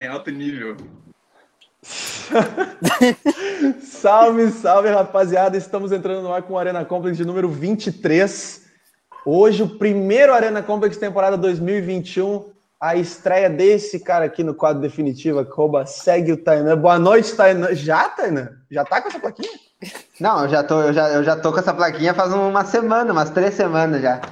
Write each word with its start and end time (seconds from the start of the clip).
em 0.00 0.08
alto 0.08 0.30
nível. 0.30 0.76
salve, 3.82 4.50
salve, 4.50 4.88
rapaziada. 4.88 5.58
Estamos 5.58 5.92
entrando 5.92 6.22
no 6.22 6.32
ar 6.32 6.42
com 6.42 6.54
o 6.54 6.58
Arena 6.58 6.84
Complex 6.86 7.18
de 7.18 7.24
número 7.24 7.50
23. 7.50 8.62
Hoje, 9.26 9.62
o 9.62 9.68
primeiro 9.68 10.32
Arena 10.32 10.62
Complex 10.62 10.96
temporada 10.96 11.36
2021. 11.36 12.50
A 12.80 12.96
estreia 12.96 13.50
desse 13.50 14.00
cara 14.00 14.24
aqui 14.24 14.42
no 14.42 14.54
quadro 14.54 14.80
definitivo, 14.80 15.44
Coba, 15.44 15.84
segue 15.84 16.32
o 16.32 16.42
Tainan. 16.42 16.78
Boa 16.78 16.98
noite, 16.98 17.36
Tainan. 17.36 17.74
Já, 17.74 18.08
Tainan? 18.08 18.52
Já 18.70 18.86
tá 18.86 19.02
com 19.02 19.08
essa 19.08 19.20
plaquinha? 19.20 19.50
Não, 20.18 20.44
eu 20.44 20.48
já, 20.48 20.62
tô, 20.62 20.80
eu, 20.80 20.92
já, 20.94 21.10
eu 21.10 21.22
já 21.22 21.36
tô 21.36 21.52
com 21.52 21.58
essa 21.58 21.74
plaquinha 21.74 22.14
faz 22.14 22.32
uma 22.32 22.64
semana, 22.64 23.12
umas 23.12 23.28
três 23.28 23.52
semanas 23.52 24.00
já. 24.00 24.22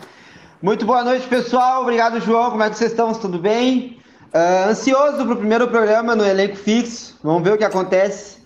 Muito 0.63 0.87
boa 0.87 1.05
noite, 1.05 1.29
pessoal. 1.29 1.83
Obrigado, 1.83 2.21
João. 2.21 2.51
Como 2.51 2.63
é 2.63 2.71
que 2.71 2.79
vocês 2.79 2.91
estão? 2.91 3.13
Tudo 3.13 3.39
bem? 3.39 3.98
Uh, 4.29 4.69
ansioso 4.69 5.25
para 5.25 5.33
o 5.33 5.37
primeiro 5.37 5.69
programa 5.69 6.15
no 6.15 6.25
elenco 6.25 6.57
fixo. 6.57 7.19
Vamos 7.23 7.43
ver 7.43 7.55
o 7.55 7.59
que 7.59 7.65
acontece 7.65 8.39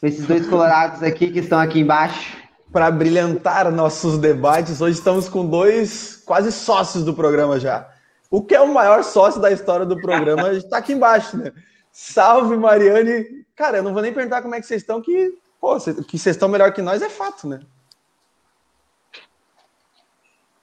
com 0.00 0.06
esses 0.06 0.26
dois 0.26 0.46
colorados 0.46 1.02
aqui 1.02 1.30
que 1.30 1.40
estão 1.40 1.58
aqui 1.58 1.80
embaixo. 1.80 2.38
Para 2.72 2.90
brilhantar 2.90 3.70
nossos 3.72 4.16
debates, 4.16 4.80
hoje 4.80 4.96
estamos 4.96 5.28
com 5.28 5.44
dois 5.44 6.22
quase 6.24 6.52
sócios 6.52 7.04
do 7.04 7.12
programa 7.12 7.58
já. 7.58 7.88
O 8.30 8.42
que 8.42 8.54
é 8.54 8.60
o 8.60 8.72
maior 8.72 9.02
sócio 9.02 9.40
da 9.40 9.50
história 9.50 9.84
do 9.84 10.00
programa 10.00 10.52
está 10.52 10.78
aqui 10.78 10.92
embaixo, 10.92 11.36
né? 11.36 11.52
Salve, 11.90 12.56
Mariane. 12.56 13.44
Cara, 13.56 13.78
eu 13.78 13.82
não 13.82 13.92
vou 13.92 14.00
nem 14.00 14.14
perguntar 14.14 14.40
como 14.40 14.54
é 14.54 14.60
que 14.60 14.66
vocês 14.66 14.82
estão, 14.82 15.02
que, 15.02 15.36
pô, 15.60 15.76
que 15.76 16.16
vocês 16.16 16.36
estão 16.36 16.48
melhor 16.48 16.72
que 16.72 16.80
nós 16.80 17.02
é 17.02 17.10
fato, 17.10 17.48
né? 17.48 17.60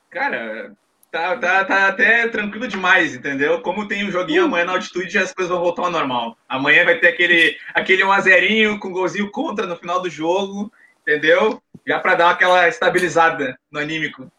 Cara, 0.10 0.72
tá, 1.12 1.38
tá, 1.38 1.66
tá 1.66 1.88
até 1.88 2.28
tranquilo 2.28 2.68
demais, 2.68 3.16
entendeu? 3.16 3.62
Como 3.62 3.88
tem 3.88 4.08
um 4.08 4.12
joguinho 4.12 4.46
amanhã 4.46 4.66
na 4.66 4.74
altitude, 4.74 5.18
as 5.18 5.34
coisas 5.34 5.52
vão 5.52 5.64
voltar 5.64 5.84
ao 5.84 5.92
normal. 5.92 6.38
Amanhã 6.48 6.86
vai 6.86 7.00
ter 7.00 7.08
aquele, 7.08 7.58
aquele 7.74 8.04
1x0 8.04 8.80
com 8.80 8.92
golzinho 8.92 9.32
contra 9.32 9.66
no 9.66 9.76
final 9.76 10.02
do 10.02 10.10
jogo, 10.10 10.72
entendeu? 11.02 11.62
Já 11.86 12.00
para 12.00 12.16
dar 12.16 12.32
aquela 12.32 12.68
estabilizada 12.68 13.58
no 13.72 13.80
anímico. 13.80 14.32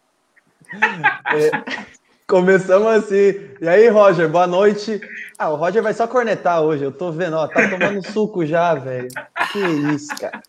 É, 1.31 1.49
começamos 2.27 2.87
assim. 2.87 3.49
E 3.59 3.67
aí, 3.67 3.87
Roger, 3.87 4.29
boa 4.29 4.45
noite. 4.45 5.01
Ah, 5.37 5.49
o 5.49 5.55
Roger 5.55 5.81
vai 5.81 5.93
só 5.93 6.07
cornetar 6.07 6.61
hoje, 6.61 6.83
eu 6.83 6.91
tô 6.91 7.11
vendo, 7.11 7.35
ó, 7.35 7.47
tá 7.47 7.67
tomando 7.67 8.05
suco 8.11 8.45
já, 8.45 8.75
velho. 8.75 9.07
Que 9.51 9.59
isso, 9.95 10.15
cara. 10.19 10.41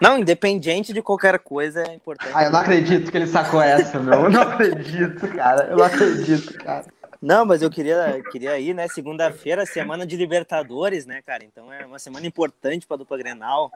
Não, 0.00 0.18
independente 0.18 0.92
de 0.92 1.02
qualquer 1.02 1.38
coisa, 1.40 1.82
é 1.82 1.94
importante. 1.94 2.30
Ah, 2.32 2.44
eu 2.44 2.50
não 2.50 2.60
acredito 2.60 3.10
que 3.10 3.16
ele 3.16 3.26
sacou 3.26 3.60
essa, 3.60 3.98
meu. 3.98 4.14
Eu 4.14 4.30
não 4.30 4.42
acredito, 4.42 5.26
cara. 5.28 5.68
Eu 5.70 5.76
não 5.76 5.84
acredito, 5.84 6.54
cara. 6.54 6.84
Não, 7.20 7.44
mas 7.44 7.62
eu 7.62 7.70
queria, 7.70 8.22
queria 8.30 8.58
ir, 8.60 8.74
né? 8.74 8.86
Segunda-feira, 8.86 9.66
semana 9.66 10.06
de 10.06 10.16
Libertadores, 10.16 11.04
né, 11.04 11.20
cara? 11.20 11.44
Então 11.44 11.72
é 11.72 11.84
uma 11.84 11.98
semana 11.98 12.26
importante 12.26 12.86
para 12.86 12.94
a 12.94 12.98
dupla 12.98 13.18
Grenal, 13.18 13.72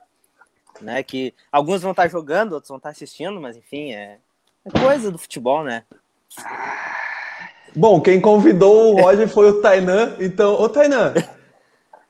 né? 0.80 1.02
Que 1.02 1.34
alguns 1.50 1.82
vão 1.82 1.90
estar 1.90 2.08
jogando, 2.08 2.52
outros 2.52 2.68
vão 2.68 2.76
estar 2.76 2.90
assistindo, 2.90 3.40
mas 3.40 3.56
enfim, 3.56 3.92
é, 3.92 4.18
é 4.64 4.80
coisa 4.80 5.10
do 5.10 5.18
futebol, 5.18 5.64
né? 5.64 5.82
Bom, 7.74 8.00
quem 8.00 8.20
convidou 8.20 8.94
o 8.94 9.00
Roger 9.00 9.26
foi 9.26 9.50
o 9.50 9.60
Tainan. 9.60 10.16
Então, 10.20 10.54
ô 10.54 10.68
Tainan, 10.68 11.14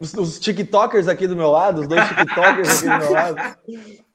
os, 0.03 0.14
os 0.14 0.39
TikTokers 0.41 1.06
aqui 1.06 1.27
do 1.28 1.36
meu 1.36 1.50
lado, 1.50 1.83
os 1.83 1.86
dois 1.86 2.06
TikTokers 2.08 2.78
aqui 2.78 2.89
do 2.89 2.98
meu 2.98 3.12
lado, 3.12 3.36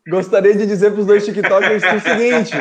gostaria 0.09 0.53
de 0.53 0.65
dizer 0.65 0.91
para 0.91 0.99
os 0.99 1.07
dois 1.07 1.25
TikTokers 1.25 1.83
o 1.83 1.99
seguinte: 2.01 2.53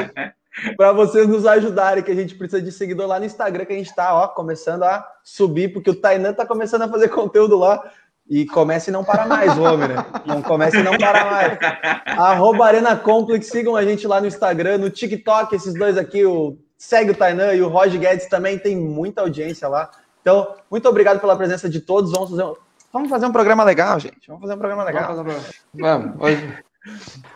para 0.77 0.93
vocês 0.93 1.27
nos 1.27 1.45
ajudarem, 1.45 2.05
que 2.05 2.13
a 2.13 2.15
gente 2.15 2.37
precisa 2.37 2.63
de 2.63 2.71
seguidor 2.71 3.09
lá 3.09 3.19
no 3.19 3.27
Instagram, 3.27 3.65
que 3.65 3.73
a 3.73 3.77
gente 3.77 3.91
está 3.91 4.15
ó, 4.15 4.29
começando 4.29 4.85
a 4.85 5.05
subir, 5.25 5.73
porque 5.73 5.91
o 5.91 6.01
Tainan 6.01 6.31
está 6.31 6.47
começando 6.47 6.83
a 6.83 6.89
fazer 6.89 7.09
conteúdo 7.09 7.57
lá. 7.57 7.83
E 8.29 8.45
comece 8.45 8.91
e 8.91 8.93
não 8.93 9.05
para 9.05 9.25
mais, 9.25 9.57
homem, 9.57 9.87
né? 9.87 10.05
Não 10.27 10.43
comece 10.43 10.79
e 10.79 10.83
não 10.83 10.99
para 10.99 11.25
mais. 11.27 11.59
Arroba 12.07 12.67
Arena 12.67 12.97
Complex, 12.97 13.47
sigam 13.47 13.77
a 13.77 13.85
gente 13.85 14.05
lá 14.05 14.21
no 14.21 14.27
Instagram, 14.27 14.79
no 14.79 14.91
TikTok, 14.91 15.55
esses 15.55 15.73
dois 15.75 15.97
aqui, 15.97 16.25
o 16.25 16.59
segue 16.77 17.13
o 17.13 17.15
Tainan 17.15 17.55
e 17.55 17.63
o 17.63 17.69
Roger 17.69 18.01
Guedes 18.01 18.29
também 18.29 18.59
tem 18.59 18.77
muita 18.77 19.21
audiência 19.21 19.69
lá. 19.69 19.89
Então, 20.21 20.57
muito 20.69 20.89
obrigado 20.89 21.21
pela 21.21 21.37
presença 21.37 21.69
de 21.69 21.81
todos. 21.81 22.13
Um, 22.13 22.57
vamos 22.97 23.11
fazer 23.11 23.27
um 23.27 23.33
programa 23.33 23.63
legal, 23.63 24.01
gente. 24.01 24.27
Vamos 24.27 24.43
fazer 24.43 24.55
um 24.55 24.59
programa 24.59 24.85
legal. 24.85 25.15
Vamos, 25.15 25.35
vamos. 25.75 26.23
Hoje, 26.23 26.59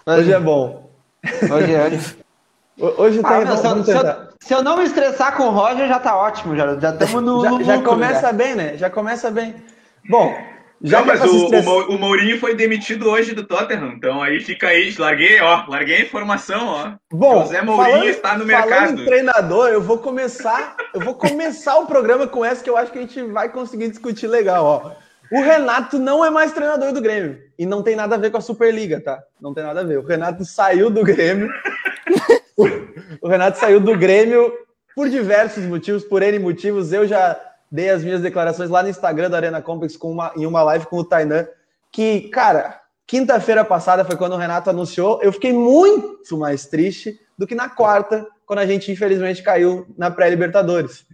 hoje, 0.07 0.21
hoje 0.21 0.33
é 0.33 0.41
bom. 0.41 0.91
Hoje, 1.25 1.77
hoje. 1.77 2.17
Hoje 2.79 3.21
tá, 3.21 3.37
ah, 3.37 3.57
se, 3.59 3.67
eu, 3.67 3.85
se, 3.85 3.91
eu, 3.93 4.03
se, 4.41 4.55
eu, 4.55 4.63
não 4.63 4.79
me 4.79 4.85
estressar 4.85 5.37
com 5.37 5.49
o 5.49 5.51
Roger, 5.51 5.87
já 5.87 5.99
tá 5.99 6.17
ótimo. 6.17 6.57
Já 6.57 6.73
estamos 6.73 7.23
no. 7.23 7.63
Já, 7.63 7.77
já 7.77 7.83
começa 7.83 8.21
já. 8.23 8.33
bem, 8.33 8.55
né? 8.55 8.77
Já 8.79 8.89
começa 8.89 9.31
bem. 9.31 9.55
Bom, 10.09 10.35
já 10.83 11.01
não, 11.01 11.07
mas 11.07 11.21
o, 11.21 11.95
o, 11.95 11.99
Mourinho 11.99 12.41
foi 12.41 12.55
demitido 12.55 13.11
hoje 13.11 13.35
do 13.35 13.45
Tottenham, 13.45 13.93
então 13.93 14.23
aí 14.23 14.41
fica 14.41 14.69
aí, 14.69 14.95
larguei, 14.99 15.39
ó, 15.43 15.67
larguei 15.69 15.97
a 15.97 16.01
informação, 16.01 16.67
ó. 16.67 16.93
Bom, 17.13 17.43
José 17.43 17.61
Mourinho 17.61 17.93
falando, 17.93 18.09
está 18.09 18.39
no 18.39 18.47
mercado. 18.47 18.99
Em 18.99 19.05
treinador, 19.05 19.69
eu 19.69 19.83
vou 19.83 19.99
começar, 19.99 20.75
eu 20.95 21.01
vou 21.03 21.15
começar 21.15 21.77
o 21.77 21.87
programa 21.87 22.27
com 22.27 22.43
essa 22.43 22.65
que 22.65 22.71
eu 22.71 22.79
acho 22.79 22.91
que 22.91 22.99
a 22.99 23.03
gente 23.03 23.23
vai 23.25 23.51
conseguir 23.51 23.91
discutir 23.91 24.27
legal, 24.27 24.65
ó. 24.65 25.10
O 25.33 25.41
Renato 25.41 25.99
não 25.99 26.25
é 26.25 26.31
mais 26.31 26.53
treinador 26.53 26.93
do 26.93 27.01
Grêmio 27.01 27.41
e 27.59 27.65
não 27.65 27.83
tem 27.83 27.95
nada 27.95 28.17
a 28.17 28.19
ver 28.19 28.31
com 28.31 28.39
a 28.39 28.41
Superliga, 28.41 29.01
tá? 29.01 29.23
Não 29.41 29.55
tem 29.55 29.63
nada 29.63 29.81
a 29.81 29.85
ver. 29.85 29.99
O 29.99 30.05
Renato 30.05 30.45
saiu 30.45 30.91
do 30.91 31.05
Grêmio. 31.05 31.49
o 33.23 33.29
Renato 33.29 33.59
saiu 33.59 33.81
do 33.81 33.97
Grêmio 33.97 34.53
por 34.95 35.09
diversos 35.09 35.65
motivos, 35.65 36.03
por 36.05 36.23
N 36.23 36.39
motivos. 36.41 36.93
Eu 36.93 37.07
já 37.07 37.41
dei 37.71 37.91
as 37.91 38.03
minhas 38.03 38.21
declarações 38.21 38.69
lá 38.69 38.83
no 38.83 38.89
Instagram 38.89 39.31
da 39.31 39.37
Arena 39.37 39.63
Complex 39.63 39.97
com 39.97 40.11
uma, 40.11 40.33
em 40.37 40.45
uma 40.45 40.63
live 40.65 40.87
com 40.87 40.97
o 40.97 41.05
Tainan, 41.05 41.47
que, 41.93 42.23
cara, 42.31 42.81
quinta-feira 43.07 43.65
passada 43.65 44.05
foi 44.05 44.17
quando 44.17 44.33
o 44.33 44.37
Renato 44.37 44.69
anunciou, 44.69 45.21
eu 45.23 45.33
fiquei 45.33 45.53
muito 45.53 46.37
mais 46.37 46.67
triste 46.67 47.21
do 47.39 47.47
que 47.47 47.55
na 47.55 47.69
quarta, 47.69 48.27
quando 48.45 48.59
a 48.59 48.67
gente 48.67 48.91
infelizmente 48.91 49.43
caiu 49.43 49.87
na 49.97 50.11
pré-Libertadores. 50.11 51.07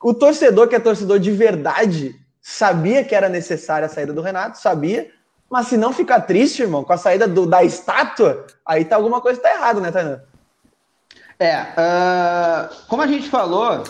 O 0.00 0.14
torcedor 0.14 0.68
que 0.68 0.76
é 0.76 0.80
torcedor 0.80 1.18
de 1.18 1.32
verdade 1.32 2.14
sabia 2.48 3.02
que 3.02 3.12
era 3.12 3.28
necessária 3.28 3.86
a 3.86 3.88
saída 3.88 4.12
do 4.12 4.22
Renato, 4.22 4.56
sabia, 4.56 5.10
mas 5.50 5.66
se 5.66 5.76
não 5.76 5.92
ficar 5.92 6.20
triste, 6.20 6.62
irmão, 6.62 6.84
com 6.84 6.92
a 6.92 6.96
saída 6.96 7.26
do, 7.26 7.44
da 7.44 7.64
estátua, 7.64 8.46
aí 8.64 8.84
tá 8.84 8.94
alguma 8.94 9.20
coisa 9.20 9.40
tá 9.40 9.52
errado, 9.52 9.80
né, 9.80 9.90
Tainan? 9.90 10.20
É, 11.40 11.58
uh, 11.60 12.86
como 12.86 13.02
a 13.02 13.06
gente 13.08 13.28
falou, 13.28 13.82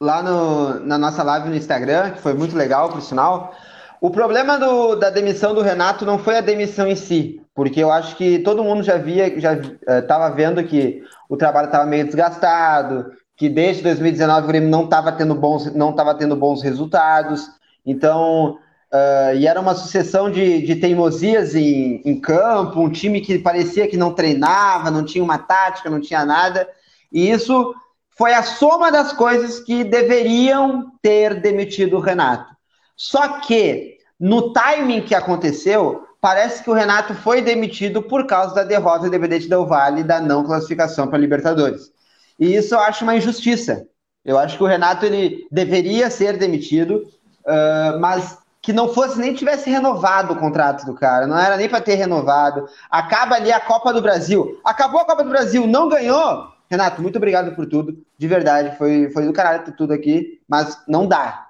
lá 0.00 0.24
no, 0.24 0.80
na 0.80 0.98
nossa 0.98 1.22
live 1.22 1.50
no 1.50 1.54
Instagram, 1.54 2.10
que 2.10 2.20
foi 2.20 2.34
muito 2.34 2.56
legal, 2.56 2.88
por 2.88 3.00
sinal. 3.00 3.54
O 4.00 4.10
problema 4.10 4.58
do, 4.58 4.96
da 4.96 5.08
demissão 5.08 5.54
do 5.54 5.62
Renato 5.62 6.04
não 6.04 6.18
foi 6.18 6.36
a 6.36 6.40
demissão 6.40 6.88
em 6.88 6.96
si, 6.96 7.40
porque 7.54 7.78
eu 7.78 7.92
acho 7.92 8.16
que 8.16 8.40
todo 8.40 8.64
mundo 8.64 8.82
já 8.82 8.96
via, 8.96 9.38
já 9.38 9.54
estava 9.54 10.32
uh, 10.32 10.34
vendo 10.34 10.64
que 10.64 11.00
o 11.28 11.36
trabalho 11.36 11.66
estava 11.66 11.86
meio 11.86 12.06
desgastado, 12.06 13.12
que 13.36 13.48
desde 13.48 13.84
2019 13.84 14.44
o 14.44 14.48
Grêmio 14.48 14.68
não 14.68 14.82
estava 14.82 15.12
tendo 15.12 15.36
bons, 15.36 15.72
não 15.72 15.90
estava 15.90 16.12
tendo 16.16 16.34
bons 16.34 16.60
resultados. 16.60 17.59
Então, 17.84 18.58
uh, 18.92 19.36
e 19.36 19.46
era 19.46 19.60
uma 19.60 19.74
sucessão 19.74 20.30
de, 20.30 20.62
de 20.62 20.76
teimosias 20.76 21.54
em, 21.54 22.02
em 22.04 22.20
campo, 22.20 22.80
um 22.80 22.90
time 22.90 23.20
que 23.20 23.38
parecia 23.38 23.88
que 23.88 23.96
não 23.96 24.14
treinava, 24.14 24.90
não 24.90 25.04
tinha 25.04 25.24
uma 25.24 25.38
tática, 25.38 25.90
não 25.90 26.00
tinha 26.00 26.24
nada. 26.24 26.68
E 27.12 27.30
isso 27.30 27.74
foi 28.10 28.34
a 28.34 28.42
soma 28.42 28.92
das 28.92 29.12
coisas 29.12 29.60
que 29.60 29.82
deveriam 29.82 30.92
ter 31.00 31.40
demitido 31.40 31.96
o 31.96 32.00
Renato. 32.00 32.54
Só 32.96 33.40
que, 33.40 33.96
no 34.18 34.52
timing 34.52 35.00
que 35.00 35.14
aconteceu, 35.14 36.06
parece 36.20 36.62
que 36.62 36.68
o 36.68 36.74
Renato 36.74 37.14
foi 37.14 37.40
demitido 37.40 38.02
por 38.02 38.26
causa 38.26 38.54
da 38.54 38.62
derrota 38.62 39.00
do 39.00 39.06
Independente 39.06 39.48
Del 39.48 39.66
Vale 39.66 40.04
da 40.04 40.20
não 40.20 40.44
classificação 40.44 41.06
para 41.06 41.16
a 41.16 41.20
Libertadores. 41.20 41.90
E 42.38 42.54
isso 42.54 42.74
eu 42.74 42.80
acho 42.80 43.04
uma 43.04 43.16
injustiça. 43.16 43.86
Eu 44.22 44.38
acho 44.38 44.58
que 44.58 44.62
o 44.62 44.66
Renato 44.66 45.06
ele 45.06 45.46
deveria 45.50 46.10
ser 46.10 46.36
demitido, 46.36 47.06
uh, 47.46 47.98
mas 48.00 48.38
que 48.62 48.72
não 48.72 48.92
fosse 48.92 49.18
nem 49.18 49.34
tivesse 49.34 49.70
renovado 49.70 50.34
o 50.34 50.36
contrato 50.36 50.84
do 50.84 50.94
cara, 50.94 51.26
não 51.26 51.38
era 51.38 51.56
nem 51.56 51.68
para 51.68 51.80
ter 51.80 51.94
renovado. 51.94 52.68
Acaba 52.90 53.36
ali 53.36 53.50
a 53.50 53.60
Copa 53.60 53.92
do 53.92 54.02
Brasil. 54.02 54.60
Acabou 54.64 55.00
a 55.00 55.04
Copa 55.04 55.24
do 55.24 55.30
Brasil, 55.30 55.66
não 55.66 55.88
ganhou, 55.88 56.46
Renato, 56.70 57.02
muito 57.02 57.16
obrigado 57.16 57.54
por 57.56 57.66
tudo. 57.66 57.98
De 58.16 58.28
verdade, 58.28 58.76
foi, 58.78 59.10
foi 59.10 59.24
do 59.24 59.32
caralho 59.32 59.72
tudo 59.76 59.92
aqui, 59.92 60.40
mas 60.48 60.78
não 60.86 61.06
dá. 61.06 61.48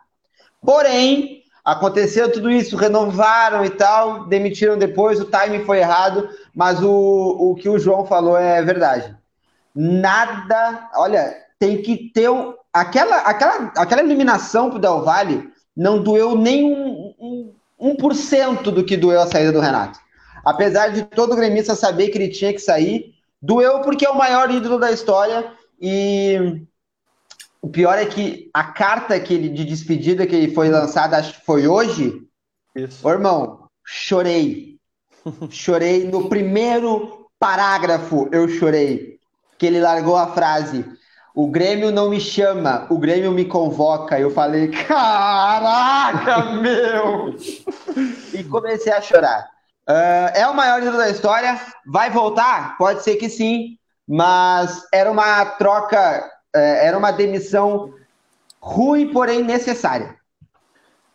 Porém, 0.63 1.43
aconteceu 1.63 2.33
tudo 2.33 2.51
isso, 2.51 2.77
renovaram 2.77 3.65
e 3.65 3.71
tal, 3.71 4.27
demitiram 4.27 4.79
depois, 4.79 5.21
o 5.21 5.27
timing 5.27 5.65
foi 5.65 5.79
errado, 5.79 6.29
mas 6.55 6.83
o, 6.83 6.91
o 6.91 7.55
que 7.55 7.69
o 7.69 7.79
João 7.79 8.07
falou 8.07 8.37
é 8.37 8.63
verdade. 8.63 9.15
Nada, 9.75 10.89
olha, 10.95 11.37
tem 11.59 11.83
que 11.83 12.11
ter 12.15 12.31
um, 12.31 12.55
aquela, 12.73 13.17
aquela, 13.19 13.73
aquela 13.77 14.03
eliminação 14.03 14.71
pro 14.71 14.79
Del 14.79 15.03
Valle 15.03 15.53
não 15.77 16.03
doeu 16.03 16.37
nem 16.37 16.65
um, 16.65 17.15
um, 17.19 17.55
um 17.79 17.97
por 17.97 18.15
cento 18.15 18.71
do 18.71 18.85
que 18.85 18.97
doeu 18.97 19.21
a 19.21 19.27
saída 19.27 19.53
do 19.53 19.61
Renato. 19.61 19.99
Apesar 20.45 20.89
de 20.89 21.05
todo 21.05 21.37
gremista 21.37 21.75
saber 21.75 22.09
que 22.09 22.19
ele 22.19 22.29
tinha 22.29 22.53
que 22.53 22.59
sair, 22.59 23.15
Doeu 23.43 23.81
porque 23.81 24.05
é 24.05 24.11
o 24.11 24.19
maior 24.19 24.51
ídolo 24.51 24.79
da 24.79 24.93
história 24.93 25.51
e 25.81 26.63
o 27.63 27.69
pior 27.69 27.97
é 27.97 28.05
que 28.05 28.51
a 28.53 28.65
carta 28.65 29.19
que 29.19 29.33
ele, 29.33 29.49
de 29.49 29.65
despedida 29.65 30.27
que 30.27 30.49
foi 30.49 30.69
lançada, 30.69 31.17
acho 31.17 31.39
que 31.39 31.47
foi 31.47 31.67
hoje, 31.67 32.23
Isso. 32.75 33.07
Ô, 33.07 33.11
irmão, 33.11 33.67
chorei. 33.85 34.79
chorei 35.51 36.05
no 36.05 36.29
primeiro 36.29 37.29
parágrafo, 37.39 38.29
eu 38.31 38.47
chorei. 38.49 39.19
Que 39.59 39.67
ele 39.67 39.81
largou 39.81 40.17
a 40.17 40.29
frase: 40.29 40.85
O 41.35 41.47
Grêmio 41.47 41.93
não 41.93 42.11
me 42.11 42.21
chama, 42.21 42.87
o 42.91 42.99
Grêmio 42.99 43.31
me 43.32 43.44
convoca. 43.44 44.19
Eu 44.19 44.31
falei: 44.31 44.69
Caraca, 44.69 46.53
meu! 46.61 47.35
e 48.35 48.44
comecei 48.44 48.93
a 48.93 49.00
chorar. 49.00 49.49
Uh, 49.88 50.31
é 50.35 50.47
o 50.47 50.55
maior 50.55 50.82
ídolo 50.82 50.99
da 50.99 51.09
história. 51.09 51.61
Vai 51.87 52.11
voltar? 52.11 52.77
Pode 52.77 53.03
ser 53.03 53.17
que 53.17 53.29
sim, 53.29 53.77
mas 54.06 54.87
era 54.93 55.11
uma 55.11 55.44
troca, 55.44 56.25
uh, 56.55 56.59
era 56.59 56.97
uma 56.97 57.11
demissão 57.11 57.93
ruim, 58.61 59.12
porém 59.12 59.43
necessária. 59.43 60.17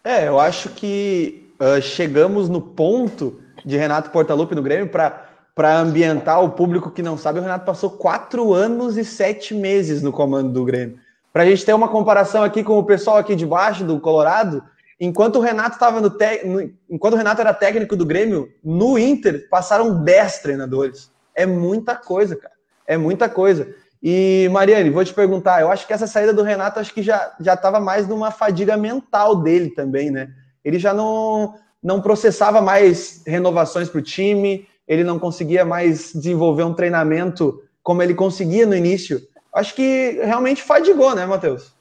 É, 0.04 0.28
eu 0.28 0.40
acho 0.40 0.70
que 0.70 1.52
uh, 1.60 1.82
chegamos 1.82 2.48
no 2.48 2.62
ponto 2.62 3.42
de 3.64 3.78
Renato 3.78 4.12
Portaluppi 4.12 4.56
no 4.56 4.62
Grêmio 4.62 4.88
para 4.88 5.26
ambientar 5.64 6.44
o 6.44 6.50
público 6.50 6.92
que 6.92 7.02
não 7.02 7.18
sabe. 7.18 7.40
O 7.40 7.42
Renato 7.42 7.66
passou 7.66 7.90
quatro 7.90 8.54
anos 8.54 8.98
e 8.98 9.06
sete 9.06 9.54
meses 9.54 10.02
no 10.02 10.12
comando 10.12 10.52
do 10.52 10.66
Grêmio. 10.66 11.00
Para 11.32 11.44
a 11.44 11.46
gente 11.46 11.66
ter 11.66 11.74
uma 11.74 11.88
comparação 11.88 12.44
aqui 12.44 12.64
com 12.64 12.78
o 12.78 12.84
pessoal 12.84 13.18
aqui 13.18 13.36
de 13.36 13.46
baixo 13.46 13.84
do 13.84 14.00
Colorado, 14.00 14.64
enquanto 15.00 15.38
o 15.38 15.42
Renato 15.42 15.76
estava 15.76 16.02
no, 16.02 16.10
te... 16.10 16.44
enquanto 16.90 17.14
o 17.14 17.18
Renato 17.18 17.42
era 17.42 17.54
técnico 17.54 17.96
do 17.96 18.06
Grêmio, 18.06 18.50
no 18.64 18.98
Inter 19.00 19.48
passaram 19.50 20.04
dez 20.04 20.40
treinadores. 20.40 21.10
É 21.34 21.46
muita 21.46 21.96
coisa, 21.96 22.36
cara. 22.36 22.54
É 22.86 22.98
muita 22.98 23.30
coisa. 23.30 23.68
E, 24.02 24.48
Mariane, 24.52 24.90
vou 24.90 25.04
te 25.04 25.14
perguntar, 25.14 25.62
eu 25.62 25.72
acho 25.72 25.88
que 25.88 25.94
essa 25.94 26.06
saída 26.06 26.34
do 26.34 26.44
Renato 26.44 26.80
acho 26.80 26.94
que 26.94 27.02
já 27.02 27.34
já 27.40 27.54
estava 27.54 27.80
mais 27.80 28.08
numa 28.08 28.30
fadiga 28.30 28.78
mental 28.78 29.38
dele 29.38 29.72
também, 29.72 30.12
né? 30.12 30.30
Ele 30.64 30.78
já 30.78 30.94
não, 30.94 31.56
não 31.82 32.02
processava 32.02 32.62
mais 32.62 33.24
renovações 33.26 33.90
para 33.90 34.00
o 34.00 34.04
time, 34.04 34.68
ele 34.88 35.04
não 35.04 35.20
conseguia 35.20 35.66
mais 35.66 36.14
desenvolver 36.14 36.64
um 36.64 36.74
treinamento 36.74 37.64
como 37.82 38.02
ele 38.02 38.14
conseguia 38.14 38.66
no 38.66 38.76
início. 38.76 39.22
Acho 39.54 39.76
que 39.76 40.20
realmente 40.24 40.62
fadigou, 40.62 41.16
né, 41.16 41.26
Matheus? 41.26 41.74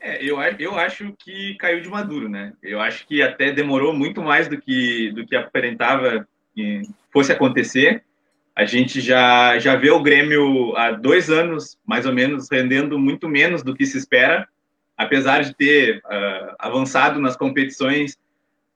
É, 0.00 0.22
eu, 0.22 0.36
eu 0.58 0.74
acho 0.76 1.14
que 1.16 1.54
caiu 1.54 1.80
de 1.80 1.88
maduro, 1.88 2.28
né? 2.28 2.52
Eu 2.60 2.80
acho 2.80 3.06
que 3.06 3.22
até 3.22 3.52
demorou 3.52 3.94
muito 3.94 4.20
mais 4.20 4.48
do 4.48 4.60
que, 4.60 5.12
do 5.12 5.24
que 5.24 5.36
aparentava 5.36 6.26
que 6.54 6.82
fosse 7.12 7.30
acontecer. 7.30 8.02
A 8.54 8.64
gente 8.64 9.00
já, 9.00 9.58
já 9.58 9.76
vê 9.76 9.90
o 9.90 10.02
Grêmio 10.02 10.76
há 10.76 10.90
dois 10.90 11.30
anos, 11.30 11.78
mais 11.86 12.04
ou 12.04 12.12
menos, 12.12 12.48
rendendo 12.50 12.98
muito 12.98 13.28
menos 13.28 13.62
do 13.62 13.74
que 13.74 13.86
se 13.86 13.96
espera, 13.96 14.46
apesar 14.96 15.42
de 15.44 15.54
ter 15.54 15.98
uh, 15.98 16.54
avançado 16.58 17.20
nas 17.20 17.36
competições. 17.36 18.18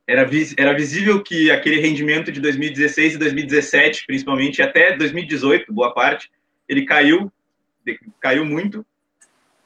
Era, 0.08 0.28
era 0.56 0.72
visível 0.72 1.22
que 1.22 1.50
aquele 1.50 1.80
rendimento 1.80 2.30
de 2.30 2.40
2016 2.40 3.14
e 3.14 3.18
2017, 3.18 4.04
principalmente, 4.06 4.62
até 4.62 4.96
2018, 4.96 5.72
boa 5.72 5.92
parte, 5.92 6.30
ele 6.68 6.84
caiu, 6.84 7.32
caiu 8.20 8.44
muito. 8.44 8.86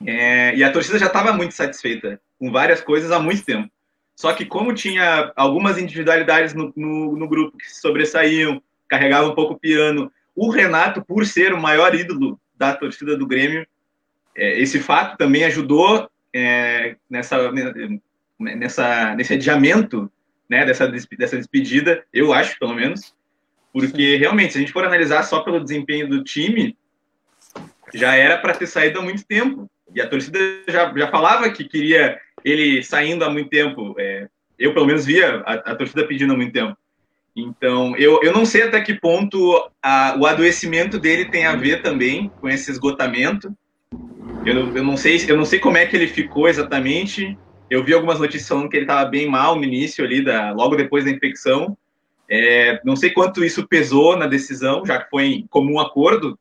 É, 0.06 0.54
e 0.56 0.64
a 0.64 0.72
torcida 0.72 0.98
já 0.98 1.06
estava 1.06 1.32
muito 1.32 1.52
satisfeita 1.52 2.18
com 2.38 2.50
várias 2.50 2.80
coisas 2.80 3.10
há 3.10 3.18
muito 3.18 3.44
tempo. 3.44 3.70
Só 4.16 4.32
que 4.32 4.46
como 4.46 4.74
tinha 4.74 5.32
algumas 5.36 5.78
individualidades 5.78 6.54
no, 6.54 6.72
no, 6.74 7.16
no 7.16 7.28
grupo 7.28 7.56
que 7.56 7.70
se 7.70 7.80
sobressaíam, 7.80 8.62
carregava 8.88 9.28
um 9.28 9.34
pouco 9.34 9.54
o 9.54 9.58
piano. 9.58 10.10
O 10.34 10.50
Renato, 10.50 11.04
por 11.04 11.26
ser 11.26 11.52
o 11.52 11.60
maior 11.60 11.94
ídolo 11.94 12.40
da 12.56 12.74
torcida 12.74 13.16
do 13.16 13.26
Grêmio, 13.26 13.66
é, 14.34 14.58
esse 14.58 14.80
fato 14.80 15.16
também 15.16 15.44
ajudou 15.44 16.10
é, 16.34 16.96
nessa, 17.08 17.50
nessa, 18.38 19.14
nesse 19.14 19.34
adiamento 19.34 20.10
né, 20.50 20.66
dessa, 20.66 20.88
dessa 20.88 21.36
despedida, 21.36 22.04
eu 22.12 22.32
acho, 22.32 22.58
pelo 22.58 22.74
menos, 22.74 23.14
porque 23.72 24.14
Sim. 24.14 24.16
realmente, 24.16 24.52
se 24.52 24.58
a 24.58 24.60
gente 24.60 24.72
for 24.72 24.84
analisar 24.84 25.22
só 25.22 25.40
pelo 25.40 25.62
desempenho 25.62 26.08
do 26.08 26.24
time, 26.24 26.76
já 27.94 28.16
era 28.16 28.36
para 28.36 28.54
ter 28.54 28.66
saído 28.66 28.98
há 28.98 29.02
muito 29.02 29.24
tempo. 29.24 29.70
E 29.94 30.00
a 30.00 30.08
torcida 30.08 30.38
já, 30.68 30.92
já 30.96 31.08
falava 31.08 31.50
que 31.50 31.64
queria 31.64 32.18
ele 32.44 32.82
saindo 32.82 33.24
há 33.24 33.30
muito 33.30 33.48
tempo. 33.48 33.94
É, 33.98 34.26
eu, 34.58 34.74
pelo 34.74 34.86
menos, 34.86 35.06
via 35.06 35.42
a, 35.46 35.52
a 35.72 35.76
torcida 35.76 36.06
pedindo 36.06 36.32
há 36.32 36.36
muito 36.36 36.52
tempo. 36.52 36.76
Então, 37.36 37.96
eu, 37.96 38.20
eu 38.22 38.32
não 38.32 38.44
sei 38.44 38.62
até 38.62 38.80
que 38.80 38.94
ponto 38.94 39.70
a, 39.82 40.16
o 40.18 40.26
adoecimento 40.26 40.98
dele 40.98 41.26
tem 41.26 41.46
a 41.46 41.54
ver 41.54 41.80
também 41.80 42.30
com 42.40 42.48
esse 42.48 42.70
esgotamento. 42.70 43.52
Eu, 44.44 44.74
eu, 44.74 44.82
não 44.82 44.96
sei, 44.96 45.24
eu 45.28 45.36
não 45.36 45.44
sei 45.44 45.60
como 45.60 45.76
é 45.76 45.86
que 45.86 45.96
ele 45.96 46.08
ficou 46.08 46.48
exatamente. 46.48 47.36
Eu 47.70 47.84
vi 47.84 47.94
algumas 47.94 48.18
notícias 48.18 48.48
falando 48.48 48.68
que 48.68 48.76
ele 48.76 48.84
estava 48.84 49.08
bem 49.08 49.28
mal 49.28 49.54
no 49.54 49.64
início 49.64 50.04
ali, 50.04 50.22
da, 50.22 50.52
logo 50.52 50.74
depois 50.74 51.04
da 51.04 51.10
infecção. 51.10 51.78
É, 52.28 52.80
não 52.84 52.96
sei 52.96 53.10
quanto 53.10 53.44
isso 53.44 53.66
pesou 53.66 54.16
na 54.16 54.26
decisão, 54.26 54.84
já 54.84 55.02
que 55.02 55.08
foi 55.08 55.26
em 55.26 55.46
comum 55.46 55.78
acordo. 55.78 56.38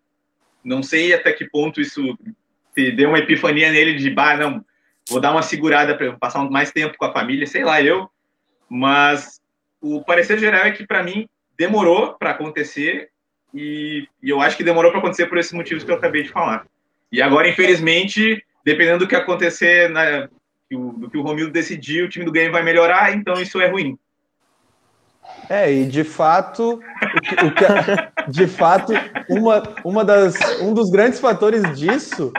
Não 0.64 0.82
sei 0.82 1.14
até 1.14 1.32
que 1.32 1.50
ponto 1.50 1.80
isso 1.80 2.18
deu 2.96 3.10
uma 3.10 3.20
epifania 3.20 3.72
nele 3.72 3.96
de, 3.96 4.10
bah, 4.10 4.38
não, 4.38 4.64
vou 5.10 5.20
dar 5.20 5.32
uma 5.32 5.42
segurada 5.42 5.96
para 5.96 6.14
passar 6.14 6.50
mais 6.50 6.72
tempo 6.72 6.96
com 6.98 7.06
a 7.06 7.14
família, 7.14 7.46
sei 7.46 7.64
lá 7.64 7.82
eu. 7.82 8.10
Mas 8.70 9.40
o 9.82 10.04
parecer 10.04 10.40
geral 10.40 10.62
é 10.62 10.72
que, 10.72 10.86
para 10.86 11.04
mim, 11.04 11.28
demorou 11.58 12.14
para 12.14 12.32
acontecer 12.32 13.10
e, 13.54 14.08
e, 14.22 14.30
eu 14.30 14.40
acho 14.40 14.56
que 14.56 14.64
demorou 14.64 14.92
para 14.92 15.00
acontecer 15.00 15.26
por 15.26 15.38
esses 15.38 15.54
motivos 15.54 15.84
que 15.84 15.92
eu 15.92 15.96
acabei 15.96 16.24
de 16.24 16.30
falar. 16.30 16.66
E 17.12 17.22
agora, 17.22 17.50
infelizmente, 17.50 18.44
dependendo 18.64 19.00
do 19.00 19.08
que 19.08 19.16
acontecer, 19.16 19.90
na, 19.90 20.30
do 20.78 21.10
que 21.10 21.18
o 21.18 21.24
Romildo 21.24 21.52
decidir, 21.52 22.04
o 22.04 22.10
time 22.10 22.26
do 22.26 22.32
game 22.32 22.52
vai 22.52 22.62
melhorar, 22.62 23.14
então 23.14 23.42
isso 23.42 23.60
é 23.60 23.68
ruim. 23.68 23.98
É, 25.50 25.72
e 25.72 25.86
de 25.86 26.04
fato, 26.04 26.74
o 26.74 27.22
que, 27.22 27.36
o 27.46 27.54
que, 27.54 28.32
de 28.32 28.48
fato, 28.48 28.94
uma, 29.28 29.64
uma 29.84 30.06
das, 30.06 30.36
um 30.62 30.74
dos 30.74 30.90
grandes 30.90 31.20
fatores 31.20 31.64
disso, 31.78 32.32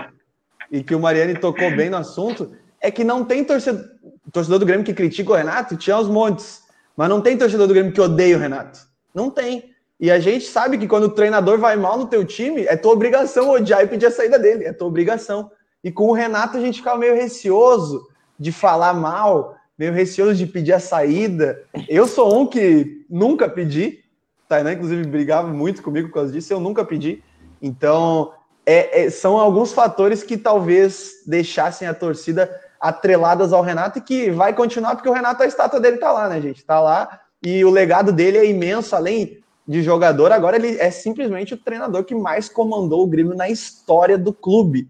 e 0.70 0.82
que 0.82 0.94
o 0.94 1.00
Mariani 1.00 1.34
tocou 1.34 1.74
bem 1.74 1.90
no 1.90 1.96
assunto, 1.96 2.52
é 2.80 2.90
que 2.90 3.02
não 3.02 3.24
tem 3.24 3.44
torcedor, 3.44 3.84
torcedor 4.32 4.58
do 4.60 4.66
Grêmio 4.66 4.86
que 4.86 4.94
critica 4.94 5.32
o 5.32 5.36
Renato, 5.36 5.76
tinha 5.76 5.98
os 5.98 6.08
montes. 6.08 6.62
Mas 6.96 7.08
não 7.08 7.20
tem 7.20 7.36
torcedor 7.36 7.66
do 7.66 7.74
Grêmio 7.74 7.92
que 7.92 8.00
odeia 8.00 8.36
o 8.36 8.40
Renato. 8.40 8.78
Não 9.14 9.28
tem. 9.28 9.74
E 9.98 10.10
a 10.10 10.18
gente 10.18 10.46
sabe 10.46 10.78
que 10.78 10.86
quando 10.86 11.04
o 11.04 11.10
treinador 11.10 11.58
vai 11.58 11.76
mal 11.76 11.98
no 11.98 12.06
teu 12.06 12.24
time, 12.24 12.64
é 12.64 12.76
tua 12.76 12.92
obrigação 12.92 13.50
odiar 13.50 13.82
e 13.82 13.88
pedir 13.88 14.06
a 14.06 14.10
saída 14.10 14.38
dele. 14.38 14.64
É 14.64 14.72
tua 14.72 14.88
obrigação. 14.88 15.50
E 15.82 15.90
com 15.90 16.08
o 16.08 16.12
Renato 16.12 16.56
a 16.56 16.60
gente 16.60 16.78
ficava 16.78 16.98
meio 16.98 17.14
receoso 17.14 18.06
de 18.40 18.50
falar 18.50 18.94
mal, 18.94 19.54
meio 19.78 19.92
receoso 19.92 20.34
de 20.34 20.46
pedir 20.46 20.72
a 20.72 20.80
saída. 20.80 21.62
Eu 21.86 22.08
sou 22.08 22.40
um 22.40 22.46
que 22.46 23.04
nunca 23.08 23.46
pedi. 23.48 24.00
Tainá, 24.48 24.72
inclusive, 24.72 25.04
brigava 25.06 25.46
muito 25.48 25.82
comigo 25.82 26.08
por 26.08 26.14
causa 26.14 26.32
disso. 26.32 26.50
Eu 26.50 26.58
nunca 26.58 26.82
pedi. 26.82 27.22
Então, 27.60 28.32
é, 28.64 29.02
é, 29.02 29.10
são 29.10 29.36
alguns 29.36 29.72
fatores 29.74 30.22
que 30.22 30.38
talvez 30.38 31.22
deixassem 31.26 31.86
a 31.86 31.92
torcida 31.92 32.50
atreladas 32.80 33.52
ao 33.52 33.62
Renato 33.62 33.98
e 33.98 34.02
que 34.02 34.30
vai 34.30 34.54
continuar, 34.54 34.96
porque 34.96 35.08
o 35.08 35.12
Renato, 35.12 35.42
a 35.42 35.46
estátua 35.46 35.78
dele 35.78 35.98
tá 35.98 36.10
lá, 36.10 36.28
né, 36.30 36.40
gente? 36.40 36.64
Tá 36.64 36.80
lá 36.80 37.20
e 37.42 37.64
o 37.64 37.70
legado 37.70 38.12
dele 38.12 38.38
é 38.38 38.46
imenso, 38.46 38.96
além 38.96 39.38
de 39.66 39.82
jogador, 39.82 40.32
agora 40.32 40.56
ele 40.56 40.78
é 40.78 40.90
simplesmente 40.90 41.54
o 41.54 41.56
treinador 41.56 42.04
que 42.04 42.14
mais 42.14 42.48
comandou 42.48 43.02
o 43.02 43.06
Grêmio 43.06 43.36
na 43.36 43.48
história 43.48 44.18
do 44.18 44.32
clube. 44.32 44.88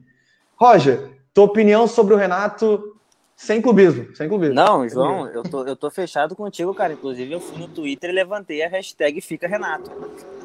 Roger, 0.57 1.11
tua 1.35 1.45
opinião 1.45 1.87
sobre 1.87 2.14
o 2.14 2.16
Renato 2.16 2.97
sem 3.40 3.59
clubismo, 3.62 4.14
sem 4.14 4.28
clubismo. 4.28 4.54
Não, 4.54 4.87
João, 4.87 5.26
eu 5.28 5.42
tô, 5.42 5.64
eu 5.64 5.75
tô 5.75 5.90
fechado 5.90 6.37
contigo, 6.37 6.75
cara. 6.75 6.92
Inclusive, 6.92 7.32
eu 7.32 7.40
fui 7.40 7.56
no 7.59 7.66
Twitter 7.66 8.11
e 8.11 8.12
levantei 8.12 8.62
a 8.62 8.68
hashtag 8.68 9.18
Fica 9.23 9.49
Renato. 9.49 9.90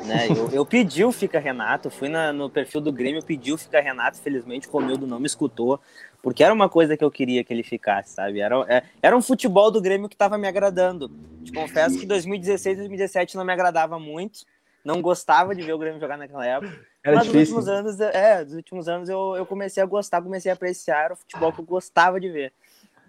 Né? 0.06 0.30
Eu, 0.30 0.50
eu 0.50 0.66
pedi 0.66 1.04
o 1.04 1.12
Fica 1.12 1.38
Renato, 1.38 1.90
fui 1.90 2.08
na, 2.08 2.32
no 2.32 2.50
perfil 2.50 2.80
do 2.80 2.94
Grêmio, 2.94 3.22
pedi 3.22 3.52
o 3.52 3.58
Fica 3.58 3.82
Renato. 3.82 4.18
Felizmente, 4.20 4.70
o 4.70 4.72
Romildo 4.72 5.06
não 5.06 5.20
me 5.20 5.26
escutou, 5.26 5.78
porque 6.24 6.42
era 6.42 6.54
uma 6.54 6.70
coisa 6.70 6.96
que 6.96 7.04
eu 7.04 7.12
queria 7.12 7.44
que 7.44 7.52
ele 7.52 7.64
ficasse, 7.64 8.14
sabe? 8.14 8.40
Era, 8.40 8.66
é, 8.70 8.84
era 9.02 9.18
um 9.18 9.22
futebol 9.22 9.70
do 9.70 9.82
Grêmio 9.82 10.08
que 10.08 10.16
estava 10.16 10.38
me 10.38 10.48
agradando. 10.48 11.12
Te 11.44 11.52
confesso 11.52 12.00
que 12.00 12.06
2016 12.06 12.78
2017 12.78 13.36
não 13.36 13.44
me 13.44 13.52
agradava 13.52 14.00
muito, 14.00 14.46
não 14.86 15.02
gostava 15.02 15.54
de 15.54 15.64
ver 15.64 15.74
o 15.74 15.78
Grêmio 15.78 16.00
jogar 16.00 16.18
naquela 16.18 16.46
época. 16.46 16.80
Era 17.04 17.18
mas 17.18 17.26
difícil. 17.26 17.56
nos 17.56 17.68
últimos 17.68 17.98
anos, 17.98 18.16
é, 18.16 18.44
nos 18.46 18.54
últimos 18.54 18.88
anos 18.88 19.10
eu, 19.10 19.36
eu 19.36 19.46
comecei 19.46 19.84
a 19.84 19.86
gostar, 19.86 20.22
comecei 20.22 20.50
a 20.50 20.56
apreciar 20.56 21.12
o 21.12 21.18
futebol 21.18 21.52
que 21.52 21.60
eu 21.60 21.66
gostava 21.66 22.22
de 22.22 22.30
ver. 22.30 22.54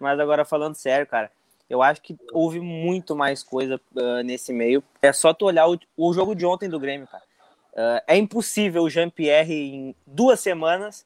Mas 0.01 0.19
agora 0.21 0.45
falando 0.45 0.75
sério, 0.75 1.07
cara, 1.07 1.31
eu 1.69 1.83
acho 1.83 2.01
que 2.01 2.17
houve 2.33 2.61
muito 2.61 3.17
mais 3.17 3.43
coisa 3.43 3.81
uh, 3.95 4.23
nesse 4.25 4.53
meio. 4.53 4.83
É 5.03 5.13
só 5.13 5.35
tu 5.35 5.47
olhar 5.47 5.69
o, 5.69 5.79
o, 5.97 6.13
jogo 6.13 6.35
de 6.35 6.47
ontem 6.47 6.69
do 6.69 6.79
Grêmio, 6.79 7.09
cara. 7.09 7.25
Uh, 7.73 8.03
é 8.07 8.17
impossível 8.17 8.85
o 8.85 8.91
Jean-Pierre 8.91 9.53
em 9.53 9.95
duas 10.07 10.41
semanas 10.41 11.05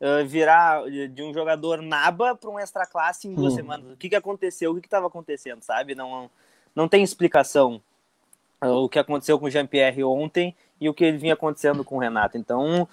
uh, 0.00 0.26
virar 0.26 0.82
de 0.90 1.22
um 1.22 1.32
jogador 1.32 1.80
naba 1.80 2.34
para 2.34 2.50
um 2.50 2.58
extra 2.58 2.86
classe 2.86 3.28
em 3.28 3.34
duas 3.34 3.52
hum. 3.52 3.56
semanas. 3.56 3.92
O 3.92 3.96
que, 3.96 4.08
que 4.08 4.16
aconteceu? 4.16 4.72
O 4.72 4.80
que 4.80 4.86
estava 4.86 5.06
acontecendo, 5.06 5.62
sabe? 5.62 5.94
Não, 5.94 6.28
não 6.74 6.88
tem 6.88 7.02
explicação 7.02 7.80
o 8.60 8.88
que 8.88 8.98
aconteceu 8.98 9.38
com 9.38 9.44
o 9.44 9.50
Jean-Pierre 9.50 10.02
ontem 10.04 10.56
e 10.80 10.88
o 10.88 10.94
que 10.94 11.12
vinha 11.12 11.34
acontecendo 11.34 11.84
com 11.84 11.96
o 11.96 11.98
Renato. 11.98 12.38
Então, 12.38 12.88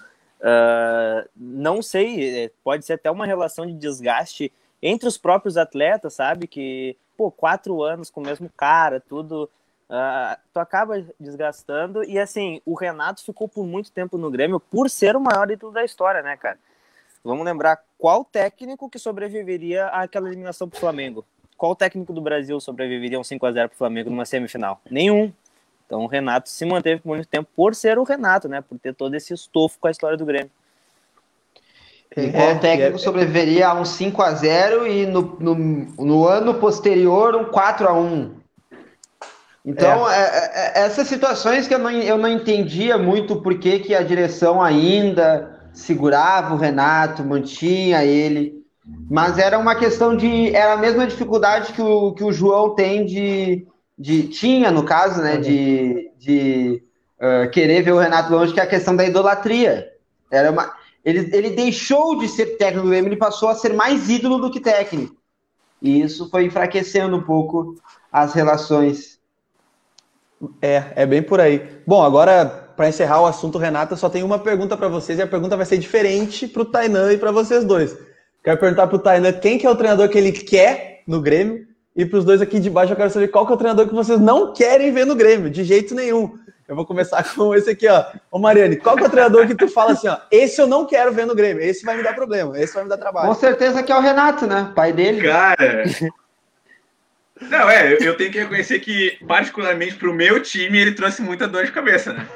não 1.34 1.80
sei, 1.80 2.44
é, 2.44 2.50
pode 2.62 2.84
ser 2.84 2.94
até 2.94 3.10
uma 3.10 3.24
relação 3.24 3.64
de 3.64 3.72
desgaste 3.72 4.52
entre 4.82 5.08
os 5.08 5.16
próprios 5.16 5.56
atletas, 5.56 6.14
sabe? 6.14 6.46
Que, 6.46 6.96
pô, 7.16 7.30
quatro 7.30 7.82
anos 7.82 8.10
com 8.10 8.20
o 8.20 8.24
mesmo 8.24 8.50
cara, 8.56 9.00
tudo. 9.00 9.48
Uh, 9.88 10.36
tu 10.52 10.58
acaba 10.58 11.04
desgastando. 11.20 12.02
E 12.02 12.18
assim, 12.18 12.60
o 12.66 12.74
Renato 12.74 13.24
ficou 13.24 13.48
por 13.48 13.64
muito 13.64 13.92
tempo 13.92 14.18
no 14.18 14.30
Grêmio 14.30 14.58
por 14.58 14.90
ser 14.90 15.14
o 15.14 15.20
maior 15.20 15.50
ídolo 15.50 15.72
da 15.72 15.84
história, 15.84 16.22
né, 16.22 16.36
cara? 16.36 16.58
Vamos 17.22 17.44
lembrar 17.44 17.80
qual 17.96 18.24
técnico 18.24 18.90
que 18.90 18.98
sobreviveria 18.98 19.86
àquela 19.88 20.28
eliminação 20.28 20.68
pro 20.68 20.80
Flamengo? 20.80 21.24
Qual 21.56 21.76
técnico 21.76 22.12
do 22.12 22.20
Brasil 22.20 22.58
sobreviveria 22.58 23.20
um 23.20 23.22
5 23.22 23.46
a 23.46 23.52
0 23.52 23.68
pro 23.68 23.78
Flamengo 23.78 24.10
numa 24.10 24.24
semifinal? 24.24 24.80
Nenhum. 24.90 25.32
Então 25.86 26.00
o 26.00 26.06
Renato 26.06 26.48
se 26.48 26.64
manteve 26.64 27.00
por 27.00 27.14
muito 27.14 27.28
tempo 27.28 27.48
por 27.54 27.74
ser 27.74 27.98
o 27.98 28.02
Renato, 28.02 28.48
né? 28.48 28.60
Por 28.60 28.78
ter 28.78 28.94
todo 28.94 29.14
esse 29.14 29.32
estofo 29.32 29.78
com 29.78 29.86
a 29.86 29.90
história 29.90 30.16
do 30.16 30.26
Grêmio. 30.26 30.50
E 32.16 32.30
qual 32.30 32.48
é, 32.48 32.54
técnico 32.56 32.96
é, 32.96 32.98
sobreviveria 32.98 33.68
a 33.68 33.74
um 33.74 33.84
5 33.84 34.22
a 34.22 34.34
0 34.34 34.86
e 34.86 35.06
no, 35.06 35.36
no, 35.40 35.54
no 35.54 36.26
ano 36.26 36.54
posterior 36.54 37.34
um 37.34 37.44
4 37.46 37.88
a 37.88 37.92
1 37.94 38.30
Então, 39.64 40.10
é. 40.10 40.20
é. 40.20 40.72
é 40.80 40.84
essas 40.84 41.08
situações 41.08 41.66
que 41.66 41.74
eu 41.74 41.78
não, 41.78 41.90
eu 41.90 42.18
não 42.18 42.28
entendia 42.28 42.98
muito 42.98 43.36
por 43.36 43.58
que, 43.58 43.78
que 43.78 43.94
a 43.94 44.02
direção 44.02 44.60
ainda 44.60 45.58
segurava 45.72 46.54
o 46.54 46.58
Renato, 46.58 47.24
mantinha 47.24 48.04
ele. 48.04 48.62
Mas 49.10 49.38
era 49.38 49.58
uma 49.58 49.74
questão 49.74 50.16
de. 50.16 50.54
Era 50.54 50.74
a 50.74 50.76
mesma 50.76 51.06
dificuldade 51.06 51.72
que 51.72 51.80
o, 51.80 52.12
que 52.12 52.24
o 52.24 52.32
João 52.32 52.74
tem 52.74 53.06
de. 53.06 53.66
de 53.98 54.24
tinha, 54.24 54.70
no 54.70 54.84
caso, 54.84 55.22
né? 55.22 55.36
De, 55.36 56.10
de 56.18 56.82
uh, 57.20 57.48
querer 57.50 57.82
ver 57.82 57.92
o 57.92 57.98
Renato 57.98 58.32
longe, 58.32 58.52
que 58.52 58.60
é 58.60 58.62
a 58.64 58.66
questão 58.66 58.96
da 58.96 59.04
idolatria. 59.04 59.88
Era 60.30 60.50
uma, 60.50 60.72
ele, 61.04 61.28
ele 61.32 61.50
deixou 61.50 62.18
de 62.18 62.28
ser 62.28 62.56
técnico 62.56 62.84
do 62.84 62.90
Grêmio 62.90 63.12
e 63.12 63.16
passou 63.16 63.48
a 63.48 63.54
ser 63.54 63.72
mais 63.74 64.08
ídolo 64.08 64.38
do 64.38 64.50
que 64.50 64.60
técnico. 64.60 65.16
E 65.80 66.00
isso 66.00 66.30
foi 66.30 66.44
enfraquecendo 66.44 67.16
um 67.16 67.22
pouco 67.22 67.74
as 68.10 68.32
relações. 68.32 69.18
É, 70.60 70.92
é 70.96 71.06
bem 71.06 71.22
por 71.22 71.40
aí. 71.40 71.82
Bom, 71.86 72.02
agora 72.02 72.62
para 72.76 72.88
encerrar 72.88 73.20
o 73.20 73.26
assunto, 73.26 73.58
Renata, 73.58 73.96
só 73.96 74.08
tenho 74.08 74.26
uma 74.26 74.38
pergunta 74.38 74.76
para 74.76 74.88
vocês 74.88 75.18
e 75.18 75.22
a 75.22 75.26
pergunta 75.26 75.56
vai 75.56 75.66
ser 75.66 75.78
diferente 75.78 76.48
para 76.48 76.62
o 76.62 76.64
Tainan 76.64 77.12
e 77.12 77.18
para 77.18 77.30
vocês 77.30 77.64
dois. 77.64 77.96
Quero 78.42 78.58
perguntar 78.58 78.86
para 78.86 78.96
o 78.96 78.98
Tainan 78.98 79.32
quem 79.32 79.58
que 79.58 79.66
é 79.66 79.70
o 79.70 79.76
treinador 79.76 80.08
que 80.08 80.18
ele 80.18 80.32
quer 80.32 81.02
no 81.06 81.20
Grêmio 81.20 81.66
e 81.94 82.06
para 82.06 82.18
os 82.18 82.24
dois 82.24 82.40
aqui 82.40 82.58
de 82.58 82.70
baixo 82.70 82.92
eu 82.92 82.96
quero 82.96 83.10
saber 83.10 83.28
qual 83.28 83.46
que 83.46 83.52
é 83.52 83.54
o 83.54 83.58
treinador 83.58 83.86
que 83.86 83.94
vocês 83.94 84.18
não 84.18 84.52
querem 84.52 84.92
ver 84.92 85.04
no 85.04 85.14
Grêmio, 85.14 85.50
de 85.50 85.62
jeito 85.62 85.94
nenhum. 85.94 86.38
Eu 86.68 86.76
vou 86.76 86.86
começar 86.86 87.22
com 87.34 87.54
esse 87.54 87.70
aqui, 87.70 87.86
ó. 87.88 88.04
Ô 88.30 88.38
Mariane, 88.38 88.76
qual 88.76 88.96
que 88.96 89.02
é 89.02 89.06
o 89.06 89.10
treinador 89.10 89.46
que 89.46 89.54
tu 89.54 89.68
fala 89.68 89.92
assim, 89.92 90.08
ó, 90.08 90.16
esse 90.30 90.60
eu 90.60 90.66
não 90.66 90.86
quero 90.86 91.12
ver 91.12 91.26
no 91.26 91.34
Grêmio, 91.34 91.62
esse 91.62 91.84
vai 91.84 91.96
me 91.96 92.02
dar 92.02 92.14
problema, 92.14 92.58
esse 92.58 92.74
vai 92.74 92.84
me 92.84 92.88
dar 92.88 92.98
trabalho. 92.98 93.28
Com 93.28 93.34
certeza 93.34 93.82
que 93.82 93.92
é 93.92 93.96
o 93.96 94.00
Renato, 94.00 94.46
né? 94.46 94.72
Pai 94.74 94.92
dele. 94.92 95.22
Cara, 95.22 95.84
não, 97.42 97.70
é, 97.70 97.94
eu 98.00 98.16
tenho 98.16 98.30
que 98.30 98.38
reconhecer 98.38 98.80
que, 98.80 99.18
particularmente 99.26 99.96
para 99.96 100.10
o 100.10 100.14
meu 100.14 100.40
time, 100.42 100.78
ele 100.78 100.92
trouxe 100.92 101.22
muita 101.22 101.48
dor 101.48 101.64
de 101.64 101.72
cabeça, 101.72 102.12
né? 102.12 102.26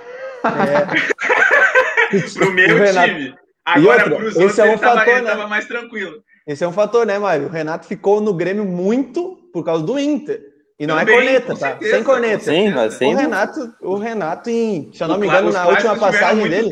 É. 0.45 2.21
pro 2.35 2.53
meu 2.53 2.77
Renato... 2.77 3.09
time. 3.09 3.35
Agora, 3.65 4.05
para 4.05 4.25
os 4.25 4.37
outros, 4.37 4.59
é 4.61 4.63
um 4.63 4.69
ele, 4.69 4.79
fator, 4.79 5.05
tava, 5.05 5.21
né? 5.21 5.31
tava 5.31 5.49
mais 5.49 5.67
tranquilo. 5.67 6.23
Esse 6.47 6.63
é 6.63 6.69
um 6.69 6.73
fator, 6.73 7.05
né, 7.05 7.19
Mário? 7.19 7.47
O 7.47 7.51
Renato 7.51 7.85
ficou 7.85 8.21
no 8.21 8.33
Grêmio 8.33 8.65
muito 8.65 9.37
por 9.53 9.65
causa 9.65 9.85
do 9.85 9.99
Inter. 9.99 10.41
E 10.79 10.87
não 10.87 10.99
é 10.99 11.07
Também, 11.07 11.15
é 11.15 11.41
corneta, 11.41 11.57
tá? 11.57 11.69
Certeza, 11.69 11.95
Sem 11.95 12.05
corneta. 12.05 12.45
Sim, 12.45 12.71
mas 12.71 12.95
sem 12.95 13.15
o 13.15 13.17
Renato, 13.17 13.75
o 13.81 13.97
Renato, 13.97 14.51
em, 14.51 14.91
se 14.93 15.03
eu 15.03 15.09
não 15.09 15.17
me 15.17 15.27
engano, 15.27 15.51
na 15.51 15.67
última 15.67 15.97
passagem 15.97 16.49
dele. 16.49 16.69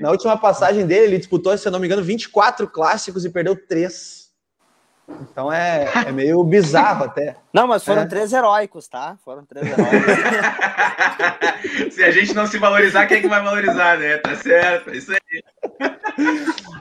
Na 0.00 0.10
última 0.10 0.36
passagem 0.36 0.86
dele, 0.86 1.06
ele 1.06 1.18
disputou, 1.18 1.58
se 1.58 1.66
eu 1.66 1.72
não 1.72 1.80
me 1.80 1.86
engano, 1.86 2.02
24 2.02 2.68
clássicos 2.68 3.24
e 3.24 3.30
perdeu 3.30 3.56
3. 3.56 4.28
Então 5.08 5.50
é, 5.50 5.88
é 6.06 6.12
meio 6.12 6.44
bizarro 6.44 7.06
até. 7.06 7.34
Não, 7.52 7.66
mas 7.66 7.82
foram 7.82 8.02
é. 8.02 8.06
três 8.06 8.32
heróicos, 8.32 8.86
tá? 8.86 9.16
Foram 9.24 9.44
três 9.44 9.66
heróicos. 9.66 10.14
se 11.94 12.04
a 12.04 12.10
gente 12.10 12.34
não 12.34 12.46
se 12.46 12.58
valorizar, 12.58 13.06
quem 13.06 13.16
é 13.16 13.20
que 13.22 13.28
vai 13.28 13.42
valorizar, 13.42 13.98
né? 13.98 14.18
Tá 14.18 14.36
certo, 14.36 14.90
é 14.90 14.96
isso 14.96 15.10
aí. 15.10 15.18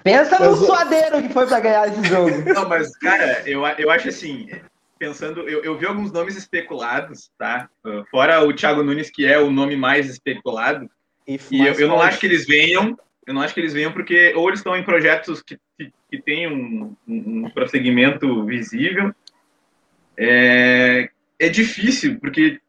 Pensa 0.03 0.37
no 0.39 0.57
suadeiro 0.57 1.21
que 1.21 1.29
foi 1.29 1.47
para 1.47 1.61
ganhar 1.61 1.87
esse 1.87 2.03
jogo. 2.03 2.53
Não, 2.53 2.67
mas, 2.67 2.95
cara, 2.97 3.41
eu, 3.45 3.65
eu 3.65 3.89
acho 3.89 4.09
assim, 4.09 4.49
pensando, 4.97 5.47
eu, 5.47 5.63
eu 5.63 5.77
vi 5.77 5.85
alguns 5.85 6.11
nomes 6.11 6.35
especulados, 6.35 7.29
tá? 7.37 7.69
Fora 8.09 8.43
o 8.43 8.53
Thiago 8.53 8.83
Nunes, 8.83 9.09
que 9.09 9.25
é 9.25 9.39
o 9.39 9.51
nome 9.51 9.75
mais 9.75 10.09
especulado. 10.09 10.89
E, 11.27 11.39
e 11.51 11.65
eu, 11.65 11.73
eu 11.73 11.87
não 11.87 12.01
acho 12.01 12.19
que 12.19 12.25
eles 12.25 12.45
venham, 12.45 12.97
eu 13.25 13.33
não 13.33 13.41
acho 13.41 13.53
que 13.53 13.59
eles 13.59 13.73
venham 13.73 13.91
porque 13.91 14.33
ou 14.35 14.47
eles 14.47 14.59
estão 14.59 14.75
em 14.75 14.83
projetos 14.83 15.41
que, 15.41 15.59
que, 15.77 15.91
que 16.09 16.21
têm 16.21 16.47
um, 16.47 16.95
um, 17.07 17.49
prosseguimento 17.49 18.45
visível. 18.45 19.13
É, 20.15 21.09
é 21.37 21.49
difícil, 21.49 22.19
porque 22.19 22.59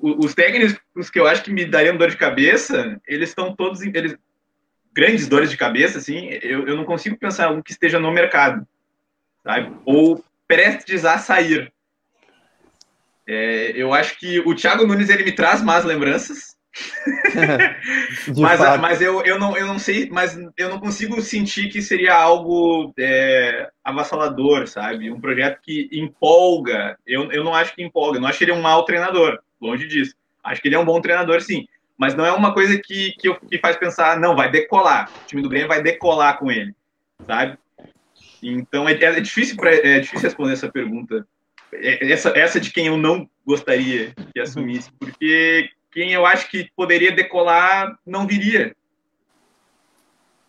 os 0.00 0.34
técnicos 0.34 1.10
que 1.10 1.18
eu 1.18 1.26
acho 1.26 1.42
que 1.42 1.52
me 1.52 1.64
dariam 1.64 1.96
dor 1.96 2.10
de 2.10 2.16
cabeça, 2.16 3.00
eles 3.06 3.30
estão 3.30 3.54
todos 3.54 3.82
eles 3.82 4.16
grandes 4.94 5.26
dores 5.26 5.50
de 5.50 5.56
cabeça, 5.56 5.98
assim, 5.98 6.28
eu, 6.40 6.68
eu 6.68 6.76
não 6.76 6.84
consigo 6.84 7.18
pensar 7.18 7.50
um 7.50 7.60
que 7.60 7.72
esteja 7.72 7.98
no 7.98 8.12
mercado, 8.12 8.66
sabe? 9.42 9.74
Ou 9.84 10.24
prestes 10.46 11.04
a 11.04 11.18
sair. 11.18 11.72
É, 13.26 13.72
eu 13.74 13.92
acho 13.92 14.18
que 14.18 14.40
o 14.40 14.54
Thiago 14.54 14.86
Nunes 14.86 15.08
ele 15.08 15.24
me 15.24 15.32
traz 15.32 15.62
más 15.62 15.84
lembranças, 15.84 16.54
mas, 18.36 18.80
mas 18.80 19.00
eu, 19.00 19.22
eu, 19.24 19.38
não, 19.38 19.56
eu 19.56 19.66
não 19.66 19.78
sei, 19.78 20.08
mas 20.10 20.36
eu 20.56 20.68
não 20.68 20.80
consigo 20.80 21.20
sentir 21.22 21.68
que 21.68 21.80
seria 21.80 22.14
algo 22.14 22.92
é, 22.98 23.68
avassalador, 23.82 24.66
sabe? 24.66 25.10
Um 25.10 25.20
projeto 25.20 25.60
que 25.62 25.88
empolga. 25.92 26.98
Eu, 27.06 27.30
eu 27.30 27.44
não 27.44 27.54
acho 27.54 27.74
que 27.74 27.82
empolga, 27.82 28.18
eu 28.18 28.20
não 28.20 28.28
acho 28.28 28.38
que 28.38 28.44
ele 28.44 28.50
é 28.50 28.54
um 28.54 28.62
mau 28.62 28.84
treinador, 28.84 29.38
longe 29.60 29.86
disso. 29.86 30.14
Acho 30.42 30.60
que 30.60 30.68
ele 30.68 30.74
é 30.74 30.78
um 30.78 30.84
bom 30.84 31.00
treinador, 31.00 31.40
sim. 31.40 31.64
Mas 31.96 32.14
não 32.14 32.26
é 32.26 32.32
uma 32.32 32.52
coisa 32.52 32.76
que, 32.76 33.12
que, 33.18 33.28
eu, 33.28 33.36
que 33.36 33.58
faz 33.58 33.76
pensar, 33.76 34.18
não, 34.18 34.34
vai 34.34 34.50
decolar. 34.50 35.08
O 35.22 35.26
time 35.26 35.42
do 35.42 35.48
Grêmio 35.48 35.68
vai 35.68 35.80
decolar 35.80 36.38
com 36.38 36.50
ele, 36.50 36.74
sabe? 37.24 37.56
Então 38.42 38.88
é, 38.88 38.92
é 38.92 39.20
difícil, 39.20 39.56
pra, 39.56 39.72
é 39.72 40.00
difícil 40.00 40.28
responder 40.28 40.52
essa 40.52 40.70
pergunta. 40.70 41.24
É, 41.74 42.12
essa, 42.12 42.30
essa 42.30 42.60
de 42.60 42.72
quem 42.72 42.86
eu 42.86 42.96
não 42.96 43.28
gostaria 43.46 44.12
que 44.32 44.40
assumisse, 44.40 44.90
porque 44.98 45.68
quem 45.92 46.12
eu 46.12 46.26
acho 46.26 46.50
que 46.50 46.68
poderia 46.76 47.12
decolar 47.12 47.98
não 48.06 48.26
viria. 48.26 48.74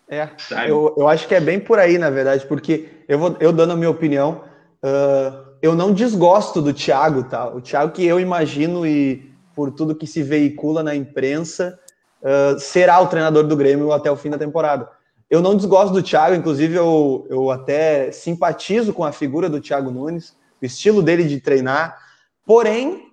É, 0.08 0.30
eu, 0.68 0.94
eu 0.98 1.08
acho 1.08 1.28
que 1.28 1.34
é 1.34 1.40
bem 1.40 1.60
por 1.60 1.80
aí, 1.80 1.98
na 1.98 2.10
verdade, 2.10 2.46
porque 2.46 2.90
eu 3.08 3.18
vou 3.18 3.36
eu 3.40 3.52
dando 3.52 3.74
a 3.74 3.76
minha 3.76 3.90
opinião, 3.90 4.44
uh, 4.84 5.46
eu 5.62 5.74
não 5.74 5.94
desgosto 5.94 6.62
do 6.62 6.74
Thiago, 6.74 7.24
tá? 7.24 7.48
O 7.48 7.60
Thiago 7.60 7.92
que 7.92 8.06
eu 8.06 8.20
imagino 8.20 8.86
e 8.86 9.32
por 9.56 9.72
tudo 9.72 9.96
que 9.96 10.06
se 10.06 10.22
veicula 10.22 10.84
na 10.84 10.96
imprensa, 10.96 11.80
uh, 12.22 12.60
será 12.60 13.00
o 13.00 13.08
treinador 13.08 13.48
do 13.48 13.56
Grêmio 13.56 13.92
até 13.92 14.12
o 14.12 14.16
fim 14.16 14.30
da 14.30 14.38
temporada. 14.38 14.88
Eu 15.28 15.42
não 15.42 15.56
desgosto 15.56 15.92
do 15.92 16.04
Thiago, 16.04 16.36
inclusive 16.36 16.76
eu, 16.76 17.26
eu 17.30 17.50
até 17.50 18.12
simpatizo 18.12 18.94
com 18.94 19.04
a 19.04 19.12
figura 19.12 19.50
do 19.50 19.60
Thiago 19.60 19.90
Nunes, 19.90 20.36
o 20.62 20.66
estilo 20.66 21.02
dele 21.02 21.24
de 21.24 21.40
treinar, 21.40 21.98
porém 22.46 23.06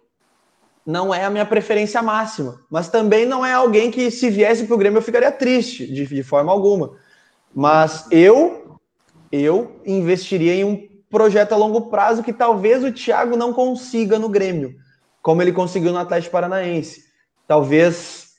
não 0.85 1.15
é 1.15 1.25
a 1.25 1.31
minha 1.31 1.47
preferência 1.47 2.03
máxima, 2.03 2.61
mas 2.69 2.89
também 2.89 3.25
não 3.25 3.47
é 3.47 3.53
alguém 3.53 3.91
que, 3.91 4.11
se 4.11 4.29
viesse 4.29 4.65
para 4.65 4.75
o 4.75 4.79
Grêmio, 4.79 4.99
eu 4.99 5.03
ficaria 5.03 5.31
triste, 5.31 5.87
de, 5.87 6.07
de, 6.07 6.23
forma 6.23 6.51
alguma. 6.51 6.97
Mas 7.55 8.07
eu, 8.11 8.79
eu 9.31 9.81
investiria 9.87 10.55
em 10.55 10.65
um 10.65 10.89
projeto 11.09 11.53
a 11.53 11.57
longo 11.57 11.83
prazo 11.83 12.23
que 12.23 12.33
talvez 12.33 12.83
o 12.83 12.93
Thiago 12.93 13.37
não 13.37 13.53
consiga 13.53 14.19
no 14.19 14.29
Grêmio, 14.29 14.75
como 15.21 15.41
ele 15.41 15.53
conseguiu 15.53 15.93
no 15.93 15.99
Atlético 15.99 16.33
Paranaense. 16.33 17.05
Talvez, 17.47 18.33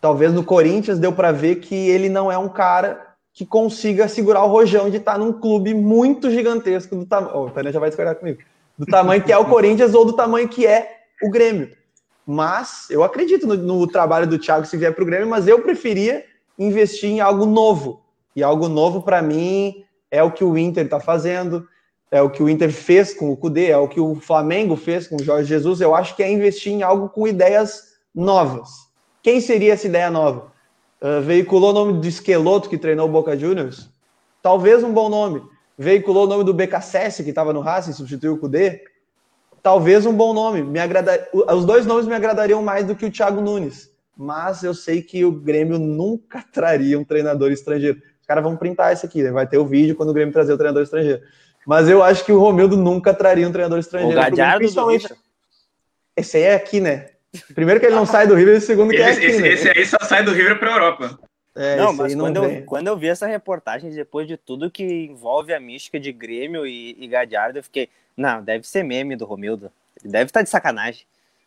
talvez 0.00 0.32
no 0.32 0.42
Corinthians 0.42 0.98
deu 0.98 1.12
para 1.12 1.30
ver 1.30 1.56
que 1.56 1.74
ele 1.74 2.08
não 2.08 2.32
é 2.32 2.38
um 2.38 2.48
cara 2.48 3.03
que 3.34 3.44
consiga 3.44 4.06
segurar 4.06 4.44
o 4.44 4.48
rojão 4.48 4.88
de 4.88 4.98
estar 4.98 5.18
num 5.18 5.32
clube 5.32 5.74
muito 5.74 6.30
gigantesco 6.30 6.94
do 6.94 7.04
tamanho. 7.04 7.32
Oh, 7.34 7.46
o 7.46 7.50
Tânia 7.50 7.72
já 7.72 7.80
vai 7.80 7.90
discordar 7.90 8.14
comigo. 8.14 8.40
Do 8.78 8.86
tamanho 8.86 9.22
que 9.22 9.32
é 9.32 9.36
o 9.36 9.44
Corinthians 9.44 9.92
ou 9.92 10.04
do 10.04 10.12
tamanho 10.12 10.48
que 10.48 10.64
é 10.64 11.00
o 11.20 11.28
Grêmio. 11.28 11.76
Mas 12.24 12.88
eu 12.90 13.02
acredito 13.02 13.44
no, 13.44 13.56
no 13.56 13.86
trabalho 13.88 14.26
do 14.26 14.38
Thiago 14.38 14.64
se 14.64 14.76
vier 14.76 14.94
para 14.94 15.02
o 15.02 15.06
Grêmio, 15.06 15.28
mas 15.28 15.48
eu 15.48 15.60
preferia 15.60 16.24
investir 16.56 17.10
em 17.10 17.20
algo 17.20 17.44
novo. 17.44 18.02
E 18.36 18.42
algo 18.42 18.68
novo 18.68 19.02
para 19.02 19.20
mim 19.20 19.84
é 20.12 20.22
o 20.22 20.30
que 20.30 20.44
o 20.44 20.56
Inter 20.56 20.84
está 20.84 21.00
fazendo, 21.00 21.66
é 22.12 22.22
o 22.22 22.30
que 22.30 22.42
o 22.42 22.48
Inter 22.48 22.70
fez 22.70 23.12
com 23.12 23.32
o 23.32 23.36
Cudê, 23.36 23.66
é 23.66 23.76
o 23.76 23.88
que 23.88 23.98
o 23.98 24.14
Flamengo 24.14 24.76
fez 24.76 25.08
com 25.08 25.16
o 25.16 25.22
Jorge 25.22 25.48
Jesus. 25.48 25.80
Eu 25.80 25.92
acho 25.92 26.14
que 26.14 26.22
é 26.22 26.30
investir 26.30 26.72
em 26.72 26.84
algo 26.84 27.08
com 27.08 27.26
ideias 27.26 27.94
novas. 28.14 28.70
Quem 29.24 29.40
seria 29.40 29.72
essa 29.72 29.88
ideia 29.88 30.08
nova? 30.08 30.53
Uh, 31.00 31.20
veiculou 31.22 31.70
o 31.70 31.72
nome 31.72 32.00
do 32.00 32.06
Esqueloto 32.06 32.68
que 32.68 32.78
treinou 32.78 33.08
o 33.08 33.12
Boca 33.12 33.36
Juniors? 33.36 33.90
Talvez 34.42 34.82
um 34.82 34.92
bom 34.92 35.08
nome. 35.08 35.42
Veiculou 35.76 36.24
o 36.24 36.28
nome 36.28 36.44
do 36.44 36.54
BKSS 36.54 37.22
que 37.22 37.30
estava 37.30 37.52
no 37.52 37.60
Racing, 37.60 37.92
substituiu 37.92 38.34
o 38.34 38.38
Cudê? 38.38 38.82
talvez 39.64 40.04
um 40.04 40.12
bom 40.12 40.34
nome. 40.34 40.62
Me 40.62 40.78
agrada... 40.78 41.26
Os 41.32 41.64
dois 41.64 41.86
nomes 41.86 42.06
me 42.06 42.14
agradariam 42.14 42.62
mais 42.62 42.86
do 42.86 42.94
que 42.94 43.06
o 43.06 43.10
Thiago 43.10 43.40
Nunes. 43.40 43.90
Mas 44.14 44.62
eu 44.62 44.74
sei 44.74 45.00
que 45.00 45.24
o 45.24 45.32
Grêmio 45.32 45.78
nunca 45.78 46.44
traria 46.52 47.00
um 47.00 47.02
treinador 47.02 47.50
estrangeiro. 47.50 48.00
Os 48.20 48.26
caras 48.26 48.44
vão 48.44 48.56
printar 48.56 48.92
isso 48.92 49.06
aqui, 49.06 49.22
né? 49.22 49.32
vai 49.32 49.46
ter 49.46 49.56
o 49.56 49.66
vídeo 49.66 49.96
quando 49.96 50.10
o 50.10 50.12
Grêmio 50.12 50.32
trazer 50.32 50.52
o 50.52 50.58
treinador 50.58 50.82
estrangeiro. 50.82 51.22
Mas 51.66 51.88
eu 51.88 52.02
acho 52.02 52.22
que 52.24 52.30
o 52.30 52.38
Romildo 52.38 52.76
nunca 52.76 53.14
traria 53.14 53.48
um 53.48 53.52
treinador 53.52 53.78
estrangeiro. 53.78 54.18
O 54.18 54.22
Gadiardo 54.22 54.58
principalmente... 54.58 55.08
Esse 56.14 56.36
aí 56.36 56.42
é 56.44 56.54
aqui, 56.54 56.78
né? 56.78 57.08
Primeiro 57.54 57.80
que 57.80 57.86
ele 57.86 57.94
não 57.94 58.06
sai 58.06 58.26
do 58.26 58.34
River 58.34 58.56
e 58.56 58.60
segundo 58.60 58.90
que 58.90 58.96
é 58.96 59.10
esse, 59.10 59.20
é 59.20 59.26
aqui, 59.26 59.26
esse, 59.26 59.42
né? 59.42 59.48
esse 59.48 59.68
aí 59.70 59.86
só 59.86 59.98
sai 60.02 60.22
do 60.22 60.32
River 60.32 60.58
pra 60.58 60.72
Europa. 60.72 61.18
É, 61.56 61.76
não, 61.76 61.92
mas 61.92 62.14
não 62.14 62.24
quando, 62.24 62.44
eu, 62.44 62.64
quando 62.64 62.86
eu 62.88 62.96
vi 62.96 63.08
essa 63.08 63.26
reportagem, 63.26 63.90
depois 63.90 64.26
de 64.26 64.36
tudo 64.36 64.70
que 64.70 64.84
envolve 64.84 65.54
a 65.54 65.60
mística 65.60 66.00
de 66.00 66.12
Grêmio 66.12 66.66
e, 66.66 66.96
e 66.98 67.06
Gadiardo, 67.06 67.58
eu 67.58 67.62
fiquei, 67.62 67.88
não, 68.16 68.42
deve 68.42 68.66
ser 68.66 68.82
meme 68.82 69.14
do 69.14 69.24
Romildo. 69.24 69.70
Ele 70.02 70.12
deve 70.12 70.24
estar 70.24 70.40
tá 70.40 70.44
de 70.44 70.50
sacanagem. 70.50 71.06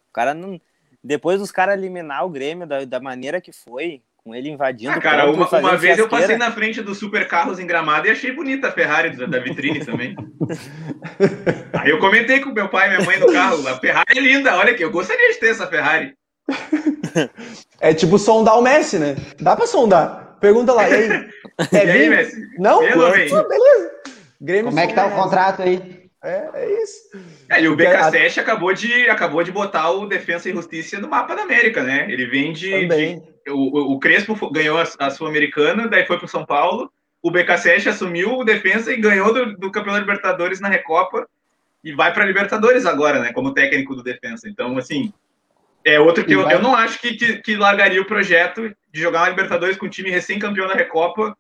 O 0.10 0.14
cara 0.14 0.34
não. 0.34 0.60
Depois 1.04 1.40
dos 1.40 1.52
caras 1.52 1.78
eliminar 1.78 2.26
o 2.26 2.30
Grêmio 2.30 2.66
da, 2.66 2.86
da 2.86 3.00
maneira 3.00 3.42
que 3.42 3.52
foi, 3.52 4.02
com 4.28 4.36
ele 4.36 4.50
invadindo. 4.50 4.92
Ah, 4.92 5.00
cara, 5.00 5.32
uma, 5.32 5.48
uma 5.48 5.78
vez 5.78 5.98
eu 5.98 6.10
passei 6.10 6.36
na 6.36 6.52
frente 6.52 6.82
do 6.82 6.94
Super 6.94 7.26
Carros 7.30 7.60
em 7.60 7.66
Gramado 7.66 8.08
e 8.08 8.12
achei 8.12 8.34
bonita 8.34 8.68
a 8.68 8.72
Ferrari 8.72 9.16
da, 9.16 9.40
vitrine 9.40 9.86
também. 9.86 10.14
Aí 11.72 11.90
eu 11.90 12.00
comentei 12.00 12.42
com 12.42 12.52
meu 12.52 12.68
pai 12.68 12.88
e 12.88 12.90
minha 12.90 13.06
mãe 13.06 13.20
no 13.20 13.32
carro, 13.32 13.66
a 13.66 13.80
Ferrari 13.80 14.18
é 14.18 14.20
linda, 14.20 14.58
olha 14.58 14.74
aqui, 14.74 14.84
eu 14.84 14.92
gostaria 14.92 15.32
de 15.32 15.40
ter 15.40 15.52
essa 15.52 15.66
Ferrari. 15.66 16.14
É 17.80 17.94
tipo 17.94 18.20
sondar 18.20 18.58
o 18.58 18.62
Messi, 18.62 19.00
né? 19.00 19.16
Dá 19.40 19.56
pra 19.56 19.66
sondar. 19.66 20.38
Pergunta 20.40 20.74
lá, 20.74 20.88
e 20.90 20.94
aí? 20.94 21.30
É 21.74 21.86
e 21.86 21.90
aí, 21.90 22.10
Messi? 22.10 22.36
Não? 22.60 22.80
Beleza. 22.80 23.44
beleza. 23.44 23.92
Grêmio 24.40 24.66
Como 24.66 24.80
é 24.80 24.88
que 24.88 24.94
tá 24.94 25.08
o 25.08 25.12
contrato 25.12 25.64
aí? 25.64 25.97
É, 26.24 26.50
é 26.54 26.84
isso. 26.84 27.10
É, 27.50 27.62
e 27.62 27.68
o 27.68 27.76
BKSS 27.76 28.40
acabou 28.40 28.74
de, 28.74 29.10
acabou 29.10 29.44
de 29.44 29.52
botar 29.52 29.92
o 29.92 30.08
Defensa 30.08 30.50
e 30.50 30.54
Justiça 30.54 31.00
no 31.00 31.08
mapa 31.08 31.36
da 31.36 31.44
América, 31.44 31.84
né? 31.84 32.08
Ele 32.10 32.26
vem 32.26 32.54
de. 32.54 32.88
de 32.88 33.22
o, 33.50 33.94
o 33.94 34.00
Crespo 34.00 34.36
ganhou 34.52 34.78
a, 34.78 34.86
a 35.00 35.10
Sul-Americana, 35.10 35.88
daí 35.88 36.06
foi 36.06 36.18
pro 36.18 36.28
São 36.28 36.46
Paulo. 36.46 36.92
O 37.22 37.32
BKSS 37.32 37.90
assumiu 37.90 38.38
o 38.38 38.44
Defensa 38.44 38.92
e 38.92 38.98
ganhou 38.98 39.34
do, 39.34 39.58
do 39.58 39.72
Campeonato 39.72 40.02
Libertadores 40.02 40.60
na 40.60 40.70
Recopa. 40.70 41.28
E 41.84 41.94
vai 41.94 42.12
para 42.14 42.26
Libertadores 42.26 42.86
agora, 42.86 43.20
né? 43.20 43.32
Como 43.32 43.54
técnico 43.54 43.96
do 43.96 44.04
Defensa. 44.04 44.50
Então, 44.50 44.78
assim. 44.78 45.14
É 45.86 46.00
outro 46.00 46.26
que 46.26 46.34
eu, 46.34 46.50
eu 46.50 46.62
não 46.62 46.76
acho 46.76 47.00
que, 47.00 47.16
que, 47.16 47.38
que, 47.38 47.56
largaria 47.56 48.02
o 48.02 48.06
projeto 48.06 48.76
de 48.92 49.00
jogar 49.00 49.22
uma 49.22 49.30
Libertadores 49.30 49.78
com 49.78 49.86
um 49.86 49.90
time 49.90 50.10
recém-campeão 50.10 50.68
da 50.68 50.74
Recopa 50.74 51.38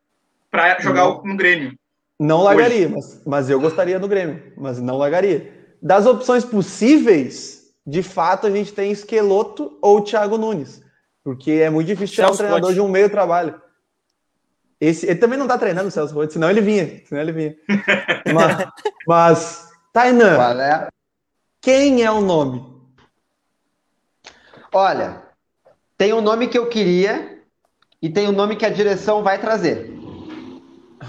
para 0.50 0.80
jogar 0.80 1.04
no 1.24 1.36
Grêmio. 1.36 1.78
Não 2.20 2.42
largaria, 2.42 2.90
mas, 2.90 3.22
mas 3.26 3.50
eu 3.50 3.60
gostaria 3.60 4.00
do 4.00 4.08
Grêmio, 4.08 4.54
mas 4.58 4.80
não 4.80 4.98
largaria. 4.98 5.54
Das 5.82 6.08
opções 6.08 6.44
possíveis, 6.44 7.72
de 7.86 8.02
fato, 8.02 8.48
a 8.48 8.52
gente 8.52 8.74
tem 8.74 8.92
Esqueloto 8.92 9.78
ou 9.82 10.02
Thiago 10.02 10.38
Nunes, 10.38 10.82
porque 11.24 11.52
é 11.52 11.70
muito 11.70 11.88
difícil 11.88 12.16
tirar 12.16 12.32
um 12.32 12.36
treinador 12.36 12.74
de 12.74 12.82
um 12.82 12.90
meio 12.90 13.10
trabalho. 13.10 13.62
Esse, 14.82 15.06
ele 15.06 15.20
também 15.20 15.38
não 15.38 15.48
tá 15.48 15.58
treinando 15.58 15.88
o 15.88 15.92
Celso 15.92 16.14
Roth, 16.14 16.32
senão 16.32 16.50
ele 16.50 16.62
vinha. 16.62 17.02
Senão 17.06 17.22
ele 17.22 17.32
vinha. 17.32 17.56
mas, 18.34 18.68
mas, 19.08 19.70
Tainan, 19.94 20.38
é? 20.62 20.88
quem 21.62 22.04
é 22.04 22.12
o 22.12 22.22
nome? 22.22 22.66
Olha, 24.74 25.24
tem 25.98 26.14
um 26.14 26.22
nome 26.22 26.48
que 26.48 26.58
eu 26.58 26.68
queria 26.68 27.42
e 28.02 28.10
tem 28.10 28.28
um 28.28 28.32
nome 28.32 28.56
que 28.56 28.66
a 28.66 28.70
direção 28.70 29.24
vai 29.24 29.40
trazer. 29.40 29.92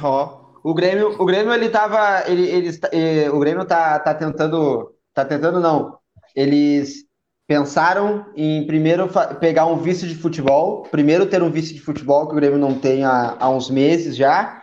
Ó. 0.03 0.25
Oh. 0.25 0.38
O 0.63 0.75
Grêmio, 0.75 1.15
o 1.19 1.25
Grêmio 1.25 1.53
ele 1.53 1.69
tava, 1.69 2.25
ele, 2.27 2.49
ele, 2.49 2.81
ele, 2.93 3.29
o 3.31 3.39
Grêmio 3.39 3.65
tá, 3.65 3.99
tá 3.99 4.15
tentando, 4.15 4.93
tá 5.15 5.25
tentando 5.25 5.61
não. 5.61 5.99
Eles 6.35 7.07
pensaram 7.47 8.27
em 8.37 8.67
primeiro 8.67 9.09
pegar 9.41 9.67
um 9.67 9.79
vice 9.79 10.07
de 10.07 10.15
futebol, 10.15 10.83
primeiro 10.91 11.27
ter 11.27 11.43
um 11.43 11.51
vice 11.51 11.73
de 11.73 11.81
futebol 11.81 12.27
que 12.27 12.33
o 12.33 12.37
Grêmio 12.37 12.59
não 12.59 12.79
tem 12.79 13.05
há, 13.05 13.37
há 13.41 13.49
uns 13.49 13.71
meses 13.71 14.15
já, 14.15 14.63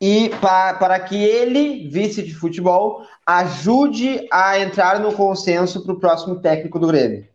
e 0.00 0.30
pa, 0.40 0.74
para 0.74 0.98
que 1.00 1.16
ele, 1.16 1.88
vice 1.88 2.22
de 2.22 2.34
futebol, 2.34 3.02
ajude 3.24 4.26
a 4.30 4.58
entrar 4.58 5.00
no 5.00 5.12
consenso 5.12 5.82
para 5.82 5.94
o 5.94 6.00
próximo 6.00 6.40
técnico 6.40 6.78
do 6.78 6.88
Grêmio. 6.88 7.26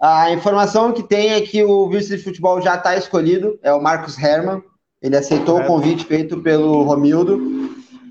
A 0.00 0.30
informação 0.32 0.92
que 0.92 1.02
tem 1.02 1.34
é 1.34 1.40
que 1.40 1.62
o 1.62 1.88
vice 1.88 2.16
de 2.16 2.22
futebol 2.22 2.60
já 2.60 2.74
está 2.74 2.96
escolhido, 2.96 3.58
é 3.62 3.72
o 3.72 3.80
Marcos 3.80 4.18
Hermann, 4.18 4.62
ele 5.02 5.16
aceitou 5.16 5.60
o 5.60 5.66
convite 5.66 6.04
feito 6.04 6.40
pelo 6.40 6.82
Romildo 6.82 7.40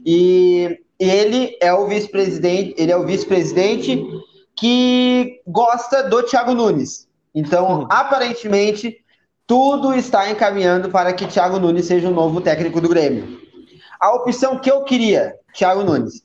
e 0.05 0.79
ele 0.99 1.57
é 1.61 1.73
o 1.73 1.87
vice-presidente, 1.87 2.75
ele 2.77 2.91
é 2.91 2.97
o 2.97 3.05
vice-presidente 3.05 4.05
que 4.55 5.41
gosta 5.45 6.03
do 6.03 6.23
Thiago 6.23 6.53
Nunes. 6.53 7.07
Então, 7.33 7.81
uhum. 7.81 7.87
aparentemente, 7.89 9.03
tudo 9.45 9.93
está 9.93 10.29
encaminhando 10.29 10.89
para 10.89 11.11
que 11.13 11.27
Thiago 11.27 11.59
Nunes 11.59 11.85
seja 11.85 12.07
o 12.07 12.13
novo 12.13 12.39
técnico 12.39 12.79
do 12.79 12.87
Grêmio. 12.87 13.41
A 13.99 14.13
opção 14.13 14.57
que 14.59 14.71
eu 14.71 14.83
queria, 14.83 15.35
Thiago 15.53 15.83
Nunes. 15.83 16.23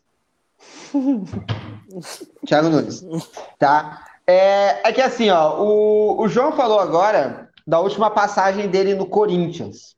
Thiago 2.46 2.68
Nunes, 2.68 3.04
tá? 3.58 4.04
É, 4.26 4.88
é 4.88 4.92
que 4.92 5.00
assim, 5.00 5.30
ó, 5.30 5.60
o, 5.60 6.22
o 6.22 6.28
João 6.28 6.52
falou 6.52 6.78
agora 6.78 7.48
da 7.66 7.80
última 7.80 8.10
passagem 8.10 8.68
dele 8.68 8.94
no 8.94 9.06
Corinthians. 9.06 9.96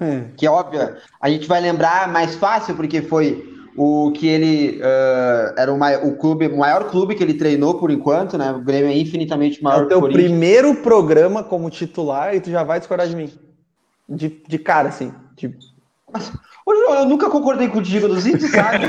Hum. 0.00 0.28
Que 0.36 0.46
é 0.46 0.50
óbvio, 0.50 0.96
a 1.20 1.28
gente 1.30 1.46
vai 1.46 1.60
lembrar 1.60 2.08
mais 2.08 2.34
fácil, 2.34 2.74
porque 2.74 3.02
foi 3.02 3.54
o 3.76 4.12
que 4.12 4.26
ele 4.26 4.80
uh, 4.80 5.54
era 5.56 5.72
o, 5.72 5.78
maior, 5.78 6.04
o 6.06 6.16
clube, 6.16 6.46
o 6.46 6.58
maior 6.58 6.88
clube 6.90 7.14
que 7.14 7.22
ele 7.22 7.34
treinou 7.34 7.78
por 7.78 7.90
enquanto, 7.90 8.38
né? 8.38 8.52
O 8.52 8.60
Grêmio 8.60 8.88
é 8.90 8.96
infinitamente 8.96 9.62
maior 9.62 9.82
é 9.82 9.84
o 9.84 9.88
teu 9.88 10.02
primeiro 10.02 10.76
programa 10.76 11.42
como 11.42 11.70
titular 11.70 12.34
e 12.34 12.40
tu 12.40 12.50
já 12.50 12.62
vai 12.62 12.78
discordar 12.78 13.08
de 13.08 13.16
mim. 13.16 13.32
De, 14.08 14.42
de 14.46 14.58
cara, 14.58 14.88
assim. 14.88 15.12
De... 15.36 15.56
Mas, 16.12 16.32
Ô, 16.66 16.74
João, 16.74 17.00
eu 17.00 17.06
nunca 17.06 17.28
concordei 17.28 17.68
contigo, 17.68 18.08
no 18.08 18.14
tu 18.14 18.48
sabe? 18.48 18.86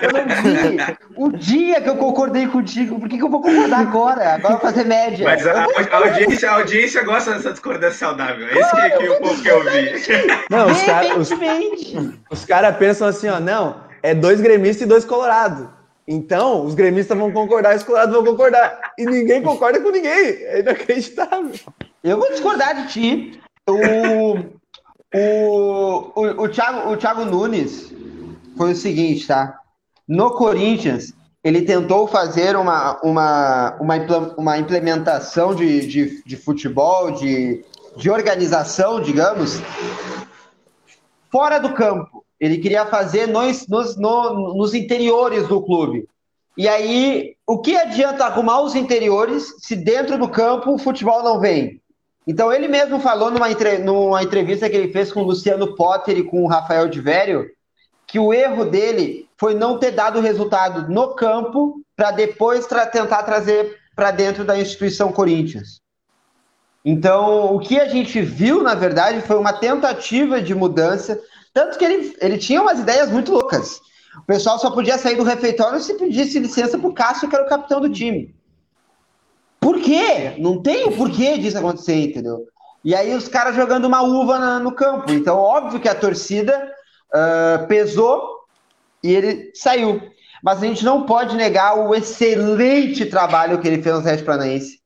Eu 0.00 0.12
não 0.12 0.24
vi. 0.42 0.98
O 1.14 1.30
dia 1.36 1.78
que 1.78 1.88
eu 1.88 1.96
concordei 1.96 2.46
contigo, 2.46 2.98
por 2.98 3.06
que, 3.06 3.18
que 3.18 3.22
eu 3.22 3.28
vou 3.28 3.42
concordar 3.42 3.80
agora? 3.80 4.34
Agora 4.34 4.54
eu 4.54 4.58
vou 4.58 4.60
fazer 4.60 4.84
média. 4.84 5.26
Mas 5.26 5.46
a, 5.46 5.64
a, 5.64 5.96
audiência, 5.96 6.50
a 6.50 6.54
audiência 6.54 7.04
gosta 7.04 7.34
dessa 7.34 7.50
discordância 7.52 7.98
saudável. 7.98 8.48
É 8.48 8.58
esse 8.58 8.74
que, 8.74 8.90
que 8.90 9.08
o 9.08 9.20
povo 9.20 9.42
quer 9.42 9.54
ouvir. 9.54 10.46
Não, 10.48 10.70
os 10.70 10.82
caras 10.82 11.16
os, 11.18 11.30
os 12.30 12.44
cara 12.46 12.72
pensam 12.72 13.06
assim, 13.06 13.28
ó, 13.28 13.38
não, 13.38 13.76
é 14.02 14.14
dois 14.14 14.40
gremistas 14.40 14.86
e 14.86 14.88
dois 14.88 15.04
colorados. 15.04 15.66
Então, 16.06 16.64
os 16.64 16.74
gremistas 16.74 17.18
vão 17.18 17.30
concordar 17.30 17.74
e 17.74 17.76
os 17.76 17.82
colorados 17.82 18.14
vão 18.14 18.24
concordar. 18.24 18.92
E 18.96 19.04
ninguém 19.04 19.42
concorda 19.42 19.78
com 19.80 19.90
ninguém. 19.90 20.10
É 20.10 20.60
inacreditável. 20.60 21.52
Eu 22.02 22.16
vou 22.16 22.30
discordar 22.30 22.74
de 22.74 22.88
ti. 22.88 23.40
O, 23.68 24.38
o, 25.14 26.12
o, 26.14 26.44
o, 26.44 26.48
Thiago, 26.48 26.90
o 26.90 26.96
Thiago 26.96 27.24
Nunes 27.24 27.92
foi 28.56 28.72
o 28.72 28.76
seguinte, 28.76 29.26
tá? 29.26 29.60
No 30.06 30.32
Corinthians, 30.32 31.14
ele 31.42 31.62
tentou 31.62 32.06
fazer 32.06 32.56
uma, 32.56 33.00
uma, 33.02 33.76
uma, 33.80 33.96
uma 34.36 34.58
implementação 34.58 35.54
de, 35.54 35.86
de, 35.86 36.22
de 36.24 36.36
futebol, 36.36 37.10
de, 37.12 37.64
de 37.96 38.10
organização, 38.10 39.00
digamos, 39.00 39.60
fora 41.30 41.58
do 41.58 41.72
campo. 41.72 42.24
Ele 42.40 42.58
queria 42.58 42.86
fazer 42.86 43.26
nos, 43.26 43.66
nos, 43.66 43.96
no, 43.96 44.54
nos 44.54 44.74
interiores 44.74 45.46
do 45.48 45.62
clube. 45.62 46.08
E 46.56 46.66
aí, 46.66 47.36
o 47.46 47.58
que 47.58 47.76
adianta 47.76 48.24
arrumar 48.24 48.60
os 48.60 48.74
interiores 48.74 49.54
se 49.58 49.76
dentro 49.76 50.18
do 50.18 50.28
campo 50.28 50.74
o 50.74 50.78
futebol 50.78 51.22
não 51.22 51.38
vem? 51.40 51.80
Então, 52.28 52.52
ele 52.52 52.68
mesmo 52.68 53.00
falou 53.00 53.30
numa, 53.30 53.50
entre... 53.50 53.78
numa 53.78 54.22
entrevista 54.22 54.68
que 54.68 54.76
ele 54.76 54.92
fez 54.92 55.10
com 55.10 55.22
o 55.22 55.24
Luciano 55.24 55.74
Potter 55.74 56.18
e 56.18 56.22
com 56.22 56.44
o 56.44 56.46
Rafael 56.46 56.86
de 56.86 57.00
Vério, 57.00 57.46
que 58.06 58.18
o 58.18 58.34
erro 58.34 58.66
dele 58.66 59.26
foi 59.38 59.54
não 59.54 59.78
ter 59.78 59.92
dado 59.92 60.20
resultado 60.20 60.92
no 60.92 61.14
campo 61.14 61.80
para 61.96 62.10
depois 62.10 62.66
tra 62.66 62.84
tentar 62.84 63.22
trazer 63.22 63.78
para 63.96 64.10
dentro 64.10 64.44
da 64.44 64.60
instituição 64.60 65.10
Corinthians. 65.10 65.80
Então, 66.84 67.54
o 67.54 67.60
que 67.60 67.80
a 67.80 67.88
gente 67.88 68.20
viu, 68.20 68.62
na 68.62 68.74
verdade, 68.74 69.22
foi 69.22 69.36
uma 69.36 69.54
tentativa 69.54 70.40
de 70.40 70.54
mudança, 70.54 71.18
tanto 71.54 71.78
que 71.78 71.84
ele, 71.84 72.14
ele 72.20 72.36
tinha 72.36 72.60
umas 72.60 72.78
ideias 72.78 73.10
muito 73.10 73.32
loucas. 73.32 73.80
O 74.18 74.26
pessoal 74.26 74.58
só 74.58 74.70
podia 74.70 74.98
sair 74.98 75.16
do 75.16 75.22
refeitório 75.22 75.80
se 75.80 75.94
pedisse 75.94 76.38
licença 76.38 76.78
para 76.78 76.88
o 76.88 76.94
Cássio, 76.94 77.28
que 77.28 77.34
era 77.34 77.46
o 77.46 77.48
capitão 77.48 77.80
do 77.80 77.88
time. 77.88 78.34
Por 79.60 79.80
quê? 79.80 80.34
Não 80.38 80.62
tem 80.62 80.84
o 80.84 80.96
porquê 80.96 81.38
disso 81.38 81.58
acontecer, 81.58 81.96
entendeu? 81.96 82.46
E 82.84 82.94
aí 82.94 83.14
os 83.14 83.28
caras 83.28 83.56
jogando 83.56 83.86
uma 83.86 84.02
uva 84.02 84.38
na, 84.38 84.58
no 84.58 84.72
campo. 84.72 85.10
Então, 85.12 85.36
óbvio 85.36 85.80
que 85.80 85.88
a 85.88 85.94
torcida 85.94 86.72
uh, 87.12 87.66
pesou 87.66 88.22
e 89.02 89.14
ele 89.14 89.50
saiu. 89.54 90.00
Mas 90.42 90.62
a 90.62 90.66
gente 90.66 90.84
não 90.84 91.04
pode 91.04 91.36
negar 91.36 91.78
o 91.78 91.94
excelente 91.94 93.04
trabalho 93.06 93.58
que 93.60 93.66
ele 93.66 93.82
fez 93.82 93.94
no 93.94 94.00
Atlético 94.00 94.26
Paranaense. 94.26 94.78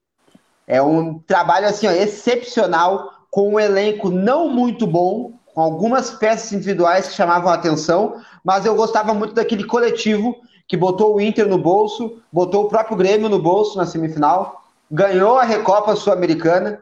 É 0.66 0.80
um 0.80 1.18
trabalho 1.18 1.66
assim, 1.66 1.86
ó, 1.86 1.90
excepcional, 1.90 3.10
com 3.30 3.54
um 3.54 3.60
elenco 3.60 4.10
não 4.10 4.48
muito 4.48 4.86
bom, 4.86 5.34
com 5.54 5.60
algumas 5.60 6.10
peças 6.10 6.52
individuais 6.52 7.08
que 7.08 7.14
chamavam 7.14 7.50
a 7.50 7.54
atenção, 7.54 8.16
mas 8.42 8.64
eu 8.64 8.74
gostava 8.74 9.12
muito 9.12 9.34
daquele 9.34 9.64
coletivo 9.64 10.34
que 10.66 10.76
botou 10.76 11.14
o 11.14 11.20
Inter 11.20 11.46
no 11.46 11.58
bolso, 11.58 12.22
botou 12.32 12.64
o 12.64 12.68
próprio 12.68 12.96
Grêmio 12.96 13.28
no 13.28 13.38
bolso 13.38 13.76
na 13.76 13.84
semifinal 13.84 14.61
ganhou 14.92 15.38
a 15.38 15.44
Recopa 15.44 15.96
Sul-Americana. 15.96 16.78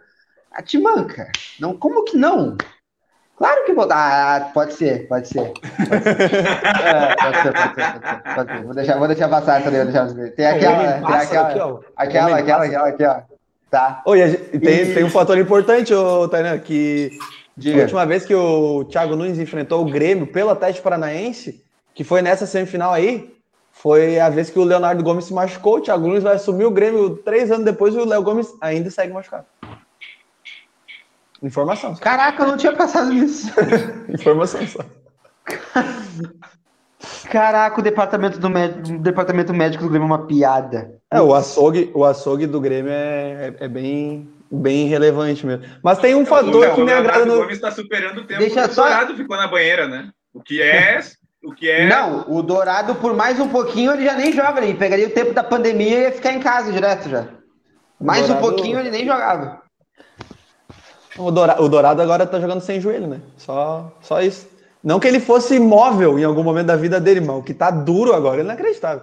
A 0.53 0.61
te 0.61 0.79
manca. 0.79 1.31
Não, 1.61 1.77
como 1.77 2.05
que 2.05 2.17
não? 2.17 2.57
Claro 3.37 3.65
que 3.65 3.73
vou 3.73 3.87
dar. 3.87 4.37
Ah, 4.37 4.51
pode 4.53 4.75
ser, 4.75 5.07
pode 5.09 5.29
ser. 5.29 5.53
Pode 5.53 5.61
ser. 5.61 6.19
É, 6.85 7.15
pode, 7.15 7.43
ser 7.43 7.53
pode, 7.53 7.75
ser, 7.75 8.35
pode 8.35 8.53
ser, 8.53 8.65
Vou 8.65 8.75
deixar, 8.75 8.99
vou 8.99 9.09
deixar 9.09 9.29
passar 9.29 9.61
essa 9.61 9.71
daí, 9.71 9.85
vou 9.85 9.93
deixar 9.93 10.31
Tem 10.33 10.47
aquela, 10.47 10.93
tem 10.93 11.15
aquela, 11.15 11.49
aqui, 11.49 11.59
ó. 11.61 11.81
aquela, 11.97 12.37
aquela, 12.37 12.65
aquela, 12.65 12.89
aqui, 12.89 13.05
ó. 13.05 13.21
Tá. 13.71 14.03
Oi, 14.05 14.37
tem, 14.37 14.83
e... 14.83 14.95
tem 14.95 15.05
um 15.05 15.11
fator 15.11 15.39
importante, 15.39 15.95
ô, 15.95 16.29
Tainan, 16.29 16.59
que 16.59 17.17
Diga. 17.57 17.79
a 17.79 17.83
última 17.83 18.05
vez 18.05 18.27
que 18.27 18.35
o 18.35 18.85
Thiago 18.85 19.15
Nunes 19.15 19.39
enfrentou 19.39 19.87
o 19.87 19.91
Grêmio 19.91 20.27
pelo 20.27 20.51
Atlético 20.51 20.83
Paranaense, 20.83 21.65
que 21.95 22.03
foi 22.03 22.21
nessa 22.21 22.45
semifinal 22.45 22.93
aí, 22.93 23.33
foi 23.83 24.21
a 24.21 24.29
vez 24.29 24.51
que 24.51 24.59
o 24.59 24.65
Leonardo 24.65 25.03
Gomes 25.03 25.25
se 25.25 25.33
machucou, 25.33 25.79
o 25.79 25.81
Thiago 25.81 26.07
Nunes 26.07 26.23
vai 26.23 26.35
assumir 26.35 26.67
o 26.67 26.71
Grêmio 26.71 27.17
três 27.17 27.51
anos 27.51 27.65
depois 27.65 27.95
e 27.95 27.99
o 27.99 28.05
Léo 28.05 28.23
Gomes 28.23 28.49
ainda 28.61 28.91
segue 28.91 29.13
machucado. 29.13 29.47
Informação. 31.43 31.95
Caraca, 31.97 32.43
eu 32.43 32.49
não 32.49 32.57
tinha 32.59 32.75
passado 32.75 33.11
nisso. 33.11 33.51
Informação 34.13 34.61
só. 34.67 34.81
Caraca, 37.31 37.81
o 37.81 37.83
departamento, 37.83 38.39
do 38.39 38.51
médico, 38.51 38.97
o 38.97 38.99
departamento 38.99 39.55
médico 39.55 39.85
do 39.85 39.89
Grêmio 39.89 40.05
é 40.05 40.09
uma 40.09 40.27
piada. 40.27 41.01
É, 41.11 41.21
o 41.23 41.35
açougue, 41.35 41.91
o 41.95 42.05
açougue 42.05 42.47
do 42.47 42.61
Grêmio 42.61 42.93
é, 42.93 43.55
é, 43.61 43.65
é 43.65 43.69
bem, 43.69 44.29
bem 44.51 44.89
relevante 44.89 45.47
mesmo. 45.47 45.65
Mas 45.83 45.99
tem 45.99 46.15
um 46.15 46.27
fator 46.27 46.69
o, 46.69 46.75
que 46.75 46.83
me 46.83 46.93
agrada. 46.93 47.33
O 47.33 47.39
Gomes 47.39 47.55
está 47.55 47.71
superando 47.71 48.19
o 48.19 48.25
tempo 48.27 48.41
Deixa 48.41 48.69
só... 48.69 48.85
Ficou 49.17 49.39
na 49.39 49.49
banheira, 49.49 49.89
né? 49.89 50.11
O 50.35 50.43
que 50.43 50.61
é. 50.61 51.01
O 51.43 51.55
que 51.55 51.71
é... 51.71 51.89
Não, 51.89 52.27
o 52.29 52.43
Dourado, 52.43 52.95
por 52.97 53.15
mais 53.15 53.41
um 53.41 53.49
pouquinho, 53.49 53.93
ele 53.93 54.05
já 54.05 54.15
nem 54.15 54.33
joga. 54.33 54.63
Ele 54.63 54.75
pegaria 54.75 55.07
o 55.07 55.13
tempo 55.13 55.33
da 55.33 55.43
pandemia 55.43 55.99
e 55.99 56.03
ia 56.03 56.13
ficar 56.13 56.33
em 56.33 56.41
casa 56.41 56.71
direto 56.71 57.09
já. 57.09 57.29
Mais 58.01 58.27
Dourado... 58.27 58.39
um 58.39 58.49
pouquinho, 58.49 58.79
ele 58.79 58.91
nem 58.91 59.07
jogava. 59.07 59.63
O 61.19 61.31
Dourado, 61.31 61.63
o 61.63 61.69
Dourado 61.69 62.03
agora 62.03 62.27
tá 62.27 62.39
jogando 62.39 62.61
sem 62.61 62.81
joelho, 62.81 63.07
né? 63.07 63.21
Só, 63.37 63.93
só 64.01 64.21
isso. 64.21 64.49
Não 64.83 65.01
que 65.01 65.09
ele 65.09 65.21
fosse 65.21 65.57
imóvel 65.57 66.19
em 66.19 66.25
algum 66.25 66.43
momento 66.43 66.67
da 66.67 66.77
vida 66.77 67.01
dele, 67.01 67.21
irmão. 67.21 67.39
O 67.39 67.43
que 67.43 67.53
tá 67.53 67.71
duro 67.71 68.15
agora, 68.15 68.37
ele 68.37 68.45
não 68.45 68.53
é 68.53 68.55
inacreditável. 68.55 69.03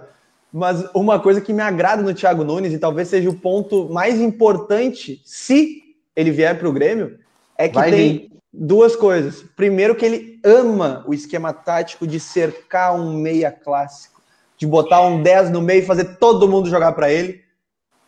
Mas 0.52 0.84
uma 0.94 1.20
coisa 1.20 1.40
que 1.40 1.52
me 1.52 1.62
agrada 1.62 2.02
no 2.02 2.14
Thiago 2.14 2.42
Nunes, 2.42 2.72
e 2.72 2.78
talvez 2.78 3.08
seja 3.08 3.28
o 3.28 3.34
ponto 3.34 3.88
mais 3.90 4.20
importante, 4.20 5.20
se 5.24 5.82
ele 6.16 6.30
vier 6.30 6.58
para 6.58 6.68
o 6.68 6.72
Grêmio, 6.72 7.18
é 7.56 7.68
que 7.68 7.74
Vai 7.74 7.90
tem 7.90 8.12
vir. 8.12 8.37
Duas 8.52 8.96
coisas. 8.96 9.44
Primeiro, 9.56 9.94
que 9.94 10.04
ele 10.04 10.40
ama 10.44 11.04
o 11.06 11.14
esquema 11.14 11.52
tático 11.52 12.06
de 12.06 12.18
cercar 12.18 12.94
um 12.94 13.12
meia 13.12 13.50
clássico, 13.50 14.20
de 14.56 14.66
botar 14.66 15.02
um 15.02 15.22
10 15.22 15.50
no 15.50 15.60
meio 15.60 15.82
e 15.82 15.86
fazer 15.86 16.16
todo 16.16 16.48
mundo 16.48 16.68
jogar 16.68 16.92
para 16.92 17.12
ele. 17.12 17.42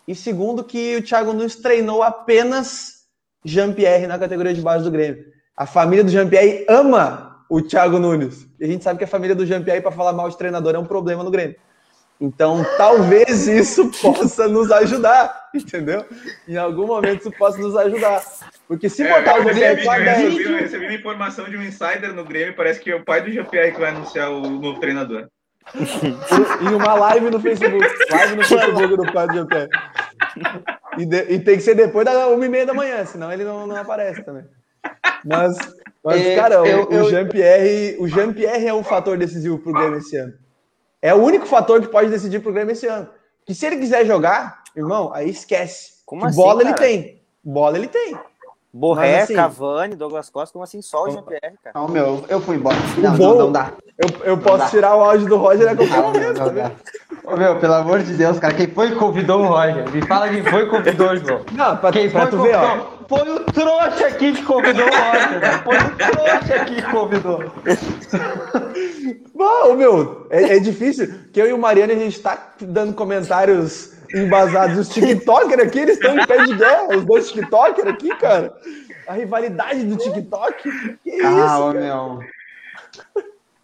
E 0.07 0.15
segundo, 0.15 0.65
que 0.65 0.97
o 0.97 1.03
Thiago 1.03 1.33
Nunes 1.33 1.57
treinou 1.57 2.03
apenas 2.03 3.05
Jean-Pierre 3.45 4.07
na 4.07 4.19
categoria 4.19 4.53
de 4.53 4.61
base 4.61 4.85
do 4.85 4.91
Grêmio. 4.91 5.25
A 5.57 5.67
família 5.67 6.03
do 6.03 6.11
Jean-Pierre 6.11 6.65
ama 6.69 7.45
o 7.49 7.61
Thiago 7.61 7.99
Nunes. 7.99 8.47
E 8.59 8.65
a 8.65 8.67
gente 8.69 8.85
sabe 8.85 8.99
que 8.99 9.05
a 9.05 9.09
família 9.09 9.35
do 9.35 9.47
Jean-Pierre, 9.47 9.83
para 9.83 9.93
falar 9.93 10.13
mal 10.13 10.29
de 10.29 10.37
treinador, 10.37 10.75
é 10.75 10.79
um 10.79 10.85
problema 10.85 11.23
no 11.23 11.31
Grêmio. 11.31 11.57
Então, 12.21 12.65
talvez 12.77 13.49
isso 13.49 13.91
possa 14.01 14.47
nos 14.47 14.71
ajudar, 14.71 15.40
entendeu? 15.55 16.05
Em 16.47 16.57
algum 16.57 16.87
momento 16.87 17.21
isso 17.21 17.33
possa 17.33 17.59
nos 17.59 17.77
ajudar. 17.77 18.23
Porque 18.69 18.89
se 18.89 19.03
é, 19.03 19.19
botar 19.19 19.41
o 19.41 19.45
Grêmio 19.45 19.85
com 19.85 19.91
a 19.91 19.99
10... 19.99 20.09
Eu 20.09 20.31
recebi, 20.31 20.45
eu 20.45 20.59
recebi 20.59 20.85
uma 20.87 20.95
informação 20.95 21.45
de 21.47 21.57
um 21.57 21.63
insider 21.63 22.13
no 22.15 22.25
Grêmio, 22.25 22.55
parece 22.55 22.81
que 22.81 22.91
é 22.91 22.95
o 22.95 23.05
pai 23.05 23.23
do 23.23 23.31
Jean-Pierre 23.31 23.73
que 23.73 23.81
vai 23.81 23.91
anunciar 23.91 24.31
o 24.31 24.41
novo 24.49 24.81
treinador. 24.81 25.29
em 25.75 26.75
uma 26.75 26.95
live 26.95 27.31
no 27.31 27.41
Facebook. 27.41 27.87
Live 28.11 28.37
no 28.37 28.45
Facebook 28.45 28.97
do 28.97 29.13
pai 29.13 29.27
do 29.27 29.35
Jean-Pierre. 29.35 29.69
E, 30.99 31.07
de, 31.07 31.33
e, 31.33 31.39
tem 31.39 31.57
que 31.57 31.63
ser 31.63 31.75
depois 31.75 32.05
da 32.05 32.29
uma 32.29 32.45
e 32.45 32.49
meia 32.49 32.67
da 32.67 32.75
manhã, 32.75 33.05
senão 33.05 33.33
ele 33.33 33.45
não, 33.45 33.67
não 33.67 33.77
aparece 33.77 34.23
também. 34.23 34.45
Mas, 35.25 35.57
mas 36.05 36.25
é, 36.25 36.35
cara, 36.35 36.55
eu, 36.57 36.85
o, 36.85 37.03
o 37.03 37.11
Jean-Pierre 37.11 37.97
o 38.01 38.09
Jean 38.09 38.33
-Pierre 38.33 38.67
é 38.67 38.75
um 38.75 38.83
fator 38.83 39.17
decisivo 39.17 39.59
pro 39.59 39.73
Grêmio 39.73 39.99
esse 39.99 40.17
ano. 40.17 40.33
É 41.03 41.15
o 41.15 41.19
único 41.19 41.47
fator 41.47 41.81
que 41.81 41.89
pode 41.89 42.11
decidir 42.11 42.41
pro 42.41 42.53
Grêmio 42.53 42.73
esse 42.73 42.87
ano. 42.87 43.09
Que 43.47 43.55
se 43.55 43.67
ele 43.67 43.79
quiser 43.79 44.05
jogar, 44.05 44.60
irmão, 44.77 45.13
aí 45.13 45.31
esquece. 45.31 46.01
Como 46.05 46.25
assim, 46.27 46.37
bola 46.37 46.63
cara? 46.63 46.69
ele 46.69 46.79
tem. 46.79 47.23
Bola 47.45 47.79
ele 47.79 47.89
tem. 47.89 48.17
Borré, 48.73 49.23
assim, 49.23 49.35
Cavani, 49.35 49.97
Douglas 49.97 50.31
Costa, 50.31 50.53
como 50.53 50.63
assim 50.63 50.81
só 50.81 51.05
o 51.05 51.11
Jean-Pierre, 51.11 51.59
cara? 51.63 51.73
Não, 51.75 51.89
meu, 51.89 52.25
eu 52.29 52.41
fui 52.41 52.55
embora. 52.55 52.77
Não, 52.99 53.17
não, 53.17 53.39
não, 53.39 53.53
dá. 53.53 53.73
Eu, 53.99 54.25
eu 54.25 54.37
não 54.37 54.43
posso 54.43 54.59
dá. 54.59 54.69
tirar 54.69 54.97
o 54.97 55.01
áudio 55.01 55.27
do 55.27 55.37
Roger 55.37 55.69
a 55.69 55.75
qualquer 55.75 56.01
momento. 56.01 56.39
Não, 56.39 56.53
não 56.53 56.73
Ô, 57.25 57.37
meu, 57.37 57.59
pelo 57.59 57.75
amor 57.75 58.01
de 58.03 58.15
Deus, 58.15 58.39
cara, 58.39 58.55
quem 58.55 58.69
foi 58.69 58.91
que 58.91 58.97
convidou 58.97 59.43
o 59.43 59.47
Roger? 59.49 59.91
Me 59.91 60.03
fala 60.07 60.29
quem 60.29 60.45
foi 60.45 60.65
que 60.65 60.71
convidou, 60.71 61.17
João. 61.17 61.41
Não, 61.53 61.77
pra, 61.77 61.91
quem 61.91 62.11
pra 62.11 62.23
foi 62.23 62.31
tu 62.31 62.43
ver, 62.43 62.55
ó. 62.55 62.87
Foi 63.09 63.29
o 63.29 63.41
trouxa 63.41 64.07
aqui 64.07 64.33
que 64.33 64.43
convidou 64.45 64.87
o 64.87 64.91
Roger. 64.91 65.63
Foi 65.65 65.77
o 65.77 65.97
trouxa 65.97 66.55
aqui 66.55 66.75
que 66.77 66.91
convidou. 66.91 67.45
Bom, 69.35 69.75
meu, 69.75 70.27
é, 70.31 70.57
é 70.57 70.61
difícil, 70.61 71.13
que 71.33 71.41
eu 71.41 71.49
e 71.49 71.53
o 71.53 71.59
Mariano, 71.59 71.93
a 71.93 71.97
gente 71.97 72.21
tá 72.21 72.53
dando 72.61 72.95
comentários 72.95 74.00
embasados. 74.15 74.79
Os 74.79 74.89
TikTokers 74.89 75.63
aqui, 75.63 75.81
eles 75.81 75.97
estão 75.97 76.19
em 76.19 76.27
pé 76.27 76.45
de 76.45 76.55
guerra. 76.55 76.97
Os 76.97 77.05
dois 77.05 77.31
TikTokers 77.31 77.89
aqui, 77.89 78.09
cara. 78.17 78.53
A 79.07 79.15
rivalidade 79.15 79.85
do 79.85 79.97
TikTok. 79.97 80.63
Que 81.03 81.21
ah, 81.23 81.47
isso, 81.47 81.73
meu. 81.73 82.21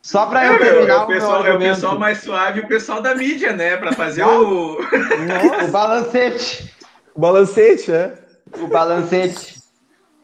Só 0.03 0.27
para 0.27 0.47
eu 0.47 0.59
terminar 0.59 0.95
é 0.95 0.99
o, 0.99 1.07
pessoal, 1.07 1.47
é 1.47 1.55
o 1.55 1.59
pessoal 1.59 1.99
mais 1.99 2.19
suave 2.19 2.61
o 2.61 2.69
pessoal 2.69 3.03
da 3.03 3.15
mídia, 3.15 3.53
né? 3.53 3.77
Para 3.77 3.93
fazer 3.93 4.25
o... 4.25 4.79
o 4.79 5.71
balancete. 5.73 6.73
O 7.15 7.21
balancete, 7.21 7.91
é. 7.91 8.15
O 8.61 8.69
balancete. 8.69 9.57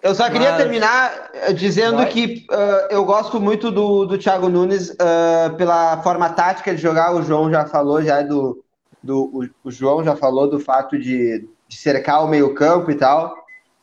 Eu 0.02 0.14
só 0.14 0.28
queria 0.30 0.50
Mas... 0.50 0.62
terminar 0.62 1.30
eh, 1.32 1.52
dizendo 1.52 1.98
Vai. 1.98 2.06
que 2.06 2.46
uh, 2.50 2.86
eu 2.90 3.04
gosto 3.04 3.40
muito 3.40 3.70
do, 3.70 4.04
do 4.04 4.18
Thiago 4.18 4.48
Nunes 4.48 4.90
uh, 4.90 5.56
pela 5.56 6.02
forma 6.02 6.28
tática 6.28 6.74
de 6.74 6.80
jogar. 6.80 7.14
O 7.14 7.22
João 7.22 7.50
já 7.50 7.64
falou 7.66 8.02
já 8.02 8.20
do, 8.22 8.62
do 9.02 9.24
o, 9.24 9.48
o 9.64 9.70
João 9.70 10.04
já 10.04 10.14
falou 10.14 10.48
do 10.48 10.60
fato 10.60 10.98
de, 10.98 11.48
de 11.68 11.76
cercar 11.76 12.24
o 12.24 12.28
meio 12.28 12.54
campo 12.54 12.90
e 12.90 12.94
tal. 12.94 13.34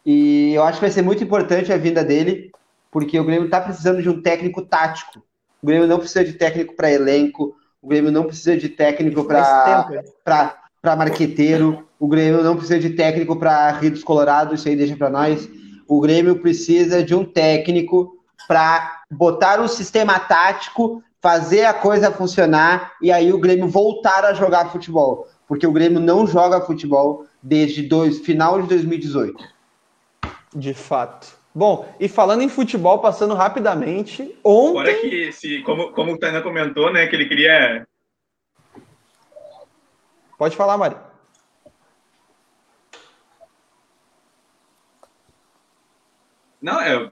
E 0.06 0.54
eu 0.54 0.64
acho 0.64 0.80
que 0.80 0.86
vai 0.86 0.92
ser 0.92 1.02
muito 1.02 1.24
importante 1.24 1.72
a 1.72 1.78
vinda 1.78 2.04
dele, 2.04 2.52
porque 2.92 3.20
o 3.20 3.24
Grêmio 3.24 3.46
está 3.46 3.62
precisando 3.62 4.02
de 4.02 4.10
um 4.10 4.22
técnico 4.22 4.62
tático. 4.62 5.22
O 5.62 5.68
Grêmio 5.68 5.88
não 5.88 6.00
precisa 6.00 6.24
de 6.24 6.34
técnico 6.34 6.76
para 6.76 6.92
elenco, 6.92 7.56
o 7.82 7.88
Grêmio 7.88 8.12
não 8.12 8.24
precisa 8.24 8.58
de 8.58 8.70
técnico 8.70 9.26
para 9.26 10.96
marqueteiro, 10.98 11.86
o 12.00 12.08
Grêmio 12.08 12.42
não 12.42 12.56
precisa 12.56 12.80
de 12.80 12.92
técnico 12.92 13.36
para 13.36 13.72
Ritos 13.72 14.04
Colorados, 14.04 14.60
isso 14.60 14.70
aí 14.70 14.76
deixa 14.76 14.96
para 14.96 15.10
nós. 15.10 15.50
O 15.88 16.00
Grêmio 16.00 16.40
precisa 16.40 17.04
de 17.04 17.14
um 17.14 17.26
técnico 17.26 18.18
para 18.48 19.02
botar 19.12 19.60
um 19.60 19.68
sistema 19.68 20.18
tático, 20.18 21.04
fazer 21.22 21.66
a 21.66 21.74
coisa 21.74 22.12
funcionar 22.12 22.94
e 23.02 23.12
aí 23.12 23.32
o 23.32 23.40
Grêmio 23.40 23.68
voltar 23.68 24.24
a 24.26 24.34
jogar 24.34 24.72
futebol. 24.72 25.28
Porque 25.48 25.68
o 25.68 25.72
Grêmio 25.72 26.00
não 26.00 26.26
joga 26.26 26.62
futebol 26.62 27.26
desde 27.42 27.84
dois, 27.84 28.20
final 28.20 28.62
de 28.62 28.68
2018. 28.68 29.44
De 30.56 30.74
fato. 30.74 31.38
Bom, 31.54 31.94
e 32.00 32.08
falando 32.08 32.42
em 32.42 32.50
futebol, 32.50 33.00
passando 33.00 33.34
rapidamente, 33.34 34.38
ontem... 34.44 34.80
Agora 34.80 34.94
que, 35.02 35.32
se, 35.32 35.62
como, 35.64 35.92
como 35.92 36.14
o 36.14 36.18
Tainá 36.18 36.42
comentou, 36.42 36.94
né, 36.94 37.08
que 37.08 37.16
ele 37.16 37.28
queria... 37.28 37.88
Pode 40.38 40.56
falar, 40.56 40.78
Mari. 40.78 40.96
Não, 46.62 46.82
eu 46.82 47.12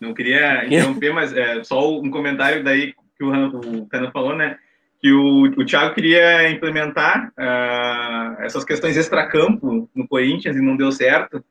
não 0.00 0.14
queria 0.14 0.64
interromper, 0.66 1.12
mas 1.12 1.32
é 1.32 1.62
só 1.62 1.98
um 1.98 2.10
comentário 2.10 2.64
daí 2.64 2.94
que 3.16 3.24
o, 3.24 3.30
o 3.30 3.86
Tainá 3.86 4.10
falou, 4.10 4.36
né, 4.36 4.58
que 5.00 5.12
o, 5.12 5.42
o 5.42 5.64
Thiago 5.64 5.94
queria 5.94 6.50
implementar 6.50 7.32
uh, 7.38 8.42
essas 8.42 8.64
questões 8.64 8.96
extracampo 8.96 9.88
no 9.94 10.08
Corinthians 10.08 10.56
e 10.56 10.60
não 10.60 10.76
deu 10.76 10.90
certo, 10.90 11.44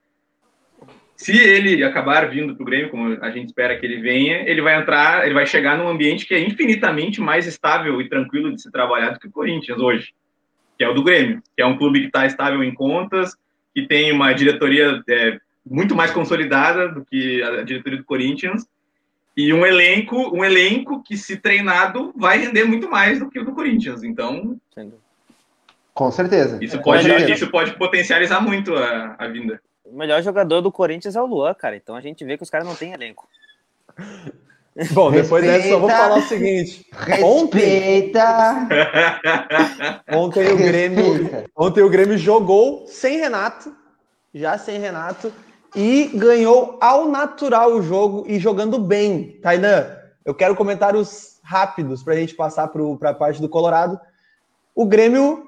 se 1.16 1.38
ele 1.38 1.82
acabar 1.84 2.30
vindo 2.30 2.56
para 2.56 2.64
o 2.64 2.66
Grêmio, 2.66 2.90
como 2.90 3.18
a 3.22 3.32
gente 3.32 3.48
espera 3.48 3.78
que 3.78 3.86
ele 3.86 4.02
venha, 4.02 4.48
ele 4.50 4.62
vai 4.62 4.76
entrar, 4.76 5.26
ele 5.26 5.34
vai 5.34 5.46
chegar 5.46 5.78
num 5.78 5.88
ambiente 5.88 6.26
que 6.26 6.34
é 6.34 6.40
infinitamente 6.40 7.22
mais 7.22 7.48
estável 7.48 8.02
e 8.02 8.10
tranquilo 8.10 8.54
de 8.54 8.62
se 8.62 8.70
trabalhar 8.70 9.12
do 9.12 9.20
que 9.20 9.28
o 9.28 9.32
Corinthians 9.32 9.80
hoje, 9.80 10.14
que 10.78 10.84
é 10.84 10.90
o 10.90 10.94
do 10.94 11.04
Grêmio, 11.04 11.42
que 11.56 11.64
é 11.64 11.66
um 11.66 11.78
clube 11.78 12.02
que 12.02 12.08
está 12.08 12.26
estável 12.26 12.62
em 12.62 12.74
contas, 12.74 13.34
que 13.74 13.88
tem 13.88 14.12
uma 14.12 14.34
diretoria 14.34 15.02
é, 15.10 15.40
muito 15.66 15.96
mais 15.96 16.12
consolidada 16.12 16.90
do 16.90 17.06
que 17.06 17.42
a 17.42 17.64
diretoria 17.64 18.00
do 18.00 18.06
Corinthians 18.06 18.68
e 19.36 19.54
um 19.54 19.66
elenco, 19.66 20.36
um 20.36 20.44
elenco 20.44 21.04
que 21.04 21.18
se 21.18 21.38
treinado 21.38 22.14
vai 22.16 22.38
render 22.38 22.64
muito 22.64 22.90
mais 22.90 23.20
do 23.20 23.30
que 23.30 23.40
o 23.40 23.46
do 23.46 23.54
Corinthians. 23.54 24.04
Então, 24.04 24.58
com 25.94 26.12
certeza. 26.12 26.58
Isso 26.62 26.82
pode, 26.82 27.32
isso 27.32 27.50
pode 27.50 27.78
potencializar 27.78 28.42
muito 28.42 28.76
a, 28.76 29.16
a 29.18 29.28
vinda. 29.28 29.62
O 29.84 29.96
melhor 29.98 30.22
jogador 30.22 30.62
do 30.62 30.72
Corinthians 30.72 31.16
é 31.16 31.22
o 31.22 31.26
Luan, 31.26 31.54
cara. 31.54 31.76
Então 31.76 31.96
a 31.96 32.02
gente 32.02 32.26
vê 32.26 32.36
que 32.38 32.44
os 32.44 32.50
caras 32.50 32.68
não 32.68 32.76
têm 32.76 32.92
elenco. 32.94 33.28
Bom, 34.92 35.10
depois 35.10 35.42
Respeita. 35.42 35.58
dessa, 35.58 35.70
só 35.70 35.80
vou 35.80 35.90
falar 35.90 36.18
o 36.18 36.22
seguinte. 36.22 36.86
Respeita. 36.92 38.68
Ontem, 40.12 40.44
ontem 40.46 40.52
o 40.52 40.58
Grêmio, 40.58 41.48
ontem 41.56 41.82
o 41.82 41.90
Grêmio 41.90 42.18
jogou 42.18 42.86
sem 42.86 43.18
Renato, 43.18 43.74
já 44.34 44.58
sem 44.58 44.78
Renato, 44.78 45.32
e 45.76 46.06
ganhou 46.14 46.78
ao 46.80 47.08
natural 47.08 47.74
o 47.74 47.82
jogo 47.82 48.24
e 48.28 48.40
jogando 48.40 48.80
bem. 48.80 49.40
Tainan, 49.42 49.88
eu 50.24 50.34
quero 50.34 50.56
comentários 50.56 51.40
rápidos 51.44 52.02
para 52.02 52.14
a 52.14 52.18
gente 52.18 52.34
passar 52.34 52.70
para 52.70 53.10
a 53.10 53.14
parte 53.14 53.42
do 53.42 53.50
Colorado. 53.50 54.00
O 54.74 54.86
Grêmio, 54.86 55.48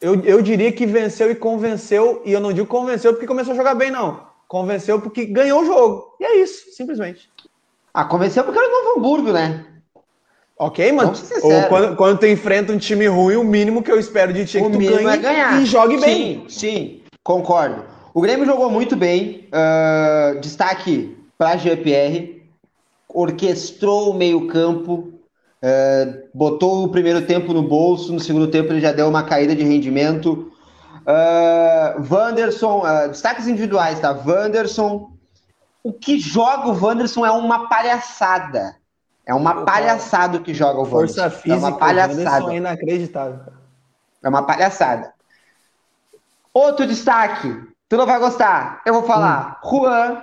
eu, 0.00 0.20
eu 0.22 0.42
diria 0.42 0.72
que 0.72 0.86
venceu 0.86 1.30
e 1.30 1.34
convenceu, 1.34 2.22
e 2.24 2.32
eu 2.32 2.40
não 2.40 2.52
digo 2.52 2.66
convenceu 2.66 3.12
porque 3.12 3.26
começou 3.26 3.52
a 3.52 3.56
jogar 3.56 3.74
bem, 3.74 3.90
não. 3.90 4.26
Convenceu 4.48 5.00
porque 5.00 5.26
ganhou 5.26 5.62
o 5.62 5.66
jogo. 5.66 6.16
E 6.18 6.24
é 6.24 6.36
isso, 6.38 6.72
simplesmente. 6.72 7.30
Ah, 7.92 8.04
convenceu 8.04 8.42
porque 8.44 8.58
era 8.58 8.68
o 8.68 8.84
Novo 8.84 8.98
Hamburgo, 8.98 9.32
né? 9.32 9.64
Ok, 10.58 10.90
mas 10.92 11.30
quando, 11.68 11.96
quando 11.96 12.18
tu 12.18 12.26
enfrenta 12.26 12.72
um 12.72 12.78
time 12.78 13.06
ruim, 13.06 13.36
o 13.36 13.44
mínimo 13.44 13.82
que 13.82 13.92
eu 13.92 13.98
espero 13.98 14.32
de 14.32 14.46
ti 14.46 14.56
é 14.56 14.62
que 14.62 14.70
tu 14.70 14.78
ganhe 14.78 15.06
é 15.06 15.16
ganhar. 15.18 15.60
e 15.60 15.66
jogue 15.66 16.00
bem. 16.00 16.44
Sim, 16.48 16.48
sim, 16.48 17.02
concordo. 17.22 17.95
O 18.16 18.20
Grêmio 18.22 18.46
jogou 18.46 18.70
muito 18.70 18.96
bem. 18.96 19.46
Uh, 19.52 20.40
destaque 20.40 21.14
para 21.36 21.58
GPR. 21.58 22.42
Orquestrou 23.06 24.10
o 24.10 24.14
meio-campo. 24.14 25.12
Uh, 25.62 26.26
botou 26.32 26.82
o 26.82 26.88
primeiro 26.88 27.26
tempo 27.26 27.52
no 27.52 27.62
bolso. 27.62 28.14
No 28.14 28.18
segundo 28.18 28.48
tempo 28.48 28.72
ele 28.72 28.80
já 28.80 28.90
deu 28.90 29.06
uma 29.06 29.22
caída 29.22 29.54
de 29.54 29.62
rendimento. 29.62 30.50
Uh, 31.02 32.10
Wanderson, 32.10 32.86
uh, 32.86 33.08
destaques 33.10 33.46
individuais, 33.46 34.00
tá? 34.00 34.12
Wanderson. 34.12 35.10
O 35.82 35.92
que 35.92 36.18
joga 36.18 36.68
o 36.68 36.84
Wanderson 36.86 37.26
é 37.26 37.30
uma 37.30 37.68
palhaçada. 37.68 38.76
É 39.26 39.34
uma 39.34 39.66
palhaçada 39.66 40.38
o 40.38 40.42
que 40.42 40.54
joga 40.54 40.78
o 40.78 40.84
Wanderson. 40.84 41.20
Força 41.20 41.30
física, 41.30 41.52
é 41.52 41.58
uma 41.58 41.76
palhaçada. 41.76 42.50
é 42.54 42.56
inacreditável. 42.56 43.52
É 44.22 44.28
uma 44.30 44.42
palhaçada. 44.42 45.12
Outro 46.54 46.86
destaque, 46.86 47.75
Tu 47.88 47.96
não 47.96 48.06
vai 48.06 48.18
gostar. 48.18 48.82
Eu 48.84 48.94
vou 48.94 49.04
falar. 49.04 49.60
Hum. 49.64 49.78
Juan, 49.78 50.22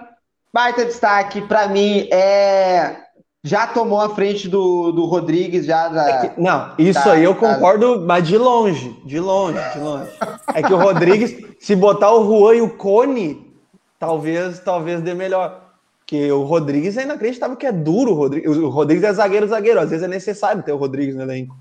baita 0.53 0.85
destaque. 0.85 1.41
Para 1.41 1.67
mim, 1.67 2.09
é. 2.11 2.97
Já 3.45 3.67
tomou 3.67 3.99
a 3.99 4.09
frente 4.09 4.47
do, 4.47 4.93
do 4.93 5.03
Rodrigues, 5.03 5.65
já 5.65 5.89
da, 5.89 6.09
é 6.09 6.27
que, 6.29 6.41
Não, 6.41 6.73
isso 6.77 7.03
da, 7.03 7.11
aí 7.11 7.25
eu 7.25 7.35
concordo, 7.35 7.99
da... 7.99 8.05
mas 8.05 8.25
de 8.25 8.37
longe, 8.37 8.97
de 9.05 9.19
longe, 9.19 9.59
de 9.73 9.79
longe. 9.79 10.09
É 10.53 10.63
que 10.63 10.73
o 10.73 10.77
Rodrigues, 10.77 11.35
se 11.59 11.75
botar 11.75 12.13
o 12.13 12.23
Juan 12.23 12.55
e 12.55 12.61
o 12.61 12.69
Cone, 12.77 13.53
talvez, 13.99 14.59
talvez 14.59 15.01
dê 15.01 15.13
melhor. 15.13 15.61
Porque 15.99 16.31
o 16.31 16.43
Rodrigues 16.43 16.95
é 16.95 17.03
inacreditável 17.03 17.57
que 17.57 17.65
é 17.65 17.71
duro 17.73 18.11
o 18.11 18.15
Rodrigues. 18.15 18.55
O 18.55 18.69
Rodrigues 18.69 19.03
é 19.03 19.11
zagueiro, 19.11 19.47
zagueiro. 19.47 19.79
Às 19.81 19.89
vezes 19.89 20.05
é 20.05 20.07
necessário 20.07 20.63
ter 20.63 20.71
o 20.71 20.77
Rodrigues 20.77 21.15
no 21.15 21.23
elenco. 21.23 21.53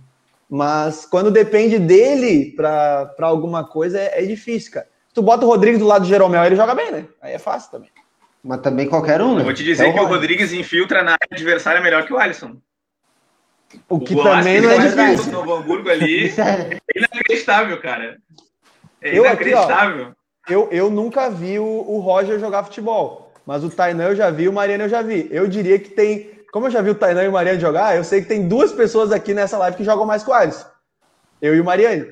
Mas 0.48 1.04
quando 1.04 1.32
depende 1.32 1.80
dele 1.80 2.52
para 2.54 3.12
alguma 3.22 3.64
coisa, 3.64 3.98
é, 3.98 4.22
é 4.22 4.26
difícil, 4.26 4.72
cara 4.72 4.91
tu 5.14 5.22
bota 5.22 5.44
o 5.44 5.48
Rodrigues 5.48 5.78
do 5.78 5.86
lado 5.86 6.02
do 6.02 6.08
Jeromel, 6.08 6.44
ele 6.44 6.56
joga 6.56 6.74
bem, 6.74 6.90
né? 6.90 7.04
Aí 7.20 7.32
é 7.32 7.38
fácil 7.38 7.70
também. 7.70 7.90
Mas 8.42 8.60
também 8.60 8.88
qualquer 8.88 9.20
um, 9.20 9.34
né? 9.34 9.40
Eu 9.40 9.44
vou 9.44 9.54
te 9.54 9.62
dizer 9.62 9.88
é 9.88 9.92
que 9.92 10.00
o 10.00 10.06
Rodrigues 10.06 10.52
infiltra 10.52 11.02
na 11.02 11.12
área 11.12 11.28
adversária 11.30 11.80
melhor 11.80 12.04
que 12.04 12.12
o 12.12 12.18
Alisson. 12.18 12.56
O 13.88 14.00
que 14.00 14.14
o 14.14 14.22
também 14.22 14.60
não 14.60 14.70
é 14.70 14.78
difícil. 14.78 15.32
No 15.32 15.54
Hamburgo 15.54 15.88
ali 15.88 16.28
é 16.38 16.78
inacreditável, 16.94 17.80
cara. 17.80 18.18
É 19.00 19.16
eu 19.16 19.24
inacreditável. 19.24 20.06
Aqui, 20.06 20.14
ó, 20.14 20.52
eu, 20.52 20.68
eu 20.72 20.90
nunca 20.90 21.30
vi 21.30 21.58
o, 21.58 21.64
o 21.64 22.00
Roger 22.00 22.38
jogar 22.38 22.64
futebol, 22.64 23.32
mas 23.46 23.62
o 23.62 23.70
Tainan 23.70 24.08
eu 24.08 24.16
já 24.16 24.30
vi, 24.30 24.48
o 24.48 24.52
Mariano 24.52 24.84
eu 24.84 24.88
já 24.88 25.02
vi. 25.02 25.28
Eu 25.30 25.46
diria 25.46 25.78
que 25.78 25.90
tem, 25.90 26.44
como 26.52 26.66
eu 26.66 26.70
já 26.70 26.82
vi 26.82 26.90
o 26.90 26.94
Tainan 26.94 27.24
e 27.24 27.28
o 27.28 27.32
Mariano 27.32 27.60
jogar, 27.60 27.96
eu 27.96 28.04
sei 28.04 28.22
que 28.22 28.28
tem 28.28 28.48
duas 28.48 28.72
pessoas 28.72 29.12
aqui 29.12 29.32
nessa 29.32 29.56
live 29.56 29.76
que 29.76 29.84
jogam 29.84 30.04
mais 30.04 30.24
que 30.24 30.30
o 30.30 30.34
Alisson. 30.34 30.66
Eu 31.40 31.54
e 31.54 31.60
o 31.60 31.64
Mariano. 31.64 32.06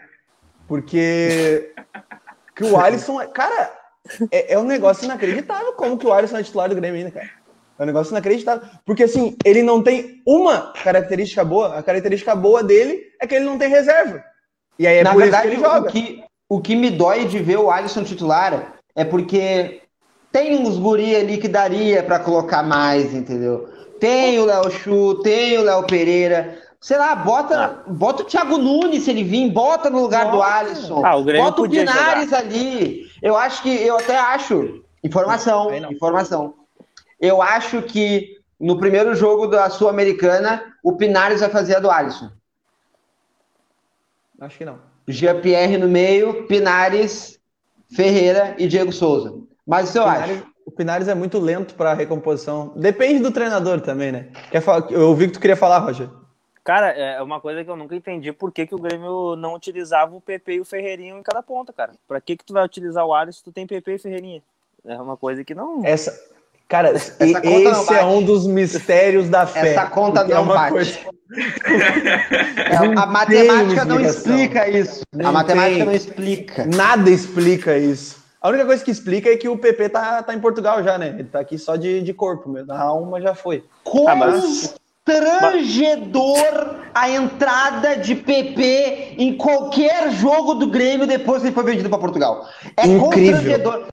Porque 0.67 1.73
que 2.61 2.65
o 2.65 2.79
Alisson, 2.79 3.19
é, 3.19 3.27
cara, 3.27 3.73
é, 4.31 4.53
é, 4.53 4.59
um 4.59 4.65
negócio 4.65 5.07
inacreditável 5.07 5.73
como 5.73 5.97
que 5.97 6.07
o 6.07 6.13
Alisson 6.13 6.37
é 6.37 6.43
titular 6.43 6.69
do 6.69 6.75
Grêmio 6.75 6.99
ainda, 6.99 7.11
cara. 7.11 7.31
É 7.79 7.83
um 7.83 7.87
negócio 7.87 8.13
inacreditável. 8.13 8.69
Porque, 8.85 9.05
assim, 9.05 9.35
ele 9.43 9.63
não 9.63 9.83
tem 9.83 10.21
uma 10.27 10.75
característica 10.85 11.43
boa. 11.43 11.79
A 11.79 11.83
característica 11.83 12.35
boa 12.35 12.63
dele 12.63 13.01
é 13.19 13.27
que 13.27 13.35
ele 13.35 13.47
não 13.47 13.57
tem 13.57 13.71
reserva. 13.71 14.23
E 14.79 14.87
aí 14.87 14.99
é 14.99 15.03
Na 15.03 15.13
por 15.13 15.23
verdade, 15.23 15.49
isso 15.49 15.57
que 15.57 15.63
ele 15.63 15.67
joga. 15.67 15.89
O 15.89 15.91
que, 15.91 16.25
o 16.51 16.61
que 16.61 16.77
me 16.77 16.91
dói 16.91 17.25
de 17.25 17.39
ver 17.39 17.57
o 17.57 17.71
Alisson 17.71 18.05
titular 18.05 18.75
é 18.95 19.05
porque 19.07 19.81
tem 20.31 20.59
uns 20.59 20.77
guri 20.77 21.17
ali 21.17 21.39
que 21.39 21.49
daria 21.49 22.03
para 22.03 22.19
colocar 22.19 22.63
mais, 22.63 23.15
entendeu? 23.15 23.71
Tem 23.99 24.39
o 24.39 24.45
Léo 24.45 24.71
Chu, 24.71 25.23
tem 25.23 25.57
o 25.57 25.63
Léo 25.63 25.87
Pereira, 25.87 26.59
Sei 26.81 26.97
lá, 26.97 27.15
bota, 27.15 27.85
ah. 27.87 27.91
bota 27.91 28.23
o 28.23 28.25
Thiago 28.25 28.57
Nunes 28.57 29.05
se 29.05 29.11
ele 29.11 29.23
vir, 29.23 29.51
bota 29.51 29.91
no 29.91 30.01
lugar 30.01 30.27
Nossa. 30.27 30.37
do 30.37 30.43
Alisson. 30.43 31.05
Ah, 31.05 31.17
o 31.17 31.25
bota 31.25 31.63
o 31.63 31.69
Pinares 31.69 32.25
jogar. 32.25 32.39
ali. 32.39 33.11
Eu 33.21 33.37
acho 33.37 33.63
que, 33.63 33.69
eu 33.69 33.99
até 33.99 34.19
acho, 34.19 34.83
informação, 35.05 35.75
informação. 35.75 36.55
Eu 37.21 37.43
acho 37.43 37.83
que 37.83 38.39
no 38.59 38.79
primeiro 38.79 39.15
jogo 39.15 39.47
da 39.47 39.69
Sul-Americana, 39.69 40.75
o 40.83 40.97
Pinares 40.97 41.41
vai 41.41 41.51
fazer 41.51 41.77
a 41.77 41.81
do 41.81 41.91
Alisson. 41.91 42.31
Acho 44.41 44.57
que 44.57 44.65
não. 44.65 44.79
Jean-Pierre 45.07 45.77
no 45.77 45.89
meio, 45.89 46.47
Pinares, 46.47 47.39
Ferreira 47.95 48.55
e 48.59 48.67
Diego 48.67 48.91
Souza. 48.91 49.35
Mas 49.67 49.91
isso 49.91 49.99
eu 49.99 50.05
Pinares, 50.05 50.37
acho. 50.39 50.47
O 50.65 50.71
Pinares 50.71 51.09
é 51.09 51.15
muito 51.15 51.39
lento 51.39 51.75
para 51.75 51.93
recomposição. 51.93 52.73
Depende 52.75 53.19
do 53.21 53.31
treinador 53.31 53.83
também, 53.83 54.13
né? 54.13 54.29
Quer 54.51 54.63
falar, 54.63 54.91
eu 54.91 55.09
ouvi 55.09 55.27
que 55.27 55.35
tu 55.35 55.41
queria 55.41 55.57
falar, 55.57 55.81
Roger. 55.81 56.09
Cara, 56.63 56.89
é 56.89 57.23
uma 57.23 57.41
coisa 57.41 57.65
que 57.65 57.71
eu 57.71 57.77
nunca 57.77 57.97
entendi 57.97 58.33
por 58.33 58.53
que, 58.53 58.67
que 58.67 58.75
o 58.75 58.79
Grêmio 58.79 59.35
não 59.35 59.55
utilizava 59.55 60.15
o 60.15 60.21
PP 60.21 60.55
e 60.55 60.61
o 60.61 60.65
Ferreirinho 60.65 61.19
em 61.19 61.23
cada 61.23 61.43
ponta, 61.43 61.73
cara. 61.73 61.93
Pra 62.07 62.21
que, 62.21 62.37
que 62.37 62.45
tu 62.45 62.53
vai 62.53 62.65
utilizar 62.65 63.05
o 63.05 63.15
Alisson 63.15 63.39
se 63.39 63.45
tu 63.45 63.53
tem 63.53 63.67
PP 63.67 63.95
e 63.95 63.99
Ferreirinha? 63.99 64.43
É 64.85 64.97
uma 64.97 65.17
coisa 65.17 65.43
que 65.43 65.55
não. 65.55 65.85
Essa. 65.85 66.19
Cara, 66.69 66.91
essa 66.91 67.17
esse 67.25 67.95
é 67.95 68.05
um 68.05 68.23
dos 68.23 68.47
mistérios 68.47 69.29
da 69.29 69.45
fé. 69.47 69.73
Essa 69.73 69.87
conta 69.87 70.23
não 70.23 70.37
é 70.37 70.39
uma 70.39 70.55
bate. 70.55 70.73
Coisa... 70.73 70.99
é, 72.71 72.77
a 72.77 73.07
matemática 73.07 73.85
não 73.85 74.01
explica 74.01 74.69
isso. 74.69 75.03
Não 75.13 75.31
a 75.31 75.33
matemática 75.33 75.77
tem. 75.79 75.87
não 75.87 75.93
explica. 75.93 76.67
Nada 76.67 77.11
explica 77.11 77.77
isso. 77.77 78.21
A 78.41 78.49
única 78.49 78.65
coisa 78.65 78.85
que 78.85 78.91
explica 78.91 79.29
é 79.29 79.37
que 79.37 79.49
o 79.49 79.59
PP 79.59 79.89
tá, 79.89 80.23
tá 80.23 80.33
em 80.33 80.41
Portugal 80.41 80.83
já, 80.83 80.97
né? 80.97 81.09
Ele 81.09 81.25
tá 81.25 81.41
aqui 81.41 81.59
só 81.59 81.75
de, 81.75 82.03
de 82.03 82.15
corpo 82.15 82.49
mesmo. 82.49 82.73
A 82.73 82.81
alma 82.81 83.21
já 83.21 83.35
foi. 83.35 83.65
Como 83.83 84.09
ah, 84.09 84.15
mas 84.15 84.75
constrangedor 85.11 86.77
a 86.95 87.11
entrada 87.11 87.97
de 87.97 88.15
PP 88.15 89.15
em 89.19 89.37
qualquer 89.37 90.11
jogo 90.13 90.55
do 90.55 90.69
Grêmio 90.69 91.07
depois 91.07 91.41
que 91.41 91.49
ele 91.49 91.55
foi 91.55 91.65
vendido 91.65 91.89
para 91.89 91.99
Portugal. 91.99 92.47
É 92.77 92.87
Incrível. 92.87 93.35
constrangedor. 93.35 93.87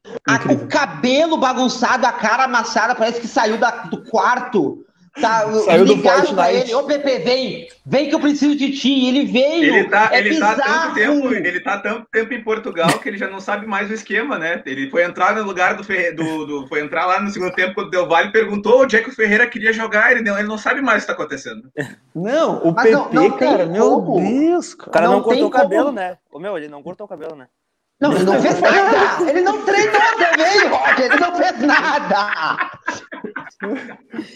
O 0.52 0.68
cabelo 0.68 1.38
bagunçado, 1.38 2.06
a 2.06 2.12
cara 2.12 2.44
amassada, 2.44 2.96
parece 2.96 3.22
que 3.22 3.28
saiu 3.28 3.58
da, 3.58 3.72
do 3.72 4.04
quarto 4.04 4.84
Tá, 5.22 5.52
Saiu 5.66 5.86
do 5.86 5.98
Fortnite. 5.98 6.56
Ele, 6.56 6.74
ô 6.76 6.84
Pepe, 6.84 7.20
vem, 7.20 7.68
vem 7.86 8.10
que 8.10 8.16
eu 8.16 8.20
preciso 8.20 8.56
de 8.56 8.72
ti. 8.72 9.08
Ele 9.08 9.26
veio. 9.26 9.76
Ele 9.76 9.90
tá, 9.90 10.10
é 10.12 10.20
ele 10.20 10.40
tá 10.40 10.56
tanto 10.56 10.94
tempo, 10.94 11.34
ele 11.34 11.60
tá 11.60 11.78
tanto 11.80 12.08
tempo 12.12 12.34
em 12.34 12.44
Portugal 12.44 13.00
que 13.00 13.10
ele 13.10 13.18
já 13.18 13.28
não 13.28 13.40
sabe 13.40 13.66
mais 13.66 13.90
o 13.90 13.94
esquema, 13.94 14.38
né? 14.38 14.62
Ele 14.66 14.90
foi 14.90 15.04
entrar 15.04 15.36
no 15.36 15.44
lugar 15.44 15.76
do, 15.76 15.84
Ferre... 15.84 16.12
do, 16.12 16.46
do 16.46 16.68
foi 16.68 16.82
entrar 16.82 17.06
lá 17.06 17.20
no 17.20 17.30
segundo 17.30 17.54
tempo 17.54 17.74
quando 17.74 17.90
deu 17.90 18.08
vale, 18.08 18.32
perguntou 18.32 18.84
onde 18.84 18.96
é 18.96 19.02
que 19.02 19.10
o 19.10 19.16
Ferreira 19.16 19.48
queria 19.48 19.74
jogar, 19.74 20.12
ele 20.12 20.22
não, 20.22 20.38
ele 20.38 20.48
não 20.48 20.58
sabe 20.58 20.82
mais 20.82 21.04
o 21.04 21.08
que 21.08 21.08
tá 21.08 21.14
acontecendo. 21.14 21.72
Não, 22.14 22.60
o 22.64 22.74
Mas 22.74 22.86
PP, 22.86 22.96
não, 22.96 23.10
não 23.12 23.38
cara, 23.38 23.66
meu 23.66 24.02
Deus, 24.02 24.74
cara. 24.74 24.90
O 24.90 24.94
cara 24.94 25.06
não, 25.08 25.14
não 25.14 25.24
cortou 25.24 25.48
o 25.48 25.52
cabelo, 25.52 25.92
né? 25.92 26.18
O 26.32 26.40
meu, 26.40 26.58
ele 26.58 26.68
não 26.68 26.84
cortou 26.84 27.06
o 27.06 27.10
cabelo, 27.10 27.36
né? 27.36 27.48
Não, 28.00 28.14
ele 28.14 28.24
não 28.24 28.42
fez 28.42 28.60
nada! 28.60 29.30
Ele 29.30 29.42
não 29.42 29.66
treinou 29.66 30.02
também, 30.18 30.68
Roger! 30.68 31.06
Ele 31.06 31.20
não 31.20 31.36
fez 31.36 31.60
nada! 31.60 32.70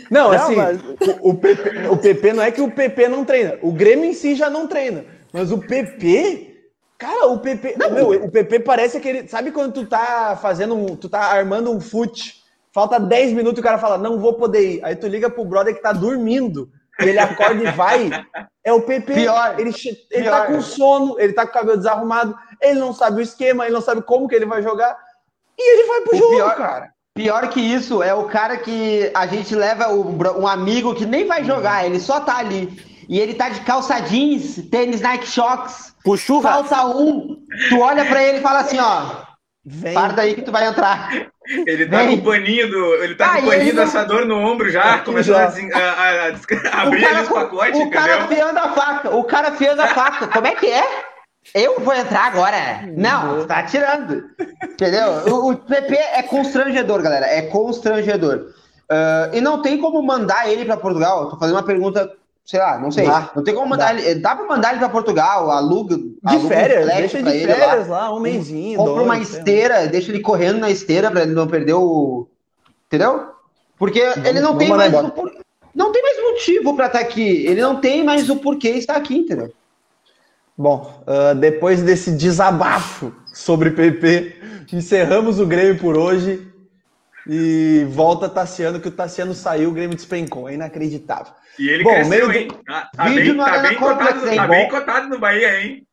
Não, 0.10 0.32
assim, 0.32 0.56
mas... 0.56 0.82
o, 0.82 1.30
o, 1.30 1.36
PP, 1.36 1.88
o 1.88 1.98
PP 1.98 2.34
não 2.34 2.44
é 2.44 2.52
que 2.52 2.62
o 2.62 2.72
PP 2.72 3.08
não 3.08 3.24
treina. 3.24 3.60
O 3.62 3.72
Grêmio 3.72 4.06
em 4.06 4.14
si 4.14 4.36
já 4.36 4.50
não 4.50 4.68
treina. 4.68 5.06
Mas 5.32 5.52
o 5.52 5.60
PP. 5.60 6.50
Cara, 6.98 7.28
o 7.28 7.40
PP. 7.40 7.76
Não. 7.78 7.92
Meu, 7.92 8.26
o 8.26 8.32
PP 8.32 8.62
parece 8.62 8.98
aquele. 8.98 9.28
Sabe 9.28 9.52
quando 9.52 9.74
tu 9.74 9.86
tá 9.86 10.38
fazendo 10.42 10.76
um. 10.76 10.96
Tu 10.96 11.08
tá 11.08 11.20
armando 11.20 11.72
um 11.72 11.80
fute, 11.80 12.42
falta 12.74 13.00
10 13.00 13.34
minutos 13.34 13.58
e 13.58 13.62
o 13.62 13.64
cara 13.64 13.78
fala, 13.78 13.98
não 13.98 14.20
vou 14.20 14.34
poder 14.34 14.76
ir. 14.76 14.86
Aí 14.86 14.96
tu 14.96 15.08
liga 15.08 15.30
pro 15.30 15.46
brother 15.46 15.76
que 15.76 15.82
tá 15.82 15.94
dormindo. 15.94 16.70
E 17.00 17.10
ele 17.10 17.20
acorda 17.20 17.64
e 17.64 17.72
vai. 17.72 18.10
É 18.64 18.72
o 18.72 18.82
PP. 18.82 19.14
Pior. 19.14 19.60
Ele, 19.60 19.72
ele 20.12 20.30
tá 20.30 20.46
com 20.46 20.62
sono, 20.62 21.20
ele 21.20 21.34
tá 21.34 21.44
com 21.46 21.52
o 21.52 21.54
cabelo 21.54 21.78
desarrumado, 21.78 22.36
ele 22.62 22.80
não 22.80 22.94
sabe 22.94 23.18
o 23.18 23.22
esquema, 23.22 23.66
ele 23.66 23.74
não 23.74 23.82
sabe 23.82 24.02
como 24.02 24.28
que 24.28 24.36
ele 24.36 24.46
vai 24.46 24.62
jogar. 24.62 24.98
E 25.58 25.74
ele 25.74 25.88
vai 25.88 26.02
pro 26.02 26.16
o 26.16 26.18
jogo, 26.18 26.36
pior, 26.36 26.56
cara. 26.56 26.92
Pior 27.14 27.50
que 27.50 27.60
isso, 27.60 28.02
é 28.02 28.14
o 28.14 28.26
cara 28.26 28.58
que 28.58 29.12
a 29.14 29.28
gente 29.28 29.54
leva 29.54 29.90
um 29.90 30.48
amigo 30.48 30.96
que 30.96 31.06
nem 31.06 31.26
vai 31.26 31.44
jogar, 31.44 31.86
ele 31.86 32.00
só 32.00 32.22
tá 32.22 32.38
ali. 32.38 32.82
E 33.10 33.20
ele 33.20 33.34
tá 33.34 33.50
de 33.50 33.60
calça 33.62 34.00
jeans, 34.00 34.56
tênis 34.70 35.02
Nike 35.02 35.28
Shocks. 35.28 35.94
Puxu, 36.04 36.42
falta 36.42 36.86
um. 36.86 37.38
Tu 37.70 37.80
olha 37.80 38.06
pra 38.06 38.24
ele 38.24 38.38
e 38.38 38.42
fala 38.42 38.60
assim, 38.60 38.80
ó. 38.80 39.32
Vem. 39.66 39.94
Para 39.94 40.22
aí 40.22 40.34
que 40.34 40.42
tu 40.42 40.52
vai 40.52 40.66
entrar. 40.66 41.12
Ele 41.68 41.86
tá 41.88 41.98
Vem. 41.98 42.18
com 42.18 42.30
o 42.30 42.32
paninho 42.32 42.70
do. 42.70 42.96
Ele 42.96 43.16
tá 43.16 43.34
ah, 43.34 43.42
com 43.42 43.48
o 43.48 43.50
paninho 43.50 43.76
do 43.76 43.82
assador 43.82 44.26
no 44.26 44.38
ombro 44.38 44.72
já, 44.72 45.00
começou 45.00 45.36
a, 45.36 45.44
a, 45.44 45.48
a, 45.50 46.82
abrir 46.82 47.02
cara, 47.02 47.22
os 47.22 47.30
pacotes. 47.30 47.80
O 47.80 47.90
cara 47.92 48.24
afiando 48.24 48.60
a 48.60 48.70
faca, 48.74 49.16
o 49.16 49.24
cara 49.24 49.48
afiando 49.50 49.82
a 49.82 49.88
faca. 49.88 50.28
Como 50.28 50.48
é 50.48 50.56
que 50.56 50.68
é? 50.68 50.84
Eu 51.54 51.80
vou 51.82 51.94
entrar 51.94 52.26
agora. 52.26 52.88
Não, 52.96 53.46
tá 53.46 53.64
tirando. 53.64 54.24
Entendeu? 54.64 55.34
O, 55.34 55.52
o 55.52 55.58
PP 55.58 55.96
é 55.96 56.24
constrangedor, 56.24 57.02
galera. 57.02 57.26
É 57.26 57.42
constrangedor. 57.44 58.54
Uh, 58.92 59.36
e 59.36 59.42
não 59.42 59.62
tem 59.62 59.78
como 59.78 60.02
mandar 60.02 60.50
ele 60.50 60.66
para 60.66 60.78
Portugal. 60.78 61.30
Tô 61.30 61.38
fazendo 61.38 61.56
uma 61.56 61.64
pergunta, 61.64 62.12
sei 62.46 62.60
lá, 62.60 62.80
não 62.80 62.92
sei. 62.92 63.06
Dá, 63.06 63.32
não 63.36 63.44
tem 63.44 63.54
como 63.54 63.68
mandar 63.68 63.94
dá. 63.94 64.02
ele. 64.02 64.20
Dá 64.20 64.36
para 64.36 64.46
mandar 64.46 64.70
ele 64.72 64.80
para 64.80 64.90
Portugal, 64.90 65.50
aluga. 65.50 65.98
De 65.98 66.14
aluga 66.26 66.48
férias, 66.48 66.84
um 66.84 66.96
deixa 66.96 67.24
de 67.24 67.46
férias 67.46 67.88
lá. 67.88 68.10
lá, 68.10 68.16
um 68.16 68.20
mêsinho. 68.20 68.78
Compra 68.78 68.94
dois, 68.94 69.06
uma 69.06 69.18
esteira, 69.18 69.88
deixa 69.88 70.12
ele 70.12 70.22
correndo 70.22 70.60
na 70.60 70.70
esteira 70.70 71.10
para 71.10 71.24
ele 71.24 71.34
não 71.34 71.48
perder 71.48 71.74
o. 71.74 72.28
Entendeu? 72.88 73.30
Porque 73.78 74.02
vamos, 74.02 74.30
ele 74.30 74.40
não 74.42 74.58
tem 74.58 74.70
mais. 74.70 74.94
O, 74.94 75.32
não 75.74 75.92
tem 75.92 76.02
mais 76.04 76.22
motivo 76.22 76.76
para 76.76 76.88
estar 76.88 77.00
tá 77.00 77.06
aqui. 77.06 77.46
Ele 77.46 77.62
não 77.62 77.78
tem 77.78 78.04
mais 78.04 78.30
o 78.30 78.36
porquê 78.36 78.70
estar 78.70 78.96
aqui, 78.96 79.18
entendeu? 79.18 79.52
Bom, 80.58 81.04
uh, 81.08 81.36
depois 81.36 81.82
desse 81.82 82.12
desabafo 82.12 83.14
sobre 83.34 83.72
PP, 83.72 84.36
encerramos 84.74 85.40
o 85.40 85.46
Grêmio 85.46 85.78
por 85.78 85.98
hoje 85.98 86.48
e 87.28 87.86
volta 87.90 88.30
Tassiano, 88.30 88.80
que 88.80 88.88
o 88.88 88.92
Tassiano 88.92 89.34
saiu, 89.34 89.70
o 89.70 89.74
Grêmio 89.74 89.96
despencou. 89.96 90.50
É 90.50 90.54
inacreditável. 90.54 91.34
E 91.58 91.70
ele 91.70 91.84
Bom, 91.84 91.92
cresceu, 91.92 92.28
meio... 92.28 92.32
hein? 92.32 92.48
Tá, 92.66 92.90
tá 92.96 93.04
bem, 93.06 93.38
tá 93.38 93.62
bem, 93.62 93.76
cotado, 93.76 94.36
tá 94.36 94.48
bem 94.48 94.70
cotado 94.70 95.10
no 95.10 95.20
Bahia, 95.20 95.62
hein? 95.62 95.86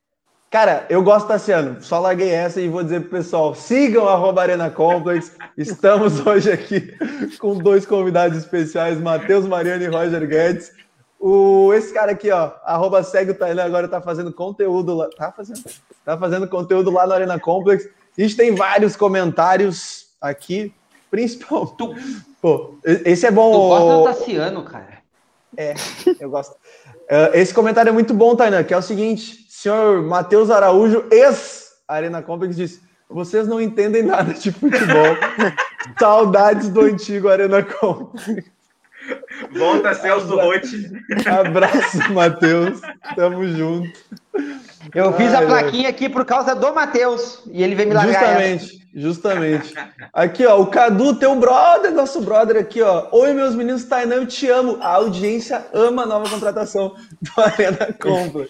Cara, 0.50 0.86
eu 0.88 1.02
gosto, 1.02 1.28
Tassiano. 1.28 1.82
Só 1.82 2.00
larguei 2.00 2.30
essa 2.30 2.58
e 2.60 2.68
vou 2.68 2.82
dizer 2.82 3.00
pro 3.02 3.10
pessoal: 3.10 3.54
sigam 3.54 4.08
a 4.08 4.40
Arena 4.40 4.70
Complex. 4.70 5.36
Estamos 5.58 6.24
hoje 6.26 6.50
aqui 6.50 6.94
com 7.38 7.58
dois 7.58 7.84
convidados 7.84 8.38
especiais, 8.38 8.98
Matheus 8.98 9.46
Mariano 9.46 9.82
e 9.82 9.88
Roger 9.88 10.26
Guedes. 10.26 10.72
O, 11.20 11.72
esse 11.74 11.92
cara 11.92 12.12
aqui, 12.12 12.30
ó, 12.30 12.52
arroba 12.64 13.02
segue 13.02 13.32
o 13.32 13.34
Tainan, 13.34 13.64
agora 13.64 13.88
tá 13.88 14.00
fazendo 14.00 14.32
conteúdo 14.32 14.94
lá. 14.94 15.08
Tá 15.16 15.32
fazendo, 15.32 15.64
tá 16.04 16.16
fazendo 16.16 16.48
conteúdo 16.48 16.90
lá 16.90 17.06
na 17.06 17.16
Arena 17.16 17.40
Complex. 17.40 17.88
A 18.16 18.20
gente 18.20 18.36
tem 18.36 18.54
vários 18.54 18.94
comentários 18.94 20.08
aqui, 20.20 20.72
principalmente. 21.10 21.76
Tu, 21.76 21.94
pô, 22.40 22.74
esse 22.84 23.26
é 23.26 23.30
bom. 23.30 23.52
Tu 23.52 23.68
gosta 23.68 23.96
do 23.96 24.04
Tassiano, 24.04 24.64
cara. 24.64 24.98
É, 25.56 25.74
eu 26.20 26.30
gosto. 26.30 26.52
Uh, 26.52 27.34
esse 27.34 27.52
comentário 27.52 27.88
é 27.88 27.92
muito 27.92 28.14
bom, 28.14 28.36
Tainan, 28.36 28.62
que 28.62 28.72
é 28.72 28.76
o 28.76 28.82
seguinte: 28.82 29.46
senhor 29.48 30.02
Matheus 30.02 30.50
Araújo, 30.50 31.04
ex-Arena 31.10 32.22
Complex, 32.22 32.54
disse: 32.54 32.80
vocês 33.08 33.48
não 33.48 33.60
entendem 33.60 34.02
nada 34.02 34.34
de 34.34 34.52
futebol. 34.52 35.16
Saudades 35.98 36.68
do 36.68 36.82
antigo 36.82 37.28
Arena 37.28 37.62
Complex. 37.62 38.57
Volta 39.56 39.94
Celso 39.96 40.36
Rotti. 40.36 40.90
Abraço, 41.26 41.98
Matheus. 42.12 42.80
Tamo 43.14 43.46
junto. 43.46 43.98
Eu 44.94 45.12
fiz 45.14 45.34
Ai, 45.34 45.44
a 45.44 45.46
plaquinha 45.46 45.88
aqui 45.88 46.08
por 46.08 46.24
causa 46.24 46.54
do 46.54 46.72
Matheus 46.72 47.42
e 47.50 47.62
ele 47.62 47.74
veio 47.74 47.88
me 47.88 47.94
largar. 47.94 48.12
Justamente, 48.12 48.64
essa. 48.64 49.00
justamente. 49.00 49.74
Aqui, 50.12 50.46
ó, 50.46 50.60
o 50.60 50.66
Cadu, 50.66 51.14
teu 51.16 51.34
brother, 51.36 51.92
nosso 51.92 52.20
brother 52.20 52.56
aqui, 52.56 52.80
ó. 52.80 53.08
Oi, 53.12 53.32
meus 53.32 53.54
meninos 53.54 53.84
Tainan, 53.84 54.16
eu 54.16 54.26
te 54.26 54.48
amo. 54.48 54.78
A 54.80 54.94
audiência 54.94 55.66
ama 55.72 56.02
a 56.02 56.06
nova 56.06 56.28
contratação 56.30 56.94
do 57.20 57.42
Arena 57.42 57.94
Compra. 58.00 58.48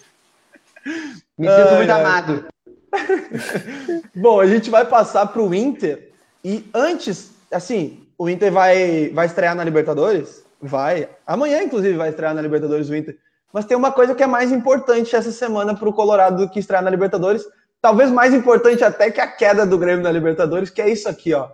Me 1.36 1.48
sinto 1.48 1.74
muito 1.76 1.90
ai. 1.90 2.00
amado. 2.00 2.46
Bom, 4.14 4.40
a 4.40 4.46
gente 4.46 4.70
vai 4.70 4.84
passar 4.84 5.26
para 5.26 5.42
o 5.42 5.54
Inter 5.54 6.10
e 6.44 6.64
antes, 6.72 7.32
assim, 7.52 8.06
o 8.16 8.28
Inter 8.28 8.52
vai, 8.52 9.10
vai 9.10 9.26
estrear 9.26 9.54
na 9.54 9.64
Libertadores? 9.64 10.44
Vai. 10.60 11.08
Amanhã, 11.26 11.62
inclusive, 11.62 11.96
vai 11.96 12.10
estrear 12.10 12.34
na 12.34 12.42
Libertadores 12.42 12.88
o 12.88 12.96
Inter. 12.96 13.16
Mas 13.52 13.64
tem 13.64 13.76
uma 13.76 13.92
coisa 13.92 14.14
que 14.14 14.22
é 14.22 14.26
mais 14.26 14.52
importante 14.52 15.14
essa 15.16 15.32
semana 15.32 15.74
para 15.74 15.88
o 15.88 15.92
Colorado 15.92 16.46
do 16.46 16.50
que 16.50 16.58
estrear 16.58 16.82
na 16.82 16.90
Libertadores. 16.90 17.44
Talvez 17.80 18.10
mais 18.10 18.34
importante 18.34 18.82
até 18.84 19.10
que 19.10 19.20
a 19.20 19.26
queda 19.26 19.64
do 19.64 19.78
Grêmio 19.78 20.02
na 20.02 20.10
Libertadores, 20.10 20.68
que 20.68 20.82
é 20.82 20.88
isso 20.90 21.08
aqui, 21.08 21.32
ó. 21.32 21.48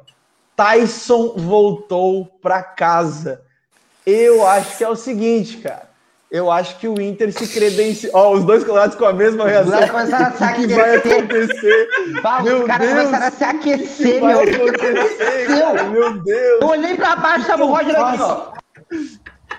Tyson 0.57 1.35
voltou 1.37 2.27
para 2.43 2.63
casa. 2.63 3.43
Eu 4.07 4.47
acho 4.47 4.79
que 4.79 4.85
é 4.85 4.89
o 4.89 4.97
seguinte, 4.97 5.59
cara. 5.59 5.95
Eu 6.31 6.51
acho 6.51 6.79
que 6.79 6.89
o 6.89 7.01
Inter 7.01 7.33
se 7.33 7.47
credencia. 7.47 8.11
Ó, 8.13 8.33
os 8.33 8.45
dois 8.45 8.65
colorados 8.65 8.97
com 8.97 9.05
a 9.05 9.13
mesma 9.13 9.47
reação. 9.47 9.79
Vai 9.79 9.89
começar 9.89 10.27
a 10.27 10.33
se 10.33 10.43
aquecer. 10.45 10.69
que 10.69 10.75
vai 10.75 10.97
acontecer? 10.97 11.89
meu 12.43 12.59
os 12.61 12.67
caras 12.67 12.89
começaram 12.89 13.27
a 13.27 13.31
se 13.31 13.45
aquecer, 13.45 14.25
meu. 14.25 14.45
Deus. 14.45 15.91
Meu 15.91 16.23
Deus. 16.23 16.61
Eu 16.61 16.69
olhei 16.69 16.97
pra 16.97 17.15
baixo, 17.17 17.47
tava 17.47 17.65
o 17.65 17.69
Roger 17.69 17.97
aqui, 17.97 18.21
ó. 18.21 18.64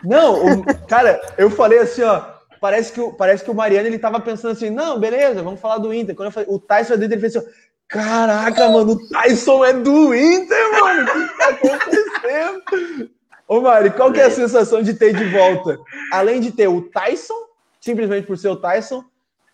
Não, 0.04 0.60
o, 0.60 0.66
cara, 0.88 1.20
eu 1.38 1.50
falei 1.50 1.80
assim, 1.80 2.04
ó. 2.04 2.36
Parece 2.60 2.92
que, 2.94 3.02
o, 3.02 3.14
parece 3.14 3.44
que 3.44 3.52
o 3.52 3.56
Mariano 3.56 3.88
ele 3.88 4.00
tava 4.00 4.20
pensando 4.20 4.52
assim, 4.52 4.70
não, 4.70 5.00
beleza, 5.00 5.44
vamos 5.44 5.60
falar 5.60 5.78
do 5.78 5.94
Inter. 5.94 6.16
Quando 6.16 6.28
eu 6.28 6.32
falei, 6.32 6.50
o 6.50 6.60
Tyson 6.60 6.94
é 6.94 6.98
do 6.98 7.06
Inter, 7.06 7.18
ele 7.18 7.30
fez 7.30 7.36
assim, 7.36 7.48
caraca, 7.88 8.70
mano, 8.70 8.94
o 8.94 9.10
Tyson 9.10 9.66
é 9.66 9.74
do 9.74 10.16
Inter, 10.16 10.72
mano. 10.80 11.04
O 11.04 11.28
que 11.28 11.38
tá 11.38 11.50
acontecendo? 11.50 13.10
Ô, 13.48 13.62
Mari, 13.62 13.92
qual 13.92 14.12
que 14.12 14.20
é 14.20 14.26
a 14.26 14.32
sensação 14.32 14.82
de 14.82 14.96
ter 14.96 15.14
de 15.14 15.26
volta? 15.26 15.78
Além 16.12 16.42
de 16.42 16.52
ter 16.52 16.68
o 16.68 16.82
Tyson, 16.82 17.36
simplesmente 17.80 18.26
por 18.26 18.38
ser 18.38 18.50
o 18.50 18.56
Tyson, 18.56 19.04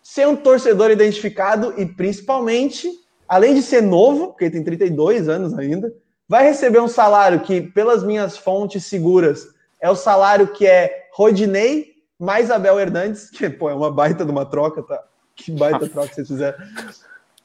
ser 0.02 0.26
um 0.26 0.34
torcedor 0.34 0.90
identificado 0.90 1.74
e 1.76 1.84
principalmente, 1.84 2.90
além 3.28 3.54
de 3.54 3.62
ser 3.62 3.82
novo, 3.82 4.28
porque 4.28 4.44
ele 4.44 4.52
tem 4.52 4.64
32 4.64 5.28
anos 5.28 5.56
ainda, 5.58 5.92
vai 6.26 6.44
receber 6.44 6.80
um 6.80 6.88
salário 6.88 7.40
que, 7.40 7.60
pelas 7.60 8.02
minhas 8.02 8.38
fontes 8.38 8.86
seguras, 8.86 9.48
é 9.82 9.90
o 9.90 9.96
salário 9.96 10.48
que 10.48 10.66
é 10.66 11.08
Rodinei 11.12 11.92
mais 12.18 12.50
Abel 12.50 12.80
Hernandes, 12.80 13.28
que 13.28 13.50
pô, 13.50 13.68
é 13.68 13.74
uma 13.74 13.90
baita 13.90 14.24
de 14.24 14.30
uma 14.30 14.46
troca, 14.46 14.82
tá? 14.82 15.02
Que 15.36 15.50
baita 15.50 15.88
troca 15.88 16.14
vocês 16.14 16.28
fizeram. 16.28 16.56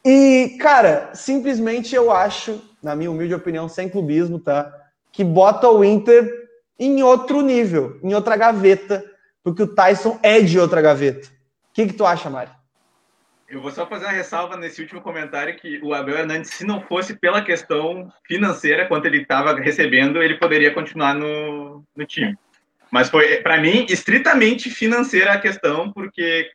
E, 0.06 0.58
cara, 0.62 1.10
simplesmente 1.14 1.94
eu 1.94 2.12
acho, 2.12 2.62
na 2.82 2.96
minha 2.96 3.12
humilde 3.12 3.34
opinião, 3.34 3.68
sem 3.68 3.90
clubismo, 3.90 4.40
tá? 4.40 4.72
que 5.18 5.24
bota 5.24 5.68
o 5.68 5.84
Inter 5.84 6.48
em 6.78 7.02
outro 7.02 7.42
nível, 7.42 8.00
em 8.04 8.14
outra 8.14 8.38
gaveta, 8.38 9.04
porque 9.44 9.64
o 9.64 9.68
Tyson 9.68 10.20
é 10.22 10.40
de 10.40 10.60
outra 10.60 10.80
gaveta. 10.80 11.28
O 11.28 11.74
que, 11.74 11.88
que 11.88 11.94
tu 11.94 12.06
acha, 12.06 12.30
Mário? 12.30 12.54
Eu 13.50 13.62
vou 13.62 13.72
só 13.72 13.88
fazer 13.88 14.06
uma 14.06 14.12
ressalva 14.12 14.58
nesse 14.58 14.82
último 14.82 15.00
comentário 15.00 15.56
que 15.56 15.80
o 15.82 15.94
Abel 15.94 16.18
Hernandes, 16.18 16.52
se 16.52 16.66
não 16.66 16.82
fosse 16.82 17.16
pela 17.16 17.42
questão 17.42 18.12
financeira, 18.26 18.88
quanto 18.88 19.06
ele 19.06 19.22
estava 19.22 19.58
recebendo, 19.58 20.22
ele 20.22 20.36
poderia 20.36 20.74
continuar 20.74 21.14
no, 21.14 21.82
no 21.96 22.06
time. 22.06 22.38
Mas 22.92 23.10
foi, 23.10 23.38
para 23.38 23.58
mim, 23.60 23.86
estritamente 23.90 24.70
financeira 24.70 25.32
a 25.32 25.40
questão, 25.40 25.94
porque 25.94 26.52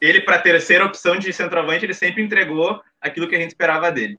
ele, 0.00 0.22
para 0.22 0.38
terceira 0.38 0.84
opção 0.84 1.18
de 1.18 1.30
centroavante, 1.30 1.84
ele 1.84 1.94
sempre 1.94 2.22
entregou 2.22 2.80
aquilo 3.00 3.28
que 3.28 3.36
a 3.36 3.40
gente 3.40 3.50
esperava 3.50 3.92
dele. 3.92 4.18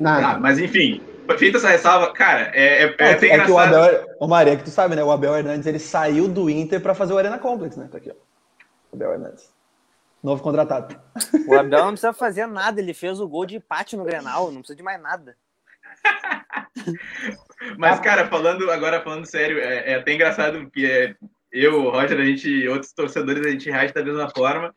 Nada. 0.00 0.28
Ah, 0.28 0.38
mas 0.38 0.58
enfim, 0.58 1.02
feita 1.38 1.58
essa 1.58 1.68
ressalva, 1.68 2.12
cara, 2.12 2.50
é, 2.54 2.84
é, 2.84 2.96
é, 2.98 3.26
é, 3.26 3.28
é 3.28 3.44
que 3.44 3.50
o 3.50 3.58
Abel, 3.58 4.06
o 4.18 4.26
Maria, 4.26 4.54
é 4.54 4.56
que 4.56 4.64
tu 4.64 4.70
sabe, 4.70 4.96
né? 4.96 5.04
O 5.04 5.12
Abel 5.12 5.36
Hernandes 5.36 5.66
ele 5.66 5.78
saiu 5.78 6.26
do 6.26 6.48
Inter 6.48 6.80
para 6.80 6.94
fazer 6.94 7.12
o 7.12 7.18
Arena 7.18 7.38
Complex, 7.38 7.76
né? 7.76 7.88
Tá 7.90 7.98
aqui, 7.98 8.10
ó. 8.10 8.14
O 8.92 8.96
Abel 8.96 9.12
Hernandes. 9.12 9.53
Novo 10.24 10.42
contratado. 10.42 10.98
O 11.46 11.54
Abel 11.54 11.80
não 11.80 11.88
precisa 11.88 12.14
fazer 12.14 12.46
nada, 12.46 12.80
ele 12.80 12.94
fez 12.94 13.20
o 13.20 13.28
gol 13.28 13.44
de 13.44 13.56
empate 13.56 13.94
no 13.94 14.04
Grenal, 14.04 14.50
não 14.50 14.60
precisa 14.60 14.74
de 14.74 14.82
mais 14.82 14.98
nada. 14.98 15.36
Mas, 17.76 18.00
cara, 18.00 18.26
falando 18.26 18.70
agora 18.70 19.02
falando 19.02 19.26
sério, 19.26 19.58
é, 19.58 19.92
é 19.92 19.94
até 19.96 20.14
engraçado 20.14 20.70
que 20.70 20.90
é, 20.90 21.14
eu, 21.52 21.74
o 21.74 21.90
Roger, 21.90 22.18
a 22.18 22.24
gente, 22.24 22.66
outros 22.68 22.90
torcedores, 22.94 23.46
a 23.46 23.50
gente 23.50 23.70
reage 23.70 23.92
da 23.92 24.02
mesma 24.02 24.30
forma, 24.30 24.74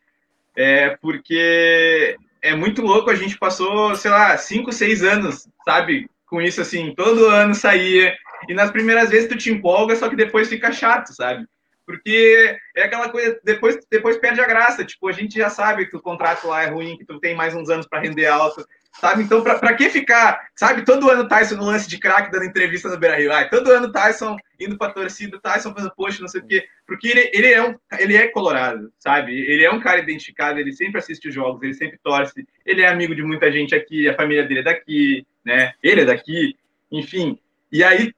é 0.54 0.90
porque 1.00 2.14
é 2.42 2.54
muito 2.54 2.82
louco, 2.82 3.08
a 3.08 3.14
gente 3.14 3.38
passou, 3.38 3.94
sei 3.94 4.10
lá, 4.10 4.36
cinco, 4.36 4.70
seis 4.70 5.02
anos, 5.02 5.48
sabe, 5.64 6.10
com 6.26 6.42
isso 6.42 6.60
assim, 6.60 6.94
todo 6.94 7.26
ano 7.26 7.54
saía, 7.54 8.14
e 8.50 8.52
nas 8.52 8.70
primeiras 8.70 9.08
vezes 9.08 9.30
tu 9.30 9.36
te 9.38 9.50
empolga, 9.50 9.96
só 9.96 10.10
que 10.10 10.16
depois 10.16 10.46
fica 10.46 10.70
chato, 10.70 11.14
sabe? 11.14 11.46
Porque 11.88 12.54
é 12.76 12.82
aquela 12.82 13.08
coisa, 13.08 13.40
depois, 13.42 13.78
depois 13.90 14.18
perde 14.18 14.42
a 14.42 14.46
graça, 14.46 14.84
tipo, 14.84 15.08
a 15.08 15.12
gente 15.12 15.38
já 15.38 15.48
sabe 15.48 15.86
que 15.86 15.96
o 15.96 16.02
contrato 16.02 16.46
lá 16.46 16.62
é 16.62 16.66
ruim, 16.66 16.98
que 16.98 17.04
tu 17.06 17.18
tem 17.18 17.34
mais 17.34 17.54
uns 17.54 17.70
anos 17.70 17.86
para 17.86 18.00
render 18.00 18.26
alto, 18.26 18.62
sabe? 19.00 19.22
Então, 19.22 19.42
para 19.42 19.74
que 19.74 19.88
ficar, 19.88 20.38
sabe? 20.54 20.84
Todo 20.84 21.10
ano 21.10 21.26
Tyson 21.26 21.54
no 21.56 21.64
lance 21.64 21.88
de 21.88 21.96
craque 21.96 22.30
dando 22.30 22.44
entrevista 22.44 22.90
no 22.90 22.98
Beira-Rio, 22.98 23.32
ah, 23.32 23.48
todo 23.48 23.72
ano 23.72 23.90
Tyson 23.90 24.36
indo 24.60 24.76
para 24.76 24.92
torcida, 24.92 25.40
Tyson 25.40 25.72
fazendo 25.72 25.94
post, 25.94 26.20
não 26.20 26.28
sei 26.28 26.42
o 26.42 26.46
quê, 26.46 26.68
porque 26.86 27.08
ele, 27.08 27.30
ele, 27.32 27.54
é 27.54 27.66
um, 27.66 27.74
ele 27.98 28.16
é 28.18 28.28
colorado, 28.28 28.92
sabe? 28.98 29.32
Ele 29.32 29.64
é 29.64 29.70
um 29.70 29.80
cara 29.80 30.00
identificado, 30.00 30.60
ele 30.60 30.74
sempre 30.74 30.98
assiste 30.98 31.26
os 31.26 31.34
jogos, 31.34 31.62
ele 31.62 31.72
sempre 31.72 31.98
torce, 32.04 32.46
ele 32.66 32.82
é 32.82 32.88
amigo 32.88 33.14
de 33.14 33.22
muita 33.22 33.50
gente 33.50 33.74
aqui, 33.74 34.06
a 34.06 34.14
família 34.14 34.44
dele 34.44 34.60
é 34.60 34.64
daqui, 34.64 35.26
né? 35.42 35.72
Ele 35.82 36.02
é 36.02 36.04
daqui, 36.04 36.54
enfim. 36.92 37.38
E 37.72 37.82
aí, 37.82 38.12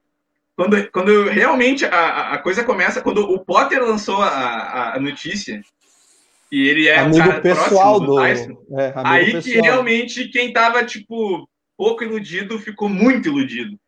quando, 0.61 0.91
quando 0.91 1.23
realmente 1.23 1.85
a, 1.85 2.33
a 2.33 2.37
coisa 2.37 2.63
começa, 2.63 3.01
quando 3.01 3.21
o 3.21 3.39
Potter 3.39 3.81
lançou 3.81 4.21
a, 4.21 4.93
a 4.95 4.99
notícia 4.99 5.59
e 6.51 6.67
ele 6.67 6.87
é 6.87 6.99
amigo 6.99 7.27
um 7.27 7.41
pessoal 7.41 7.99
do, 7.99 8.07
do 8.07 8.15
Tyson. 8.15 8.57
É, 8.77 8.93
aí 8.97 9.31
pessoal. 9.31 9.41
que 9.41 9.61
realmente 9.61 10.27
quem 10.27 10.53
tava, 10.53 10.83
tipo, 10.83 11.49
pouco 11.75 12.03
iludido 12.03 12.59
ficou 12.59 12.87
muito 12.87 13.29
iludido. 13.29 13.79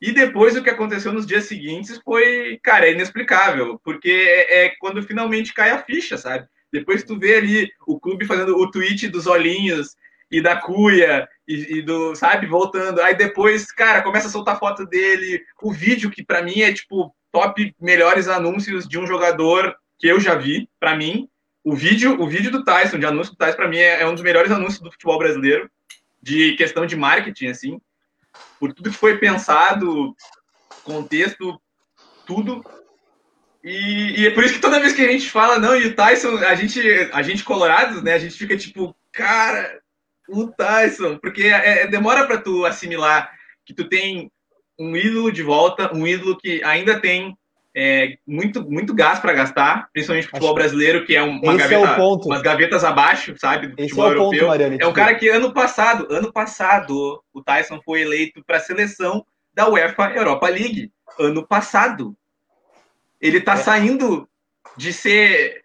E 0.00 0.10
depois 0.10 0.56
o 0.56 0.62
que 0.62 0.70
aconteceu 0.70 1.12
nos 1.12 1.26
dias 1.26 1.44
seguintes 1.44 2.00
foi, 2.04 2.58
cara, 2.60 2.88
é 2.88 2.92
inexplicável, 2.92 3.80
porque 3.84 4.10
é, 4.10 4.64
é, 4.64 4.72
quando 4.80 5.02
finalmente 5.02 5.54
cai 5.54 5.70
a 5.70 5.82
ficha, 5.82 6.16
sabe? 6.16 6.46
Depois 6.72 7.04
tu 7.04 7.16
vê 7.16 7.36
ali 7.36 7.70
o 7.86 8.00
clube 8.00 8.26
fazendo 8.26 8.56
o 8.56 8.68
tweet 8.68 9.08
dos 9.08 9.28
olhinhos 9.28 9.94
e 10.30 10.40
da 10.40 10.56
cuia 10.56 11.28
e, 11.46 11.78
e, 11.78 11.82
do, 11.82 12.14
sabe, 12.14 12.46
voltando. 12.46 13.00
Aí 13.00 13.14
depois, 13.14 13.70
cara, 13.70 14.02
começa 14.02 14.28
a 14.28 14.30
soltar 14.30 14.58
foto 14.58 14.84
dele, 14.84 15.42
o 15.62 15.72
vídeo 15.72 16.10
que 16.10 16.24
para 16.24 16.42
mim 16.42 16.60
é 16.60 16.72
tipo 16.72 17.14
top 17.30 17.74
melhores 17.80 18.28
anúncios 18.28 18.88
de 18.88 18.98
um 18.98 19.06
jogador 19.06 19.76
que 19.98 20.06
eu 20.06 20.20
já 20.20 20.34
vi, 20.34 20.68
para 20.80 20.96
mim. 20.96 21.28
O 21.64 21.74
vídeo, 21.74 22.20
o 22.20 22.28
vídeo 22.28 22.50
do 22.50 22.64
Tyson, 22.64 22.98
de 22.98 23.06
anúncio 23.06 23.32
do 23.32 23.38
Tyson, 23.38 23.56
para 23.56 23.68
mim 23.68 23.78
é, 23.78 24.02
é 24.02 24.06
um 24.06 24.14
dos 24.14 24.22
melhores 24.22 24.52
anúncios 24.52 24.80
do 24.80 24.90
futebol 24.90 25.18
brasileiro, 25.18 25.70
de 26.22 26.54
questão 26.56 26.86
de 26.86 26.96
marketing, 26.96 27.48
assim, 27.48 27.80
por 28.58 28.72
tudo 28.72 28.90
que 28.90 28.96
foi 28.96 29.18
pensado, 29.18 30.14
contexto, 30.84 31.60
tudo. 32.24 32.64
E, 33.62 34.20
e, 34.20 34.26
é 34.26 34.30
por 34.30 34.44
isso 34.44 34.54
que 34.54 34.60
toda 34.60 34.80
vez 34.80 34.92
que 34.92 35.02
a 35.02 35.10
gente 35.10 35.28
fala, 35.28 35.58
não, 35.58 35.76
e 35.76 35.86
o 35.86 35.94
Tyson, 35.94 36.38
a 36.38 36.54
gente, 36.54 36.80
a 37.12 37.22
gente 37.22 37.42
colorados, 37.42 38.02
né, 38.02 38.14
a 38.14 38.18
gente 38.18 38.34
fica 38.34 38.56
tipo, 38.56 38.94
cara, 39.10 39.80
o 40.28 40.46
Tyson, 40.48 41.18
porque 41.18 41.42
é, 41.44 41.82
é, 41.82 41.86
demora 41.86 42.26
para 42.26 42.38
tu 42.38 42.64
assimilar 42.64 43.30
que 43.64 43.74
tu 43.74 43.88
tem 43.88 44.30
um 44.78 44.96
ídolo 44.96 45.30
de 45.32 45.42
volta, 45.42 45.94
um 45.94 46.06
ídolo 46.06 46.36
que 46.36 46.62
ainda 46.64 47.00
tem 47.00 47.36
é, 47.74 48.16
muito, 48.26 48.62
muito 48.70 48.94
gás 48.94 49.18
para 49.18 49.32
gastar, 49.34 49.88
principalmente 49.92 50.28
futebol 50.28 50.54
brasileiro, 50.54 51.04
que 51.04 51.14
é 51.14 51.22
uma 51.22 51.54
Esse 51.54 51.58
gaveta, 51.58 51.86
é 51.86 51.92
o 51.92 51.96
ponto. 51.96 52.26
umas 52.26 52.42
gavetas 52.42 52.84
abaixo, 52.84 53.34
sabe, 53.38 53.68
do 53.68 53.74
Esse 53.80 53.90
futebol 53.90 54.06
é 54.06 54.14
o 54.14 54.18
ponto, 54.18 54.34
europeu. 54.34 54.48
Mariane, 54.48 54.72
é 54.72 54.76
um 54.76 54.78
desculpa. 54.78 55.00
cara 55.00 55.14
que 55.14 55.28
ano 55.28 55.52
passado, 55.52 56.06
ano 56.10 56.32
passado, 56.32 57.22
o 57.34 57.42
Tyson 57.42 57.80
foi 57.84 58.00
eleito 58.02 58.42
para 58.46 58.56
a 58.56 58.60
seleção 58.60 59.24
da 59.54 59.68
UEFA 59.68 60.10
Europa 60.14 60.48
League. 60.48 60.90
Ano 61.18 61.46
passado. 61.46 62.16
Ele 63.20 63.40
tá 63.40 63.54
É. 63.54 63.56
saindo 63.56 64.28
de 64.76 64.92
ser 64.92 65.64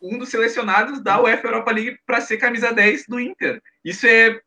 um 0.00 0.18
dos 0.18 0.28
selecionados 0.28 1.02
da 1.02 1.20
UEFA 1.20 1.48
Europa 1.48 1.72
League 1.72 1.98
para 2.06 2.20
ser 2.20 2.36
camisa 2.38 2.72
10 2.72 3.06
do 3.06 3.18
Inter. 3.18 3.62
Isso 3.84 4.06
é. 4.06 4.40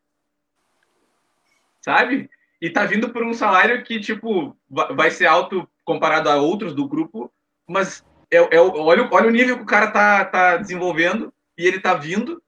Sabe? 1.81 2.29
E 2.61 2.69
tá 2.69 2.85
vindo 2.85 3.09
por 3.09 3.23
um 3.23 3.33
salário 3.33 3.83
que, 3.83 3.99
tipo, 3.99 4.55
va- 4.69 4.93
vai 4.93 5.09
ser 5.09 5.25
alto 5.25 5.67
comparado 5.83 6.29
a 6.29 6.35
outros 6.35 6.75
do 6.75 6.87
grupo, 6.87 7.31
mas 7.67 8.05
é, 8.29 8.37
é 8.37 8.61
olha, 8.61 9.09
olha 9.11 9.27
o 9.27 9.31
nível 9.31 9.57
que 9.57 9.63
o 9.63 9.67
cara 9.67 9.89
tá, 9.89 10.23
tá 10.25 10.57
desenvolvendo 10.57 11.33
e 11.57 11.65
ele 11.65 11.79
tá 11.79 11.93
vindo. 11.95 12.41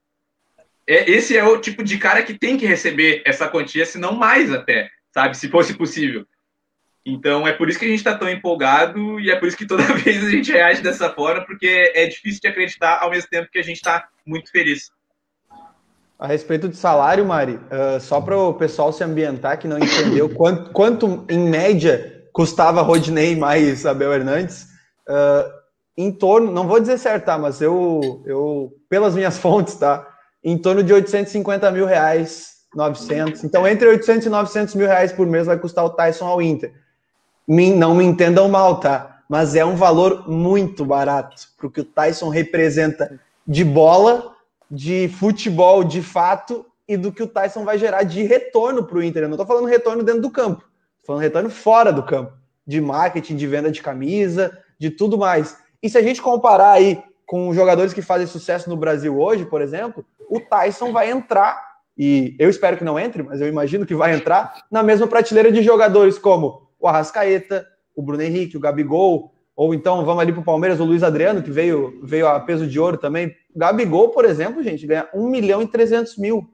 É, 0.87 1.09
esse 1.09 1.35
é 1.35 1.43
o 1.43 1.59
tipo 1.59 1.83
de 1.83 1.97
cara 1.97 2.23
que 2.23 2.37
tem 2.37 2.57
que 2.57 2.65
receber 2.65 3.23
essa 3.25 3.49
quantia, 3.49 3.85
se 3.85 3.97
não 3.97 4.13
mais 4.13 4.51
até, 4.51 4.89
sabe? 5.11 5.35
Se 5.35 5.49
fosse 5.49 5.73
possível. 5.73 6.27
Então 7.05 7.45
é 7.45 7.51
por 7.51 7.67
isso 7.67 7.77
que 7.77 7.85
a 7.85 7.89
gente 7.89 7.97
está 7.97 8.17
tão 8.17 8.29
empolgado 8.29 9.19
e 9.19 9.29
é 9.29 9.35
por 9.35 9.47
isso 9.47 9.57
que 9.57 9.65
toda 9.65 9.83
vez 9.95 10.23
a 10.23 10.29
gente 10.29 10.51
reage 10.51 10.81
dessa 10.81 11.09
forma, 11.09 11.45
porque 11.45 11.91
é 11.93 12.05
difícil 12.07 12.39
de 12.41 12.47
acreditar 12.47 12.99
ao 13.01 13.09
mesmo 13.09 13.29
tempo 13.29 13.49
que 13.51 13.59
a 13.59 13.63
gente 13.63 13.77
está 13.77 14.07
muito 14.25 14.49
feliz. 14.51 14.89
A 16.17 16.27
respeito 16.27 16.69
de 16.69 16.77
salário, 16.77 17.25
Mari, 17.25 17.55
uh, 17.55 17.99
só 17.99 18.21
para 18.21 18.37
o 18.37 18.53
pessoal 18.53 18.93
se 18.93 19.03
ambientar 19.03 19.59
que 19.59 19.67
não 19.67 19.77
entendeu 19.77 20.29
quanto, 20.33 20.71
quanto 20.71 21.25
em 21.29 21.49
média 21.49 22.23
custava 22.31 22.81
Rodney 22.81 23.35
mais 23.35 23.85
Abel 23.85 24.13
Hernandes, 24.13 24.67
uh, 25.09 25.51
em 25.97 26.11
torno, 26.11 26.51
não 26.51 26.67
vou 26.67 26.79
dizer 26.79 26.97
certo, 26.97 27.25
tá, 27.25 27.37
mas 27.37 27.61
eu, 27.61 28.23
eu, 28.25 28.71
pelas 28.89 29.15
minhas 29.15 29.37
fontes, 29.39 29.75
tá, 29.75 30.07
em 30.41 30.57
torno 30.57 30.81
de 30.81 30.93
850 30.93 31.69
mil 31.71 31.85
reais, 31.85 32.53
900, 32.73 33.43
então 33.43 33.67
entre 33.67 33.87
800 33.89 34.25
e 34.25 34.29
900 34.29 34.75
mil 34.75 34.87
reais 34.87 35.11
por 35.11 35.27
mês 35.27 35.45
vai 35.45 35.59
custar 35.59 35.83
o 35.83 35.89
Tyson 35.89 36.25
ao 36.25 36.41
Inter. 36.41 36.73
Não 37.47 37.95
me 37.95 38.03
entendam 38.03 38.47
mal, 38.47 38.79
tá, 38.79 39.21
mas 39.27 39.55
é 39.55 39.65
um 39.65 39.75
valor 39.75 40.29
muito 40.29 40.85
barato 40.85 41.35
para 41.57 41.67
o 41.67 41.71
que 41.71 41.81
o 41.81 41.85
Tyson 41.85 42.29
representa 42.29 43.19
de 43.45 43.63
bola, 43.63 44.33
de 44.69 45.09
futebol 45.09 45.83
de 45.83 46.01
fato 46.01 46.65
e 46.87 46.95
do 46.95 47.11
que 47.11 47.23
o 47.23 47.27
Tyson 47.27 47.63
vai 47.63 47.77
gerar 47.77 48.03
de 48.03 48.23
retorno 48.23 48.85
para 48.85 48.97
o 48.97 49.03
Inter. 49.03 49.23
Eu 49.23 49.29
não 49.29 49.35
estou 49.35 49.45
falando 49.45 49.67
retorno 49.67 50.03
dentro 50.03 50.21
do 50.21 50.31
campo, 50.31 50.61
tô 51.01 51.07
falando 51.07 51.21
retorno 51.21 51.49
fora 51.49 51.91
do 51.91 52.03
campo, 52.03 52.33
de 52.65 52.79
marketing, 52.79 53.35
de 53.35 53.47
venda 53.47 53.69
de 53.69 53.81
camisa, 53.81 54.57
de 54.79 54.89
tudo 54.89 55.17
mais. 55.17 55.57
E 55.81 55.89
se 55.89 55.97
a 55.97 56.01
gente 56.01 56.21
comparar 56.21 56.71
aí 56.71 57.03
com 57.25 57.53
jogadores 57.53 57.93
que 57.93 58.01
fazem 58.01 58.27
sucesso 58.27 58.69
no 58.69 58.77
Brasil 58.77 59.19
hoje, 59.19 59.45
por 59.45 59.61
exemplo, 59.61 60.05
o 60.29 60.39
Tyson 60.39 60.91
vai 60.91 61.11
entrar, 61.11 61.73
e 61.97 62.35
eu 62.39 62.49
espero 62.49 62.77
que 62.77 62.83
não 62.83 62.99
entre, 62.99 63.21
mas 63.21 63.41
eu 63.41 63.47
imagino 63.47 63.85
que 63.85 63.95
vai 63.95 64.13
entrar, 64.13 64.63
na 64.71 64.81
mesma 64.81 65.07
prateleira 65.07 65.51
de 65.51 65.61
jogadores 65.61 66.17
como 66.17 66.62
o 66.83 66.87
Arrascaeta, 66.89 67.65
o 67.95 68.01
Bruno 68.01 68.21
Henrique, 68.21 68.57
o 68.57 68.59
Gabigol, 68.59 69.31
ou 69.55 69.73
então 69.73 70.03
vamos 70.03 70.21
ali 70.21 70.33
para 70.33 70.41
o 70.41 70.43
Palmeiras, 70.43 70.81
o 70.81 70.83
Luiz 70.83 71.01
Adriano, 71.01 71.41
que 71.41 71.49
veio, 71.49 71.97
veio 72.03 72.27
a 72.27 72.37
peso 72.41 72.67
de 72.67 72.77
ouro 72.77 72.97
também. 72.97 73.33
Gabigol, 73.55 74.09
por 74.09 74.25
exemplo, 74.25 74.61
gente, 74.61 74.85
ganha 74.85 75.07
1 75.13 75.29
milhão 75.29 75.61
e 75.61 75.67
300 75.67 76.17
mil. 76.17 76.45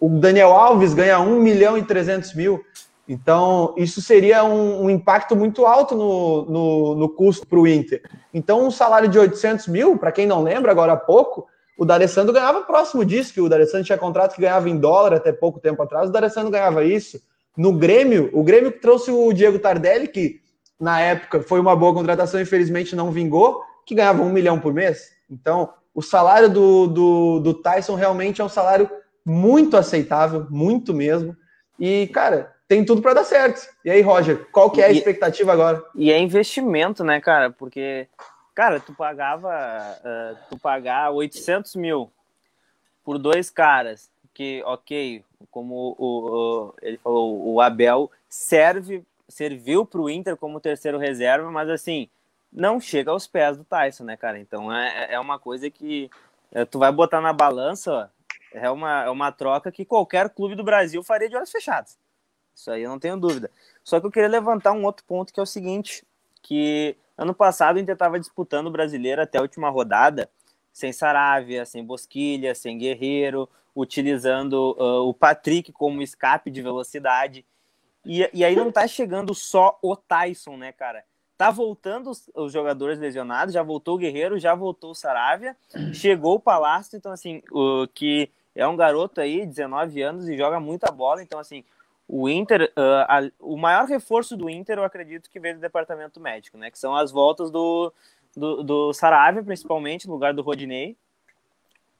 O 0.00 0.08
Daniel 0.08 0.52
Alves 0.52 0.94
ganha 0.94 1.20
1 1.20 1.38
milhão 1.38 1.76
e 1.76 1.84
300 1.84 2.34
mil. 2.34 2.64
Então, 3.06 3.74
isso 3.76 4.00
seria 4.00 4.42
um, 4.42 4.84
um 4.84 4.88
impacto 4.88 5.36
muito 5.36 5.66
alto 5.66 5.94
no, 5.94 6.46
no, 6.46 6.94
no 6.94 7.08
custo 7.10 7.46
para 7.46 7.58
o 7.58 7.68
Inter. 7.68 8.00
Então, 8.32 8.66
um 8.66 8.70
salário 8.70 9.08
de 9.08 9.18
800 9.18 9.68
mil, 9.68 9.98
para 9.98 10.12
quem 10.12 10.26
não 10.26 10.42
lembra, 10.42 10.72
agora 10.72 10.94
há 10.94 10.96
pouco, 10.96 11.46
o 11.76 11.84
D'Alessandro 11.84 12.32
ganhava 12.32 12.62
próximo 12.62 13.04
disso, 13.04 13.34
que 13.34 13.40
o 13.42 13.50
D'Alessandro 13.50 13.84
tinha 13.84 13.98
contrato 13.98 14.34
que 14.34 14.40
ganhava 14.40 14.70
em 14.70 14.78
dólar 14.78 15.12
até 15.12 15.30
pouco 15.30 15.60
tempo 15.60 15.82
atrás, 15.82 16.08
o 16.08 16.12
D'Alessandro 16.12 16.50
ganhava 16.50 16.82
isso. 16.84 17.20
No 17.56 17.72
Grêmio, 17.72 18.30
o 18.32 18.42
Grêmio 18.42 18.72
trouxe 18.72 19.10
o 19.10 19.32
Diego 19.32 19.58
Tardelli, 19.58 20.08
que 20.08 20.40
na 20.80 21.00
época 21.00 21.40
foi 21.42 21.60
uma 21.60 21.76
boa 21.76 21.94
contratação, 21.94 22.40
infelizmente 22.40 22.96
não 22.96 23.10
vingou, 23.12 23.62
que 23.86 23.94
ganhava 23.94 24.22
um 24.22 24.30
milhão 24.32 24.58
por 24.58 24.72
mês. 24.74 25.12
Então, 25.30 25.72
o 25.94 26.02
salário 26.02 26.48
do, 26.50 26.86
do, 26.88 27.40
do 27.40 27.54
Tyson 27.54 27.94
realmente 27.94 28.40
é 28.40 28.44
um 28.44 28.48
salário 28.48 28.90
muito 29.24 29.76
aceitável, 29.76 30.46
muito 30.50 30.92
mesmo. 30.92 31.36
E, 31.78 32.08
cara, 32.08 32.52
tem 32.66 32.84
tudo 32.84 33.00
para 33.00 33.14
dar 33.14 33.24
certo. 33.24 33.68
E 33.84 33.90
aí, 33.90 34.00
Roger, 34.02 34.46
qual 34.50 34.70
que 34.70 34.80
é 34.82 34.86
a 34.86 34.90
E- 34.90 34.96
expectativa 34.98 35.52
agora? 35.52 35.82
E 35.94 36.10
é 36.10 36.18
investimento, 36.18 37.04
né, 37.04 37.20
cara? 37.20 37.50
Porque, 37.50 38.08
cara, 38.54 38.80
tu 38.80 38.92
pagava, 38.94 39.50
ah, 39.52 40.34
tu 40.50 40.58
pagar 40.58 41.10
800 41.10 41.76
mil 41.76 42.10
por 43.04 43.18
dois 43.18 43.48
caras, 43.50 44.10
que, 44.34 44.62
ok, 44.66 45.24
como 45.50 45.94
o, 45.98 46.66
o- 46.68 46.74
ele 46.82 46.98
falou, 46.98 47.54
o 47.54 47.60
Abel 47.60 48.10
serve, 48.28 49.02
serviu 49.28 49.86
pro 49.86 50.10
Inter 50.10 50.36
como 50.36 50.60
terceiro 50.60 50.98
reserva, 50.98 51.50
mas 51.50 51.68
assim, 51.70 52.08
não 52.52 52.80
chega 52.80 53.10
aos 53.12 53.26
pés 53.26 53.56
do 53.56 53.64
Tyson, 53.64 54.04
né, 54.04 54.16
cara? 54.16 54.38
Então 54.38 54.72
é, 54.72 55.14
é 55.14 55.20
uma 55.20 55.38
coisa 55.38 55.70
que 55.70 56.10
eh, 56.52 56.64
tu 56.64 56.78
vai 56.78 56.92
botar 56.92 57.20
na 57.20 57.32
balança, 57.32 58.10
é 58.52 58.70
uma, 58.70 59.04
é 59.04 59.10
uma 59.10 59.32
troca 59.32 59.72
que 59.72 59.84
qualquer 59.84 60.28
clube 60.30 60.54
do 60.54 60.64
Brasil 60.64 61.02
faria 61.02 61.28
de 61.28 61.36
olhos 61.36 61.50
fechados. 61.50 61.96
Isso 62.54 62.70
aí 62.70 62.82
eu 62.82 62.90
não 62.90 62.98
tenho 62.98 63.16
dúvida. 63.16 63.50
Só 63.82 64.00
que 64.00 64.06
eu 64.06 64.10
queria 64.10 64.28
levantar 64.28 64.72
um 64.72 64.84
outro 64.84 65.04
ponto 65.06 65.32
que 65.32 65.40
é 65.40 65.42
o 65.42 65.46
seguinte, 65.46 66.04
que 66.42 66.96
ano 67.18 67.34
passado 67.34 67.76
o 67.76 67.78
Inter 67.80 67.94
estava 67.94 68.18
disputando 68.20 68.68
o 68.68 68.70
brasileiro 68.70 69.22
até 69.22 69.38
a 69.38 69.42
última 69.42 69.68
rodada, 69.70 70.28
sem 70.72 70.92
Saravia, 70.92 71.64
sem 71.64 71.84
Bosquilha, 71.84 72.54
sem 72.54 72.78
Guerreiro, 72.78 73.48
utilizando 73.74 74.76
ah, 74.78 75.00
o 75.02 75.12
Patrick 75.14 75.72
como 75.72 76.02
escape 76.02 76.50
de 76.50 76.62
velocidade. 76.62 77.44
E, 78.04 78.28
e 78.32 78.44
aí 78.44 78.54
não 78.54 78.70
tá 78.70 78.86
chegando 78.86 79.34
só 79.34 79.78
o 79.82 79.96
Tyson, 79.96 80.56
né, 80.56 80.72
cara? 80.72 81.04
Tá 81.36 81.50
voltando 81.50 82.10
os, 82.10 82.30
os 82.34 82.52
jogadores 82.52 82.98
lesionados, 82.98 83.54
já 83.54 83.62
voltou 83.62 83.96
o 83.96 83.98
Guerreiro, 83.98 84.38
já 84.38 84.54
voltou 84.54 84.90
o 84.92 84.94
Saravia, 84.94 85.56
chegou 85.92 86.34
o 86.36 86.40
Palácio, 86.40 86.96
então 86.96 87.10
assim, 87.10 87.42
o 87.50 87.88
que 87.92 88.30
é 88.54 88.66
um 88.68 88.76
garoto 88.76 89.20
aí, 89.20 89.44
19 89.44 90.00
anos 90.02 90.28
e 90.28 90.36
joga 90.36 90.60
muita 90.60 90.92
bola, 90.92 91.22
então 91.22 91.40
assim, 91.40 91.64
o 92.06 92.28
Inter, 92.28 92.70
ah, 92.76 93.18
a- 93.18 93.30
o 93.40 93.56
maior 93.56 93.86
reforço 93.86 94.36
do 94.36 94.48
Inter, 94.48 94.78
eu 94.78 94.84
acredito 94.84 95.28
que 95.30 95.40
veio 95.40 95.54
do 95.56 95.60
departamento 95.60 96.20
médico, 96.20 96.56
né? 96.58 96.70
Que 96.70 96.78
são 96.78 96.94
as 96.94 97.10
voltas 97.10 97.50
do, 97.50 97.92
do, 98.36 98.62
do 98.62 98.92
Saravia, 98.92 99.42
principalmente, 99.42 100.06
no 100.06 100.12
lugar 100.12 100.34
do 100.34 100.42
Rodinei, 100.42 100.96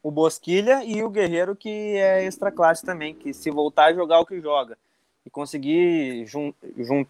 o 0.05 0.11
Bosquilha 0.11 0.84
e 0.84 1.02
o 1.02 1.09
Guerreiro, 1.09 1.57
que 1.57 1.96
é 1.96 2.24
extra 2.24 2.52
classe 2.52 2.84
também, 2.84 3.14
que 3.14 3.32
se 3.32 3.50
voltar 3.50 3.86
a 3.86 3.94
jogar 3.94 4.20
o 4.20 4.26
que 4.26 4.38
joga 4.38 4.76
e 5.24 5.30
conseguir 5.30 6.26
jun, 6.26 6.52
jun, 6.76 7.07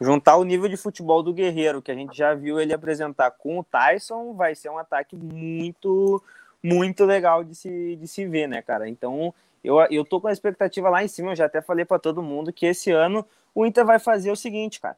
juntar 0.00 0.36
o 0.36 0.44
nível 0.44 0.68
de 0.68 0.76
futebol 0.76 1.24
do 1.24 1.34
Guerreiro, 1.34 1.82
que 1.82 1.90
a 1.90 1.94
gente 1.94 2.16
já 2.16 2.32
viu 2.32 2.60
ele 2.60 2.72
apresentar 2.72 3.32
com 3.32 3.58
o 3.58 3.64
Tyson, 3.64 4.32
vai 4.34 4.54
ser 4.54 4.70
um 4.70 4.78
ataque 4.78 5.16
muito, 5.16 6.22
muito 6.62 7.04
legal 7.04 7.42
de 7.42 7.56
se, 7.56 7.96
de 7.96 8.06
se 8.06 8.24
ver, 8.24 8.46
né, 8.46 8.62
cara? 8.62 8.88
Então, 8.88 9.34
eu, 9.64 9.80
eu 9.90 10.04
tô 10.04 10.20
com 10.20 10.28
a 10.28 10.32
expectativa 10.32 10.88
lá 10.88 11.02
em 11.02 11.08
cima, 11.08 11.32
eu 11.32 11.36
já 11.36 11.46
até 11.46 11.60
falei 11.60 11.84
para 11.84 11.98
todo 11.98 12.22
mundo 12.22 12.52
que 12.52 12.64
esse 12.64 12.92
ano 12.92 13.26
o 13.52 13.66
Inter 13.66 13.84
vai 13.84 13.98
fazer 13.98 14.30
o 14.30 14.36
seguinte, 14.36 14.80
cara. 14.80 14.96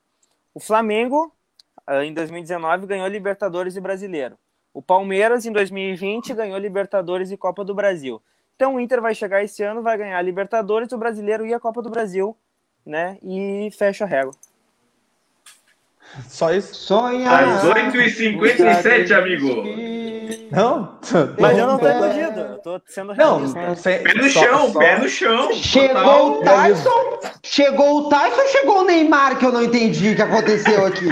O 0.52 0.60
Flamengo, 0.60 1.32
ah, 1.86 2.04
em 2.04 2.12
2019, 2.12 2.86
ganhou 2.86 3.08
Libertadores 3.08 3.74
e 3.74 3.80
Brasileiro. 3.80 4.36
O 4.74 4.80
Palmeiras, 4.80 5.44
em 5.44 5.52
2020, 5.52 6.32
ganhou 6.34 6.58
Libertadores 6.58 7.30
e 7.30 7.36
Copa 7.36 7.64
do 7.64 7.74
Brasil. 7.74 8.22
Então 8.56 8.76
o 8.76 8.80
Inter 8.80 9.00
vai 9.02 9.14
chegar 9.14 9.42
esse 9.42 9.62
ano, 9.62 9.82
vai 9.82 9.98
ganhar 9.98 10.22
Libertadores, 10.22 10.92
o 10.92 10.98
Brasileiro 10.98 11.44
e 11.46 11.52
a 11.52 11.60
Copa 11.60 11.82
do 11.82 11.90
Brasil, 11.90 12.36
né? 12.84 13.18
E 13.22 13.70
fecha 13.76 14.04
a 14.04 14.06
régua. 14.06 14.32
Só 16.28 16.52
isso? 16.52 16.74
Sonhar. 16.74 17.44
Às 17.44 17.64
8h57, 17.64 19.12
amigo. 19.12 19.62
Não? 20.50 20.98
Mas 21.38 21.58
eu 21.58 21.66
não 21.66 21.78
tô 21.78 21.88
iludido, 21.88 22.40
eu 22.40 22.58
tô 22.58 22.80
sendo 22.86 23.12
realista. 23.12 23.58
Não, 23.58 23.74
pé 23.74 24.14
no 24.14 24.28
chão, 24.28 24.72
só, 24.72 24.78
pé 24.78 24.98
no 24.98 25.08
chão. 25.08 25.52
Chegou 25.52 26.40
o 26.40 26.44
Tyson, 26.44 27.20
chegou 27.42 27.98
o 27.98 28.08
Tyson, 28.08 28.46
chegou 28.48 28.80
o 28.80 28.84
Neymar, 28.84 29.38
que 29.38 29.46
eu 29.46 29.52
não 29.52 29.62
entendi 29.62 30.10
o 30.10 30.16
que 30.16 30.22
aconteceu 30.22 30.86
aqui. 30.86 31.08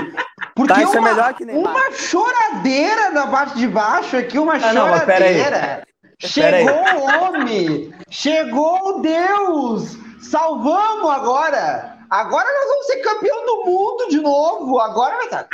Porque 0.60 0.74
Tyson 0.74 0.98
é 0.98 1.00
uma, 1.00 1.08
é 1.08 1.12
melhor 1.14 1.34
que 1.34 1.44
Neymar. 1.46 1.72
uma 1.72 1.92
choradeira 1.92 3.10
na 3.10 3.26
parte 3.28 3.56
de 3.56 3.66
baixo 3.66 4.16
aqui, 4.16 4.38
uma 4.38 4.54
ah, 4.54 4.60
choradeira. 4.60 5.86
Não, 6.22 6.28
chegou 6.28 6.74
o 6.74 7.24
homem, 7.24 7.94
chegou 8.10 8.88
o 8.88 9.00
Deus, 9.00 9.96
salvamos 10.20 11.10
agora. 11.10 11.96
Agora 12.10 12.46
nós 12.52 12.68
vamos 12.68 12.86
ser 12.86 12.96
campeão 12.96 13.46
do 13.46 13.64
mundo 13.64 14.08
de 14.10 14.20
novo. 14.20 14.80
Agora 14.80 15.16
vai 15.16 15.24
estar. 15.26 15.48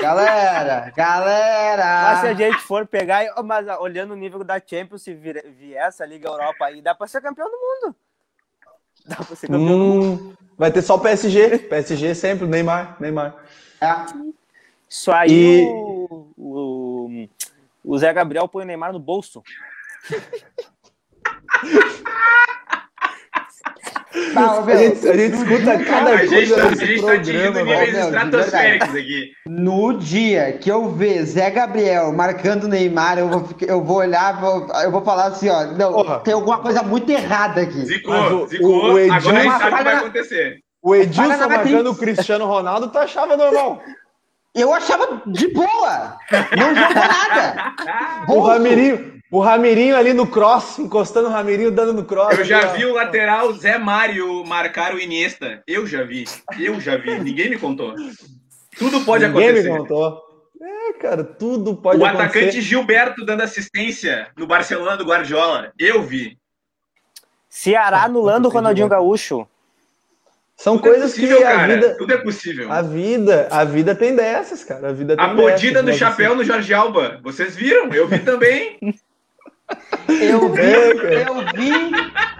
Galera, 0.00 0.90
galera. 0.96 2.02
Mas 2.02 2.20
se 2.20 2.26
a 2.28 2.34
gente 2.34 2.58
for 2.60 2.86
pegar, 2.86 3.26
mas 3.44 3.66
olhando 3.78 4.12
o 4.12 4.16
nível 4.16 4.42
da 4.42 4.58
Champions, 4.58 5.02
se 5.02 5.14
vier 5.14 5.86
essa 5.86 6.04
Liga 6.06 6.28
Europa 6.28 6.64
aí, 6.64 6.80
dá 6.80 6.94
pra 6.94 7.06
ser 7.06 7.20
campeão 7.20 7.48
do 7.48 7.58
mundo. 7.58 7.96
Dá 9.06 9.16
pra 9.16 9.36
ser 9.36 9.46
campeão 9.46 9.62
hum, 9.62 9.68
do 9.68 9.78
mundo. 9.78 10.38
Vai 10.56 10.72
ter 10.72 10.82
só 10.82 10.96
o 10.96 11.00
PSG. 11.00 11.58
PSG 11.58 12.14
sempre, 12.14 12.46
Neymar, 12.46 12.96
Neymar. 12.98 13.36
É. 13.82 14.06
Isso 14.88 15.10
aí 15.10 15.62
e... 15.62 15.64
o, 15.66 16.28
o, 16.36 17.28
o 17.84 17.98
Zé 17.98 18.12
Gabriel 18.12 18.46
põe 18.46 18.62
o 18.62 18.66
Neymar 18.66 18.92
no 18.92 19.00
bolso. 19.00 19.42
Tá, 24.34 24.60
a, 24.60 24.76
gente, 24.76 25.08
a 25.08 25.16
gente 25.16 25.34
escuta 25.34 25.84
cada 25.84 26.18
coisa. 26.18 26.34
A 26.34 26.40
gente, 26.40 26.54
tá, 26.54 26.68
a 26.68 26.74
gente 26.74 27.02
tá 27.02 27.12
atingindo 27.12 27.64
níveis 27.64 27.98
estratosféricos 27.98 28.88
aqui. 28.90 29.32
No 29.46 29.98
dia 29.98 30.52
que 30.52 30.70
eu 30.70 30.90
ver 30.90 31.24
Zé 31.24 31.50
Gabriel 31.50 32.12
marcando 32.12 32.68
Neymar, 32.68 33.18
eu 33.18 33.28
vou, 33.28 33.48
eu 33.62 33.82
vou 33.82 33.96
olhar, 33.98 34.38
vou, 34.40 34.68
eu 34.82 34.90
vou 34.90 35.02
falar 35.02 35.26
assim: 35.26 35.48
ó, 35.48 35.66
não, 35.66 35.92
Porra. 35.92 36.20
tem 36.20 36.34
alguma 36.34 36.58
coisa 36.58 36.82
muito 36.82 37.10
errada 37.10 37.62
aqui. 37.62 37.84
Zicou, 37.84 38.46
zicou, 38.46 38.68
o, 38.68 38.92
o 38.92 38.98
Edil, 38.98 39.14
agora 39.14 39.38
a 39.38 39.42
gente 39.42 39.58
sabe 39.58 39.74
o 39.74 39.78
que 39.78 39.84
vai 39.84 39.96
acontecer. 39.96 40.61
O 40.82 40.96
Edilson 40.96 41.48
marcando 41.48 41.90
o 41.92 41.96
Cristiano 41.96 42.44
Ronaldo, 42.44 42.88
tu 42.88 42.98
achava 42.98 43.36
normal? 43.36 43.80
Eu 44.52 44.74
achava 44.74 45.22
de 45.26 45.48
boa. 45.48 46.18
Não 46.58 46.74
jogou 46.74 46.94
nada. 46.94 47.74
o 48.28 48.40
Ramirinho, 48.40 49.22
o 49.30 49.40
Ramirinho 49.40 49.96
ali 49.96 50.12
no 50.12 50.26
cross, 50.26 50.78
encostando 50.78 51.28
o 51.28 51.30
Ramirinho, 51.30 51.70
dando 51.70 51.92
no 51.92 52.04
cross. 52.04 52.36
Eu 52.36 52.44
já 52.44 52.68
ali, 52.70 52.78
vi 52.78 52.84
ó. 52.84 52.90
o 52.90 52.94
lateral 52.94 53.52
Zé 53.54 53.78
Mário 53.78 54.44
marcar 54.44 54.92
o 54.92 54.98
Iniesta. 54.98 55.62
Eu 55.66 55.86
já 55.86 56.02
vi. 56.02 56.24
Eu 56.58 56.78
já 56.80 56.96
vi. 56.96 57.18
Ninguém 57.18 57.48
me 57.48 57.58
contou. 57.58 57.94
Tudo 58.76 59.00
pode 59.04 59.26
Ninguém 59.26 59.48
acontecer. 59.48 59.68
Ninguém 59.68 59.72
me 59.72 59.78
contou. 59.78 60.20
É, 60.60 60.92
cara, 60.94 61.24
tudo 61.24 61.76
pode 61.76 62.00
o 62.00 62.04
acontecer. 62.04 62.22
O 62.22 62.26
atacante 62.26 62.60
Gilberto 62.60 63.24
dando 63.24 63.42
assistência 63.42 64.28
no 64.36 64.46
Barcelona 64.46 64.96
do 64.96 65.04
Guardiola. 65.04 65.72
Eu 65.78 66.02
vi. 66.02 66.36
Ceará 67.48 68.04
anulando 68.04 68.46
o 68.46 68.48
Ronaldinho 68.50 68.88
Gaúcho. 68.88 69.46
São 70.62 70.76
Tudo 70.76 70.86
é 70.86 70.90
coisas 70.92 71.10
é 71.10 71.14
possível, 71.14 71.38
que 71.38 71.42
a 71.42 71.56
cara. 71.56 71.74
vida. 71.74 71.96
Tudo 71.98 72.12
é 72.12 72.16
possível. 72.18 72.72
A 72.72 72.82
vida, 72.82 73.48
a 73.50 73.64
vida 73.64 73.96
tem 73.96 74.14
dessas, 74.14 74.62
cara. 74.62 74.90
A 74.90 74.92
vida 74.92 75.16
tem 75.16 75.24
A 75.24 75.34
podida 75.34 75.82
do 75.82 75.92
chapéu 75.92 76.36
no 76.36 76.44
Jorge 76.44 76.72
Alba. 76.72 77.18
Vocês 77.20 77.56
viram? 77.56 77.92
Eu 77.92 78.06
vi 78.06 78.20
também. 78.20 78.78
eu 80.08 80.52
vi, 80.52 80.60
é, 80.62 81.26
eu 81.26 81.34
vi, 81.52 81.90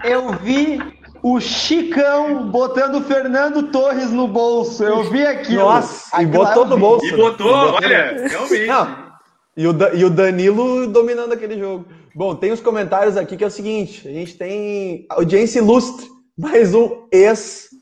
eu 0.05 0.33
vi 0.35 0.79
o 1.21 1.37
Chicão 1.41 2.49
botando 2.49 2.95
o 2.95 3.03
Fernando 3.03 3.63
Torres 3.63 4.09
no 4.11 4.25
bolso. 4.25 4.85
Eu 4.85 5.03
vi 5.11 5.25
aqui. 5.25 5.55
Nossa, 5.55 6.21
e 6.21 6.25
botou 6.25 6.65
no 6.65 6.77
bolso. 6.77 7.05
E 7.05 7.11
botou, 7.11 7.45
e 7.45 7.53
botou 7.53 7.73
olha, 7.73 8.25
realmente. 8.25 8.67
Não. 8.67 9.13
E 9.57 9.67
o, 9.67 9.75
e 9.95 10.05
o 10.05 10.09
Danilo 10.09 10.87
dominando 10.87 11.33
aquele 11.33 11.59
jogo. 11.59 11.85
Bom, 12.15 12.33
tem 12.35 12.53
os 12.53 12.61
comentários 12.61 13.17
aqui 13.17 13.35
que 13.35 13.43
é 13.43 13.47
o 13.47 13.51
seguinte: 13.51 14.07
a 14.07 14.11
gente 14.11 14.37
tem 14.37 15.05
audiência 15.09 15.59
ilustre, 15.59 16.07
mais 16.37 16.73
um 16.73 17.05
ex 17.11 17.72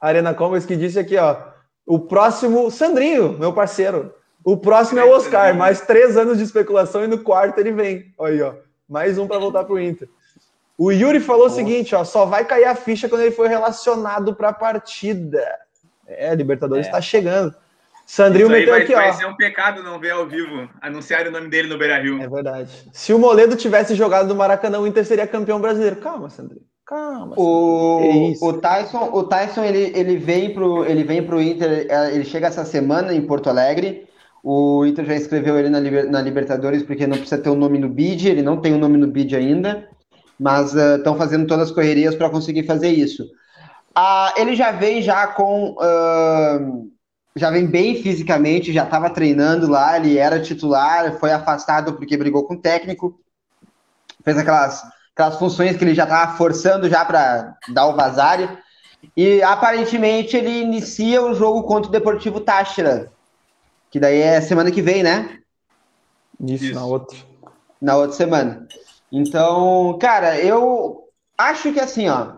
Arena 0.00 0.34
Comics 0.34 0.64
que 0.64 0.76
disse 0.76 0.98
aqui, 0.98 1.16
ó. 1.16 1.36
O 1.86 1.98
próximo, 1.98 2.70
Sandrinho, 2.70 3.36
meu 3.38 3.52
parceiro. 3.52 4.14
O 4.44 4.56
próximo 4.56 5.00
é 5.00 5.04
o 5.04 5.10
Oscar, 5.10 5.54
mais 5.54 5.82
três 5.82 6.16
anos 6.16 6.38
de 6.38 6.44
especulação 6.44 7.04
e 7.04 7.06
no 7.06 7.18
quarto 7.18 7.58
ele 7.58 7.72
vem. 7.72 8.14
Aí, 8.20 8.40
ó. 8.40 8.54
Mais 8.88 9.18
um 9.18 9.26
para 9.26 9.38
voltar 9.38 9.64
pro 9.64 9.78
Inter. 9.78 10.08
O 10.78 10.90
Yuri 10.90 11.20
falou 11.20 11.42
Nossa. 11.42 11.56
o 11.56 11.58
seguinte, 11.58 11.94
ó, 11.94 12.04
só 12.04 12.24
vai 12.24 12.44
cair 12.44 12.64
a 12.64 12.74
ficha 12.74 13.08
quando 13.08 13.20
ele 13.20 13.32
for 13.32 13.46
relacionado 13.46 14.34
para 14.34 14.48
a 14.48 14.52
partida. 14.52 15.46
É, 16.06 16.34
Libertadores 16.34 16.86
está 16.86 16.98
é. 16.98 17.02
chegando. 17.02 17.54
Sandrinho 18.06 18.46
Isso 18.46 18.56
meteu 18.56 18.72
vai, 18.72 18.82
aqui, 18.82 18.94
vai 18.94 19.08
ó. 19.08 19.10
Vai 19.10 19.20
ser 19.20 19.26
um 19.26 19.36
pecado 19.36 19.82
não 19.82 20.00
ver 20.00 20.10
ao 20.10 20.26
vivo 20.26 20.68
anunciar 20.80 21.26
o 21.28 21.30
nome 21.30 21.48
dele 21.48 21.68
no 21.68 21.78
Beira-Rio. 21.78 22.20
É 22.20 22.26
verdade. 22.26 22.90
Se 22.92 23.12
o 23.12 23.18
Moledo 23.18 23.54
tivesse 23.56 23.94
jogado 23.94 24.26
no 24.26 24.34
Maracanã, 24.34 24.80
o 24.80 24.86
Inter 24.86 25.04
seria 25.04 25.26
campeão 25.26 25.60
brasileiro. 25.60 25.96
Calma, 25.96 26.30
Sandrinho. 26.30 26.64
Calma. 26.90 27.36
O, 27.38 28.00
é 28.02 28.44
o 28.44 28.52
Tyson, 28.54 29.10
o 29.12 29.22
Tyson 29.22 29.62
ele, 29.62 29.92
ele 29.96 30.16
vem 30.16 30.52
pro 30.52 30.84
ele 30.84 31.04
vem 31.04 31.24
pro 31.24 31.40
Inter, 31.40 31.86
é, 31.88 32.12
ele 32.12 32.24
chega 32.24 32.48
essa 32.48 32.64
semana 32.64 33.14
em 33.14 33.24
Porto 33.24 33.48
Alegre. 33.48 34.08
O 34.42 34.84
Inter 34.84 35.04
já 35.04 35.14
escreveu 35.14 35.56
ele 35.56 35.68
na, 35.68 35.80
na 35.80 36.20
Libertadores 36.20 36.82
porque 36.82 37.06
não 37.06 37.16
precisa 37.16 37.40
ter 37.40 37.48
o 37.48 37.52
um 37.52 37.56
nome 37.56 37.78
no 37.78 37.88
bid, 37.88 38.26
ele 38.28 38.42
não 38.42 38.60
tem 38.60 38.72
o 38.72 38.76
um 38.76 38.80
nome 38.80 38.96
no 38.96 39.06
bid 39.06 39.36
ainda, 39.36 39.88
mas 40.36 40.74
estão 40.74 41.14
uh, 41.14 41.16
fazendo 41.16 41.46
todas 41.46 41.68
as 41.68 41.74
correrias 41.74 42.16
para 42.16 42.28
conseguir 42.28 42.64
fazer 42.64 42.88
isso. 42.88 43.22
Uh, 43.96 44.32
ele 44.36 44.56
já 44.56 44.72
vem 44.72 45.00
já 45.00 45.28
com 45.28 45.76
uh, 45.76 46.90
já 47.36 47.52
vem 47.52 47.68
bem 47.68 48.02
fisicamente, 48.02 48.72
já 48.72 48.82
estava 48.82 49.10
treinando 49.10 49.68
lá, 49.68 49.96
ele 49.96 50.18
era 50.18 50.42
titular, 50.42 51.20
foi 51.20 51.30
afastado 51.30 51.92
porque 51.92 52.16
brigou 52.16 52.48
com 52.48 52.54
o 52.54 52.60
técnico, 52.60 53.20
fez 54.24 54.36
aquelas 54.36 54.82
aquelas 55.20 55.38
funções 55.38 55.76
que 55.76 55.84
ele 55.84 55.94
já 55.94 56.04
estava 56.04 56.36
forçando 56.36 56.88
já 56.88 57.04
para 57.04 57.56
dar 57.68 57.86
o 57.86 57.94
vazare. 57.94 58.48
E 59.16 59.42
aparentemente 59.42 60.36
ele 60.36 60.62
inicia 60.62 61.22
o 61.22 61.34
jogo 61.34 61.62
contra 61.64 61.88
o 61.88 61.92
Deportivo 61.92 62.40
Táchira, 62.40 63.12
que 63.90 64.00
daí 64.00 64.20
é 64.20 64.40
semana 64.40 64.70
que 64.70 64.82
vem, 64.82 65.02
né? 65.02 65.38
Isso, 66.40 66.64
Isso, 66.66 66.74
na 66.74 66.84
outra. 66.84 67.18
Na 67.80 67.96
outra 67.96 68.16
semana. 68.16 68.66
Então, 69.12 69.98
cara, 70.00 70.38
eu 70.38 71.04
acho 71.36 71.72
que 71.72 71.80
assim, 71.80 72.08
ó. 72.08 72.34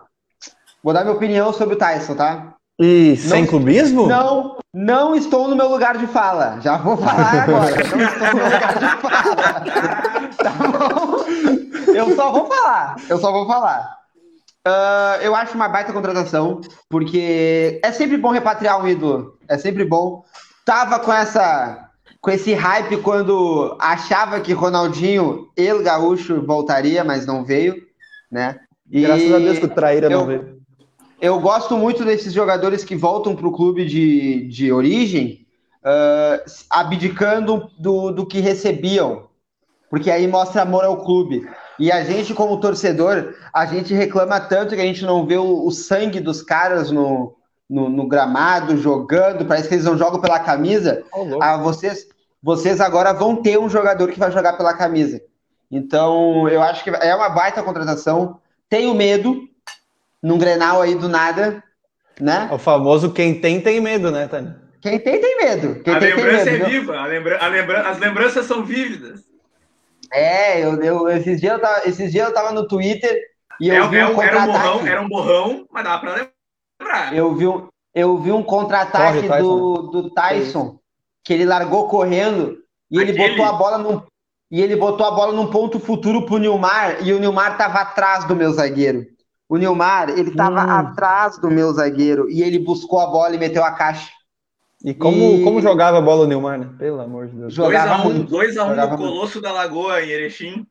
Vou 0.83 0.93
dar 0.93 1.03
minha 1.03 1.15
opinião 1.15 1.53
sobre 1.53 1.75
o 1.75 1.77
Tyson, 1.77 2.15
tá? 2.15 2.55
E 2.79 3.15
sem 3.15 3.45
clubismo? 3.45 4.07
Não, 4.07 4.57
não 4.73 5.15
estou 5.15 5.47
no 5.47 5.55
meu 5.55 5.69
lugar 5.69 5.97
de 5.97 6.07
fala. 6.07 6.59
Já 6.61 6.77
vou 6.77 6.97
falar 6.97 7.43
agora. 7.43 7.75
não 7.75 8.01
estou 8.01 8.27
no 8.27 8.35
meu 8.35 8.45
lugar 8.45 8.79
de 8.79 9.01
fala. 9.01 9.53
tá 10.37 10.51
bom? 10.51 11.93
Eu 11.93 12.15
só 12.15 12.31
vou 12.31 12.47
falar. 12.47 12.95
Eu 13.07 13.17
só 13.19 13.31
vou 13.31 13.45
falar. 13.45 13.99
Uh, 14.65 15.21
eu 15.21 15.35
acho 15.35 15.55
uma 15.55 15.67
baita 15.67 15.91
contratação, 15.91 16.61
porque 16.89 17.81
é 17.83 17.91
sempre 17.91 18.17
bom 18.17 18.31
repatriar 18.31 18.81
um 18.81 18.87
ídolo. 18.87 19.37
É 19.47 19.57
sempre 19.57 19.85
bom. 19.85 20.23
Tava 20.65 20.99
com 20.99 21.13
essa 21.13 21.89
com 22.21 22.31
esse 22.31 22.53
hype 22.53 22.97
quando 23.01 23.75
achava 23.79 24.39
que 24.39 24.53
Ronaldinho 24.53 25.49
e 25.57 25.73
o 25.73 25.83
Gaúcho 25.83 26.41
voltaria, 26.41 27.03
mas 27.03 27.25
não 27.25 27.43
veio, 27.43 27.75
né? 28.31 28.61
E 28.89 29.01
Graças 29.01 29.33
a 29.33 29.39
Deus 29.39 29.59
que 29.59 29.65
o 29.65 29.69
Traíra 29.69 30.07
eu, 30.07 30.19
não 30.19 30.25
veio. 30.25 30.62
Eu 31.23 31.39
gosto 31.39 31.77
muito 31.77 32.03
desses 32.03 32.33
jogadores 32.33 32.83
que 32.83 32.97
voltam 32.97 33.33
para 33.33 33.47
o 33.47 33.51
clube 33.53 33.85
de, 33.85 34.45
de 34.49 34.73
origem, 34.73 35.47
uh, 35.81 36.43
abdicando 36.69 37.71
do, 37.79 38.11
do 38.11 38.25
que 38.25 38.41
recebiam, 38.41 39.29
porque 39.89 40.11
aí 40.11 40.27
mostra 40.27 40.63
amor 40.63 40.83
ao 40.83 41.01
clube. 41.05 41.49
E 41.79 41.89
a 41.89 42.03
gente, 42.03 42.33
como 42.33 42.59
torcedor, 42.59 43.35
a 43.53 43.65
gente 43.65 43.93
reclama 43.93 44.37
tanto 44.37 44.75
que 44.75 44.81
a 44.81 44.85
gente 44.85 45.05
não 45.05 45.25
vê 45.25 45.37
o, 45.37 45.65
o 45.65 45.71
sangue 45.71 46.19
dos 46.19 46.41
caras 46.41 46.91
no, 46.91 47.37
no, 47.69 47.87
no, 47.87 48.05
gramado, 48.05 48.75
jogando, 48.75 49.45
parece 49.45 49.69
que 49.69 49.75
eles 49.75 49.85
não 49.85 49.97
jogam 49.97 50.19
pela 50.19 50.41
camisa. 50.41 51.05
Oh, 51.13 51.41
ah, 51.41 51.55
vocês, 51.55 52.05
vocês 52.41 52.81
agora 52.81 53.13
vão 53.13 53.37
ter 53.37 53.57
um 53.57 53.69
jogador 53.69 54.11
que 54.11 54.19
vai 54.19 54.29
jogar 54.29 54.57
pela 54.57 54.73
camisa. 54.73 55.21
Então, 55.71 56.49
eu 56.49 56.61
acho 56.61 56.83
que 56.83 56.89
é 56.89 57.15
uma 57.15 57.29
baita 57.29 57.63
contratação. 57.63 58.41
Tenho 58.67 58.93
medo, 58.93 59.47
num 60.23 60.37
Grenal 60.37 60.81
aí 60.81 60.95
do 60.95 61.09
nada, 61.09 61.61
né? 62.19 62.47
O 62.51 62.57
famoso 62.57 63.11
quem 63.11 63.39
tem, 63.39 63.59
tem 63.59 63.81
medo, 63.81 64.09
né, 64.09 64.27
Tânia? 64.27 64.61
Quem 64.81 64.97
tem, 64.97 65.19
tem 65.19 65.37
medo. 65.37 65.83
Quem 65.83 65.93
a 65.93 65.99
tem, 65.99 66.15
lembrança 66.15 66.43
tem 66.45 66.53
medo, 66.53 66.65
é 66.65 66.69
viva, 66.69 66.97
a 66.97 67.05
lembra... 67.05 67.37
A 67.37 67.47
lembra... 67.47 67.89
as 67.89 67.99
lembranças 67.99 68.45
são 68.45 68.63
vívidas. 68.63 69.21
É, 70.11 70.63
eu, 70.63 70.81
eu, 70.81 71.09
esses, 71.09 71.41
dias 71.41 71.53
eu 71.53 71.59
tava, 71.59 71.87
esses 71.87 72.11
dias 72.11 72.27
eu 72.27 72.33
tava 72.33 72.51
no 72.51 72.67
Twitter 72.67 73.19
e 73.59 73.69
eu 73.69 73.83
é, 73.83 73.87
vi 73.87 74.03
um 74.03 74.21
é, 74.21 74.27
Era 74.27 74.39
um 74.39 74.45
borrão, 74.45 74.87
era 74.87 75.01
um 75.01 75.09
borrão, 75.09 75.67
mas 75.71 75.83
dá 75.83 75.97
pra 75.97 76.13
lembrar. 76.13 77.15
Eu 77.15 77.35
vi, 77.35 77.47
um, 77.47 77.67
eu 77.93 78.17
vi 78.17 78.31
um 78.31 78.43
contra-ataque 78.43 79.27
do, 79.27 79.77
do 79.87 80.09
Tyson, 80.11 80.77
que 81.23 81.33
ele 81.33 81.45
largou 81.45 81.87
correndo 81.87 82.57
e 82.91 82.99
Aquele... 82.99 83.21
ele 83.23 83.29
botou 83.29 83.45
a 83.45 83.53
bola 83.53 83.77
num. 83.77 84.01
E 84.51 84.61
ele 84.61 84.75
botou 84.75 85.05
a 85.05 85.11
bola 85.11 85.33
num 85.33 85.49
ponto 85.49 85.79
futuro 85.79 86.27
pro 86.27 86.37
Nilmar 86.37 86.97
e 87.01 87.11
o 87.11 87.19
Nilmar 87.19 87.57
tava 87.57 87.79
atrás 87.79 88.25
do 88.25 88.35
meu 88.35 88.51
zagueiro. 88.51 89.03
O 89.47 89.57
Nilmar, 89.57 90.09
ele 90.09 90.31
tava 90.31 90.65
hum. 90.65 90.69
atrás 90.69 91.37
do 91.37 91.51
meu 91.51 91.71
zagueiro 91.73 92.29
e 92.29 92.41
ele 92.41 92.59
buscou 92.59 92.99
a 92.99 93.07
bola 93.07 93.35
e 93.35 93.39
meteu 93.39 93.63
a 93.63 93.71
caixa. 93.71 94.09
E 94.83 94.93
como, 94.93 95.37
e... 95.39 95.43
como 95.43 95.61
jogava 95.61 95.99
a 95.99 96.01
bola 96.01 96.25
o 96.25 96.27
Neymar, 96.27 96.59
né? 96.59 96.69
Pelo 96.77 96.99
amor 96.99 97.27
de 97.27 97.37
Deus. 97.37 97.55
2x1 97.55 98.05
um, 98.05 98.23
dois 98.25 98.57
a 98.57 98.65
um 98.65 98.75
no 98.75 98.97
Colosso 98.97 99.39
da 99.39 99.51
Lagoa, 99.51 100.03
em 100.03 100.09
Erechim. 100.09 100.67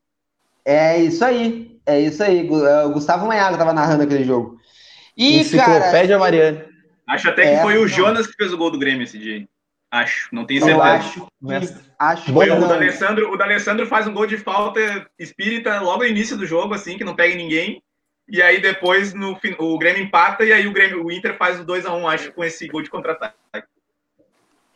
É 0.64 0.98
isso 0.98 1.24
aí. 1.24 1.80
É 1.86 1.98
isso 1.98 2.22
aí. 2.22 2.46
É, 2.46 2.84
o 2.84 2.90
Gustavo 2.90 3.26
Manhago 3.26 3.56
tava 3.56 3.72
narrando 3.72 4.02
aquele 4.02 4.24
jogo. 4.24 4.58
E, 5.16 5.40
Enciclopédia 5.40 6.08
cara, 6.08 6.18
Mariana. 6.18 6.66
Acho 7.08 7.30
até 7.30 7.42
que 7.42 7.48
é, 7.48 7.62
foi 7.62 7.78
o 7.78 7.88
Jonas 7.88 8.26
que 8.26 8.34
fez 8.34 8.52
o 8.52 8.58
gol 8.58 8.70
do 8.70 8.78
Grêmio 8.78 9.04
esse 9.04 9.18
dia. 9.18 9.46
Acho, 9.90 10.28
não 10.30 10.44
tenho 10.44 10.60
certeza. 10.60 10.78
Eu 10.78 10.82
acho. 10.82 11.26
Que, 11.26 11.74
acho 11.98 12.32
foi 12.32 12.50
o 12.50 12.68
D'Alessandro, 12.68 13.32
o 13.32 13.36
D'Alessandro 13.36 13.86
faz 13.86 14.06
um 14.06 14.14
gol 14.14 14.26
de 14.26 14.38
falta 14.38 15.06
espírita 15.18 15.80
logo 15.80 16.02
no 16.02 16.08
início 16.08 16.36
do 16.36 16.46
jogo, 16.46 16.74
assim, 16.74 16.96
que 16.96 17.04
não 17.04 17.14
pega 17.14 17.34
ninguém. 17.34 17.82
E 18.28 18.40
aí 18.40 18.60
depois 18.60 19.12
no, 19.12 19.38
o 19.58 19.78
Grêmio 19.78 20.02
empata 20.02 20.44
e 20.44 20.52
aí 20.52 20.66
o, 20.66 20.72
Grêmio, 20.72 21.04
o 21.04 21.12
Inter 21.12 21.36
faz 21.36 21.60
o 21.60 21.64
2x1, 21.64 22.12
acho, 22.12 22.32
com 22.32 22.44
esse 22.44 22.66
gol 22.68 22.82
de 22.82 22.90
contra-ataque. 22.90 23.36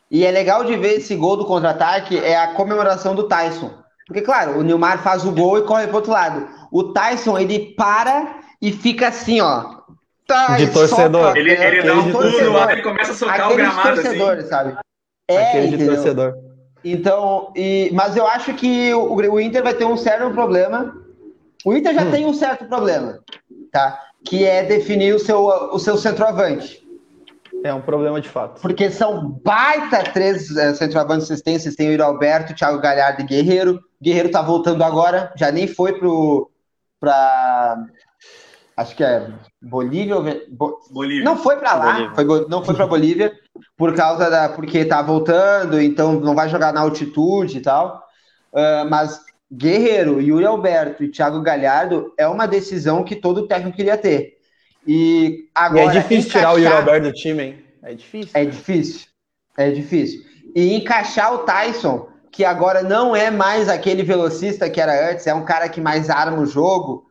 E 0.09 0.25
é 0.25 0.31
legal 0.31 0.63
de 0.63 0.75
ver 0.77 0.97
esse 0.97 1.15
gol 1.15 1.35
do 1.35 1.45
contra-ataque, 1.45 2.17
é 2.17 2.37
a 2.37 2.53
comemoração 2.53 3.13
do 3.13 3.27
Tyson. 3.27 3.77
Porque, 4.05 4.21
claro, 4.21 4.57
o 4.57 4.63
Nilmar 4.63 5.03
faz 5.03 5.25
o 5.25 5.31
gol 5.31 5.57
e 5.57 5.63
corre 5.63 5.87
pro 5.87 5.97
outro 5.97 6.11
lado. 6.11 6.47
O 6.71 6.93
Tyson, 6.93 7.37
ele 7.37 7.73
para 7.75 8.39
e 8.61 8.71
fica 8.71 9.09
assim, 9.09 9.41
ó. 9.41 9.77
Tá, 10.25 10.57
de 10.57 10.67
torcedor. 10.71 11.27
Soca, 11.27 11.39
ele, 11.39 11.51
ele 11.51 11.83
dá 11.83 11.93
um 11.93 12.11
pulo 12.11 12.53
lá 12.53 12.73
e 12.73 12.81
começa 12.81 13.11
a 13.11 13.15
socar 13.15 13.35
Aquele 13.35 13.53
o 13.53 13.55
gramado. 13.57 13.95
De 13.95 14.03
torcedor, 14.03 14.37
assim. 14.37 14.47
sabe? 14.47 14.77
É, 15.27 15.49
Aquele 15.49 15.77
de 15.77 15.85
torcedor. 15.85 16.33
Então, 16.83 17.51
e, 17.55 17.89
mas 17.93 18.15
eu 18.15 18.27
acho 18.27 18.53
que 18.53 18.93
o, 18.93 19.15
o 19.15 19.39
Inter 19.39 19.63
vai 19.63 19.73
ter 19.73 19.85
um 19.85 19.97
certo 19.97 20.31
problema. 20.31 20.95
O 21.65 21.75
Inter 21.75 21.93
já 21.93 22.03
hum. 22.03 22.11
tem 22.11 22.25
um 22.25 22.33
certo 22.33 22.65
problema, 22.65 23.19
tá? 23.71 23.99
Que 24.23 24.45
é 24.45 24.63
definir 24.63 25.15
o 25.15 25.19
seu, 25.19 25.45
o 25.45 25.79
seu 25.79 25.97
centroavante. 25.97 26.85
É 27.63 27.73
um 27.73 27.81
problema 27.81 28.21
de 28.21 28.29
fato. 28.29 28.61
Porque 28.61 28.91
são 28.91 29.29
baita 29.43 30.03
três 30.11 30.55
é, 30.55 30.73
centroavantes 30.73 31.29
assistências. 31.29 31.75
Tem 31.75 31.89
o 31.89 31.91
Iro 31.91 32.03
Alberto, 32.03 32.53
Thiago 32.53 32.79
Galhardo 32.79 33.21
e 33.21 33.25
Guerreiro. 33.25 33.81
Guerreiro 34.01 34.29
tá 34.29 34.41
voltando 34.41 34.83
agora, 34.83 35.33
já 35.35 35.51
nem 35.51 35.67
foi 35.67 35.93
pro 35.93 36.51
para 36.99 37.85
acho 38.75 38.95
que 38.95 39.03
é 39.03 39.31
Bolívia, 39.61 40.15
Bo... 40.49 40.79
Bolívia. 40.91 41.23
Não 41.23 41.37
foi 41.37 41.57
para 41.57 41.73
lá, 41.73 42.13
foi, 42.13 42.25
não 42.47 42.63
foi 42.63 42.75
para 42.75 42.87
Bolívia 42.87 43.33
por 43.75 43.95
causa 43.95 44.29
da 44.29 44.49
porque 44.49 44.85
tá 44.85 45.01
voltando, 45.01 45.81
então 45.81 46.19
não 46.19 46.35
vai 46.35 46.47
jogar 46.47 46.71
na 46.71 46.81
altitude 46.81 47.57
e 47.57 47.61
tal. 47.61 48.03
Uh, 48.53 48.89
mas 48.89 49.19
Guerreiro, 49.51 50.21
Yuri 50.21 50.45
Alberto 50.45 51.03
e 51.03 51.09
Thiago 51.09 51.41
Galhardo 51.41 52.13
é 52.17 52.27
uma 52.27 52.45
decisão 52.45 53.03
que 53.03 53.15
todo 53.15 53.47
técnico 53.47 53.77
queria 53.77 53.97
ter. 53.97 54.37
E 54.85 55.49
agora. 55.55 55.93
E 55.93 55.97
é 55.97 56.01
difícil 56.01 56.29
encaixar... 56.29 56.41
tirar 56.41 56.53
o 56.53 56.57
Yuri 56.57 56.75
Alberto 56.75 57.07
do 57.07 57.13
time, 57.13 57.43
hein? 57.43 57.65
É 57.83 57.93
difícil. 57.93 58.31
É 58.33 58.45
difícil. 58.45 59.07
É 59.57 59.71
difícil. 59.71 60.21
E 60.55 60.73
encaixar 60.75 61.33
o 61.33 61.39
Tyson, 61.39 62.09
que 62.31 62.43
agora 62.43 62.83
não 62.83 63.15
é 63.15 63.31
mais 63.31 63.69
aquele 63.69 64.03
velocista 64.03 64.69
que 64.69 64.81
era 64.81 65.11
antes, 65.11 65.25
é 65.27 65.33
um 65.33 65.45
cara 65.45 65.69
que 65.69 65.81
mais 65.81 66.09
arma 66.09 66.39
o 66.39 66.45
jogo, 66.45 67.07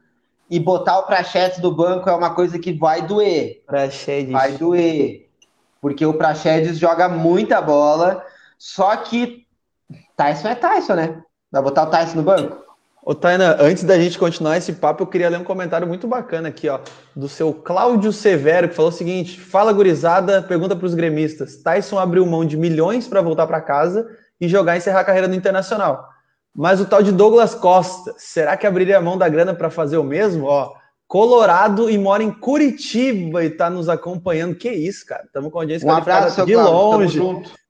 e 0.48 0.60
botar 0.60 0.98
o 0.98 1.06
Prachedes 1.06 1.58
do 1.58 1.74
banco 1.74 2.08
é 2.08 2.14
uma 2.14 2.34
coisa 2.34 2.58
que 2.58 2.72
vai 2.72 3.02
doer. 3.02 3.62
Prachedes. 3.66 4.32
Vai 4.32 4.52
doer. 4.52 5.28
Porque 5.80 6.04
o 6.06 6.14
Prachedes 6.14 6.78
joga 6.78 7.08
muita 7.08 7.60
bola, 7.60 8.24
só 8.58 8.96
que 8.96 9.46
Tyson 10.16 10.48
é 10.48 10.54
Tyson, 10.54 10.94
né? 10.94 11.22
Vai 11.56 11.62
botar 11.62 11.84
o 11.84 11.86
Tyson 11.86 12.16
no 12.16 12.22
banco? 12.22 12.66
Ô, 13.02 13.14
Taina, 13.14 13.56
antes 13.60 13.82
da 13.82 13.98
gente 13.98 14.18
continuar 14.18 14.58
esse 14.58 14.74
papo, 14.74 15.02
eu 15.02 15.06
queria 15.06 15.30
ler 15.30 15.38
um 15.38 15.44
comentário 15.44 15.86
muito 15.86 16.06
bacana 16.06 16.48
aqui, 16.48 16.68
ó, 16.68 16.80
do 17.14 17.30
seu 17.30 17.54
Cláudio 17.54 18.12
Severo, 18.12 18.68
que 18.68 18.74
falou 18.74 18.90
o 18.90 18.94
seguinte: 18.94 19.40
Fala, 19.40 19.72
gurizada, 19.72 20.42
pergunta 20.42 20.76
para 20.76 20.84
os 20.84 20.92
gremistas. 20.92 21.56
Tyson 21.62 21.98
abriu 21.98 22.26
mão 22.26 22.44
de 22.44 22.58
milhões 22.58 23.08
para 23.08 23.22
voltar 23.22 23.46
para 23.46 23.60
casa 23.62 24.06
e 24.38 24.46
jogar 24.48 24.74
e 24.74 24.78
encerrar 24.78 25.00
a 25.00 25.04
carreira 25.04 25.28
no 25.28 25.34
Internacional. 25.34 26.06
Mas 26.54 26.78
o 26.78 26.84
tal 26.84 27.02
de 27.02 27.10
Douglas 27.10 27.54
Costa, 27.54 28.14
será 28.18 28.54
que 28.54 28.66
abriria 28.66 28.98
a 28.98 29.02
mão 29.02 29.16
da 29.16 29.28
grana 29.30 29.54
para 29.54 29.70
fazer 29.70 29.96
o 29.96 30.04
mesmo? 30.04 30.44
Ó, 30.44 30.74
Colorado 31.06 31.88
e 31.88 31.96
mora 31.96 32.22
em 32.22 32.32
Curitiba 32.32 33.42
e 33.44 33.46
está 33.46 33.70
nos 33.70 33.88
acompanhando. 33.88 34.56
Que 34.56 34.68
isso, 34.68 35.06
cara? 35.06 35.22
Estamos 35.24 35.50
com 35.50 35.58
a 35.58 35.62
audiência 35.62 35.88
um 35.88 35.92
abraço, 35.92 36.44
de 36.44 36.54
longe. 36.54 37.20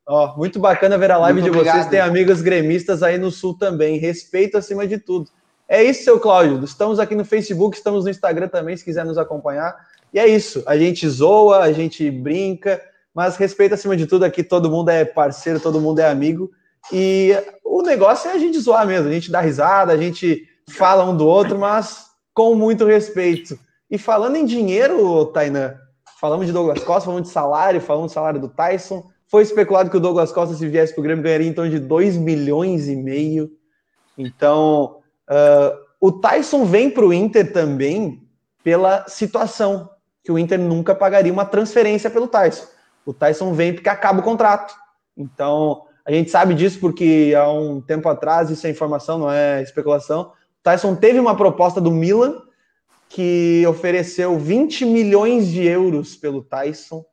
Ó, 0.09 0.37
muito 0.37 0.61
bacana 0.61 0.97
ver 0.97 1.11
a 1.11 1.19
live 1.19 1.41
muito 1.41 1.53
de 1.53 1.59
obrigado. 1.59 1.79
vocês. 1.79 1.91
Tem 1.91 2.01
amigos 2.01 2.41
gremistas 2.41 3.03
aí 3.03 3.19
no 3.19 3.31
Sul 3.31 3.59
também. 3.59 3.99
Respeito 3.99 4.57
acima 4.57 4.87
de 4.87 4.99
tudo. 4.99 5.29
É 5.69 5.83
isso, 5.83 6.05
seu 6.05 6.21
Cláudio. 6.21 6.63
Estamos 6.65 7.01
aqui 7.01 7.17
no 7.17 7.25
Facebook, 7.25 7.77
estamos 7.77 8.05
no 8.05 8.11
Instagram 8.11 8.47
também, 8.47 8.77
se 8.77 8.85
quiser 8.85 9.05
nos 9.05 9.19
acompanhar. 9.19 9.77
E 10.15 10.19
é 10.19 10.29
isso. 10.29 10.63
A 10.65 10.77
gente 10.77 11.09
zoa, 11.09 11.59
a 11.59 11.73
gente 11.73 12.09
brinca, 12.09 12.81
mas 13.13 13.37
respeito 13.37 13.75
acima 13.75 13.97
de 13.97 14.07
tudo 14.07 14.25
aqui. 14.25 14.45
Todo 14.45 14.71
mundo 14.71 14.91
é 14.91 15.05
parceiro, 15.05 15.59
todo 15.59 15.81
mundo 15.81 15.99
é 15.99 16.09
amigo. 16.09 16.53
E 16.93 17.33
o 17.65 17.83
negócio 17.83 18.31
é 18.31 18.35
a 18.35 18.39
gente 18.39 18.61
zoar 18.61 18.87
mesmo. 18.87 19.09
A 19.09 19.13
gente 19.13 19.31
dá 19.31 19.41
risada, 19.41 19.93
a 19.93 19.97
gente 19.97 20.47
fala 20.71 21.05
um 21.05 21.17
do 21.17 21.27
outro, 21.27 21.59
mas 21.59 22.07
com 22.33 22.55
muito 22.55 22.85
respeito. 22.85 23.59
E 23.91 23.99
falando 23.99 24.37
em 24.37 24.45
dinheiro, 24.45 25.27
Tainan, 25.27 25.75
falamos 26.21 26.47
de 26.47 26.53
Douglas 26.53 26.83
Costa, 26.85 27.07
falamos 27.07 27.27
de 27.27 27.33
salário, 27.33 27.81
falamos 27.81 28.13
do 28.13 28.15
salário 28.15 28.41
do 28.41 28.49
Tyson. 28.49 29.05
Foi 29.29 29.43
especulado 29.43 29.91
que 29.91 29.97
o 29.97 30.01
Douglas 30.01 30.31
Costa, 30.31 30.55
se 30.55 30.69
viesse 30.69 30.95
para 30.95 31.01
o 31.01 31.05
Grêmio, 31.05 31.25
ganharia 31.25 31.49
em 31.49 31.53
torno 31.53 31.71
de 31.71 31.81
2 31.81 32.17
milhões 32.17 32.89
e 32.89 32.95
meio. 32.95 33.51
Então, 34.17 34.99
uh, 35.29 35.77
o 36.01 36.13
Tyson 36.13 36.65
vem 36.65 36.89
para 36.91 37.05
o 37.05 37.13
Inter 37.13 37.53
também 37.53 38.23
pela 38.63 39.07
situação, 39.09 39.91
que 40.23 40.31
o 40.31 40.39
Inter 40.39 40.59
nunca 40.59 40.95
pagaria 40.95 41.33
uma 41.33 41.45
transferência 41.45 42.09
pelo 42.09 42.29
Tyson. 42.29 42.67
O 43.05 43.13
Tyson 43.13 43.53
vem 43.53 43.73
porque 43.73 43.89
acaba 43.89 44.21
o 44.21 44.25
contrato. 44.25 44.75
Então, 45.17 45.83
a 46.05 46.13
gente 46.13 46.31
sabe 46.31 46.55
disso 46.55 46.79
porque 46.79 47.35
há 47.37 47.51
um 47.51 47.81
tempo 47.81 48.09
atrás, 48.09 48.49
isso 48.51 48.67
é 48.67 48.71
informação, 48.71 49.19
não 49.19 49.31
é 49.31 49.63
especulação, 49.63 50.33
o 50.61 50.63
Tyson 50.63 50.95
teve 50.95 51.19
uma 51.19 51.37
proposta 51.37 51.81
do 51.81 51.91
Milan 51.91 52.43
que 53.09 53.65
ofereceu 53.69 54.39
20 54.39 54.85
milhões 54.85 55.49
de 55.49 55.65
euros 55.65 56.17
pelo 56.17 56.43
Tyson 56.43 57.05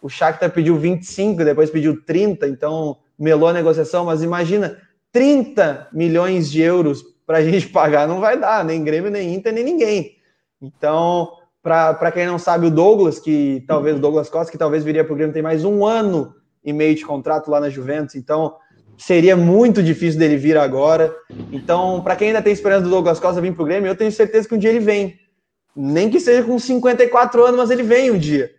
o 0.00 0.08
Shakhtar 0.08 0.50
pediu 0.50 0.76
25, 0.76 1.44
depois 1.44 1.70
pediu 1.70 2.02
30, 2.04 2.48
então 2.48 2.98
melou 3.18 3.48
a 3.48 3.52
negociação, 3.52 4.04
mas 4.04 4.22
imagina, 4.22 4.78
30 5.12 5.88
milhões 5.92 6.50
de 6.50 6.60
euros 6.60 7.02
para 7.26 7.38
a 7.38 7.42
gente 7.44 7.68
pagar 7.68 8.06
não 8.06 8.20
vai 8.20 8.38
dar, 8.38 8.64
nem 8.64 8.84
Grêmio, 8.84 9.10
nem 9.10 9.34
Inter, 9.34 9.52
nem 9.52 9.64
ninguém. 9.64 10.16
Então, 10.60 11.32
para 11.62 12.12
quem 12.12 12.26
não 12.26 12.38
sabe, 12.38 12.66
o 12.66 12.70
Douglas, 12.70 13.18
que 13.18 13.64
talvez 13.66 13.96
o 13.96 14.00
Douglas 14.00 14.28
Costa, 14.28 14.50
que 14.50 14.58
talvez 14.58 14.84
viria 14.84 15.04
para 15.04 15.12
o 15.12 15.16
Grêmio, 15.16 15.34
tem 15.34 15.42
mais 15.42 15.64
um 15.64 15.84
ano 15.84 16.34
e 16.64 16.72
meio 16.72 16.94
de 16.94 17.04
contrato 17.04 17.50
lá 17.50 17.60
na 17.60 17.68
Juventus, 17.68 18.14
então 18.14 18.56
seria 18.96 19.36
muito 19.36 19.82
difícil 19.82 20.18
dele 20.18 20.36
vir 20.36 20.56
agora. 20.56 21.14
Então, 21.52 22.00
para 22.02 22.16
quem 22.16 22.28
ainda 22.28 22.42
tem 22.42 22.52
esperança 22.52 22.82
do 22.82 22.90
Douglas 22.90 23.20
Costa 23.20 23.40
vir 23.40 23.54
para 23.54 23.62
o 23.62 23.66
Grêmio, 23.66 23.88
eu 23.88 23.96
tenho 23.96 24.10
certeza 24.10 24.48
que 24.48 24.54
um 24.54 24.58
dia 24.58 24.70
ele 24.70 24.80
vem. 24.80 25.16
Nem 25.74 26.10
que 26.10 26.18
seja 26.18 26.42
com 26.42 26.58
54 26.58 27.44
anos, 27.44 27.56
mas 27.56 27.70
ele 27.70 27.84
vem 27.84 28.10
um 28.10 28.18
dia. 28.18 28.50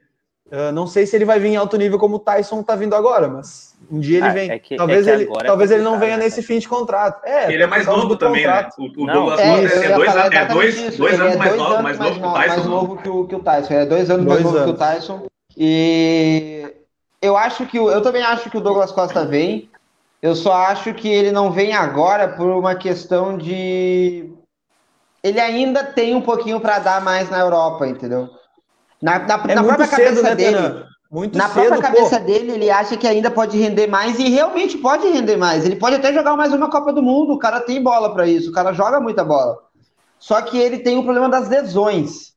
Uh, 0.52 0.72
não 0.72 0.88
sei 0.88 1.06
se 1.06 1.16
ele 1.16 1.26
vai 1.26 1.40
vir 1.40 1.50
em 1.50 1.56
alto 1.56 1.78
nível 1.78 2.00
como 2.00 2.16
o 2.16 2.20
Tyson 2.20 2.62
está 2.62 2.76
vindo 2.76 2.96
agora, 2.96 3.28
mas 3.28 3.76
um 3.92 4.00
dia 4.00 4.18
ele 4.18 4.28
ah, 4.28 4.34
vem. 4.34 4.50
É 4.50 4.58
que, 4.58 4.76
talvez 4.76 5.08
é 5.08 5.14
ele, 5.14 5.24
é 5.26 5.44
talvez 5.44 5.70
ele 5.70 5.84
não 5.84 6.00
venha 6.00 6.18
né? 6.18 6.24
nesse 6.24 6.42
fim 6.42 6.58
de 6.58 6.68
contrato. 6.68 7.24
É, 7.24 7.54
ele 7.54 7.62
é 7.62 7.68
mais 7.68 7.86
novo 7.86 8.16
também, 8.16 8.48
né? 8.48 8.68
O, 8.78 8.86
o 8.86 9.06
Douglas 9.06 9.40
é, 9.40 9.56
Costa 9.56 9.86
é, 9.86 9.96
dois, 9.96 10.16
é 10.16 10.46
dois, 10.46 10.98
dois 10.98 11.20
anos 11.20 11.36
mais 11.36 11.56
novo, 11.56 11.84
mais 11.84 12.00
novo 12.00 12.20
que 12.20 12.26
o 12.26 12.34
Tyson. 12.34 12.48
Mais 12.48 12.66
novo 12.66 12.98
que 12.98 13.10
o, 13.10 13.28
que 13.28 13.36
o 13.36 13.40
Tyson. 13.40 13.74
É 13.76 13.86
dois 13.86 14.10
anos 14.10 14.26
dois 14.26 14.42
mais 14.42 14.54
novo 14.54 14.66
que 14.66 14.72
o 14.72 14.78
Tyson. 14.78 15.28
E 15.56 16.74
eu 17.22 17.38
acho 17.38 17.68
que 17.68 17.78
eu 17.78 18.02
também 18.02 18.24
acho 18.24 18.50
que 18.50 18.58
o 18.58 18.62
Douglas 18.62 18.92
Costa 18.92 19.26
vem. 19.26 19.70
Eu 20.22 20.36
só 20.36 20.54
acho 20.54 20.94
que 20.96 21.08
ele 21.08 21.32
não 21.32 21.52
vem 21.52 21.74
agora 21.74 22.28
por 22.28 22.48
uma 22.48 22.74
questão 22.74 23.38
de 23.38 24.30
ele 25.24 25.40
ainda 25.40 25.84
tem 25.84 26.16
um 26.16 26.22
pouquinho 26.22 26.60
para 26.60 26.80
dar 26.80 27.02
mais 27.02 27.30
na 27.30 27.40
Europa, 27.40 27.88
entendeu? 27.88 28.30
Na, 29.02 29.20
na, 29.20 29.44
é 29.48 29.56
na 29.56 29.64
própria 29.64 29.88
cedo, 29.88 30.22
cabeça 30.22 30.24
né, 30.24 30.36
dele. 30.36 30.86
Muito 31.12 31.38
na 31.38 31.48
cedo, 31.48 31.68
própria 31.68 31.82
cabeça 31.82 32.20
pô. 32.20 32.26
dele, 32.26 32.52
ele 32.52 32.70
acha 32.70 32.96
que 32.96 33.08
ainda 33.08 33.32
pode 33.32 33.58
render 33.58 33.88
mais 33.88 34.20
e 34.20 34.30
realmente 34.30 34.78
pode 34.78 35.08
render 35.08 35.38
mais. 35.38 35.66
Ele 35.66 35.76
pode 35.76 35.96
até 35.96 36.14
jogar 36.14 36.36
mais 36.36 36.54
uma 36.54 36.70
Copa 36.70 36.94
do 36.94 37.02
Mundo. 37.02 37.34
O 37.34 37.40
cara 37.40 37.62
tem 37.62 37.82
bola 37.82 38.14
para 38.14 38.28
isso. 38.28 38.50
O 38.52 38.54
cara 38.54 38.74
joga 38.74 39.00
muita 39.00 39.24
bola. 39.24 39.58
Só 40.20 40.42
que 40.42 40.58
ele 40.58 40.80
tem 40.80 40.98
o 40.98 41.04
problema 41.04 41.30
das 41.30 41.50
lesões, 41.50 42.34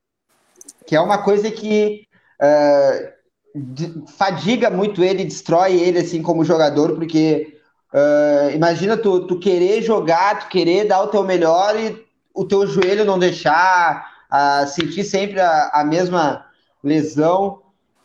que 0.86 0.94
é 0.94 1.00
uma 1.00 1.18
coisa 1.18 1.50
que 1.50 2.06
uh, 2.40 4.06
fadiga 4.16 4.70
muito 4.70 5.02
ele, 5.02 5.24
destrói 5.24 5.74
ele 5.74 5.98
assim 5.98 6.22
como 6.22 6.44
jogador, 6.44 6.94
porque 6.94 7.58
uh, 7.92 8.54
imagina 8.54 8.96
tu, 8.96 9.26
tu 9.26 9.38
querer 9.38 9.82
jogar, 9.82 10.38
tu 10.38 10.48
querer 10.48 10.86
dar 10.86 11.02
o 11.02 11.08
teu 11.08 11.24
melhor 11.24 11.78
e 11.78 12.06
o 12.32 12.44
teu 12.44 12.66
joelho 12.66 13.04
não 13.04 13.18
deixar, 13.18 14.06
uh, 14.30 14.66
sentir 14.66 15.04
sempre 15.04 15.40
a, 15.40 15.70
a 15.74 15.84
mesma 15.84 16.46
lesão. 16.83 17.61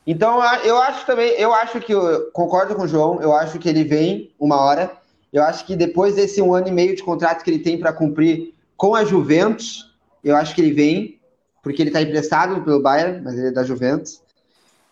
Então, 0.05 0.41
eu 0.63 0.77
acho 0.77 1.05
também, 1.05 1.31
eu 1.31 1.53
acho 1.53 1.79
que, 1.79 1.93
eu 1.93 2.31
concordo 2.31 2.75
com 2.75 2.83
o 2.83 2.87
João, 2.87 3.21
eu 3.21 3.33
acho 3.33 3.59
que 3.59 3.67
ele 3.67 3.83
vem 3.83 4.31
uma 4.39 4.61
hora. 4.61 4.91
Eu 5.33 5.43
acho 5.43 5.65
que 5.65 5.75
depois 5.75 6.15
desse 6.15 6.41
um 6.41 6.53
ano 6.53 6.69
e 6.69 6.71
meio 6.71 6.95
de 6.95 7.03
contrato 7.03 7.43
que 7.43 7.51
ele 7.51 7.59
tem 7.59 7.77
para 7.77 7.91
cumprir 7.91 8.53
com 8.77 8.95
a 8.95 9.03
Juventus, 9.03 9.93
eu 10.23 10.35
acho 10.35 10.55
que 10.55 10.61
ele 10.61 10.71
vem, 10.71 11.19
porque 11.61 11.81
ele 11.81 11.89
está 11.89 12.01
emprestado 12.01 12.61
pelo 12.61 12.81
Bayern, 12.81 13.21
mas 13.23 13.37
ele 13.37 13.47
é 13.47 13.51
da 13.51 13.63
Juventus. 13.63 14.21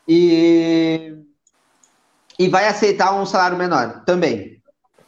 E 0.08 1.16
E 2.38 2.50
vai 2.50 2.68
aceitar 2.68 3.14
um 3.16 3.26
salário 3.26 3.58
menor 3.58 4.04
também. 4.06 4.62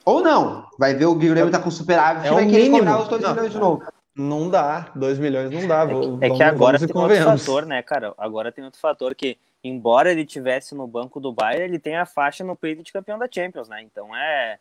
Ou 0.05 0.21
não. 0.21 0.65
Vai 0.79 0.93
ver 0.93 1.05
o 1.05 1.15
Grêmio 1.15 1.51
tá 1.51 1.59
com 1.59 1.69
superávit 1.69 2.25
é 2.27 2.31
e 2.31 2.33
vai 2.33 2.45
querer 2.45 2.69
mínimo. 2.69 2.77
cobrar 2.79 3.01
os 3.01 3.07
2 3.09 3.29
milhões 3.29 3.51
de 3.51 3.57
novo. 3.57 3.83
Não 4.17 4.49
dá, 4.49 4.91
2 4.95 5.19
milhões 5.19 5.51
não 5.51 5.67
dá. 5.67 5.83
É 5.83 5.87
que, 5.87 5.93
vamos, 5.93 6.21
é 6.21 6.29
que 6.31 6.43
agora 6.43 6.79
tem 6.79 6.89
outro 6.95 7.23
fator, 7.23 7.65
né, 7.67 7.83
cara? 7.83 8.13
Agora 8.17 8.51
tem 8.51 8.63
outro 8.63 8.79
fator 8.79 9.13
que, 9.13 9.37
embora 9.63 10.11
ele 10.11 10.25
tivesse 10.25 10.73
no 10.73 10.87
banco 10.87 11.19
do 11.19 11.31
Bayern, 11.31 11.65
ele 11.65 11.77
tem 11.77 11.95
a 11.95 12.05
faixa 12.05 12.43
no 12.43 12.55
peito 12.55 12.81
de 12.81 12.91
campeão 12.91 13.19
da 13.19 13.27
Champions, 13.31 13.69
né? 13.69 13.81
Então 13.83 14.15
é. 14.15 14.57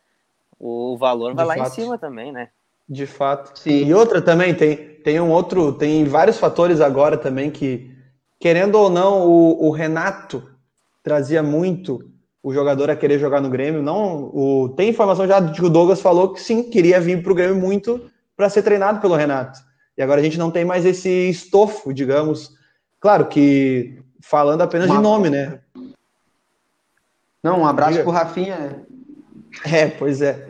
O 0.58 0.96
valor 0.96 1.34
vai 1.34 1.44
De 1.44 1.48
lá 1.48 1.56
fato. 1.56 1.68
em 1.68 1.82
cima 1.82 1.98
também, 1.98 2.32
né? 2.32 2.48
De 2.88 3.06
fato. 3.06 3.58
Sim. 3.58 3.84
E 3.84 3.92
outra 3.92 4.22
também, 4.22 4.54
tem, 4.54 4.76
tem 4.76 5.20
um 5.20 5.30
outro, 5.30 5.72
tem 5.72 6.04
vários 6.04 6.38
fatores 6.38 6.80
agora 6.80 7.18
também 7.18 7.50
que, 7.50 7.90
querendo 8.38 8.76
ou 8.76 8.88
não, 8.88 9.26
o, 9.26 9.66
o 9.66 9.70
Renato 9.70 10.50
trazia 11.02 11.42
muito 11.42 12.10
o 12.42 12.52
jogador 12.52 12.90
a 12.90 12.96
querer 12.96 13.18
jogar 13.18 13.40
no 13.40 13.50
Grêmio. 13.50 13.82
Não, 13.82 14.30
o, 14.32 14.68
tem 14.76 14.90
informação 14.90 15.26
já 15.26 15.40
de 15.40 15.52
que 15.52 15.64
o 15.64 15.68
Douglas 15.68 16.00
falou 16.00 16.32
que 16.32 16.40
sim, 16.40 16.70
queria 16.70 17.00
vir 17.00 17.22
para 17.22 17.32
o 17.32 17.34
Grêmio 17.34 17.56
muito 17.56 18.08
para 18.36 18.48
ser 18.48 18.62
treinado 18.62 19.00
pelo 19.00 19.16
Renato. 19.16 19.58
E 19.96 20.02
agora 20.02 20.20
a 20.20 20.24
gente 20.24 20.38
não 20.38 20.50
tem 20.50 20.64
mais 20.64 20.84
esse 20.84 21.08
estofo, 21.30 21.92
digamos. 21.92 22.50
Claro 23.00 23.26
que 23.26 23.98
falando 24.20 24.60
apenas 24.62 24.86
de 24.86 24.92
Uma- 24.92 25.00
nome, 25.00 25.30
né? 25.30 25.60
Não, 27.42 27.60
um 27.60 27.66
abraço 27.66 27.92
Diga. 27.92 28.02
pro 28.04 28.12
Rafinha. 28.12 28.56
né? 28.56 28.76
É, 29.64 29.86
pois 29.86 30.20
é. 30.20 30.46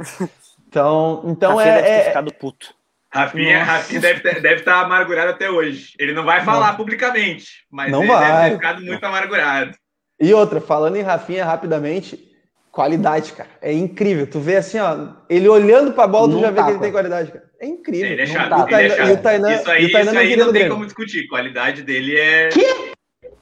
Então, 0.68 1.22
então 1.26 1.56
Rafinha 1.56 1.74
deve 1.74 1.86
ter 1.86 1.92
é, 1.92 1.98
é, 2.00 2.04
ficado 2.08 2.34
puto. 2.34 2.74
Rafinha, 3.10 3.58
Nossa. 3.60 3.70
Rafinha 3.72 4.00
deve 4.00 4.18
estar 4.28 4.40
deve 4.40 4.62
tá 4.62 4.80
amargurado 4.80 5.30
até 5.30 5.48
hoje. 5.50 5.94
Ele 5.98 6.12
não 6.12 6.24
vai 6.24 6.44
falar 6.44 6.76
publicamente, 6.76 7.64
mas 7.70 7.90
Não 7.90 8.02
ele 8.02 8.12
deve 8.12 8.32
vai. 8.32 8.50
ter 8.50 8.56
ficado 8.56 8.82
muito 8.82 9.04
amargurado. 9.04 9.76
E 10.20 10.34
outra, 10.34 10.60
falando 10.60 10.96
em 10.96 11.02
Rafinha 11.02 11.44
rapidamente, 11.44 12.30
qualidade, 12.70 13.32
cara. 13.32 13.48
É 13.62 13.72
incrível. 13.72 14.26
Tu 14.26 14.40
vê 14.40 14.56
assim, 14.56 14.78
ó, 14.78 15.08
ele 15.30 15.48
olhando 15.48 15.92
pra 15.92 16.06
bola, 16.06 16.28
tu 16.28 16.34
Não 16.34 16.40
já 16.40 16.50
vê 16.50 16.56
tapa. 16.56 16.66
que 16.68 16.72
ele 16.74 16.82
tem 16.82 16.92
qualidade, 16.92 17.32
cara. 17.32 17.44
É 17.60 17.66
incrível. 17.66 18.10
Ele 18.10 18.22
é 18.22 18.26
Não 18.26 18.32
chato, 18.34 18.68
dá. 18.70 18.82
ele 18.82 18.92
é 18.92 19.06
E 19.06 19.12
o. 19.12 19.16
Tainan, 19.22 19.54
Isso 19.54 19.70
aí, 19.70 19.82
e 19.82 19.86
o 19.86 19.92
Tainan 19.92 20.10
isso 20.12 20.20
aí 20.20 20.36
não 20.36 20.52
tem 20.52 20.68
como 20.68 20.84
discutir. 20.84 21.26
Qualidade 21.28 21.82
dele 21.82 22.18
é. 22.18 22.48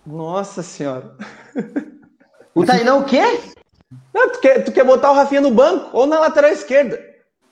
Nossa 0.06 0.62
senhora. 0.62 1.16
O 2.54 2.64
Tainan 2.64 2.96
o 2.96 3.04
quê? 3.04 3.22
Não, 4.12 4.30
tu, 4.30 4.40
quer, 4.40 4.62
tu 4.64 4.72
quer 4.72 4.84
botar 4.84 5.10
o 5.10 5.14
Rafinha 5.14 5.40
no 5.40 5.50
banco 5.50 5.90
ou 5.92 6.06
na 6.06 6.20
lateral 6.20 6.50
esquerda? 6.50 7.00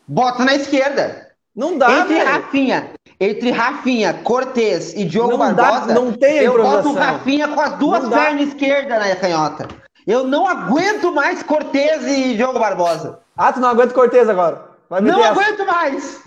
Bota 0.06 0.44
na 0.44 0.54
esquerda. 0.54 1.28
Não 1.54 1.76
dá, 1.76 2.00
entre 2.00 2.14
velho. 2.14 2.28
Rafinha, 2.30 2.90
entre 3.20 3.50
Rafinha, 3.50 4.14
Cortez 4.24 4.94
e 4.94 5.04
Diogo 5.04 5.36
Não 5.36 5.54
dá, 5.54 5.70
Barbosa, 5.70 5.94
não 5.94 6.12
tem 6.12 6.38
eu 6.38 6.56
boto 6.62 6.88
o. 6.90 6.94
Rafinha 6.94 7.48
com 7.48 7.60
as 7.60 7.78
duas 7.78 8.02
Não 8.04 8.10
dá. 8.10 8.24
pernas 8.24 8.48
esquerdas 8.48 8.98
na 8.98 9.16
canhota. 9.16 9.68
Eu 10.06 10.24
não 10.26 10.46
aguento 10.48 11.12
mais 11.12 11.42
Cortez 11.42 12.06
e 12.06 12.34
Diogo 12.34 12.58
Barbosa. 12.58 13.20
Ah, 13.36 13.52
tu 13.52 13.60
não 13.60 13.68
aguenta 13.68 13.92
Cortez 13.94 14.28
agora. 14.28 14.71
Não 15.00 15.18
aguento 15.32 15.66
mais. 15.66 16.22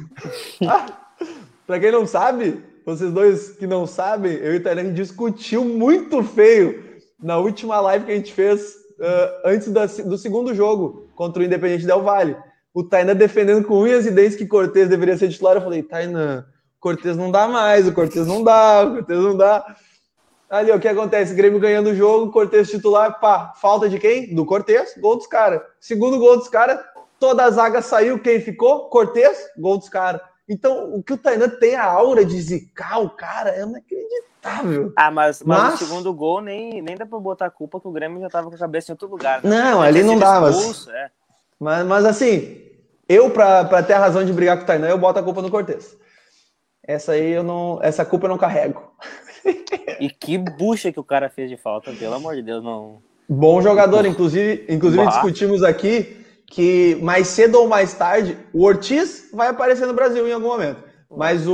Pra 1.67 1.79
quem 1.79 1.91
não 1.91 2.05
sabe, 2.05 2.63
vocês 2.85 3.11
dois 3.11 3.49
que 3.51 3.65
não 3.65 3.87
sabem, 3.87 4.33
eu 4.33 4.53
e 4.53 4.57
o 4.57 4.63
Tainan 4.63 4.93
discutiu 4.93 5.65
muito 5.65 6.21
feio 6.23 6.83
na 7.21 7.37
última 7.37 7.79
live 7.81 8.05
que 8.05 8.11
a 8.11 8.15
gente 8.15 8.31
fez 8.33 8.75
ah, 9.01 9.41
antes 9.45 9.71
da- 9.71 9.85
do 9.85 10.17
segundo 10.17 10.53
jogo 10.53 11.09
contra 11.15 11.41
o 11.41 11.45
Independente 11.45 11.85
Del 11.85 12.03
Vale. 12.03 12.37
O 12.73 12.83
Tainan 12.83 13.15
defendendo 13.15 13.65
com 13.65 13.79
unhas 13.79 14.05
e 14.05 14.11
dentes 14.11 14.35
que 14.37 14.45
Cortez 14.45 14.87
deveria 14.89 15.17
ser 15.17 15.29
titular. 15.29 15.55
Eu 15.55 15.61
falei, 15.61 15.81
Tainan, 15.81 16.45
Cortez 16.79 17.17
não 17.17 17.31
dá 17.31 17.47
mais, 17.47 17.87
o 17.87 17.93
Cortez 17.93 18.27
não 18.27 18.43
dá, 18.43 18.83
o 18.83 18.93
Cortez 18.95 19.19
não 19.19 19.35
dá. 19.35 19.65
Ali, 20.49 20.71
o 20.71 20.79
que 20.79 20.87
acontece? 20.87 21.33
Grêmio 21.33 21.59
ganhando 21.59 21.89
o 21.89 21.95
jogo, 21.95 22.31
Cortez 22.31 22.69
titular, 22.69 23.19
pá, 23.19 23.53
falta 23.59 23.89
de 23.89 23.97
quem? 23.97 24.35
Do 24.35 24.45
Cortez, 24.45 24.93
gol 24.99 25.15
dos 25.15 25.25
caras. 25.25 25.61
Segundo 25.79 26.19
gol 26.19 26.37
dos 26.37 26.47
caras, 26.49 26.79
toda 27.19 27.43
a 27.43 27.49
zaga 27.49 27.81
saiu, 27.81 28.19
quem 28.19 28.39
ficou? 28.39 28.89
Cortez, 28.89 29.37
gol 29.57 29.77
dos 29.77 29.89
caras. 29.89 30.21
Então, 30.47 30.93
o 30.93 31.01
que 31.01 31.13
o 31.13 31.17
Tainan 31.17 31.49
tem 31.49 31.75
a 31.75 31.83
aura 31.85 32.23
de 32.23 32.39
zicar 32.39 32.99
o 33.01 33.09
cara 33.09 33.49
é 33.49 33.63
inacreditável. 33.63 34.93
Ah, 34.95 35.09
mas, 35.09 35.41
mas, 35.43 35.59
Mas- 35.63 35.73
o 35.81 35.85
segundo 35.85 36.13
gol 36.13 36.39
nem, 36.41 36.81
nem 36.81 36.95
dá 36.95 37.05
pra 37.05 37.17
botar 37.19 37.47
a 37.47 37.49
culpa 37.51 37.79
que 37.79 37.87
o 37.87 37.91
Grêmio 37.91 38.21
já 38.21 38.29
tava 38.29 38.49
com 38.49 38.55
a 38.55 38.59
cabeça 38.59 38.91
em 38.91 38.93
outro 38.93 39.07
lugar. 39.07 39.43
né? 39.43 39.49
Não, 39.49 39.81
ali 39.81 40.03
não 40.03 40.19
dá, 40.19 40.39
mas- 40.39 40.87
é. 40.87 41.09
Mas, 41.59 41.85
mas 41.85 42.05
assim, 42.05 42.61
eu, 43.09 43.31
pra, 43.31 43.65
pra 43.65 43.81
ter 43.81 43.93
a 43.93 43.99
razão 43.99 44.23
de 44.23 44.31
brigar 44.33 44.57
com 44.57 44.63
o 44.63 44.67
Tainan, 44.67 44.87
eu 44.89 44.97
boto 44.97 45.17
a 45.19 45.23
culpa 45.23 45.41
no 45.41 45.49
Cortez. 45.49 45.97
Essa 46.87 47.13
aí 47.13 47.31
eu 47.31 47.41
não. 47.43 47.79
Essa 47.81 48.05
culpa 48.05 48.25
eu 48.25 48.29
não 48.29 48.37
carrego. 48.37 48.91
E 49.99 50.09
que 50.09 50.37
bucha 50.37 50.91
que 50.91 50.99
o 50.99 51.03
cara 51.03 51.29
fez 51.29 51.49
de 51.49 51.55
falta, 51.55 51.91
pelo 51.93 52.15
amor 52.15 52.35
de 52.35 52.41
Deus, 52.41 52.61
não. 52.63 52.97
Bom 53.29 53.61
jogador, 53.61 54.05
inclusive, 54.05 54.65
inclusive 54.67 55.03
Bah. 55.05 55.09
discutimos 55.11 55.63
aqui 55.63 56.24
que 56.47 56.95
mais 57.01 57.27
cedo 57.27 57.55
ou 57.59 57.67
mais 57.67 57.93
tarde 57.93 58.37
o 58.53 58.63
Ortiz 58.63 59.29
vai 59.33 59.47
aparecer 59.49 59.85
no 59.85 59.93
Brasil 59.93 60.27
em 60.27 60.31
algum 60.33 60.47
momento. 60.47 60.83
Mas 61.17 61.47
o, 61.47 61.53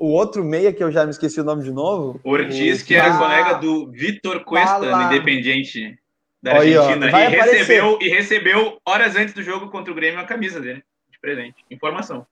o 0.00 0.12
outro 0.12 0.44
meia, 0.44 0.72
que 0.72 0.82
eu 0.82 0.92
já 0.92 1.04
me 1.04 1.10
esqueci 1.10 1.40
o 1.40 1.44
nome 1.44 1.64
de 1.64 1.72
novo. 1.72 2.20
Ortiz, 2.22 2.82
o- 2.82 2.84
que 2.84 2.94
era 2.94 3.14
Ah. 3.14 3.18
colega 3.18 3.52
do 3.54 3.90
Vitor 3.90 4.44
Cuesta 4.44 4.68
Fala. 4.78 4.96
no 4.96 5.02
Independiente 5.12 5.98
da 6.42 6.58
Aí, 6.60 6.76
ó, 6.76 6.82
Argentina. 6.82 7.10
vai 7.10 7.22
e, 7.24 7.26
aparecer. 7.34 7.56
recebeu, 7.58 7.98
e 8.00 8.08
recebeu, 8.08 8.76
horas 8.86 9.16
antes 9.16 9.34
do 9.34 9.42
jogo 9.42 9.70
contra 9.70 9.92
o 9.92 9.96
Grêmio, 9.96 10.20
a 10.20 10.24
camisa 10.24 10.60
dele. 10.60 10.82
De 11.10 11.18
presente. 11.20 11.56
Informação. 11.70 12.26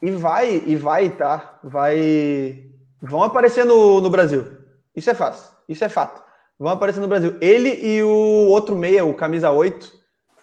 E 0.00 0.10
vai, 0.12 0.62
e 0.66 0.76
vai, 0.76 1.10
tá? 1.10 1.58
Vai. 1.62 2.64
Vão 3.02 3.22
aparecer 3.22 3.64
no, 3.64 4.00
no 4.00 4.10
Brasil. 4.10 4.46
Isso 4.94 5.10
é 5.10 5.14
fácil. 5.14 5.50
Isso 5.68 5.84
é 5.84 5.88
fato. 5.88 6.22
Vão 6.58 6.70
aparecer 6.72 7.00
no 7.00 7.08
Brasil. 7.08 7.36
Ele 7.40 7.68
e 7.70 8.02
o 8.02 8.08
outro 8.48 8.76
meia, 8.76 9.04
o 9.04 9.14
camisa 9.14 9.50
8. 9.50 9.97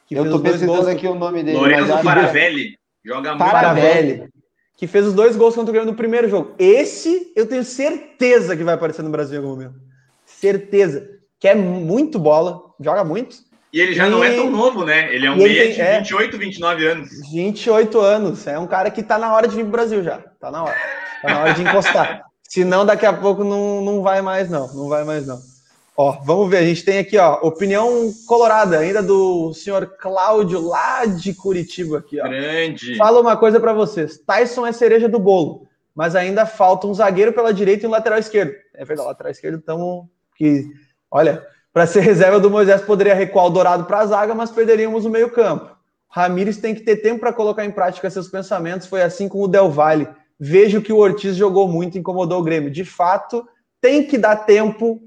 Que 0.08 0.16
Eu 0.16 0.24
fez 0.24 0.32
tô 0.32 0.38
os 0.38 0.42
dois 0.44 0.54
pesquisando 0.58 0.84
gols- 0.84 0.96
aqui 0.96 1.08
o 1.08 1.16
nome 1.16 1.44
dele. 1.44 1.58
Lorenzo 1.58 1.94
mas 1.94 2.04
Faravelli. 2.04 2.78
Joga 3.04 3.30
muito. 3.36 3.44
Faravelli, 3.50 4.30
que 4.78 4.88
fez 4.88 5.06
os 5.06 5.14
dois 5.14 5.36
gols 5.36 5.56
contra 5.56 5.70
o 5.70 5.74
Grêmio 5.74 5.92
no 5.92 5.98
primeiro 5.98 6.28
jogo. 6.30 6.54
Esse 6.60 7.32
eu 7.36 7.46
tenho 7.48 7.64
certeza 7.64 8.56
que 8.56 8.64
vai 8.64 8.76
aparecer 8.76 9.02
no 9.04 9.10
Brasil 9.10 9.36
em 9.36 9.44
algum 9.44 9.56
momento. 9.56 9.76
Certeza. 10.26 11.08
Que 11.40 11.48
é 11.48 11.56
muito 11.56 12.18
bola, 12.20 12.60
joga 12.80 13.04
muito. 13.04 13.38
E 13.74 13.80
ele 13.80 13.94
já 13.94 14.08
E- 14.08 14.10
não 14.10 14.24
é 14.24 14.34
tão 14.36 14.50
novo, 14.50 14.86
né? 14.86 15.14
Ele 15.14 15.26
é 15.26 15.32
um 15.32 15.36
ele 15.36 15.44
meia 15.50 15.64
tem- 15.66 15.74
de 15.74 15.82
é. 15.82 15.98
28, 16.00 16.38
29 16.38 16.86
anos. 16.88 17.10
28 17.32 18.00
anos. 18.00 18.48
É 18.48 18.58
um 18.58 18.68
cara 18.68 18.90
que 18.90 19.04
tá 19.04 19.18
na 19.18 19.34
hora 19.34 19.48
de 19.48 19.56
vir 19.56 19.64
pro 19.64 19.72
Brasil 19.72 20.02
já. 20.04 20.20
Tá 20.40 20.50
na 20.50 20.64
hora. 20.64 20.76
Tá 21.22 21.30
na 21.30 21.40
hora 21.42 21.54
de 21.54 21.62
encostar. 21.62 22.22
Senão, 22.48 22.86
daqui 22.86 23.06
a 23.06 23.12
pouco 23.14 23.44
não, 23.44 23.82
não 23.82 24.02
vai 24.02 24.22
mais, 24.22 24.50
não. 24.50 24.72
Não 24.74 24.88
vai 24.88 25.04
mais, 25.04 25.28
não. 25.28 25.40
Ó, 25.98 26.12
vamos 26.24 26.50
ver. 26.50 26.58
A 26.58 26.64
gente 26.64 26.84
tem 26.84 27.00
aqui, 27.00 27.18
ó, 27.18 27.40
opinião 27.42 28.12
colorada, 28.28 28.80
ainda 28.80 29.02
do 29.02 29.54
senhor 29.54 29.96
Cláudio, 29.98 30.60
lá 30.60 31.06
de 31.06 31.34
Curitiba, 31.34 32.00
aqui, 32.00 32.20
ó. 32.20 32.28
Grande. 32.28 32.98
Fala 32.98 33.22
uma 33.22 33.38
coisa 33.38 33.60
pra 33.60 33.72
vocês. 33.72 34.18
Tyson 34.18 34.66
é 34.68 34.74
cereja 34.74 35.08
do 35.08 35.20
bolo, 35.20 35.68
mas 35.96 36.16
ainda 36.16 36.46
falta 36.46 36.86
um 36.86 36.94
zagueiro 36.94 37.32
pela 37.32 37.54
direita 37.54 37.86
e 37.86 37.88
um 37.88 37.92
lateral 37.92 38.20
esquerdo. 38.20 38.54
É 38.74 38.84
verdade, 38.84 39.08
lateral 39.08 39.32
esquerdo 39.32 39.60
estamos 39.60 40.06
que, 40.36 40.66
olha, 41.10 41.46
para 41.72 41.88
ser 41.88 42.02
reserva 42.02 42.40
do 42.40 42.50
Moisés 42.50 42.82
poderia 42.82 43.16
recuar 43.16 43.46
o 43.46 43.50
Dourado 43.50 43.86
para 43.86 44.00
a 44.00 44.06
zaga, 44.06 44.36
mas 44.36 44.52
perderíamos 44.52 45.06
o 45.06 45.10
meio-campo. 45.10 45.76
Ramires 46.10 46.58
tem 46.58 46.76
que 46.76 46.82
ter 46.82 46.98
tempo 46.98 47.22
para 47.22 47.34
colocar 47.34 47.66
em 47.66 47.72
prática 47.72 48.10
seus 48.10 48.28
pensamentos, 48.28 48.88
foi 48.88 49.02
assim 49.02 49.30
com 49.30 49.42
o 49.42 49.48
Del 49.48 49.70
Valle. 49.70 50.08
Vejo 50.38 50.82
que 50.82 50.92
o 50.92 50.98
Ortiz 50.98 51.38
jogou 51.38 51.68
muito, 51.68 51.98
incomodou 51.98 52.40
o 52.40 52.44
Grêmio. 52.44 52.70
De 52.70 52.84
fato, 52.84 53.48
tem 53.80 54.06
que 54.06 54.18
dar 54.18 54.36
tempo 54.38 55.02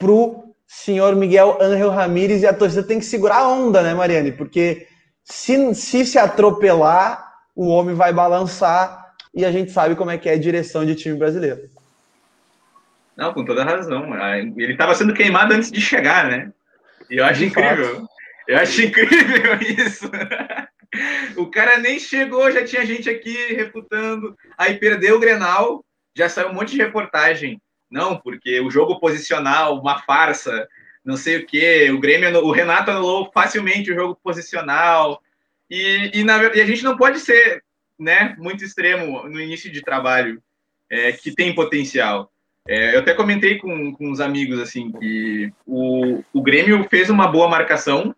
pro 0.00 0.54
senhor 0.66 1.14
Miguel 1.14 1.58
Ángel 1.60 1.90
Ramírez 1.90 2.42
e 2.42 2.46
a 2.46 2.54
torcida 2.54 2.82
tem 2.82 2.98
que 2.98 3.04
segurar 3.04 3.40
a 3.40 3.48
onda, 3.48 3.82
né, 3.82 3.92
Mariane? 3.92 4.32
Porque 4.32 4.88
se, 5.22 5.74
se 5.74 6.06
se 6.06 6.18
atropelar, 6.18 7.32
o 7.54 7.68
homem 7.68 7.94
vai 7.94 8.12
balançar 8.12 9.12
e 9.34 9.44
a 9.44 9.52
gente 9.52 9.70
sabe 9.70 9.94
como 9.94 10.10
é 10.10 10.18
que 10.18 10.28
é 10.28 10.32
a 10.32 10.38
direção 10.38 10.84
de 10.84 10.94
time 10.96 11.16
brasileiro. 11.16 11.60
Não, 13.16 13.34
com 13.34 13.44
toda 13.44 13.62
razão. 13.62 14.14
Ele 14.56 14.72
estava 14.72 14.94
sendo 14.94 15.12
queimado 15.12 15.52
antes 15.52 15.70
de 15.70 15.80
chegar, 15.80 16.30
né? 16.30 16.50
E 17.10 17.18
eu 17.18 17.24
acho 17.24 17.40
De 17.40 17.46
incrível. 17.46 18.06
Eu 18.48 18.58
acho 18.58 18.82
incrível 18.82 19.58
isso. 19.86 20.10
O 21.36 21.50
cara 21.50 21.78
nem 21.78 21.98
chegou, 21.98 22.50
já 22.50 22.64
tinha 22.64 22.86
gente 22.86 23.10
aqui 23.10 23.52
refutando. 23.54 24.34
Aí 24.56 24.78
perdeu 24.78 25.16
o 25.16 25.20
Grenal, 25.20 25.84
já 26.16 26.28
saiu 26.28 26.48
um 26.48 26.54
monte 26.54 26.72
de 26.72 26.78
reportagem. 26.78 27.60
Não, 27.90 28.16
porque 28.16 28.60
o 28.60 28.70
jogo 28.70 29.00
posicional, 29.00 29.80
uma 29.80 30.00
farsa, 30.02 30.68
não 31.04 31.16
sei 31.16 31.38
o 31.38 31.46
quê. 31.46 31.90
O 31.90 31.98
Grêmio, 31.98 32.30
o 32.44 32.52
Renato 32.52 32.90
anulou 32.90 33.30
facilmente 33.32 33.90
o 33.90 33.94
jogo 33.94 34.18
posicional. 34.22 35.20
E, 35.68 36.10
e, 36.14 36.24
na, 36.24 36.42
e 36.54 36.60
a 36.60 36.66
gente 36.66 36.84
não 36.84 36.96
pode 36.96 37.18
ser 37.20 37.64
né, 37.98 38.34
muito 38.38 38.64
extremo 38.64 39.24
no 39.28 39.40
início 39.40 39.70
de 39.70 39.82
trabalho, 39.82 40.42
é, 40.88 41.12
que 41.12 41.34
tem 41.34 41.54
potencial. 41.54 42.30
É, 42.68 42.94
eu 42.94 43.00
até 43.00 43.14
comentei 43.14 43.58
com, 43.58 43.92
com 43.92 44.10
uns 44.10 44.20
amigos 44.20 44.58
assim 44.60 44.92
que 44.92 45.52
o, 45.66 46.22
o 46.32 46.42
Grêmio 46.42 46.86
fez 46.88 47.10
uma 47.10 47.26
boa 47.26 47.48
marcação 47.48 48.14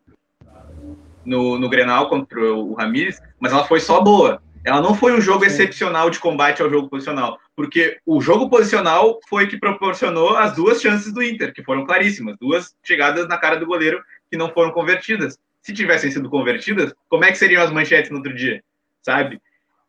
no, 1.25 1.59
no 1.59 1.69
Grenal 1.69 2.09
contra 2.09 2.53
o 2.53 2.75
Ramires, 2.75 3.21
mas 3.39 3.53
ela 3.53 3.65
foi 3.65 3.81
só 3.81 4.01
boa. 4.01 4.43
Ela 4.65 4.81
não 4.81 4.95
foi 4.95 5.13
um 5.13 5.21
jogo 5.21 5.45
excepcional 5.45 6.09
de 6.09 6.19
combate 6.19 6.63
ao 6.63 6.71
jogo 6.71 6.89
posicional, 6.89 7.39
porque 7.57 7.99
o 8.07 8.21
jogo 8.21 8.49
posicional 8.49 9.19
foi 9.29 9.47
que 9.49 9.59
proporcionou 9.59 10.37
as 10.37 10.55
duas 10.55 10.81
chances 10.81 11.13
do 11.13 11.23
Inter, 11.23 11.53
que 11.53 11.65
foram 11.65 11.85
claríssimas, 11.85 12.37
duas 12.41 12.75
chegadas 12.83 13.27
na 13.27 13.37
cara 13.37 13.57
do 13.57 13.67
goleiro 13.67 14.03
que 14.31 14.37
não 14.37 14.53
foram 14.53 14.71
convertidas. 14.71 15.39
Se 15.61 15.73
tivessem 15.73 16.11
sido 16.11 16.31
convertidas, 16.31 16.95
como 17.09 17.25
é 17.25 17.33
que 17.33 17.39
seriam 17.39 17.63
as 17.63 17.71
manchetes 17.71 18.11
no 18.11 18.19
outro 18.19 18.35
dia? 18.35 18.63
Sabe? 19.03 19.41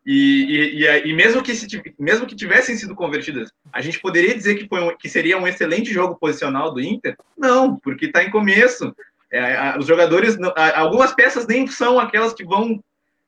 E, 0.06 0.84
e, 0.84 1.10
e, 1.10 1.14
mesmo, 1.14 1.42
que 1.42 1.56
se, 1.56 1.82
mesmo 1.98 2.26
que 2.26 2.36
tivessem 2.36 2.76
sido 2.76 2.94
convertidas, 2.94 3.52
a 3.72 3.80
gente 3.80 4.00
poderia 4.00 4.36
dizer 4.36 4.56
que, 4.56 4.68
foi 4.68 4.82
um, 4.82 4.98
que 4.98 5.08
seria 5.08 5.38
um 5.38 5.48
excelente 5.48 5.94
jogo 5.94 6.16
posicional 6.16 6.74
do 6.74 6.82
Inter? 6.82 7.16
Não, 7.38 7.78
porque 7.78 8.08
está 8.08 8.22
em 8.22 8.30
começo. 8.30 8.94
É, 9.32 9.78
os 9.80 9.88
jogadores, 9.88 10.38
algumas 10.76 11.14
peças 11.14 11.48
nem 11.48 11.66
são 11.68 12.00
aquelas 12.00 12.34
que 12.34 12.44
vão, 12.44 12.84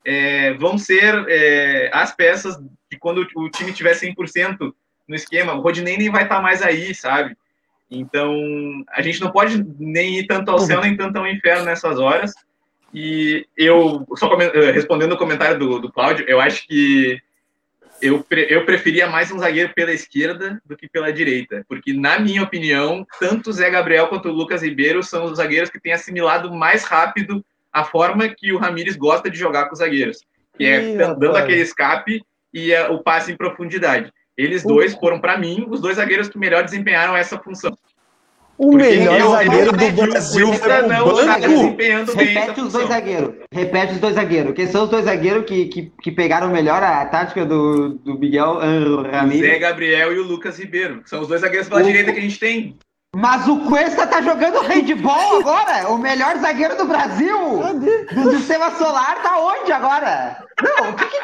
é, 0.06 0.53
vão 0.53 0.78
ser 0.78 1.26
é, 1.28 1.89
as 1.91 2.16
peças 2.16 2.56
que 2.89 2.97
quando 2.97 3.28
o 3.36 3.49
time 3.49 3.74
tiver 3.74 3.95
100% 3.95 4.74
no 5.08 5.16
esquema, 5.16 5.53
o 5.53 5.62
Rodinei 5.62 5.97
nem 5.97 6.12
vai 6.12 6.24
estar 6.24 6.38
tá 6.38 6.41
mais 6.41 6.62
aí, 6.62 6.93
sabe? 6.93 7.36
Então, 7.89 8.34
a 8.89 9.01
gente 9.01 9.22
não 9.22 9.32
pode 9.32 9.64
nem 9.80 10.20
ir 10.20 10.28
tanto 10.28 10.49
ao 10.51 10.60
céu 10.60 10.82
nem 10.82 10.95
tanto 10.95 11.18
ao 11.18 11.28
inferno 11.28 11.66
nessas 11.66 11.99
horas. 11.99 12.34
E 12.93 13.45
eu, 13.58 14.06
só 14.16 14.34
eh, 14.39 14.72
respondendo 14.72 15.12
o 15.14 15.18
comentário 15.18 15.60
do, 15.60 15.80
do 15.80 15.91
Cláudio, 15.91 16.26
eu 16.28 16.39
acho 16.39 16.66
que 16.66 17.22
eu, 18.01 18.26
eu 18.30 18.66
preferia 18.66 19.08
mais 19.08 19.32
um 19.32 19.39
zagueiro 19.39 19.74
pela 19.74 19.91
esquerda 19.91 20.62
do 20.66 20.76
que 20.76 20.88
pela 20.88 21.12
direita, 21.12 21.66
porque, 21.68 21.93
na 21.93 22.20
minha 22.20 22.43
opinião, 22.43 23.06
tanto 23.20 23.49
o 23.49 23.53
Zé 23.53 23.70
Gabriel 23.70 24.08
quanto 24.08 24.30
o 24.30 24.34
Lucas 24.34 24.64
Ribeiro 24.64 25.03
são 25.03 25.26
os 25.26 25.38
zagueiros 25.38 25.70
que 25.70 25.80
têm 25.80 25.93
assimilado 25.93 26.53
mais 26.53 26.84
rápido 26.84 27.45
a 27.76 27.84
forma 27.84 28.30
que 28.30 28.53
o 28.53 28.57
Ramires 28.57 28.95
gosta 28.95 29.30
de 29.30 29.38
jogar 29.38 29.65
com 29.65 29.73
os 29.73 29.80
zagueiros, 29.80 30.19
que 30.57 30.63
é 30.63 30.82
Ih, 30.82 30.97
dando 30.97 31.28
rapaz. 31.28 31.43
aquele 31.43 31.61
escape 31.61 32.21
e 32.53 32.71
é, 32.71 32.88
o 32.88 33.03
passe 33.03 33.34
em 33.34 33.36
profundidade. 33.36 34.09
Eles 34.38 34.63
dois 34.63 34.93
foram, 34.95 35.19
para 35.19 35.38
mim, 35.38 35.67
os 35.69 35.82
dois 35.82 35.97
zagueiros 35.97 36.30
que 36.30 36.38
melhor 36.38 36.63
desempenharam 36.63 37.17
essa 37.17 37.38
função. 37.38 37.78
O 38.57 38.69
Porque 38.71 38.86
melhor 38.86 39.19
eu, 39.19 39.32
zagueiro 39.32 39.65
eu, 39.65 39.71
do 39.73 40.07
Brasil 40.09 40.53
foi 40.53 40.82
não 40.88 41.26
tá 41.26 41.39
desempenhando 41.39 42.15
bem 42.15 42.28
Repete 42.28 42.61
os 42.61 42.71
dois 42.71 42.88
zagueiros. 42.88 43.36
Repete 43.51 43.93
os 43.93 43.99
dois 43.99 44.15
zagueiros. 44.15 44.53
Quem 44.53 44.67
são 44.67 44.84
os 44.86 44.89
dois 44.89 45.03
zagueiros 45.03 45.45
que, 45.45 45.65
que, 45.65 45.91
que 46.01 46.11
pegaram 46.13 46.49
melhor 46.49 46.82
a 46.82 47.05
tática 47.05 47.45
do, 47.45 47.95
do 47.95 48.17
Miguel 48.17 48.57
Ramírez? 49.11 49.51
O 49.51 49.53
Zé 49.53 49.59
Gabriel 49.59 50.13
e 50.13 50.19
o 50.19 50.23
Lucas 50.23 50.57
Ribeiro. 50.57 51.01
São 51.05 51.19
os 51.19 51.28
dois 51.28 51.41
zagueiros 51.41 51.67
pela 51.67 51.82
o... 51.82 51.84
direita 51.84 52.13
que 52.13 52.19
a 52.19 52.21
gente 52.21 52.39
tem. 52.39 52.78
Mas 53.16 53.47
o 53.47 53.61
Cuesta 53.61 54.05
tá 54.05 54.22
jogando 54.22 54.59
handball 54.59 55.39
agora? 55.39 55.88
O 55.88 55.97
melhor 55.97 56.36
zagueiro 56.38 56.76
do 56.76 56.84
Brasil? 56.84 57.61
Do 58.13 58.32
sistema 58.32 58.72
solar 58.72 59.24
tá 59.24 59.39
onde 59.39 59.72
agora? 59.72 60.43
Não, 60.61 60.89
o 60.89 60.93
que 60.95 61.05
que, 61.05 61.22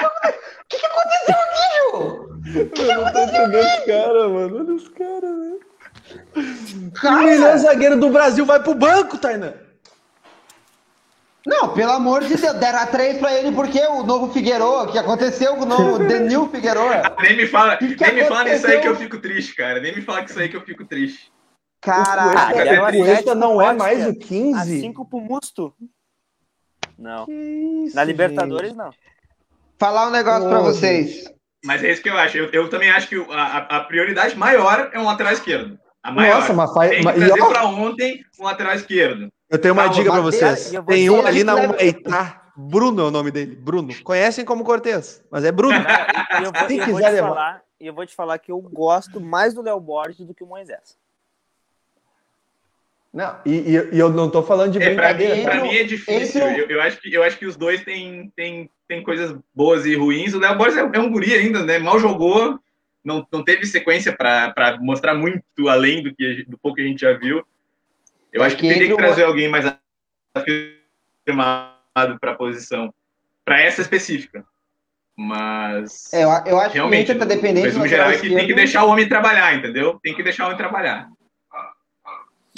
que, 0.69 0.77
que 0.77 0.85
aconteceu 0.85 1.35
aqui, 1.35 1.75
Ju? 1.75 2.61
O 2.61 2.69
que, 2.69 2.85
que 2.85 2.91
aconteceu 2.91 3.45
aqui? 3.45 3.57
Olha 3.57 3.75
os 3.75 3.85
caras, 3.85 4.31
mano. 4.31 4.57
Olha 4.57 4.73
os 4.73 4.87
caras, 4.87 5.37
velho. 5.37 6.91
Cara. 6.93 7.15
O 7.15 7.23
melhor 7.25 7.57
zagueiro 7.57 7.99
do 7.99 8.09
Brasil 8.09 8.45
vai 8.45 8.63
pro 8.63 8.73
banco, 8.73 9.17
Tainan. 9.17 9.53
Não, 11.45 11.73
pelo 11.73 11.91
amor 11.91 12.23
de 12.23 12.37
Deus, 12.37 12.53
deram 12.53 12.79
a 12.79 12.85
três 12.85 13.17
pra 13.17 13.33
ele 13.33 13.51
porque 13.51 13.79
o 13.85 14.03
novo 14.03 14.31
Figueiredo, 14.31 14.83
o 14.83 14.91
que 14.93 14.97
aconteceu 14.97 15.55
com 15.57 15.63
o 15.63 15.65
novo 15.65 15.99
Denil 16.07 16.47
Figueiredo? 16.47 17.15
nem 17.19 17.35
me 17.35 17.47
fala, 17.47 17.75
que 17.75 17.95
que 17.95 18.05
nem 18.05 18.15
me 18.15 18.23
fala 18.25 18.45
nisso 18.45 18.65
aí 18.65 18.79
que 18.79 18.87
eu 18.87 18.95
fico 18.95 19.17
triste, 19.17 19.55
cara. 19.55 19.81
Nem 19.81 19.93
me 19.93 20.01
fala 20.01 20.21
isso 20.21 20.39
aí 20.39 20.47
que 20.47 20.55
eu 20.55 20.61
fico 20.61 20.85
triste. 20.85 21.29
Caraca, 21.81 22.97
o 22.97 23.03
Cuesta 23.03 23.35
não 23.35 23.61
é 23.61 23.73
mais 23.73 24.07
o 24.07 24.13
15? 24.13 24.59
A 24.59 24.63
5 24.63 25.05
pro 25.05 25.19
Musto? 25.19 25.73
Não. 26.97 27.25
Isso, 27.27 27.95
Na 27.95 28.03
Libertadores, 28.03 28.69
gente. 28.69 28.77
não. 28.77 28.91
Falar 29.79 30.07
um 30.07 30.11
negócio 30.11 30.47
para 30.47 30.59
vocês. 30.59 31.23
Mas 31.65 31.83
é 31.83 31.91
isso 31.91 32.01
que 32.01 32.09
eu 32.09 32.17
acho. 32.17 32.37
Eu, 32.37 32.49
eu 32.51 32.69
também 32.69 32.91
acho 32.91 33.07
que 33.09 33.15
a, 33.31 33.57
a 33.77 33.79
prioridade 33.81 34.37
maior 34.37 34.91
é 34.93 34.99
um 34.99 35.05
lateral 35.05 35.33
esquerdo. 35.33 35.79
A 36.03 36.11
maior. 36.11 36.39
Nossa, 36.39 36.53
mas 36.53 36.71
faz. 36.71 36.91
Tem 36.91 37.03
que 37.03 37.13
trazer 37.13 37.47
para 37.47 37.65
ontem 37.65 38.23
um 38.39 38.43
lateral 38.43 38.75
esquerdo. 38.75 39.31
Eu 39.49 39.59
tenho 39.59 39.73
uma 39.73 39.83
tá, 39.83 39.89
dica 39.89 40.11
para 40.11 40.21
vocês. 40.21 40.71
Tem 40.87 41.09
um 41.09 41.25
ali 41.25 41.43
na 41.43 41.55
Eita. 41.79 42.41
Bruno 42.55 43.01
é 43.01 43.05
o 43.05 43.11
nome 43.11 43.31
dele. 43.31 43.55
Bruno. 43.55 43.89
Conhecem 44.03 44.45
como 44.45 44.63
Cortez, 44.63 45.23
mas 45.31 45.43
é 45.43 45.51
Bruno. 45.51 45.75
E 45.75 46.43
eu, 46.43 46.51
vou, 46.51 46.69
eu 46.69 46.93
vou 46.93 47.01
te 47.01 47.19
falar, 47.19 47.61
eu 47.79 47.93
vou 47.93 48.05
te 48.05 48.15
falar 48.15 48.39
que 48.39 48.51
eu 48.51 48.61
gosto 48.61 49.19
mais 49.19 49.53
do 49.53 49.61
Léo 49.61 49.79
Borges 49.79 50.25
do 50.25 50.33
que 50.33 50.43
o 50.43 50.47
Moisés. 50.47 50.97
Não, 53.13 53.37
e, 53.45 53.71
e, 53.91 53.99
eu 53.99 54.09
não 54.09 54.29
tô 54.29 54.41
falando 54.41 54.71
de 54.71 54.81
é, 54.81 54.85
brincadeira. 54.85 55.43
Para 55.43 55.61
mim, 55.61 55.69
mim, 55.69 55.75
é 55.75 55.83
difícil. 55.83 56.41
Eu, 56.41 56.69
eu, 56.69 56.81
acho 56.81 56.97
que, 57.01 57.13
eu 57.13 57.21
acho 57.23 57.37
que 57.37 57.45
os 57.45 57.57
dois 57.57 57.83
têm, 57.83 58.31
têm, 58.37 58.69
têm 58.87 59.03
coisas 59.03 59.37
boas 59.53 59.85
e 59.85 59.95
ruins. 59.95 60.33
O 60.33 60.39
Léo 60.39 60.57
Borges 60.57 60.77
é, 60.77 60.89
é 60.93 60.99
um 60.99 61.11
guri 61.11 61.33
ainda, 61.33 61.61
né? 61.65 61.77
Mal 61.77 61.99
jogou, 61.99 62.57
não, 63.03 63.27
não 63.29 63.43
teve 63.43 63.65
sequência 63.65 64.15
para 64.15 64.77
mostrar 64.79 65.13
muito 65.13 65.43
além 65.67 66.01
do, 66.01 66.15
que, 66.15 66.45
do 66.47 66.57
pouco 66.57 66.77
que 66.77 66.83
a 66.83 66.85
gente 66.85 67.01
já 67.01 67.11
viu. 67.11 67.45
Eu 68.31 68.43
acho 68.43 68.55
que, 68.55 68.61
que 68.61 68.73
teria 68.73 68.87
que 68.87 68.95
trazer 68.95 69.23
uma... 69.23 69.27
alguém 69.27 69.49
mais 69.49 69.65
afirmado 70.33 72.17
para 72.17 72.31
a 72.31 72.35
posição, 72.35 72.93
para 73.43 73.59
essa 73.59 73.81
específica. 73.81 74.45
Mas. 75.17 76.13
É, 76.13 76.23
eu, 76.23 76.29
eu 76.45 76.59
acho 76.59 76.73
realmente, 76.73 77.11
que 77.11 77.19
tá 77.19 77.25
dependendo. 77.25 77.67
Mas 77.67 77.75
no 77.75 77.87
geral 77.87 78.09
é 78.09 78.17
que 78.17 78.33
tem 78.33 78.47
que 78.47 78.53
deixar 78.53 78.85
o 78.85 78.89
homem 78.89 79.09
trabalhar, 79.09 79.53
entendeu? 79.53 79.99
Tem 80.01 80.15
que 80.15 80.23
deixar 80.23 80.43
o 80.43 80.45
homem 80.45 80.57
trabalhar. 80.57 81.09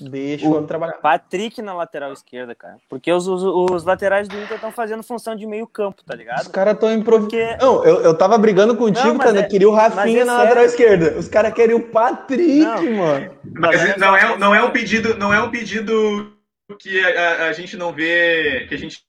Deixa 0.01 0.47
o 0.47 0.65
trabalhar. 0.65 0.93
Patrick 0.93 1.61
na 1.61 1.73
lateral 1.73 2.11
esquerda, 2.11 2.55
cara. 2.55 2.77
Porque 2.89 3.11
os, 3.11 3.27
os, 3.27 3.43
os 3.43 3.83
laterais 3.83 4.27
do 4.27 4.35
Inter 4.35 4.55
estão 4.55 4.71
fazendo 4.71 5.03
função 5.03 5.35
de 5.35 5.45
meio 5.45 5.67
campo, 5.67 6.03
tá 6.03 6.15
ligado? 6.15 6.41
Os 6.41 6.47
caras 6.47 6.73
estão 6.73 6.91
improvisando. 6.91 7.29
Porque... 7.29 7.57
Não, 7.63 7.85
eu, 7.85 8.01
eu 8.01 8.17
tava 8.17 8.35
brigando 8.39 8.75
contigo, 8.75 9.19
não, 9.19 9.37
é, 9.37 9.43
queria 9.43 9.69
o 9.69 9.73
Rafinha 9.73 10.21
é 10.21 10.25
na 10.25 10.33
sério. 10.33 10.49
lateral 10.49 10.65
esquerda. 10.65 11.19
Os 11.19 11.27
caras 11.27 11.53
querem 11.53 11.75
o 11.75 11.89
Patrick, 11.89 12.59
não. 12.59 12.91
mano. 12.93 13.37
Mas, 13.53 13.81
mas 13.81 13.97
não, 13.97 14.15
é, 14.15 14.37
não, 14.37 14.55
é 14.55 14.63
um 14.63 14.71
pedido, 14.71 15.15
não 15.15 15.31
é 15.31 15.41
um 15.41 15.51
pedido 15.51 16.33
que 16.79 16.99
a, 16.99 17.45
a, 17.45 17.47
a 17.49 17.53
gente 17.53 17.77
não 17.77 17.93
vê. 17.93 18.65
Que 18.67 18.73
a 18.73 18.77
gente 18.77 19.03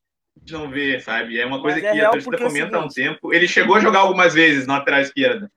não 0.51 0.69
vê, 0.69 1.01
sabe? 1.01 1.41
É 1.41 1.47
uma 1.47 1.63
coisa 1.63 1.79
mas 1.79 1.87
é 1.87 1.93
que 1.93 2.01
é 2.01 2.05
a 2.05 2.11
torcida 2.11 2.37
comenta 2.37 2.77
há 2.77 2.85
um 2.85 2.89
tempo. 2.89 3.33
Ele 3.33 3.49
chegou 3.49 3.77
a 3.77 3.81
jogar 3.81 4.01
algumas 4.01 4.35
vezes 4.35 4.67
na 4.67 4.75
lateral 4.79 5.01
esquerda. 5.01 5.51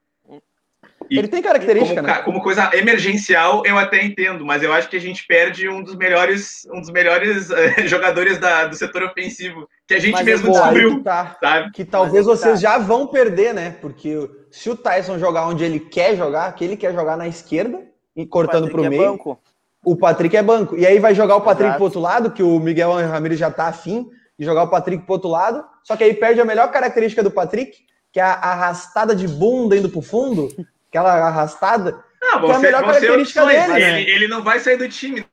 E, 1.10 1.18
ele 1.18 1.28
tem 1.28 1.42
característica, 1.42 2.02
como, 2.02 2.08
né? 2.08 2.22
Como 2.22 2.42
coisa 2.42 2.70
emergencial, 2.74 3.64
eu 3.66 3.78
até 3.78 4.04
entendo, 4.04 4.46
mas 4.46 4.64
eu 4.64 4.74
acho 4.74 4.90
que 4.90 4.98
a 4.98 5.02
gente 5.02 5.26
perde 5.26 5.70
um 5.70 5.82
dos 5.82 5.96
melhores, 5.96 6.68
um 6.74 6.82
dos 6.82 6.90
melhores 6.90 7.50
uh, 7.50 7.56
jogadores 7.88 8.38
da, 8.38 8.66
do 8.66 8.76
setor 8.76 9.04
ofensivo, 9.04 9.68
que 9.88 9.94
a 9.94 10.00
gente 10.00 10.14
mas 10.14 10.26
mesmo 10.26 10.52
descobriu. 10.52 10.98
Que, 10.98 11.04
tá, 11.04 11.38
sabe? 11.40 11.72
que 11.72 11.86
talvez 11.86 12.26
vocês 12.26 12.56
tá. 12.56 12.60
já 12.60 12.78
vão 12.78 13.08
perder, 13.08 13.54
né? 13.54 13.76
Porque 13.82 14.30
se 14.52 14.70
o 14.70 14.76
Tyson 14.76 15.18
jogar 15.18 15.48
onde 15.48 15.64
ele 15.64 15.80
quer 15.80 16.16
jogar, 16.16 16.54
que 16.54 16.64
ele 16.64 16.78
quer 16.78 16.94
jogar 16.94 17.16
na 17.16 17.28
esquerda, 17.28 17.88
e 18.16 18.26
cortando 18.26 18.70
para 18.70 18.82
o 18.82 18.86
é 18.86 18.90
meio. 18.90 19.04
Banco. 19.04 19.40
O 19.86 19.96
Patrick 19.96 20.36
é 20.36 20.42
banco. 20.42 20.76
E 20.76 20.86
aí 20.86 21.00
vai 21.00 21.14
jogar 21.14 21.36
o 21.36 21.42
Patrick 21.42 21.68
Exato. 21.68 21.78
pro 21.78 21.86
outro 21.86 22.00
lado, 22.00 22.32
que 22.32 22.42
o 22.42 22.60
Miguel 22.60 22.94
Ramirez 22.94 23.40
já 23.40 23.52
tá 23.52 23.68
afim 23.68 24.10
de 24.38 24.44
jogar 24.44 24.64
o 24.64 24.70
Patrick 24.70 25.06
pro 25.06 25.14
outro 25.14 25.30
lado. 25.30 25.64
Só 25.84 25.96
que 25.96 26.04
aí 26.04 26.14
perde 26.14 26.42
a 26.42 26.46
melhor 26.46 26.70
característica 26.72 27.24
do 27.24 27.32
Patrick, 27.32 27.78
que 28.12 28.20
é 28.20 28.24
a 28.24 28.34
arrastada 28.34 29.16
de 29.16 29.28
bunda 29.28 29.78
indo 29.78 29.88
pro 29.88 30.02
fundo 30.02 30.50
aquela 30.90 31.14
arrastada. 31.28 32.04
Não, 32.22 32.42
você, 32.42 32.54
é 32.54 32.56
a 32.56 32.60
melhor 32.60 32.82
característica 32.82 33.46
dele. 33.46 33.68
Né? 33.68 34.02
Ele, 34.02 34.12
ele 34.12 34.28
não 34.28 34.44
vai 34.44 34.60
sair 34.60 34.78
do 34.78 34.90
time, 34.90 35.26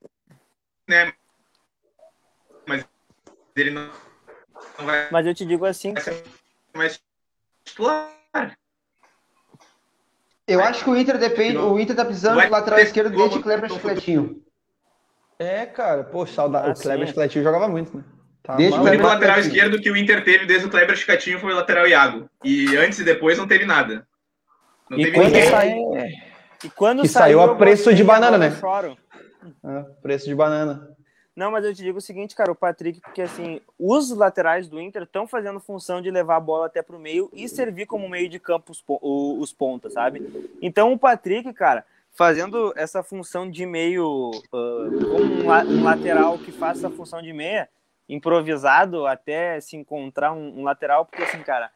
né? 0.89 1.13
Mas 2.67 2.87
ele 3.57 3.71
não, 3.71 3.91
não 4.79 4.87
vai. 4.87 5.09
Mas 5.11 5.27
eu 5.27 5.35
te 5.35 5.45
digo 5.45 5.65
assim. 5.65 5.95
Mas 6.75 7.01
titular. 7.65 8.11
Eu 10.47 10.63
acho 10.63 10.85
que 10.85 10.91
o 10.91 10.97
Inter 10.97 11.17
depende. 11.19 11.57
O 11.57 11.79
Inter 11.79 11.97
tá 11.97 12.05
precisando 12.05 12.41
do 12.41 12.51
lateral 12.51 12.81
esquerdo 12.81 13.17
desde 13.17 13.43
Kleber 13.43 13.71
Chicletinho. 13.71 14.43
É, 15.39 15.67
cara, 15.67 16.05
poxa, 16.05 16.47
o 16.47 16.57
ah, 16.57 16.75
Kleber 16.75 17.09
Chicletinho 17.09 17.45
jogava 17.45 17.67
muito, 17.67 17.97
né? 17.97 18.05
Tá 18.43 18.57
desde 18.57 18.79
o 18.79 18.83
único 18.83 19.05
lateral 19.05 19.41
esquerdo 19.41 19.81
que 19.81 19.91
o 19.91 19.97
Inter 19.97 20.23
teve 20.23 20.45
desde 20.45 20.67
o 20.67 20.71
Kleber 20.71 20.95
Chicatinho 20.95 21.41
foi 21.41 21.53
o 21.53 21.57
lateral 21.57 21.89
Iago. 21.89 22.29
E 22.45 22.77
antes 22.77 22.99
e 22.99 23.05
depois 23.05 23.39
não 23.39 23.49
teve 23.49 23.65
nada. 23.65 24.07
Não 24.89 24.99
e, 24.99 25.13
quando 25.13 25.35
saiu, 25.51 25.95
e 26.65 26.71
quando 26.71 27.03
que 27.03 27.09
saiu, 27.09 27.39
saiu 27.39 27.53
a 27.53 27.57
preço 27.57 27.95
de 27.95 28.05
banana, 28.05 28.39
né? 28.39 28.51
Choro. 28.53 28.97
É, 29.65 29.83
preço 30.03 30.27
de 30.27 30.35
banana. 30.35 30.95
Não, 31.37 31.51
mas 31.51 31.65
eu 31.65 31.75
te 31.75 31.83
digo 31.83 31.99
o 31.99 32.03
seguinte, 32.03 32.35
cara, 32.35 32.53
o 32.53 32.55
Patrick, 32.55 33.01
porque 33.01 33.23
assim, 33.23 33.61
os 33.79 34.11
laterais 34.11 34.69
do 34.69 34.81
Inter 34.81 35.03
estão 35.03 35.27
fazendo 35.27 35.59
função 35.59 36.01
de 36.01 36.11
levar 36.11 36.37
a 36.37 36.41
bola 36.41 36.67
até 36.67 36.81
pro 36.81 36.99
meio 36.99 37.29
e 37.33 37.49
servir 37.49 37.87
como 37.87 38.09
meio 38.09 38.29
de 38.29 38.39
campo 38.39 38.71
os, 38.71 38.85
os 38.89 39.53
pontas, 39.53 39.95
sabe? 39.95 40.23
Então 40.63 40.93
o 40.93 40.99
Patrick, 40.99 41.53
cara, 41.53 41.85
fazendo 42.13 42.73
essa 42.77 43.03
função 43.03 43.51
de 43.51 43.67
meio, 43.67 44.31
uh, 44.31 45.07
como 45.11 45.25
um, 45.25 45.81
um, 45.81 45.83
lateral 45.83 46.39
que 46.39 46.53
faz 46.53 46.79
essa 46.79 46.91
função 46.91 47.21
de 47.21 47.33
meia, 47.33 47.69
improvisado 48.09 49.05
até 49.05 49.61
se 49.61 49.77
encontrar 49.77 50.33
um, 50.33 50.61
um 50.61 50.63
lateral, 50.63 51.05
porque 51.05 51.25
assim, 51.25 51.43
cara, 51.43 51.71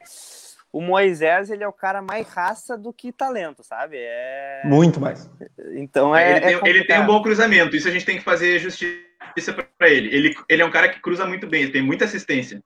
o 0.72 0.80
Moisés 0.80 1.50
ele 1.50 1.64
é 1.64 1.68
o 1.68 1.72
cara 1.72 2.02
mais 2.02 2.28
raça 2.28 2.76
do 2.76 2.92
que 2.92 3.12
talento, 3.12 3.62
sabe? 3.62 3.96
É... 3.98 4.62
Muito 4.64 5.00
mais. 5.00 5.30
Então 5.74 6.14
é. 6.14 6.30
Ele 6.30 6.40
tem, 6.40 6.54
é 6.54 6.68
ele 6.68 6.84
tem 6.84 7.00
um 7.00 7.06
bom 7.06 7.22
cruzamento, 7.22 7.76
isso 7.76 7.88
a 7.88 7.90
gente 7.90 8.04
tem 8.04 8.18
que 8.18 8.24
fazer 8.24 8.58
justiça 8.58 9.52
para 9.78 9.88
ele. 9.88 10.14
ele. 10.14 10.36
Ele 10.48 10.62
é 10.62 10.66
um 10.66 10.70
cara 10.70 10.88
que 10.88 11.00
cruza 11.00 11.26
muito 11.26 11.46
bem, 11.46 11.62
ele 11.62 11.72
tem 11.72 11.82
muita 11.82 12.04
assistência. 12.04 12.62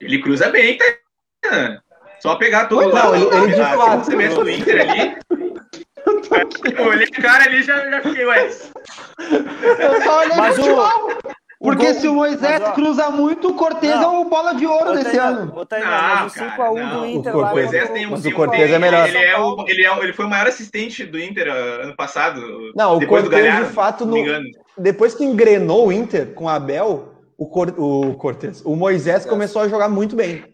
Ele 0.00 0.20
cruza 0.20 0.48
bem, 0.50 0.78
tá? 0.78 1.80
Só 2.20 2.36
pegar 2.36 2.66
tudo 2.66 2.88
lá. 2.88 3.04
Não, 3.04 3.16
ele, 3.16 3.24
ele 3.24 3.54
de 3.54 3.60
fato. 3.60 4.04
Você 4.04 4.16
mexe 4.16 4.36
no 4.36 4.48
Inter 4.48 4.80
ali. 4.80 5.18
Eu 6.76 6.86
olhei 6.86 7.06
o 7.06 7.22
cara 7.22 7.44
ali 7.44 7.62
já, 7.62 7.90
já 7.90 8.02
fiquei, 8.02 8.24
ué. 8.26 8.46
Eu 8.46 10.02
só 10.02 10.18
olhei 10.20 10.36
Mas 10.36 10.58
o, 10.58 10.76
Porque 11.64 11.92
gol... 11.92 11.94
se 11.94 12.06
o 12.06 12.14
Moisés 12.14 12.60
mas, 12.60 12.68
ó, 12.68 12.72
cruza 12.72 13.10
muito, 13.10 13.48
o 13.48 13.54
Cortez 13.54 13.90
é 13.90 14.06
o 14.06 14.24
bola 14.26 14.54
de 14.54 14.66
ouro 14.66 14.92
desse 14.92 15.16
ano. 15.16 15.50
Ô, 15.56 15.64
Tainá, 15.64 16.20
mas 16.22 16.36
o 16.36 16.38
5x1 16.38 16.90
do 16.92 17.06
Inter 17.06 17.34
o 17.34 17.40
lá. 17.40 17.50
Moisés 17.52 17.90
tem 17.90 18.06
um 18.06 18.10
mas 18.10 18.26
o 18.26 18.32
Cortez 18.32 18.70
é 18.70 18.78
melhor. 18.78 19.08
Ele, 19.08 19.16
é 19.16 19.38
o, 19.38 19.64
ele, 19.66 19.86
é, 19.86 19.98
ele 20.02 20.12
foi 20.12 20.26
o 20.26 20.28
maior 20.28 20.46
assistente 20.46 21.06
do 21.06 21.18
Inter 21.18 21.48
uh, 21.48 21.84
ano 21.84 21.96
passado. 21.96 22.42
Não, 22.76 22.98
o 22.98 23.06
Cortez, 23.06 23.30
Galhardo, 23.30 23.66
de 23.66 23.72
fato, 23.72 24.04
no, 24.04 24.16
depois 24.76 25.14
que 25.14 25.24
engrenou 25.24 25.88
o 25.88 25.92
Inter 25.92 26.34
com 26.34 26.44
o 26.44 26.48
Abel, 26.50 27.14
o, 27.38 27.46
Cor, 27.46 27.72
o 27.78 28.14
Cortez, 28.14 28.60
o 28.62 28.76
Moisés 28.76 29.24
começou 29.24 29.62
a 29.62 29.68
jogar 29.68 29.88
muito 29.88 30.14
bem. 30.14 30.44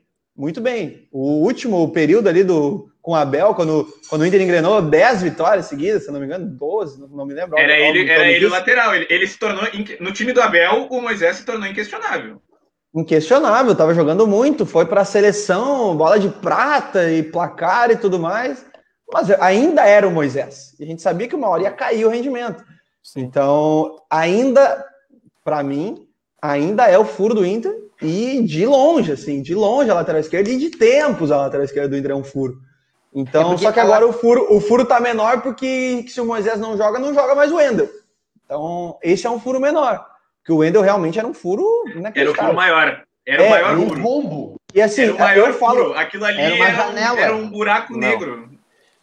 Muito 0.41 0.59
bem. 0.59 1.07
O 1.13 1.45
último 1.45 1.93
período 1.93 2.27
ali 2.27 2.43
do, 2.43 2.91
com 3.03 3.13
o 3.13 3.15
Abel, 3.15 3.55
quando, 3.55 3.87
quando 4.09 4.23
o 4.23 4.27
Inter 4.27 4.41
engrenou 4.41 4.81
10 4.81 5.23
vitórias 5.23 5.67
seguidas, 5.67 6.07
se 6.07 6.11
não 6.11 6.19
me 6.19 6.25
engano, 6.25 6.47
12, 6.47 6.99
não 7.11 7.27
me 7.27 7.35
lembro. 7.35 7.59
Era 7.59 7.79
ele, 7.79 8.11
era 8.11 8.27
ele 8.27 8.47
o 8.47 8.49
lateral. 8.49 8.95
Ele, 8.95 9.07
ele 9.11 9.27
se 9.27 9.39
tornou. 9.39 9.63
No 10.01 10.11
time 10.15 10.33
do 10.33 10.41
Abel, 10.41 10.87
o 10.91 11.03
Moisés 11.03 11.37
se 11.37 11.45
tornou 11.45 11.69
inquestionável. 11.69 12.41
Inquestionável, 12.95 13.73
estava 13.73 13.93
jogando 13.93 14.27
muito, 14.27 14.65
foi 14.65 14.87
para 14.87 15.03
a 15.03 15.05
seleção, 15.05 15.95
bola 15.95 16.19
de 16.19 16.31
prata 16.31 17.13
e 17.13 17.23
placar 17.23 17.91
e 17.91 17.97
tudo 17.97 18.19
mais, 18.19 18.65
mas 19.13 19.31
ainda 19.43 19.85
era 19.85 20.09
o 20.09 20.11
Moisés. 20.11 20.75
E 20.81 20.85
a 20.85 20.87
gente 20.87 21.03
sabia 21.03 21.29
que 21.29 21.37
uma 21.37 21.49
hora 21.49 21.65
ia 21.65 21.71
cair 21.71 22.07
o 22.07 22.11
rendimento. 22.11 22.65
Sim. 23.03 23.21
Então, 23.21 23.95
ainda, 24.09 24.87
para 25.45 25.63
mim, 25.63 26.09
ainda 26.41 26.87
é 26.87 26.99
o 26.99 27.05
furo 27.05 27.35
do 27.35 27.45
Inter 27.45 27.90
e 28.03 28.43
de 28.43 28.67
longe, 28.67 29.13
assim, 29.13 29.43
de 29.43 29.55
longe 29.55 29.91
a 29.91 29.95
lateral 29.95 30.21
esquerda 30.21 30.51
e 30.51 30.59
de 30.59 30.71
tempos 30.71 31.31
a 31.31 31.37
lateral 31.37 31.65
esquerda 31.65 31.89
do 31.89 31.97
Inter 31.97 32.13
é 32.13 32.15
um 32.15 32.25
furo. 32.25 32.59
Então, 33.13 33.55
é 33.55 33.59
só 33.59 33.73
que 33.73 33.81
agora 33.81 34.07
o 34.07 34.13
furo, 34.13 34.47
o 34.51 34.61
furo 34.61 34.85
tá 34.85 35.01
menor 35.01 35.43
porque 35.43 36.05
se 36.09 36.21
o 36.21 36.25
Moisés 36.25 36.61
não 36.61 36.77
joga, 36.77 36.99
não 36.99 37.13
joga 37.13 37.35
mais 37.35 37.51
o 37.51 37.57
Wendel. 37.57 37.89
Então, 38.45 38.99
esse 39.03 39.27
é 39.27 39.31
um 39.31 39.41
furo 39.41 39.61
menor. 39.61 40.05
Porque 40.39 40.53
o 40.53 40.59
Wendel 40.59 40.83
realmente 40.83 41.19
era 41.19 41.27
um 41.27 41.35
furo 41.35 41.65
Era 42.15 42.31
o 42.31 42.35
furo 42.35 42.55
maior. 42.55 43.05
Era 43.27 43.43
é, 43.43 43.47
o 43.47 43.51
maior 43.51 43.79
um 43.79 43.89
furo. 43.89 44.03
rombo. 44.03 44.55
E 44.75 44.81
assim, 44.81 45.03
era 45.03 45.15
o 45.15 45.19
maior 45.19 45.49
eu 45.49 45.55
falo, 45.55 45.85
furo. 45.85 45.95
Aquilo 45.95 46.25
ali 46.25 46.41
era, 46.41 46.55
era, 46.55 46.89
um, 46.89 47.19
era 47.19 47.37
um 47.37 47.51
buraco 47.51 47.93
não. 47.93 47.99
negro. 47.99 48.49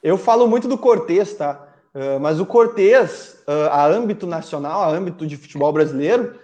Eu 0.01 0.17
falo 0.17 0.47
muito 0.47 0.67
do 0.67 0.77
Cortez, 0.77 1.33
tá? 1.33 1.67
Uh, 1.93 2.19
mas 2.19 2.39
o 2.39 2.45
Cortez, 2.45 3.43
uh, 3.47 3.69
a 3.71 3.85
âmbito 3.85 4.25
nacional, 4.25 4.83
a 4.83 4.89
âmbito 4.89 5.25
de 5.25 5.35
futebol 5.35 5.71
brasileiro, 5.73 6.39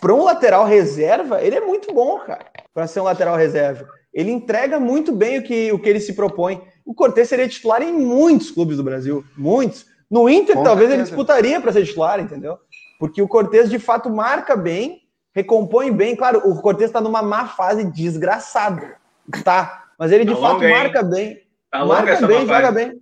para 0.00 0.14
um 0.14 0.24
lateral 0.24 0.64
reserva, 0.64 1.42
ele 1.42 1.56
é 1.56 1.60
muito 1.60 1.92
bom, 1.92 2.18
cara, 2.20 2.46
para 2.72 2.86
ser 2.86 3.00
um 3.00 3.04
lateral 3.04 3.36
reserva. 3.36 3.88
Ele 4.12 4.30
entrega 4.30 4.80
muito 4.80 5.12
bem 5.12 5.38
o 5.38 5.42
que, 5.42 5.72
o 5.72 5.78
que 5.78 5.88
ele 5.88 6.00
se 6.00 6.14
propõe 6.14 6.62
o 6.88 6.94
Cortez 6.94 7.28
seria 7.28 7.46
titular 7.46 7.82
em 7.82 7.92
muitos 7.92 8.50
clubes 8.50 8.78
do 8.78 8.82
Brasil, 8.82 9.22
muitos. 9.36 9.84
No 10.10 10.26
Inter, 10.26 10.56
Com 10.56 10.62
talvez 10.62 10.88
certeza. 10.88 10.94
ele 10.94 11.16
disputaria 11.16 11.60
para 11.60 11.70
ser 11.70 11.84
titular, 11.84 12.18
entendeu? 12.18 12.56
Porque 12.98 13.20
o 13.20 13.28
Cortez 13.28 13.68
de 13.68 13.78
fato 13.78 14.08
marca 14.08 14.56
bem, 14.56 15.02
recompõe 15.34 15.92
bem. 15.92 16.16
Claro, 16.16 16.40
o 16.48 16.62
Cortez 16.62 16.88
está 16.88 16.98
numa 16.98 17.20
má 17.20 17.46
fase 17.46 17.84
desgraçada, 17.84 18.96
tá? 19.44 19.84
Mas 19.98 20.12
ele 20.12 20.24
de 20.24 20.34
tá 20.34 20.40
fato 20.40 20.54
longa, 20.54 20.70
marca 20.70 21.00
hein? 21.00 21.10
bem, 21.10 21.42
tá 21.70 21.84
marca 21.84 22.26
bem, 22.26 22.46
joga 22.46 22.72
bem. 22.72 22.92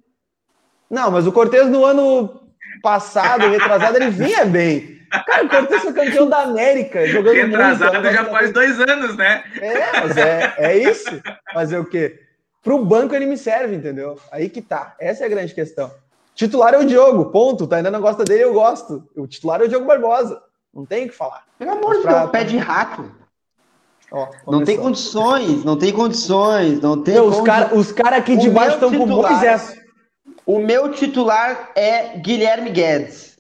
Não, 0.91 1.13
mas 1.13 1.25
o 1.25 1.31
Cortez 1.31 1.69
no 1.69 1.85
ano 1.85 2.41
passado, 2.83 3.47
retrasado, 3.47 3.99
ele 3.99 4.11
vinha 4.11 4.45
bem. 4.45 4.96
Cara, 5.11 5.45
o 5.45 5.49
Cortez 5.49 5.83
foi 5.83 5.93
campeão 5.93 6.29
da 6.29 6.43
América, 6.43 7.07
jogando 7.07 7.35
Retrasado 7.35 8.01
muito, 8.01 8.13
já 8.13 8.25
faz 8.25 8.53
dois 8.53 8.81
anos, 8.81 9.17
né? 9.17 9.45
É, 9.61 10.01
mas 10.01 10.17
é, 10.17 10.55
é 10.59 10.79
isso. 10.79 11.23
Fazer 11.53 11.79
o 11.79 11.85
quê? 11.85 12.21
Para 12.63 12.75
o 12.75 12.85
banco 12.85 13.15
ele 13.15 13.27
me 13.27 13.39
serve, 13.39 13.77
entendeu? 13.77 14.19
Aí 14.33 14.49
que 14.49 14.61
tá. 14.61 14.95
Essa 14.99 15.23
é 15.23 15.27
a 15.27 15.31
grande 15.31 15.55
questão. 15.55 15.91
Titular 16.35 16.75
é 16.75 16.79
o 16.79 16.85
Diogo, 16.85 17.27
ponto. 17.27 17.67
Tá 17.67 17.77
ainda 17.77 17.91
não 17.91 18.01
gosta 18.01 18.25
dele, 18.25 18.45
eu 18.45 18.53
gosto. 18.53 19.09
O 19.17 19.27
titular 19.27 19.61
é 19.61 19.65
o 19.65 19.69
Diogo 19.69 19.87
Barbosa. 19.87 20.43
Não 20.75 20.85
tem 20.85 21.07
o 21.07 21.09
que 21.09 21.15
falar. 21.15 21.45
Pelo 21.59 21.73
amor 21.73 21.97
de 21.97 22.07
Deus, 22.07 22.31
pé 22.31 22.45
de 22.45 22.59
rato. 22.59 23.11
Ó, 24.11 24.29
não 24.47 24.63
tem 24.63 24.77
condições, 24.77 25.65
não 25.65 25.77
tem 25.77 25.93
condições, 25.93 26.81
não 26.81 27.03
tem. 27.03 27.15
Não, 27.15 27.27
os 27.27 27.41
caras 27.41 27.73
os 27.73 27.93
cara 27.93 28.17
aqui 28.17 28.37
de 28.37 28.51
baixo 28.51 28.75
estão 28.75 28.93
com 28.93 29.07
Moisés. 29.07 29.77
O 30.45 30.59
meu 30.59 30.93
titular 30.93 31.71
é 31.75 32.19
Guilherme 32.19 32.71
Guedes. 32.71 33.36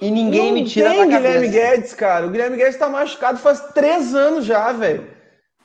E 0.00 0.10
ninguém 0.10 0.46
não 0.46 0.52
me 0.52 0.64
tira 0.64 0.90
tem 0.90 1.08
da 1.08 1.16
Guilherme 1.16 1.48
Guedes, 1.48 1.94
cara. 1.94 2.26
O 2.26 2.30
Guilherme 2.30 2.56
Guedes 2.56 2.76
tá 2.76 2.88
machucado 2.88 3.38
faz 3.38 3.60
três 3.74 4.14
anos 4.14 4.44
já, 4.44 4.72
velho. 4.72 5.06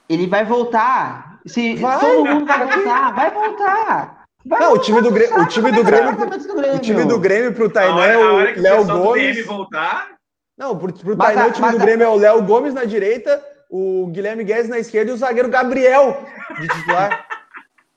Ele 0.07 0.27
vai 0.27 0.45
voltar. 0.45 1.39
Se 1.45 1.75
vai, 1.75 1.99
todo 1.99 2.25
mundo 2.25 2.45
vai 2.45 2.67
voltar, 2.67 3.13
vai 3.13 3.31
voltar. 3.31 4.25
Vai 4.45 4.59
não, 4.59 4.67
voltar, 4.69 4.81
o 4.81 4.83
time 4.83 5.01
do 5.01 5.11
Grêmio, 5.11 5.41
o 5.41 5.45
time 5.45 5.71
do 5.71 5.83
Grêmio, 5.83 6.75
o 6.75 6.79
time 6.79 7.05
do 7.05 7.19
Grêmio 7.19 7.53
pro 7.53 7.69
Tainan 7.69 8.05
é 8.05 8.17
o 8.17 8.61
Léo 8.61 8.85
Gomes. 8.85 9.45
voltar. 9.45 10.09
Não, 10.57 10.77
pro, 10.77 10.93
pro 10.93 11.15
Tainan, 11.17 11.47
o 11.47 11.51
time 11.51 11.71
do 11.71 11.77
Grêmio 11.77 12.05
é 12.05 12.09
o 12.09 12.15
Léo 12.15 12.41
Gomes 12.43 12.73
na 12.73 12.85
direita, 12.85 13.43
o 13.69 14.07
Guilherme 14.07 14.43
Guedes 14.43 14.69
na 14.69 14.79
esquerda 14.79 15.11
e 15.11 15.13
o 15.13 15.17
zagueiro 15.17 15.49
Gabriel 15.49 16.25
de 16.59 16.67
titular. 16.67 17.25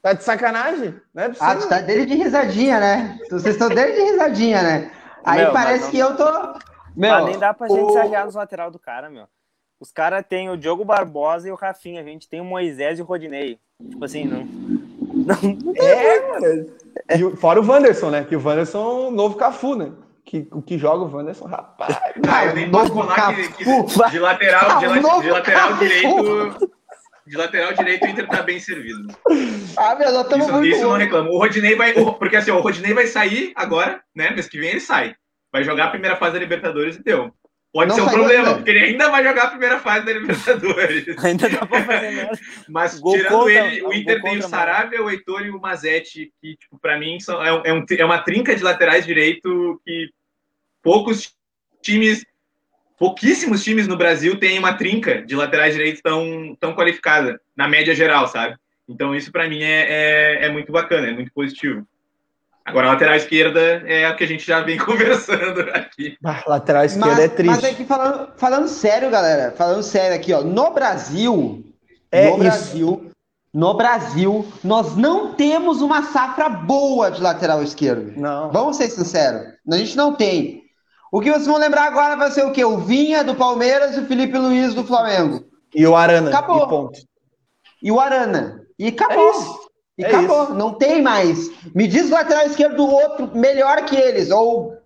Tá 0.04 0.12
de 0.12 0.22
sacanagem? 0.22 0.94
Não 1.14 1.22
é 1.22 1.28
possível. 1.28 1.48
Ah, 1.48 1.56
tu 1.56 1.66
tá 1.66 1.80
dele 1.80 2.04
de 2.04 2.14
risadinha, 2.14 2.78
né? 2.78 3.18
Vocês 3.30 3.54
estão 3.54 3.70
dele 3.70 3.92
de 3.92 4.02
risadinha, 4.02 4.62
né? 4.62 4.90
Aí 5.24 5.42
meu, 5.42 5.52
parece 5.52 5.90
que 5.90 5.98
eu 5.98 6.16
tô. 6.16 6.24
Meu, 6.94 7.10
mas 7.10 7.24
nem 7.26 7.38
dá 7.38 7.52
pra 7.52 7.68
gente 7.68 7.82
o... 7.82 7.90
se 7.90 7.98
arrear 7.98 8.24
nos 8.24 8.34
lateral 8.34 8.70
do 8.70 8.78
cara, 8.78 9.10
meu. 9.10 9.26
Os 9.80 9.90
caras 9.90 10.24
têm 10.28 10.48
o 10.50 10.56
Diogo 10.56 10.84
Barbosa 10.84 11.48
e 11.48 11.52
o 11.52 11.56
Rafinha. 11.56 12.00
A 12.00 12.04
gente 12.04 12.28
tem 12.28 12.40
o 12.40 12.44
Moisés 12.44 12.98
e 12.98 13.02
o 13.02 13.04
Rodinei. 13.04 13.58
Tipo 13.90 14.04
assim, 14.04 14.24
não. 14.24 14.44
não 14.44 15.74
é, 15.76 17.16
e 17.16 17.36
fora 17.36 17.60
o 17.60 17.66
Wanderson, 17.66 18.10
né? 18.10 18.24
Que 18.24 18.36
o 18.36 18.44
Wanderson 18.44 18.78
é 18.78 19.08
um 19.08 19.10
novo 19.10 19.36
Cafu, 19.36 19.74
né? 19.74 19.92
Que, 20.24 20.48
o 20.52 20.62
que 20.62 20.78
joga 20.78 21.04
o 21.04 21.16
Wanderson, 21.16 21.46
rapaz. 21.46 21.98
Ah, 22.28 22.46
eu 22.46 22.54
nem 22.54 22.70
posso 22.70 22.94
falar 22.94 23.34
que, 23.34 23.48
que, 23.52 23.64
de 24.10 24.18
lateral, 24.18 24.78
de, 24.78 24.86
ah, 24.86 25.20
de 25.20 25.30
lateral 25.30 25.74
direito. 25.74 26.70
De 27.26 27.36
lateral 27.36 27.72
direito, 27.72 28.04
o 28.04 28.08
Inter 28.08 28.28
tá 28.28 28.42
bem 28.42 28.60
servido. 28.60 29.08
Ah, 29.76 29.94
meu, 29.94 30.12
nós 30.12 30.24
estamos 30.24 30.50
muito. 30.50 30.66
Isso 30.66 30.82
não 30.82 30.96
reclamo. 30.96 31.30
O 31.30 31.38
Rodinei 31.38 31.74
vai. 31.74 31.94
Porque 31.94 32.36
assim, 32.36 32.50
o 32.50 32.60
Rodinei 32.60 32.92
vai 32.92 33.06
sair 33.06 33.52
agora, 33.54 34.02
né? 34.14 34.30
Mês 34.30 34.48
que 34.48 34.58
vem 34.58 34.70
ele 34.70 34.80
sai. 34.80 35.14
Vai 35.50 35.64
jogar 35.64 35.84
a 35.86 35.90
primeira 35.90 36.16
fase 36.16 36.34
da 36.34 36.38
Libertadores 36.40 36.96
e 36.96 37.02
deu. 37.02 37.32
Pode 37.74 37.88
não 37.88 37.96
ser 37.96 38.02
um 38.02 38.08
problema, 38.08 38.54
porque 38.54 38.70
ele 38.70 38.78
ainda 38.78 39.10
vai 39.10 39.24
jogar 39.24 39.42
a 39.42 39.50
primeira 39.50 39.80
fase 39.80 40.06
da 40.06 40.12
Libertadores. 40.12 41.18
ainda 41.24 41.48
dá 41.48 41.66
pra 41.66 41.84
fazer 41.84 42.10
nada. 42.22 42.38
Mas 42.68 43.00
gol 43.00 43.16
tirando 43.16 43.32
contra, 43.32 43.66
ele, 43.66 43.82
o 43.82 43.92
Inter 43.92 44.22
tem 44.22 44.38
o 44.38 44.42
Saravia, 44.42 45.02
o 45.02 45.10
Heitor 45.10 45.44
e 45.44 45.50
o 45.50 45.60
Mazetti, 45.60 46.32
que, 46.40 46.56
tipo, 46.56 46.78
pra 46.78 46.96
mim 47.00 47.18
são, 47.18 47.42
é, 47.44 47.48
é, 47.64 47.72
um, 47.72 47.84
é 47.90 48.04
uma 48.04 48.20
trinca 48.20 48.54
de 48.54 48.62
laterais 48.62 49.04
direito 49.04 49.80
que 49.84 50.08
poucos 50.80 51.34
times, 51.82 52.24
pouquíssimos 52.98 53.62
times 53.62 53.88
no 53.88 53.96
Brasil 53.96 54.38
têm 54.38 54.58
uma 54.58 54.74
trinca 54.74 55.22
de 55.22 55.34
laterais 55.34 55.74
direitos 55.74 56.00
tão, 56.02 56.56
tão 56.58 56.74
qualificada, 56.74 57.40
na 57.56 57.68
média 57.68 57.94
geral, 57.94 58.28
sabe? 58.28 58.56
Então 58.88 59.14
isso 59.14 59.32
para 59.32 59.48
mim 59.48 59.62
é, 59.62 59.86
é, 59.88 60.46
é 60.46 60.48
muito 60.48 60.70
bacana, 60.70 61.08
é 61.08 61.12
muito 61.12 61.32
positivo. 61.32 61.86
Agora, 62.64 62.88
a 62.88 62.92
lateral 62.92 63.14
esquerda 63.14 63.60
é 63.86 64.06
a 64.06 64.14
que 64.14 64.24
a 64.24 64.26
gente 64.26 64.46
já 64.46 64.60
vem 64.60 64.78
conversando 64.78 65.60
aqui. 65.74 66.16
Lateral 66.46 66.84
esquerda 66.84 67.08
mas, 67.08 67.18
é 67.18 67.28
triste. 67.28 67.62
Mas 67.62 67.64
aqui 67.64 67.84
falando, 67.84 68.32
falando 68.36 68.68
sério, 68.68 69.10
galera, 69.10 69.52
falando 69.52 69.82
sério 69.82 70.16
aqui, 70.16 70.32
ó, 70.32 70.42
no 70.42 70.70
Brasil, 70.72 71.62
é 72.10 72.24
no 72.24 72.30
isso. 72.30 72.38
Brasil, 72.38 73.10
no 73.52 73.74
Brasil, 73.74 74.48
nós 74.64 74.96
não 74.96 75.34
temos 75.34 75.82
uma 75.82 76.04
safra 76.04 76.48
boa 76.48 77.10
de 77.10 77.20
lateral 77.20 77.62
esquerdo. 77.62 78.18
Não. 78.18 78.50
Vamos 78.50 78.78
ser 78.78 78.88
sinceros, 78.88 79.52
a 79.70 79.76
gente 79.76 79.94
não 79.94 80.14
tem. 80.14 80.63
O 81.14 81.20
que 81.20 81.30
vocês 81.30 81.46
vão 81.46 81.58
lembrar 81.58 81.84
agora 81.84 82.16
vai 82.16 82.28
ser 82.32 82.44
o 82.44 82.50
quê? 82.50 82.64
O 82.64 82.78
Vinha 82.78 83.22
do 83.22 83.36
Palmeiras 83.36 83.96
e 83.96 84.00
o 84.00 84.06
Felipe 84.06 84.36
Luiz 84.36 84.74
do 84.74 84.82
Flamengo. 84.82 85.44
E 85.72 85.86
o 85.86 85.94
Arana. 85.94 86.28
Acabou. 86.28 86.64
E 86.64 86.68
ponto. 86.68 86.98
E 87.80 87.92
o 87.92 88.00
Arana. 88.00 88.66
E 88.76 88.88
acabou. 88.88 89.30
É 89.30 90.02
e 90.02 90.04
é 90.04 90.08
acabou, 90.08 90.42
isso. 90.42 90.54
não 90.54 90.74
tem 90.74 91.00
mais. 91.00 91.52
Me 91.72 91.86
diz 91.86 92.10
o 92.10 92.14
lateral 92.14 92.46
esquerdo 92.46 92.78
do 92.78 92.88
outro 92.88 93.30
melhor 93.32 93.84
que 93.84 93.94
eles, 93.94 94.32
ou 94.32 94.76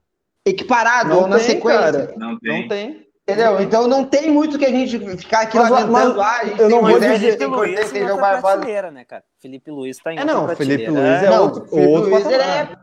equiparado, 0.44 1.08
não 1.08 1.20
ou 1.22 1.28
na 1.28 1.38
sequência. 1.38 1.80
Cara. 1.80 2.14
Não 2.18 2.38
tem. 2.38 2.60
Não 2.60 2.68
tem. 2.68 3.06
Entendeu? 3.22 3.62
Então 3.62 3.88
não 3.88 4.04
tem 4.04 4.30
muito 4.30 4.58
que 4.58 4.66
a 4.66 4.70
gente 4.70 4.98
ficar 5.16 5.44
aqui 5.44 5.56
mas, 5.56 5.70
lamentando. 5.70 6.18
Mas, 6.18 6.26
ah, 6.26 6.40
a 6.40 6.44
gente 6.44 6.60
eu 6.60 6.68
não 6.68 6.82
vou 6.82 7.00
dizer 7.00 7.38
que 7.38 7.46
Luiz 7.46 7.90
tem 7.90 8.06
jogo 8.06 8.20
brasileira, 8.20 8.90
né, 8.90 9.02
cara? 9.06 9.24
Felipe 9.40 9.70
Luiz 9.70 9.96
tá 9.96 10.12
em 10.12 10.18
é, 10.18 10.24
não, 10.26 10.46
Felipe 10.54 10.90
Luiz 10.90 11.22
é, 11.22 11.30
não, 11.30 11.44
outro, 11.44 11.66
Felipe 11.68 11.88
outro 11.88 12.10
Luiz, 12.10 12.26
ele 12.26 12.42
é, 12.42 12.76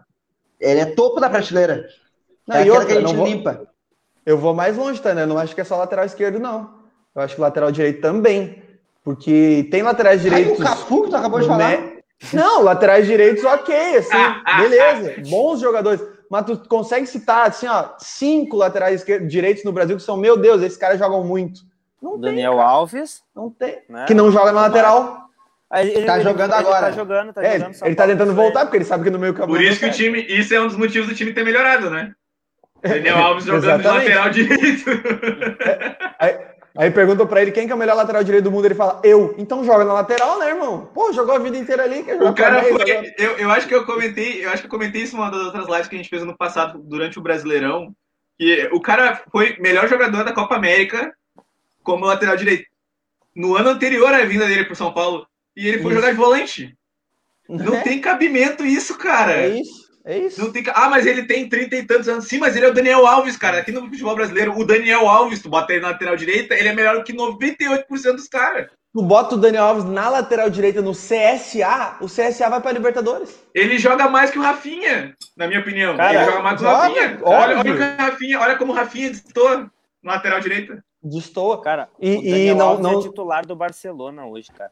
ele 0.60 0.80
é 0.80 0.86
topo 0.88 1.20
da 1.20 1.30
prateleira. 1.30 1.86
Não, 2.48 2.56
é 2.58 2.66
e 2.66 2.72
outra, 2.72 2.86
que 2.86 2.93
a 2.93 3.02
gente 3.02 3.16
vou, 3.16 3.26
limpa. 3.26 3.68
Eu 4.26 4.38
vou 4.38 4.54
mais 4.54 4.78
longe, 4.78 5.02
tá, 5.02 5.14
né? 5.14 5.26
Não 5.26 5.38
acho 5.38 5.54
que 5.54 5.62
é 5.62 5.64
só 5.64 5.78
lateral 5.78 6.06
esquerdo, 6.06 6.39
não. 6.39 6.76
Eu 7.16 7.22
acho 7.22 7.36
que 7.36 7.41
lateral 7.41 7.72
direito 7.72 8.02
também. 8.02 8.64
Porque 9.04 9.68
tem 9.70 9.84
laterais 9.84 10.22
direitos. 10.22 10.54
Aí 10.54 10.58
o 10.58 10.64
Cafu, 10.64 11.04
que 11.04 11.10
tu 11.10 11.16
acabou 11.16 11.39
de 11.39 11.48
falar. 11.48 11.96
Não, 12.34 12.64
laterais 12.64 13.06
direitos, 13.06 13.43
ok, 13.43 13.98
assim, 13.98 14.18
beleza, 14.58 15.16
bons 15.30 15.60
jogadores. 15.60 16.02
Mas 16.30 16.46
tu 16.46 16.58
consegue 16.68 17.06
citar, 17.06 17.50
assim, 17.50 17.68
ó, 17.68 17.89
cinco 18.00 18.58
laterais 18.58 19.06
direitos 19.28 19.64
no 19.64 19.72
Brasil 19.72 19.98
que 19.98 20.02
são, 20.02 20.18
meu 20.18 20.36
Deus, 20.36 20.62
esses 20.62 20.78
caras 20.78 20.98
jogam 20.98 21.24
muito. 21.24 21.62
Não 22.02 22.20
Daniel 22.20 22.54
tem, 22.54 22.62
Alves. 22.62 23.24
Não 23.36 23.50
tem. 23.50 23.80
Né? 23.89 24.06
Que 24.06 24.14
não 24.14 24.32
joga 24.32 24.52
na 24.52 24.62
lateral. 24.62 25.26
Ele, 25.74 26.06
tá 26.06 26.20
jogando 26.20 26.54
ele, 26.54 26.62
agora. 26.62 26.78
Ele 26.78 26.86
tá 26.86 26.91
jogando, 26.91 27.34
tá 27.34 27.43
é, 27.43 27.60
jogando. 27.60 27.76
Ele 27.84 27.96
tá 27.96 28.08
tentando 28.08 28.34
voltar, 28.34 28.66
porque 28.66 28.78
ele 28.78 28.86
sabe 28.86 29.04
que 29.04 29.10
no 29.10 29.20
meio 29.20 29.34
campo. 29.34 29.48
Por 29.48 29.62
isso 29.62 29.80
que 29.80 29.86
o 29.88 29.91
time. 29.91 30.22
Isso 30.22 30.54
é 30.54 30.62
um 30.62 30.68
dos 30.68 30.78
motivos 30.78 31.08
do 31.08 31.16
time 31.16 31.34
ter 31.34 31.43
melhorado, 31.43 31.89
né? 31.89 32.14
Daniel 32.82 33.18
Alves 33.18 33.46
jogando 33.46 33.82
de 33.82 33.88
lateral 33.88 34.30
direito. 34.30 34.90
É, 36.20 36.56
Aí 36.78 36.92
perguntam 36.92 37.26
pra 37.26 37.42
ele 37.42 37.52
quem 37.52 37.66
que 37.66 37.72
é 37.72 37.76
o 37.76 37.78
melhor 37.78 37.96
lateral 37.96 38.22
direito 38.22 38.44
do 38.44 38.52
mundo. 38.52 38.66
Ele 38.66 38.76
fala, 38.76 39.00
eu. 39.04 39.34
Então 39.38 39.64
joga 39.64 39.86
na 39.86 39.94
lateral, 39.94 40.38
né, 40.40 40.50
irmão? 40.50 40.90
Pô, 40.94 41.14
jogou 41.14 41.34
a 41.34 41.40
vida 41.40 41.58
inteira 41.58 41.84
ali. 41.84 42.02
o 42.02 42.34
cara 42.34 42.62
foi. 42.64 43.14
Eu, 43.18 43.38
eu 43.38 43.50
acho 43.50 43.66
que 43.66 43.74
eu 43.74 43.86
comentei, 43.86 44.44
eu 44.44 44.50
acho 44.50 44.62
que 44.62 44.66
eu 44.66 44.72
comentei 44.72 45.04
isso 45.04 45.16
numa 45.16 45.32
das 45.32 45.42
outras 45.42 45.68
lives 45.68 45.88
que 45.88 45.96
a 45.96 45.98
gente 45.98 46.10
fez 46.10 46.24
no 46.24 46.38
passado, 46.38 46.80
durante 46.80 47.18
o 47.18 47.22
Brasileirão. 47.22 47.96
Que 48.38 48.70
o 48.74 48.82
cara 48.82 49.24
foi 49.32 49.58
melhor 49.60 49.88
jogador 49.88 50.26
da 50.26 50.34
Copa 50.34 50.56
América 50.56 51.14
como 51.82 52.06
lateral 52.06 52.36
direito. 52.36 52.66
No 53.34 53.56
ano 53.56 53.70
anterior 53.70 54.14
à 54.14 54.26
vinda 54.26 54.46
dele 54.46 54.66
pro 54.66 54.76
São 54.76 54.92
Paulo. 54.94 55.26
E 55.56 55.66
ele 55.70 55.82
foi 55.82 55.94
isso. 55.94 56.02
jogar 56.02 56.12
de 56.12 56.18
volante. 56.18 56.78
Não 57.48 57.76
é? 57.76 57.82
tem 57.82 58.02
cabimento 58.02 58.66
isso, 58.66 58.98
cara. 58.98 59.32
É 59.32 59.48
isso. 59.48 59.85
É 60.06 60.20
isso. 60.20 60.39
Não 60.39 60.51
tem... 60.51 60.64
Ah, 60.74 60.88
mas 60.88 61.06
ele 61.08 61.24
tem 61.24 61.49
30 61.49 61.76
e 61.76 61.84
tantos 61.84 62.08
anos. 62.08 62.28
Sim, 62.28 62.38
mas 62.38 62.56
ele 62.56 62.66
é 62.66 62.70
o 62.70 62.74
Daniel 62.74 63.08
Alves, 63.08 63.36
cara. 63.36 63.58
Aqui 63.58 63.72
no 63.72 63.82
futebol 63.82 64.16
brasileiro, 64.16 64.56
o 64.56 64.64
Daniel 64.64 65.10
Alves, 65.10 65.41
tu 65.41 65.49
bota 65.49 65.74
ele 65.74 65.82
na 65.82 65.89
lateral 65.89 66.16
direita, 66.16 66.53
ele 66.53 66.70
é 66.70 66.74
melhor 66.74 67.03
que 67.03 67.12
98% 67.12 68.14
dos 68.14 68.28
caras. 68.28 68.68
Tu 68.93 69.01
bota 69.01 69.36
o 69.36 69.38
Daniel 69.38 69.66
Alves 69.66 69.84
na 69.84 70.08
lateral 70.08 70.49
direita 70.49 70.82
no 70.82 70.91
CSA, 70.91 71.97
o 71.99 72.06
CSA 72.06 72.49
vai 72.49 72.62
pra 72.62 72.72
Libertadores. 72.72 73.43
Ele 73.53 73.80
joga 73.80 74.08
mais 74.08 74.30
que 74.30 74.38
o 74.38 74.41
Rafinha, 74.41 75.16
na 75.36 75.47
minha 75.47 75.60
opinião. 75.60 75.97
Cara, 75.97 76.14
ele 76.14 76.32
joga 76.32 76.43
mais 76.43 76.60
que 76.60 76.66
o 76.66 76.70
Rafinha. 76.70 77.20
Olha, 77.24 77.60
olha, 77.60 77.74
o 77.74 77.97
Rafinha, 77.97 78.39
olha 78.39 78.58
como 78.58 78.72
o 78.72 78.76
Rafinha 78.76 79.10
destoa 79.10 79.70
na 80.03 80.14
lateral 80.14 80.39
direita. 80.39 80.82
Destoa. 81.03 81.62
Cara, 81.62 81.89
e, 81.99 82.16
o 82.16 82.22
Daniel 82.22 82.56
e 82.56 82.58
não, 82.58 82.68
Alves 82.68 82.84
não... 82.84 82.99
é 82.99 83.01
titular 83.01 83.45
do 83.45 83.56
Barcelona 83.56 84.26
hoje, 84.28 84.49
cara. 84.51 84.72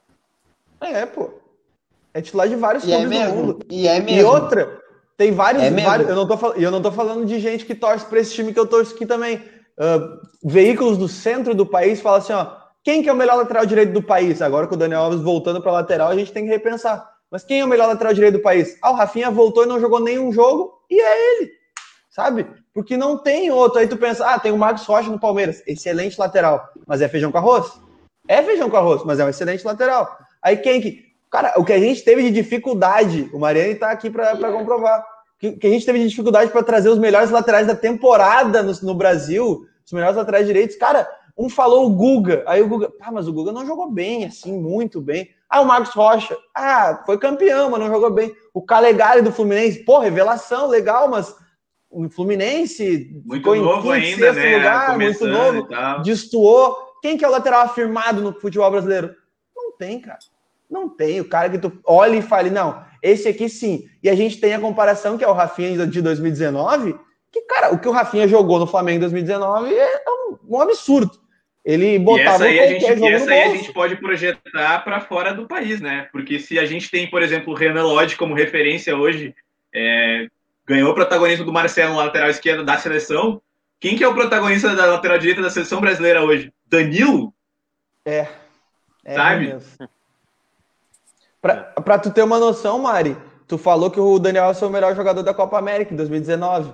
É, 0.79 1.05
pô. 1.05 1.31
É 2.13 2.21
titular 2.21 2.47
de 2.47 2.55
vários 2.55 2.85
e 2.85 2.93
é 2.93 2.99
clubes 2.99 3.19
é 3.19 3.27
do 3.27 3.33
mundo. 3.33 3.65
E 3.69 3.87
é 3.87 3.99
mesmo. 3.99 4.21
E 4.21 4.23
outra, 4.23 4.82
tem 5.17 5.31
vários, 5.31 5.63
é 5.63 5.69
vários 5.69 6.09
eu, 6.09 6.15
não 6.15 6.27
tô, 6.27 6.53
eu 6.53 6.71
não 6.71 6.81
tô 6.81 6.91
falando 6.91 7.25
de 7.25 7.39
gente 7.39 7.65
que 7.65 7.75
torce 7.75 8.05
para 8.05 8.19
esse 8.19 8.33
time 8.33 8.53
que 8.53 8.59
eu 8.59 8.67
torço 8.67 8.95
aqui 8.95 9.05
também. 9.05 9.37
Uh, 9.77 10.19
veículos 10.43 10.97
do 10.97 11.07
centro 11.07 11.55
do 11.55 11.65
país 11.65 12.01
falam 12.01 12.19
assim, 12.19 12.33
ó, 12.33 12.55
quem 12.83 13.01
que 13.01 13.09
é 13.09 13.13
o 13.13 13.15
melhor 13.15 13.37
lateral 13.37 13.65
direito 13.65 13.93
do 13.93 14.03
país? 14.03 14.41
Agora 14.41 14.67
com 14.67 14.75
o 14.75 14.77
Daniel 14.77 15.01
Alves 15.01 15.21
voltando 15.21 15.61
para 15.61 15.71
lateral, 15.71 16.09
a 16.09 16.15
gente 16.15 16.31
tem 16.31 16.43
que 16.43 16.49
repensar. 16.49 17.09
Mas 17.31 17.43
quem 17.43 17.61
é 17.61 17.65
o 17.65 17.67
melhor 17.67 17.87
lateral 17.87 18.13
direito 18.13 18.35
do 18.35 18.43
país? 18.43 18.77
Ah, 18.81 18.91
o 18.91 18.95
Rafinha 18.95 19.31
voltou 19.31 19.63
e 19.63 19.67
não 19.67 19.79
jogou 19.79 19.99
nenhum 19.99 20.31
jogo, 20.31 20.73
e 20.89 20.99
é 21.01 21.31
ele, 21.31 21.51
sabe? 22.09 22.45
Porque 22.73 22.95
não 22.95 23.17
tem 23.17 23.49
outro. 23.49 23.79
Aí 23.79 23.87
tu 23.87 23.97
pensa, 23.97 24.25
ah, 24.27 24.37
tem 24.37 24.51
o 24.51 24.57
Marcos 24.57 24.85
Rocha 24.85 25.09
no 25.09 25.19
Palmeiras, 25.19 25.63
excelente 25.65 26.19
lateral, 26.19 26.69
mas 26.85 27.01
é 27.01 27.07
feijão 27.07 27.31
com 27.31 27.37
arroz? 27.37 27.71
É 28.27 28.41
feijão 28.43 28.69
com 28.69 28.77
arroz, 28.77 29.03
mas 29.03 29.19
é 29.19 29.25
um 29.25 29.29
excelente 29.29 29.65
lateral. 29.65 30.17
Aí 30.41 30.57
quem 30.57 30.81
que. 30.81 31.12
Cara, 31.33 31.55
o 31.57 31.65
que 31.65 31.73
a 31.73 31.79
gente 31.79 32.03
teve 32.03 32.21
de 32.21 32.29
dificuldade, 32.29 33.27
o 33.33 33.39
Mariani 33.39 33.73
tá 33.73 33.89
aqui 33.89 34.07
para 34.07 34.37
comprovar 34.51 35.03
que, 35.39 35.53
que 35.53 35.65
a 35.65 35.69
gente 35.71 35.83
teve 35.83 36.07
dificuldade 36.07 36.51
para 36.51 36.61
trazer 36.61 36.89
os 36.89 36.99
melhores 36.99 37.31
laterais 37.31 37.65
da 37.65 37.75
temporada 37.75 38.61
no, 38.61 38.71
no, 38.83 38.93
Brasil, 38.93 39.65
os 39.83 39.91
melhores 39.91 40.15
laterais 40.15 40.45
direitos. 40.45 40.75
Cara, 40.75 41.09
um 41.35 41.49
falou 41.49 41.87
o 41.87 41.89
Guga, 41.89 42.43
aí 42.45 42.61
o 42.61 42.67
Guga, 42.67 42.93
ah, 43.01 43.11
mas 43.11 43.27
o 43.27 43.33
Guga 43.33 43.51
não 43.51 43.65
jogou 43.65 43.89
bem, 43.89 44.25
assim, 44.25 44.55
muito 44.55 45.01
bem. 45.01 45.27
Ah, 45.49 45.61
o 45.61 45.65
Marcos 45.65 45.95
Rocha, 45.95 46.37
ah, 46.55 47.01
foi 47.03 47.17
campeão, 47.17 47.71
mas 47.71 47.79
não 47.79 47.87
jogou 47.87 48.11
bem. 48.11 48.31
O 48.53 48.61
Calegari 48.61 49.23
do 49.23 49.31
Fluminense, 49.31 49.83
pô, 49.83 49.97
revelação, 49.97 50.67
legal, 50.67 51.09
mas 51.09 51.35
o 51.89 52.07
Fluminense 52.11 53.09
muito 53.25 53.37
ficou 53.37 53.55
novo 53.55 53.95
em 53.95 54.01
quinto, 54.01 54.23
ainda, 54.23 54.33
né? 54.33 54.57
lugar, 54.57 54.99
muito 54.99 55.25
novo, 55.25 55.67
destoou. 56.03 56.77
Quem 57.01 57.17
que 57.17 57.25
é 57.25 57.27
o 57.27 57.31
lateral 57.31 57.63
afirmado 57.63 58.21
no 58.21 58.39
futebol 58.39 58.69
brasileiro? 58.69 59.15
Não 59.55 59.75
tem, 59.75 59.99
cara. 59.99 60.19
Não 60.73 60.89
tem. 60.89 61.21
O 61.21 61.29
cara 61.29 61.51
que 61.51 61.59
tu 61.59 61.71
olha 61.85 62.15
e 62.15 62.21
fala, 62.23 62.49
não, 62.49 62.83
esse 63.03 63.27
aqui 63.27 63.47
sim. 63.47 63.87
E 64.01 64.09
a 64.09 64.15
gente 64.15 64.39
tem 64.39 64.55
a 64.55 64.59
comparação, 64.59 65.19
que 65.19 65.23
é 65.23 65.27
o 65.27 65.33
Rafinha 65.33 65.85
de 65.85 66.01
2019, 66.01 66.95
que, 67.31 67.41
cara, 67.41 67.71
o 67.71 67.77
que 67.77 67.87
o 67.87 67.91
Rafinha 67.91 68.27
jogou 68.27 68.57
no 68.57 68.65
Flamengo 68.65 68.97
em 68.97 69.01
2019 69.01 69.71
é 69.71 70.03
um, 70.07 70.37
um 70.49 70.59
absurdo. 70.59 71.11
Ele 71.63 71.99
botava 71.99 72.25
e 72.25 72.27
essa 72.27 72.43
aí, 72.45 72.59
a 72.59 72.67
gente, 72.67 72.99
e 72.99 73.07
essa 73.07 73.31
aí 73.31 73.43
a 73.43 73.55
gente 73.55 73.71
pode 73.71 73.95
projetar 73.97 74.83
para 74.83 74.99
fora 74.99 75.31
do 75.31 75.47
país, 75.47 75.79
né? 75.79 76.09
Porque 76.11 76.39
se 76.39 76.57
a 76.57 76.65
gente 76.65 76.89
tem, 76.89 77.07
por 77.07 77.21
exemplo, 77.21 77.53
o 77.53 77.55
Renan 77.55 77.83
Lodge 77.83 78.17
como 78.17 78.33
referência 78.33 78.97
hoje, 78.97 79.33
é, 79.73 80.27
ganhou 80.65 80.91
o 80.91 80.95
protagonismo 80.95 81.45
do 81.45 81.53
Marcelo 81.53 81.95
na 81.95 82.05
lateral 82.05 82.29
esquerda 82.29 82.63
da 82.63 82.77
seleção. 82.77 83.39
Quem 83.79 83.95
que 83.95 84.03
é 84.03 84.07
o 84.07 84.15
protagonista 84.15 84.75
da 84.75 84.87
lateral 84.87 85.19
direita 85.19 85.41
da 85.41 85.49
seleção 85.51 85.79
brasileira 85.79 86.23
hoje? 86.23 86.51
Danilo? 86.65 87.31
É. 88.05 88.27
é 89.05 89.13
Sabe? 89.13 89.55
Para 91.43 91.99
tu 91.99 92.09
ter 92.09 92.23
uma 92.23 92.39
noção, 92.39 92.79
Mari, 92.79 93.17
tu 93.45 93.57
falou 93.57 93.91
que 93.91 93.99
o 93.99 94.17
Daniel 94.17 94.45
Alves 94.45 94.59
foi 94.59 94.69
o 94.69 94.71
melhor 94.71 94.95
jogador 94.95 95.21
da 95.23 95.33
Copa 95.33 95.59
América 95.59 95.93
em 95.93 95.97
2019. 95.97 96.71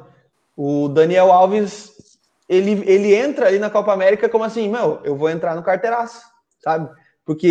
O 0.55 0.87
Daniel 0.87 1.31
Alves, 1.31 1.91
ele, 2.47 2.83
ele 2.85 3.15
entra 3.15 3.47
ali 3.47 3.57
na 3.57 3.71
Copa 3.71 3.91
América 3.91 4.29
como 4.29 4.43
assim, 4.43 4.69
meu, 4.69 4.99
eu 5.03 5.15
vou 5.15 5.27
entrar 5.27 5.55
no 5.55 5.63
carteiraço, 5.63 6.21
sabe? 6.63 6.87
Porque 7.25 7.47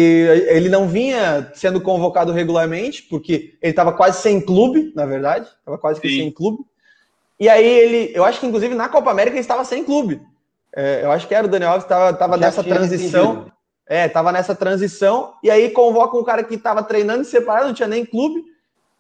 ele 0.48 0.68
não 0.68 0.86
vinha 0.86 1.50
sendo 1.54 1.80
convocado 1.80 2.30
regularmente, 2.30 3.02
porque 3.02 3.58
ele 3.60 3.72
estava 3.72 3.92
quase 3.92 4.22
sem 4.22 4.40
clube, 4.40 4.92
na 4.94 5.04
verdade, 5.04 5.48
estava 5.58 5.76
quase 5.76 6.00
que 6.00 6.08
Sim. 6.08 6.18
sem 6.18 6.30
clube. 6.30 6.64
E 7.40 7.48
aí 7.48 7.66
ele, 7.66 8.12
eu 8.14 8.24
acho 8.24 8.38
que 8.38 8.46
inclusive 8.46 8.76
na 8.76 8.88
Copa 8.88 9.10
América 9.10 9.34
ele 9.34 9.40
estava 9.40 9.64
sem 9.64 9.84
clube. 9.84 10.22
É, 10.72 11.02
eu 11.02 11.10
acho 11.10 11.26
que 11.26 11.34
era 11.34 11.48
o 11.48 11.50
Daniel 11.50 11.72
Alves, 11.72 11.84
estava 11.84 12.36
nessa 12.36 12.62
transição. 12.62 13.50
É, 13.89 14.07
tava 14.07 14.30
nessa 14.30 14.55
transição, 14.55 15.32
e 15.43 15.51
aí 15.51 15.70
convoca 15.70 16.16
um 16.16 16.22
cara 16.22 16.45
que 16.45 16.59
tava 16.59 16.82
treinando 16.82 17.24
separado, 17.24 17.68
não 17.68 17.74
tinha 17.74 17.89
nem 17.89 18.05
clube, 18.05 18.45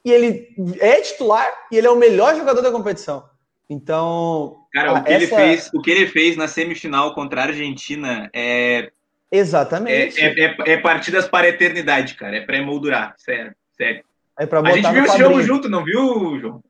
e 0.02 0.10
ele 0.10 0.48
é 0.80 1.00
titular 1.02 1.46
e 1.70 1.76
ele 1.76 1.86
é 1.86 1.90
o 1.90 1.98
melhor 1.98 2.34
jogador 2.34 2.62
da 2.62 2.72
competição. 2.72 3.28
Então. 3.68 4.56
Cara, 4.72 4.94
o 4.94 5.04
que, 5.04 5.12
essa... 5.12 5.24
ele, 5.24 5.26
fez, 5.26 5.70
o 5.74 5.82
que 5.82 5.90
ele 5.90 6.06
fez 6.06 6.36
na 6.38 6.48
semifinal 6.48 7.14
contra 7.14 7.42
a 7.42 7.44
Argentina 7.44 8.30
é. 8.32 8.90
Exatamente. 9.30 10.18
É, 10.18 10.28
é, 10.28 10.44
é, 10.44 10.72
é 10.72 10.76
partidas 10.78 11.28
para 11.28 11.46
a 11.46 11.50
eternidade, 11.50 12.14
cara. 12.14 12.38
É 12.38 12.40
para 12.40 12.56
emoldurar. 12.56 13.14
Sério, 13.18 13.54
sério. 13.76 14.02
É 14.38 14.46
pra 14.46 14.62
botar 14.62 14.72
a 14.72 14.76
gente 14.76 14.90
viu 14.90 15.04
esse 15.04 15.18
jogo 15.18 15.42
junto, 15.42 15.68
não 15.68 15.84
viu, 15.84 16.40
João? 16.40 16.62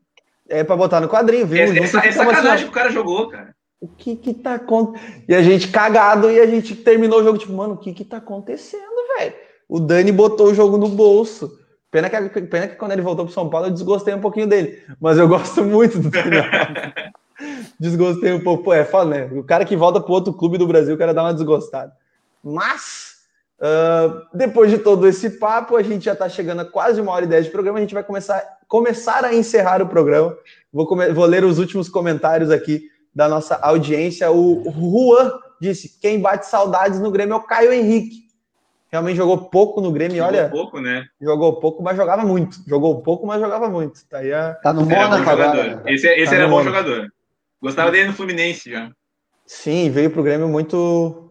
É 0.48 0.64
pra 0.64 0.76
botar 0.76 1.00
no 1.00 1.08
quadrinho, 1.08 1.46
viu? 1.46 1.58
É, 1.58 1.68
é, 1.68 1.78
é 1.78 1.86
sacanagem 1.86 2.50
assim, 2.50 2.64
que 2.64 2.70
o 2.70 2.72
cara 2.72 2.90
jogou, 2.90 3.28
cara 3.28 3.54
o 3.80 3.86
que 3.86 4.16
que 4.16 4.34
tá 4.34 4.54
acontecendo? 4.54 5.22
E 5.28 5.34
a 5.34 5.42
gente 5.42 5.68
cagado 5.68 6.30
e 6.30 6.40
a 6.40 6.46
gente 6.46 6.74
terminou 6.74 7.20
o 7.20 7.24
jogo, 7.24 7.38
tipo, 7.38 7.52
mano, 7.52 7.74
o 7.74 7.78
que 7.78 7.92
que 7.92 8.04
tá 8.04 8.16
acontecendo, 8.16 8.82
velho? 9.16 9.34
O 9.68 9.78
Dani 9.78 10.10
botou 10.10 10.48
o 10.48 10.54
jogo 10.54 10.76
no 10.76 10.88
bolso. 10.88 11.58
Pena 11.90 12.10
que, 12.10 12.40
pena 12.42 12.68
que 12.68 12.76
quando 12.76 12.92
ele 12.92 13.02
voltou 13.02 13.24
pro 13.24 13.32
São 13.32 13.48
Paulo 13.48 13.68
eu 13.68 13.70
desgostei 13.70 14.14
um 14.14 14.20
pouquinho 14.20 14.46
dele. 14.46 14.82
Mas 15.00 15.16
eu 15.16 15.28
gosto 15.28 15.62
muito 15.64 15.98
do 15.98 16.10
Dani 16.10 16.36
Desgostei 17.78 18.32
um 18.32 18.42
pouco. 18.42 18.64
Pô, 18.64 18.74
é 18.74 18.84
foda, 18.84 19.10
né? 19.10 19.30
O 19.38 19.44
cara 19.44 19.64
que 19.64 19.76
volta 19.76 20.00
pro 20.00 20.12
outro 20.12 20.32
clube 20.32 20.58
do 20.58 20.66
Brasil, 20.66 20.94
o 20.94 20.98
cara 20.98 21.14
dá 21.14 21.22
uma 21.22 21.32
desgostada. 21.32 21.92
Mas, 22.42 23.18
uh, 23.60 24.26
depois 24.34 24.70
de 24.70 24.78
todo 24.78 25.06
esse 25.06 25.30
papo, 25.30 25.76
a 25.76 25.82
gente 25.82 26.04
já 26.04 26.16
tá 26.16 26.28
chegando 26.28 26.60
a 26.60 26.64
quase 26.64 27.00
uma 27.00 27.12
hora 27.12 27.24
e 27.24 27.28
dez 27.28 27.44
de 27.44 27.52
programa. 27.52 27.78
A 27.78 27.80
gente 27.80 27.94
vai 27.94 28.02
começar, 28.02 28.42
começar 28.66 29.24
a 29.24 29.32
encerrar 29.32 29.80
o 29.80 29.86
programa. 29.86 30.36
Vou, 30.72 30.84
vou 31.14 31.26
ler 31.26 31.44
os 31.44 31.60
últimos 31.60 31.88
comentários 31.88 32.50
aqui 32.50 32.82
da 33.14 33.28
nossa 33.28 33.56
audiência. 33.56 34.30
O 34.30 34.64
Juan 34.70 35.32
disse: 35.60 35.98
quem 36.00 36.20
bate 36.20 36.46
saudades 36.46 37.00
no 37.00 37.10
Grêmio 37.10 37.34
é 37.34 37.36
o 37.36 37.42
Caio 37.42 37.72
Henrique. 37.72 38.28
Realmente 38.90 39.16
jogou 39.16 39.36
pouco 39.36 39.80
no 39.80 39.92
Grêmio, 39.92 40.16
jogou 40.16 40.28
olha. 40.28 40.44
Jogou 40.44 40.60
pouco, 40.62 40.80
né? 40.80 41.06
Jogou 41.20 41.60
pouco, 41.60 41.82
mas 41.82 41.96
jogava 41.96 42.24
muito. 42.24 42.58
Jogou 42.66 43.02
pouco, 43.02 43.26
mas 43.26 43.40
jogava 43.40 43.68
muito. 43.68 44.06
Tá, 44.08 44.18
aí 44.18 44.32
a... 44.32 44.54
tá 44.54 44.72
no 44.72 44.86
Mônaco 44.86 45.28
agora. 45.28 45.82
Esse, 45.86 46.08
esse 46.08 46.30
tá 46.30 46.36
era 46.36 46.48
bom 46.48 46.62
jogador. 46.62 47.12
Gostava 47.60 47.90
dele 47.90 48.08
no 48.08 48.14
Fluminense 48.14 48.70
já. 48.70 48.90
Sim, 49.44 49.90
veio 49.90 50.10
pro 50.10 50.22
Grêmio 50.22 50.48
muito. 50.48 51.30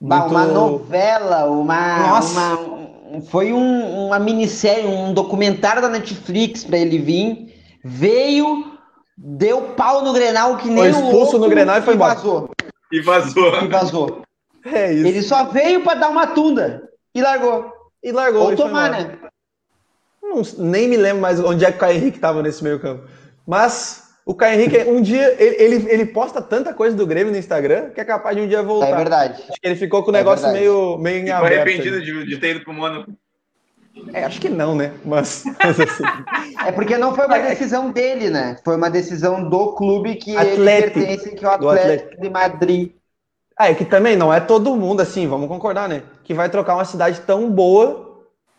muito... 0.00 0.30
Uma 0.30 0.46
novela, 0.46 1.46
uma. 1.46 2.08
Nossa. 2.08 2.38
uma 2.38 2.88
foi 3.30 3.52
um, 3.52 4.06
uma 4.06 4.18
minissérie, 4.18 4.86
um 4.86 5.14
documentário 5.14 5.80
da 5.80 5.88
Netflix 5.88 6.64
para 6.64 6.78
ele 6.78 6.98
vir. 6.98 7.54
Veio, 7.82 8.77
Deu 9.20 9.74
pau 9.74 10.04
no 10.04 10.12
Grenal 10.12 10.56
que 10.58 10.68
nem 10.68 10.92
Foi 10.92 11.02
expulso 11.02 11.38
no 11.38 11.48
Grenal 11.48 11.78
e 11.78 11.82
foi 11.82 11.94
embora. 11.94 12.14
Vazou. 12.14 12.50
E 12.92 13.00
vazou. 13.00 13.64
E 13.64 13.66
vazou. 13.66 14.22
É 14.64 14.92
isso. 14.92 15.06
Ele 15.06 15.22
só 15.22 15.44
veio 15.46 15.82
para 15.82 15.98
dar 15.98 16.08
uma 16.08 16.28
tunda 16.28 16.88
e 17.12 17.20
largou. 17.20 17.72
E 18.02 18.12
largou. 18.12 18.42
Ou 18.42 18.54
tomar, 18.54 18.90
né? 18.90 19.18
Não, 20.22 20.42
nem 20.58 20.88
me 20.88 20.96
lembro 20.96 21.20
mais 21.20 21.40
onde 21.40 21.64
é 21.64 21.70
que 21.72 21.78
o 21.78 21.80
Caio 21.80 21.96
Henrique 21.96 22.18
estava 22.18 22.42
nesse 22.42 22.62
meio 22.62 22.78
campo. 22.78 23.08
Mas 23.44 24.08
o 24.24 24.34
Caio 24.34 24.60
Henrique, 24.60 24.78
um 24.88 25.00
dia, 25.00 25.34
ele, 25.42 25.56
ele, 25.56 25.90
ele, 25.90 26.06
posta 26.06 26.40
tanta 26.40 26.72
coisa 26.72 26.96
do 26.96 27.06
Grêmio 27.06 27.32
no 27.32 27.38
Instagram 27.38 27.90
que 27.90 28.00
é 28.00 28.04
capaz 28.04 28.36
de 28.36 28.42
um 28.42 28.46
dia 28.46 28.62
voltar. 28.62 28.90
É 28.90 28.96
verdade. 28.96 29.42
Acho 29.48 29.60
que 29.60 29.66
ele 29.66 29.74
ficou 29.74 30.04
com 30.04 30.12
o 30.12 30.14
é 30.14 30.18
negócio 30.18 30.46
é 30.46 30.52
meio, 30.52 30.96
meio 30.98 31.26
em 31.26 31.30
aberto. 31.30 31.54
arrependido 31.54 32.00
de, 32.00 32.24
de 32.24 32.36
ter 32.36 32.50
ido 32.50 32.60
pro 32.64 32.72
Mônaco. 32.72 33.10
É, 34.12 34.24
acho 34.24 34.40
que 34.40 34.48
não, 34.48 34.74
né? 34.74 34.92
Mas, 35.04 35.44
mas 35.62 35.80
assim... 35.80 36.04
É 36.66 36.72
porque 36.72 36.98
não 36.98 37.14
foi 37.14 37.26
uma 37.26 37.38
decisão 37.38 37.90
dele, 37.90 38.28
né? 38.30 38.58
Foi 38.64 38.76
uma 38.76 38.90
decisão 38.90 39.48
do 39.48 39.72
clube 39.72 40.16
que 40.16 40.36
Atlético, 40.36 40.98
ele 40.98 41.06
pertence, 41.06 41.34
que 41.34 41.44
é 41.44 41.48
o 41.48 41.52
Atlético, 41.52 41.92
Atlético 41.92 42.20
de 42.20 42.30
Madrid. 42.30 42.92
Ah, 43.56 43.70
é 43.70 43.74
que 43.74 43.84
também 43.84 44.16
não 44.16 44.34
é 44.34 44.40
todo 44.40 44.76
mundo, 44.76 45.00
assim, 45.00 45.26
vamos 45.26 45.48
concordar, 45.48 45.88
né? 45.88 46.02
Que 46.24 46.34
vai 46.34 46.50
trocar 46.50 46.74
uma 46.74 46.84
cidade 46.84 47.20
tão 47.22 47.50
boa 47.50 48.08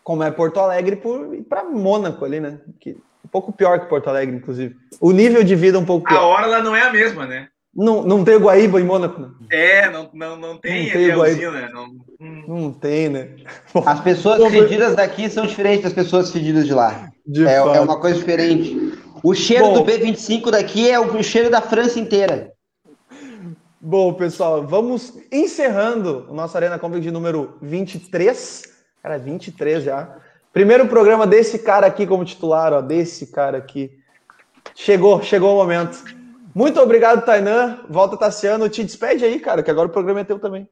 como 0.02 0.22
é 0.22 0.30
Porto 0.30 0.58
Alegre 0.58 0.96
por 0.96 1.34
ir 1.34 1.42
para 1.42 1.62
Mônaco 1.62 2.24
ali, 2.24 2.40
né? 2.40 2.58
Que, 2.80 2.96
um 3.24 3.28
pouco 3.28 3.52
pior 3.52 3.78
que 3.78 3.86
Porto 3.86 4.08
Alegre, 4.08 4.34
inclusive. 4.34 4.74
O 5.00 5.12
nível 5.12 5.44
de 5.44 5.54
vida 5.54 5.78
é 5.78 5.80
um 5.80 5.84
pouco 5.84 6.08
pior. 6.08 6.18
A 6.18 6.26
hora 6.26 6.46
ela 6.46 6.62
não 6.62 6.74
é 6.74 6.82
a 6.82 6.92
mesma, 6.92 7.26
né? 7.26 7.48
Não, 7.74 8.02
não 8.02 8.24
tem 8.24 8.36
Guaíba 8.36 8.80
em 8.80 8.84
Mônaco? 8.84 9.20
Né? 9.20 9.28
É, 9.50 9.90
não, 9.90 10.10
não, 10.12 10.36
não 10.36 10.56
tem, 10.58 10.86
não 10.86 10.92
tem 10.92 11.14
usina. 11.14 11.68
Não... 11.68 11.88
não 12.48 12.72
tem, 12.72 13.08
né? 13.08 13.36
Bom, 13.72 13.84
As 13.86 14.00
pessoas 14.00 14.50
fedidas 14.50 14.96
daqui 14.96 15.30
são 15.30 15.46
diferentes 15.46 15.84
das 15.84 15.92
pessoas 15.92 16.32
fedidas 16.32 16.66
de 16.66 16.74
lá. 16.74 17.10
De 17.24 17.46
é, 17.46 17.54
é, 17.54 17.80
uma 17.80 18.00
coisa 18.00 18.18
diferente. 18.18 18.98
O 19.22 19.34
cheiro 19.34 19.66
Bom, 19.66 19.74
do 19.74 19.84
B25 19.84 20.50
daqui 20.50 20.90
é 20.90 20.98
o 20.98 21.22
cheiro 21.22 21.48
da 21.48 21.60
França 21.60 22.00
inteira. 22.00 22.52
Bom, 23.80 24.12
pessoal, 24.14 24.66
vamos 24.66 25.14
encerrando 25.30 26.26
o 26.28 26.34
nosso 26.34 26.56
Arena 26.56 26.78
Complex 26.78 27.04
de 27.04 27.10
número 27.10 27.56
23. 27.62 28.62
Cara, 29.02 29.16
23 29.16 29.84
já. 29.84 30.16
Primeiro 30.52 30.86
programa 30.88 31.26
desse 31.26 31.60
cara 31.60 31.86
aqui 31.86 32.06
como 32.06 32.24
titular, 32.24 32.72
ó, 32.72 32.80
desse 32.80 33.28
cara 33.28 33.58
aqui. 33.58 33.90
Chegou, 34.74 35.22
chegou 35.22 35.54
o 35.54 35.56
momento. 35.56 36.02
Muito 36.54 36.80
obrigado, 36.80 37.24
Tainan. 37.24 37.80
Volta, 37.88 38.16
Tassiano. 38.16 38.68
Te 38.68 38.82
despede 38.82 39.24
aí, 39.24 39.38
cara, 39.38 39.62
que 39.62 39.70
agora 39.70 39.88
o 39.88 39.92
programa 39.92 40.20
é 40.20 40.24
teu 40.24 40.38
também. 40.38 40.68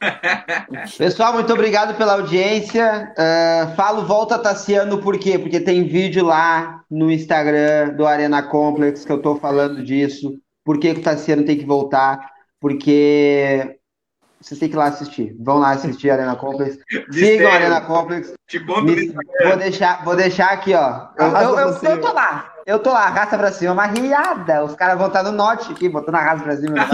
Pessoal, 0.98 1.32
muito 1.32 1.52
obrigado 1.52 1.96
pela 1.96 2.14
audiência. 2.14 3.12
Uh, 3.12 3.74
falo 3.76 4.04
volta, 4.04 4.38
Tassiano, 4.38 4.98
por 4.98 5.18
quê? 5.18 5.38
Porque 5.38 5.60
tem 5.60 5.84
vídeo 5.84 6.24
lá 6.24 6.82
no 6.90 7.10
Instagram 7.10 7.90
do 7.90 8.06
Arena 8.06 8.42
Complex 8.42 9.04
que 9.04 9.12
eu 9.12 9.22
tô 9.22 9.36
falando 9.36 9.82
disso. 9.82 10.38
Por 10.64 10.78
que, 10.78 10.94
que 10.94 11.00
o 11.00 11.04
Tassiano 11.04 11.44
tem 11.44 11.56
que 11.56 11.64
voltar? 11.64 12.30
Porque 12.60 13.78
vocês 14.40 14.58
têm 14.58 14.68
que 14.68 14.74
ir 14.74 14.78
lá 14.78 14.86
assistir. 14.86 15.36
Vão 15.40 15.58
lá 15.58 15.70
assistir 15.70 16.10
a 16.10 16.14
Arena 16.14 16.36
Complex. 16.36 16.78
Sigam 17.10 17.50
a 17.50 17.54
Arena 17.54 17.80
Complex. 17.80 18.32
Te 18.48 18.58
Me, 18.58 19.14
vou, 19.44 19.56
deixar, 19.56 20.04
vou 20.04 20.16
deixar 20.16 20.50
aqui, 20.50 20.74
ó. 20.74 21.08
Eu, 21.16 21.26
eu, 21.28 21.58
eu, 21.58 21.90
eu, 21.90 22.00
tô 22.00 22.12
lá. 22.12 22.51
Eu 22.64 22.78
tô 22.78 22.90
lá, 22.90 23.08
raça 23.08 23.36
pra 23.36 23.50
cima, 23.52 23.72
uma 23.72 23.86
riada. 23.86 24.64
Os 24.64 24.74
caras 24.74 24.96
vão 24.96 25.08
estar 25.08 25.22
no 25.22 25.32
norte 25.32 25.72
aqui, 25.72 25.88
botando 25.88 26.14
a 26.16 26.20
raça 26.20 26.42
pra 26.42 26.56
cima. 26.56 26.76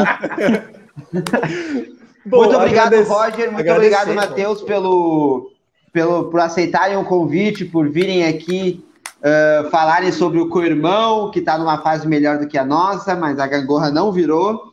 Bom, 2.25 2.45
muito 2.45 2.57
obrigado, 2.57 3.03
Roger. 3.03 3.53
Muito 3.53 3.73
obrigado, 3.73 4.15
Matheus, 4.15 4.63
pelo, 4.63 5.51
pelo, 5.93 6.31
por 6.31 6.41
aceitarem 6.41 6.97
o 6.97 7.05
convite, 7.05 7.65
por 7.65 7.89
virem 7.89 8.27
aqui 8.27 8.85
uh, 9.19 9.71
falarem 9.71 10.13
sobre 10.13 10.41
o 10.41 10.49
co-irmão, 10.49 11.31
que 11.31 11.39
está 11.39 11.59
numa 11.59 11.79
fase 11.79 12.07
melhor 12.07 12.39
do 12.39 12.47
que 12.47 12.59
a 12.59 12.65
nossa, 12.65 13.15
mas 13.17 13.39
a 13.39 13.47
gangorra 13.47 13.91
não 13.91 14.13
virou. 14.13 14.68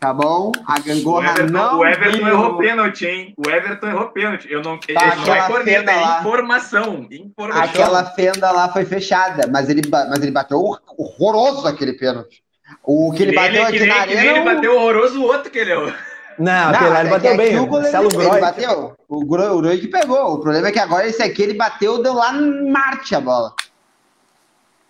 Tá 0.00 0.14
bom? 0.14 0.50
A 0.66 0.80
gangorra 0.80 1.28
o 1.28 1.30
Everton, 1.30 1.52
não. 1.52 1.78
O 1.78 1.86
Everton 1.86 2.24
virou. 2.24 2.28
errou 2.30 2.56
pênalti, 2.56 3.06
hein? 3.06 3.34
O 3.36 3.50
Everton 3.50 3.86
errou 3.86 4.08
pênalti. 4.08 4.50
Eu 4.50 4.62
não. 4.62 4.78
Tá, 4.78 5.16
não 5.16 5.34
é 5.34 5.46
corneta, 5.46 5.92
é 5.92 6.20
informação, 6.20 7.06
informação. 7.10 7.62
Aquela 7.62 8.04
fenda 8.06 8.50
lá 8.50 8.70
foi 8.70 8.86
fechada, 8.86 9.46
mas 9.46 9.68
ele, 9.68 9.82
mas 9.90 10.22
ele 10.22 10.30
bateu 10.30 10.58
horroroso 10.96 11.68
aquele 11.68 11.92
pênalti. 11.92 12.42
O 12.82 13.12
que 13.12 13.24
ele, 13.24 13.32
ele 13.32 13.36
bateu 13.36 13.62
aqui 13.66 13.86
na 13.86 13.94
arena. 13.96 14.22
Ele 14.22 14.40
bateu 14.40 14.74
horroroso 14.74 15.20
o 15.20 15.24
outro 15.24 15.50
que 15.50 15.58
ele 15.58 15.72
errou. 15.72 15.92
Não, 16.38 16.72
não 16.72 16.98
ele 16.98 17.10
bateu 17.10 17.36
bem. 17.36 17.58
O 17.58 17.70
Marcelo 17.70 18.08
ele, 18.10 18.26
ele 18.26 18.40
bateu. 18.40 18.96
O 19.06 19.24
Groy 19.26 19.78
que 19.78 19.88
pegou. 19.88 20.32
O 20.32 20.38
problema 20.40 20.68
é 20.68 20.72
que 20.72 20.78
agora 20.78 21.06
esse 21.06 21.22
aqui 21.22 21.42
ele 21.42 21.54
bateu, 21.54 22.02
deu 22.02 22.14
lá 22.14 22.32
em 22.34 22.70
Marte 22.70 23.14
a 23.14 23.20
bola. 23.20 23.52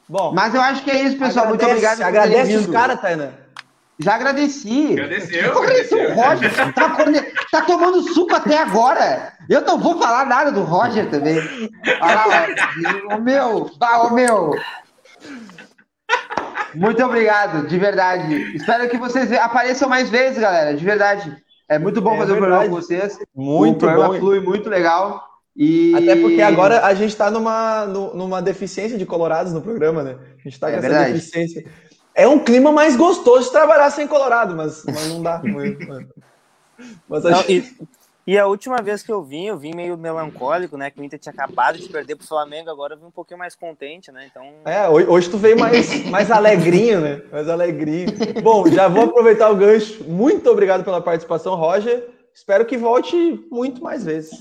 Bom, 0.09 0.33
mas 0.33 0.55
eu 0.55 0.61
acho 0.61 0.85
que 0.85 0.91
é 0.91 1.03
isso, 1.03 1.19
pessoal. 1.19 1.47
Agradece, 1.47 1.49
Muito 1.49 1.65
obrigado. 1.65 2.03
Agradece 2.03 2.57
os 2.57 2.67
caras, 2.67 3.01
Tainan. 3.01 3.40
Já 4.03 4.15
agradeci. 4.15 4.93
Agradeceu. 4.93 5.59
agradeceu. 5.59 6.11
O 6.11 6.15
Roger 6.15 6.55
tá, 6.55 6.73
tá, 7.51 7.63
tomando 7.63 8.03
suco 8.15 8.35
até 8.35 8.57
agora. 8.59 9.33
Eu 9.49 9.61
não 9.63 9.79
vou 9.79 9.99
falar 9.99 10.25
nada 10.27 10.51
do 10.51 10.63
Roger 10.63 11.11
também. 11.11 11.39
Olha 12.01 12.25
lá, 12.27 13.17
o 13.17 13.21
meu, 13.21 13.71
bah, 13.79 14.03
o 14.05 14.15
meu. 14.15 14.53
Muito 16.75 17.05
obrigado, 17.05 17.67
de 17.67 17.79
verdade. 17.79 18.57
Espero 18.57 18.89
que 18.89 18.97
vocês 18.97 19.31
apareçam 19.33 19.89
mais 19.89 20.09
vezes, 20.09 20.39
galera, 20.39 20.75
de 20.75 20.85
verdade. 20.85 21.37
É 21.69 21.79
muito 21.79 22.01
bom 22.01 22.15
é 22.15 22.19
fazer 22.19 22.33
o 22.33 22.37
programa 22.37 22.65
com 22.65 22.71
vocês. 22.71 23.19
Muito 23.35 23.77
o 23.77 23.79
programa 23.79 24.15
bom. 24.15 24.19
flui 24.19 24.41
muito 24.41 24.71
legal. 24.71 25.23
E... 25.55 25.95
Até 25.95 26.17
porque 26.17 26.41
agora 26.41 26.87
a 26.87 26.95
gente 26.95 27.11
está 27.11 27.31
numa, 27.31 27.85
numa 27.85 28.41
deficiência 28.41 28.97
de 28.97 29.05
colorados 29.05 29.53
no 29.53 29.61
programa, 29.61 30.03
né? 30.03 30.17
A 30.39 30.43
gente 30.43 30.55
está 30.55 30.69
com 30.69 30.75
é 30.75 30.79
essa 30.79 30.89
verdade. 30.89 31.13
deficiência. 31.13 31.65
É 32.21 32.29
um 32.29 32.39
clima 32.39 32.71
mais 32.71 32.97
gostoso 32.97 33.47
de 33.47 33.51
trabalhar 33.51 33.89
sem 33.89 34.07
Colorado, 34.07 34.55
mas, 34.55 34.85
mas 34.85 35.09
não 35.09 35.23
dá. 35.23 35.41
mas 37.09 37.25
não, 37.25 37.41
e, 37.49 37.65
e, 38.27 38.39
a 38.39 38.47
última 38.47 38.77
vez 38.83 39.03
que 39.03 39.11
eu 39.11 39.23
vim, 39.23 39.47
eu 39.47 39.57
vim 39.57 39.75
meio 39.75 39.97
melancólico, 39.97 40.77
né? 40.77 40.91
Que 40.91 41.01
o 41.01 41.03
Inter 41.03 41.19
tinha 41.19 41.33
acabado 41.33 41.79
de 41.79 41.89
perder 41.89 42.17
pro 42.17 42.27
Flamengo, 42.27 42.69
agora 42.69 42.93
eu 42.93 42.99
vim 42.99 43.07
um 43.07 43.11
pouquinho 43.11 43.39
mais 43.39 43.55
contente, 43.55 44.13
né? 44.13 44.29
Então. 44.31 44.45
É, 44.67 44.87
hoje 44.87 45.31
tu 45.31 45.39
veio 45.39 45.59
mais, 45.59 46.05
mais 46.11 46.31
alegrinho, 46.31 47.01
né? 47.01 47.23
Mais 47.33 47.49
alegrinho. 47.49 48.09
Bom, 48.43 48.67
já 48.67 48.87
vou 48.87 49.05
aproveitar 49.05 49.49
o 49.49 49.57
gancho. 49.57 50.05
Muito 50.05 50.51
obrigado 50.51 50.85
pela 50.85 51.01
participação, 51.01 51.55
Roger. 51.55 52.07
Espero 52.35 52.67
que 52.67 52.77
volte 52.77 53.17
muito 53.51 53.83
mais 53.83 54.05
vezes. 54.05 54.39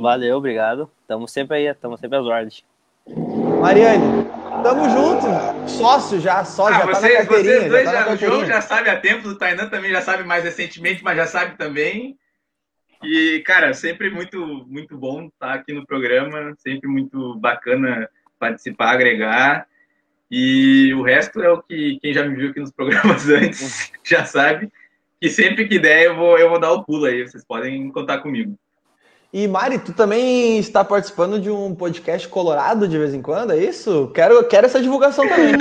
Valeu, 0.00 0.38
obrigado. 0.38 0.90
Estamos 1.02 1.30
sempre 1.30 1.58
aí, 1.58 1.66
estamos 1.68 2.00
sempre 2.00 2.18
às 2.18 2.26
ordens. 2.26 2.64
Mariane, 3.62 4.26
tamo 4.64 4.90
junto. 4.90 5.68
Sócio 5.68 6.18
já, 6.18 6.44
sócio, 6.44 6.74
ah, 6.74 6.78
já 6.78 6.92
tá 6.94 7.00
na 7.00 7.10
carteirinha. 7.10 7.60
Vocês 7.60 7.70
dois, 7.70 7.84
já, 7.84 8.04
tá 8.04 8.12
o 8.12 8.16
João 8.16 8.44
já 8.44 8.60
sabe 8.60 8.90
há 8.90 8.98
tempos, 8.98 9.30
o 9.30 9.38
Tainan 9.38 9.68
também 9.68 9.92
já 9.92 10.02
sabe 10.02 10.24
mais 10.24 10.42
recentemente, 10.42 11.04
mas 11.04 11.16
já 11.16 11.26
sabe 11.26 11.56
também. 11.56 12.18
E, 13.04 13.40
cara, 13.46 13.72
sempre 13.72 14.10
muito, 14.10 14.66
muito 14.68 14.98
bom 14.98 15.26
estar 15.26 15.54
aqui 15.54 15.72
no 15.72 15.86
programa, 15.86 16.52
sempre 16.58 16.88
muito 16.88 17.36
bacana 17.36 18.10
participar, 18.36 18.90
agregar. 18.90 19.64
E 20.28 20.92
o 20.94 21.02
resto 21.02 21.40
é 21.40 21.48
o 21.48 21.62
que 21.62 22.00
quem 22.02 22.12
já 22.12 22.24
me 22.24 22.34
viu 22.34 22.50
aqui 22.50 22.58
nos 22.58 22.72
programas 22.72 23.28
antes 23.30 23.92
já 24.04 24.24
sabe. 24.24 24.72
E 25.20 25.30
sempre 25.30 25.68
que 25.68 25.78
der, 25.78 26.06
eu 26.06 26.16
vou, 26.16 26.36
eu 26.36 26.50
vou 26.50 26.58
dar 26.58 26.72
o 26.72 26.82
pulo 26.82 27.04
aí. 27.04 27.22
Vocês 27.22 27.44
podem 27.44 27.92
contar 27.92 28.18
comigo. 28.18 28.58
E 29.32 29.48
Mari, 29.48 29.78
tu 29.78 29.94
também 29.94 30.58
está 30.58 30.84
participando 30.84 31.40
de 31.40 31.48
um 31.48 31.74
podcast 31.74 32.28
colorado 32.28 32.86
de 32.86 32.98
vez 32.98 33.14
em 33.14 33.22
quando, 33.22 33.52
é 33.52 33.64
isso? 33.64 34.12
Quero, 34.14 34.46
quero 34.46 34.66
essa 34.66 34.78
divulgação 34.78 35.26
também. 35.26 35.54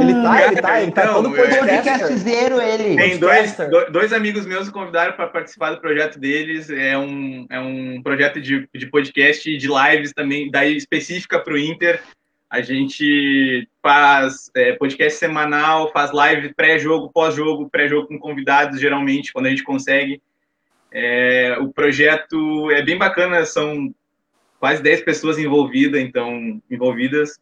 ele 0.00 0.14
tá, 0.22 0.46
ele 0.46 0.62
tá, 0.62 0.80
ele 0.80 0.92
tá 0.92 1.04
então, 1.04 1.22
todo 1.22 1.36
podcast. 1.36 2.16
zero 2.16 2.58
ele. 2.58 2.96
Tem 2.96 3.18
dois, 3.18 3.54
dois 3.92 4.14
amigos 4.14 4.46
meus 4.46 4.70
convidaram 4.70 5.12
para 5.12 5.26
participar 5.26 5.72
do 5.72 5.80
projeto 5.82 6.18
deles. 6.18 6.70
É 6.70 6.96
um, 6.96 7.44
é 7.50 7.60
um 7.60 8.00
projeto 8.02 8.40
de, 8.40 8.66
de 8.74 8.86
podcast 8.86 9.50
e 9.50 9.58
de 9.58 9.68
lives 9.68 10.14
também, 10.14 10.50
daí 10.50 10.74
específica 10.78 11.38
para 11.38 11.52
o 11.52 11.58
Inter. 11.58 12.00
A 12.48 12.62
gente 12.62 13.68
faz 13.82 14.50
é, 14.56 14.72
podcast 14.72 15.18
semanal, 15.18 15.92
faz 15.92 16.12
live 16.12 16.54
pré-jogo, 16.54 17.10
pós-jogo, 17.12 17.68
pré-jogo 17.68 18.08
com 18.08 18.18
convidados, 18.18 18.80
geralmente, 18.80 19.34
quando 19.34 19.46
a 19.46 19.50
gente 19.50 19.64
consegue. 19.64 20.22
É, 20.96 21.56
o 21.58 21.72
projeto 21.72 22.70
é 22.70 22.80
bem 22.80 22.96
bacana, 22.96 23.44
são 23.44 23.92
quase 24.60 24.80
10 24.80 25.02
pessoas 25.02 25.38
envolvidas, 25.38 26.00
então, 26.00 26.62
envolvidas. 26.70 27.40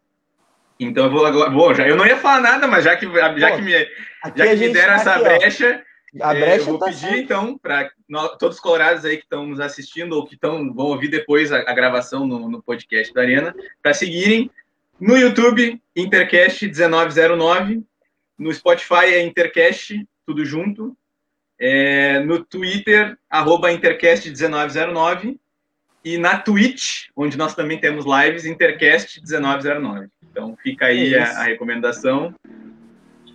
Então 0.81 1.05
eu 1.05 1.11
vou 1.11 1.27
agora. 1.27 1.51
Bom, 1.51 1.75
já, 1.75 1.87
eu 1.87 1.95
não 1.95 2.07
ia 2.07 2.17
falar 2.17 2.41
nada, 2.41 2.67
mas 2.67 2.85
já 2.85 2.97
que, 2.97 3.07
já 3.07 3.55
que 3.55 3.63
me, 3.63 3.73
já 3.73 4.47
que 4.47 4.57
me 4.57 4.69
deram 4.71 4.95
tá 4.95 5.01
essa 5.01 5.15
aqui, 5.17 5.23
brecha, 5.23 5.85
a 6.21 6.35
brecha 6.35 6.47
é, 6.47 6.59
eu 6.61 6.65
vou 6.65 6.79
tá 6.79 6.87
pedir, 6.87 7.19
então, 7.19 7.59
para 7.59 7.91
todos 8.39 8.57
os 8.57 8.63
colorados 8.63 9.05
aí 9.05 9.19
que 9.19 9.25
estão 9.25 9.47
nos 9.47 9.61
assistindo 9.61 10.15
ou 10.15 10.27
que 10.27 10.37
tão, 10.37 10.73
vão 10.73 10.87
ouvir 10.87 11.09
depois 11.09 11.53
a, 11.53 11.59
a 11.59 11.75
gravação 11.75 12.27
no, 12.27 12.49
no, 12.49 12.63
podcast 12.63 13.13
da 13.13 13.21
Arena, 13.21 13.55
para 13.83 13.93
seguirem 13.93 14.51
no 14.99 15.17
YouTube, 15.17 15.81
Intercast 15.95 16.67
1909, 16.67 17.83
no 18.39 18.53
Spotify 18.53 19.15
é 19.15 19.23
Intercast, 19.23 20.07
tudo 20.27 20.45
junto, 20.45 20.97
é, 21.65 22.19
no 22.19 22.45
Twitter, 22.45 23.17
arroba 23.31 23.71
Intercast1909, 23.71 25.39
e 26.05 26.19
na 26.19 26.37
Twitch, 26.37 27.07
onde 27.15 27.39
nós 27.39 27.55
também 27.55 27.79
temos 27.79 28.05
lives, 28.05 28.45
Intercast1909. 28.45 30.09
Então 30.29 30.57
fica 30.61 30.87
aí 30.87 31.15
é 31.15 31.23
a, 31.23 31.39
a, 31.39 31.43
recomendação. 31.45 32.35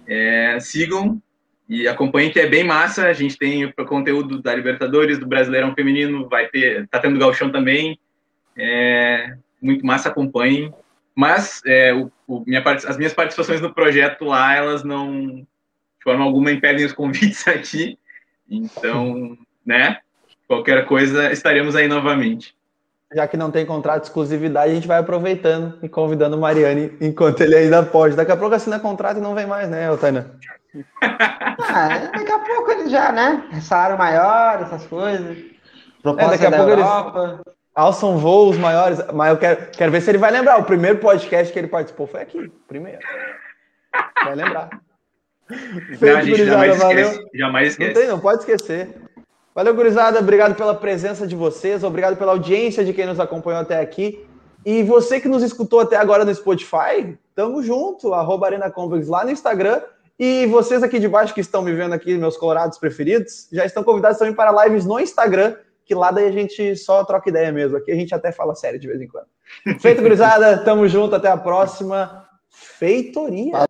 É, 0.06 0.60
sigam 0.60 1.22
e 1.70 1.88
acompanhem 1.88 2.30
que 2.30 2.42
é 2.42 2.46
bem 2.46 2.66
massa. 2.66 3.08
A 3.08 3.14
gente 3.14 3.38
tem 3.38 3.64
o 3.64 3.74
conteúdo 3.86 4.42
da 4.42 4.54
Libertadores, 4.54 5.18
do 5.18 5.26
Brasileirão 5.26 5.74
Feminino, 5.74 6.28
vai 6.28 6.50
ter, 6.50 6.86
tá 6.90 7.00
tendo 7.00 7.18
Galchão 7.18 7.50
também. 7.50 7.98
É, 8.58 9.38
muito 9.62 9.86
massa, 9.86 10.10
acompanhem. 10.10 10.74
Mas 11.16 11.62
é, 11.66 11.94
o, 11.94 12.12
o, 12.28 12.44
minha, 12.46 12.62
as 12.62 12.98
minhas 12.98 13.14
participações 13.14 13.62
no 13.62 13.74
projeto 13.74 14.26
lá, 14.26 14.54
elas 14.54 14.84
não, 14.84 15.38
de 15.38 16.04
forma 16.04 16.26
alguma, 16.26 16.52
impedem 16.52 16.86
os 16.86 16.92
convites 16.92 17.48
aqui. 17.48 17.98
Então, 18.50 19.38
né? 19.66 19.98
Qualquer 20.48 20.86
coisa, 20.86 21.32
estaremos 21.32 21.76
aí 21.76 21.88
novamente. 21.88 22.56
Já 23.14 23.28
que 23.28 23.38
não 23.38 23.52
tem 23.52 23.66
contrato 23.66 24.02
de 24.02 24.08
exclusividade, 24.08 24.72
a 24.72 24.76
gente 24.76 24.88
vai 24.88 25.00
aproveitando 25.00 25.78
e 25.82 25.88
convidando 25.88 26.36
o 26.36 26.40
Mariani 26.40 26.92
enquanto 27.00 27.42
ele 27.42 27.56
ainda 27.56 27.84
pode. 27.84 28.16
Daqui 28.16 28.32
a 28.32 28.38
pouco 28.38 28.56
assina 28.56 28.80
contrato 28.80 29.18
e 29.18 29.22
não 29.22 29.34
vem 29.34 29.46
mais, 29.46 29.70
né, 29.70 29.90
Otainan? 29.90 30.32
ah, 31.02 32.10
daqui 32.14 32.32
a 32.32 32.40
pouco 32.40 32.72
ele 32.72 32.90
já, 32.90 33.12
né? 33.12 33.44
Salário 33.62 33.98
maior, 33.98 34.62
essas 34.62 34.86
coisas. 34.86 35.38
Proposta 36.04 36.36
é, 36.36 36.38
daqui 36.38 36.46
a 36.46 36.58
pouco 36.58 36.72
Europa. 36.72 37.42
Eles 37.46 37.58
alçam 37.74 38.18
voos 38.18 38.58
maiores. 38.58 39.00
Mas 39.14 39.30
eu 39.30 39.38
quero, 39.38 39.72
quero 39.72 39.92
ver 39.92 40.02
se 40.02 40.12
ele 40.12 40.18
vai 40.18 40.32
lembrar. 40.32 40.60
O 40.60 40.66
primeiro 40.66 41.00
podcast 41.00 41.54
que 41.54 41.60
ele 41.60 41.68
participou 41.68 42.08
foi 42.08 42.22
aqui. 42.22 42.52
Primeiro. 42.68 43.00
Vai 44.24 44.36
lembrar. 44.36 44.70
Feito, 45.98 46.06
não, 46.06 46.18
a 46.18 46.22
gente 46.22 46.46
jamais 46.46 46.78
valeu. 46.78 47.10
esquece. 47.10 47.30
Jamais 47.34 47.68
esquece. 47.70 47.94
Não 47.94 48.02
tem, 48.02 48.10
não 48.10 48.20
pode 48.20 48.40
esquecer. 48.40 48.90
Valeu, 49.56 49.74
gurizada. 49.74 50.20
Obrigado 50.20 50.56
pela 50.56 50.76
presença 50.76 51.26
de 51.26 51.36
vocês. 51.36 51.84
Obrigado 51.84 52.16
pela 52.18 52.34
audiência 52.34 52.86
de 52.86 52.94
quem 52.94 53.06
nos 53.06 53.20
acompanhou 53.20 53.62
até 53.62 53.80
aqui. 53.80 54.24
E 54.66 54.84
você 54.84 55.20
que 55.20 55.28
nos 55.28 55.42
escutou 55.42 55.80
até 55.80 55.96
agora 55.96 56.26
no 56.26 56.36
Spotify, 56.36 57.18
tamo 57.34 57.64
junto. 57.64 58.14
Arroba 58.14 58.48
Arena 58.48 58.70
Complex 58.70 59.08
lá 59.08 59.24
no 59.24 59.32
Instagram. 59.32 59.82
E 60.20 60.46
vocês 60.48 60.84
aqui 60.84 61.00
de 61.00 61.08
baixo 61.08 61.34
que 61.34 61.42
estão 61.42 61.62
me 61.62 61.74
vendo 61.74 61.94
aqui, 61.94 62.18
meus 62.18 62.36
colorados 62.36 62.78
preferidos, 62.78 63.48
já 63.52 63.66
estão 63.66 63.84
convidados 63.84 64.18
também 64.18 64.34
para 64.34 64.66
lives 64.66 64.84
no 64.84 65.00
Instagram, 65.00 65.56
que 65.86 65.94
lá 65.94 66.10
daí 66.10 66.28
a 66.28 66.32
gente 66.32 66.76
só 66.76 67.04
troca 67.04 67.30
ideia 67.30 67.52
mesmo. 67.52 67.78
Aqui 67.78 67.92
a 67.92 67.96
gente 67.96 68.14
até 68.14 68.32
fala 68.32 68.56
sério 68.56 68.80
de 68.80 68.88
vez 68.88 69.00
em 69.00 69.08
quando. 69.08 69.28
Feito, 69.80 70.02
gurizada. 70.02 70.58
Tamo 70.58 70.88
junto. 70.88 71.16
Até 71.16 71.30
a 71.30 71.38
próxima. 71.38 72.28
Feitoria. 72.50 73.58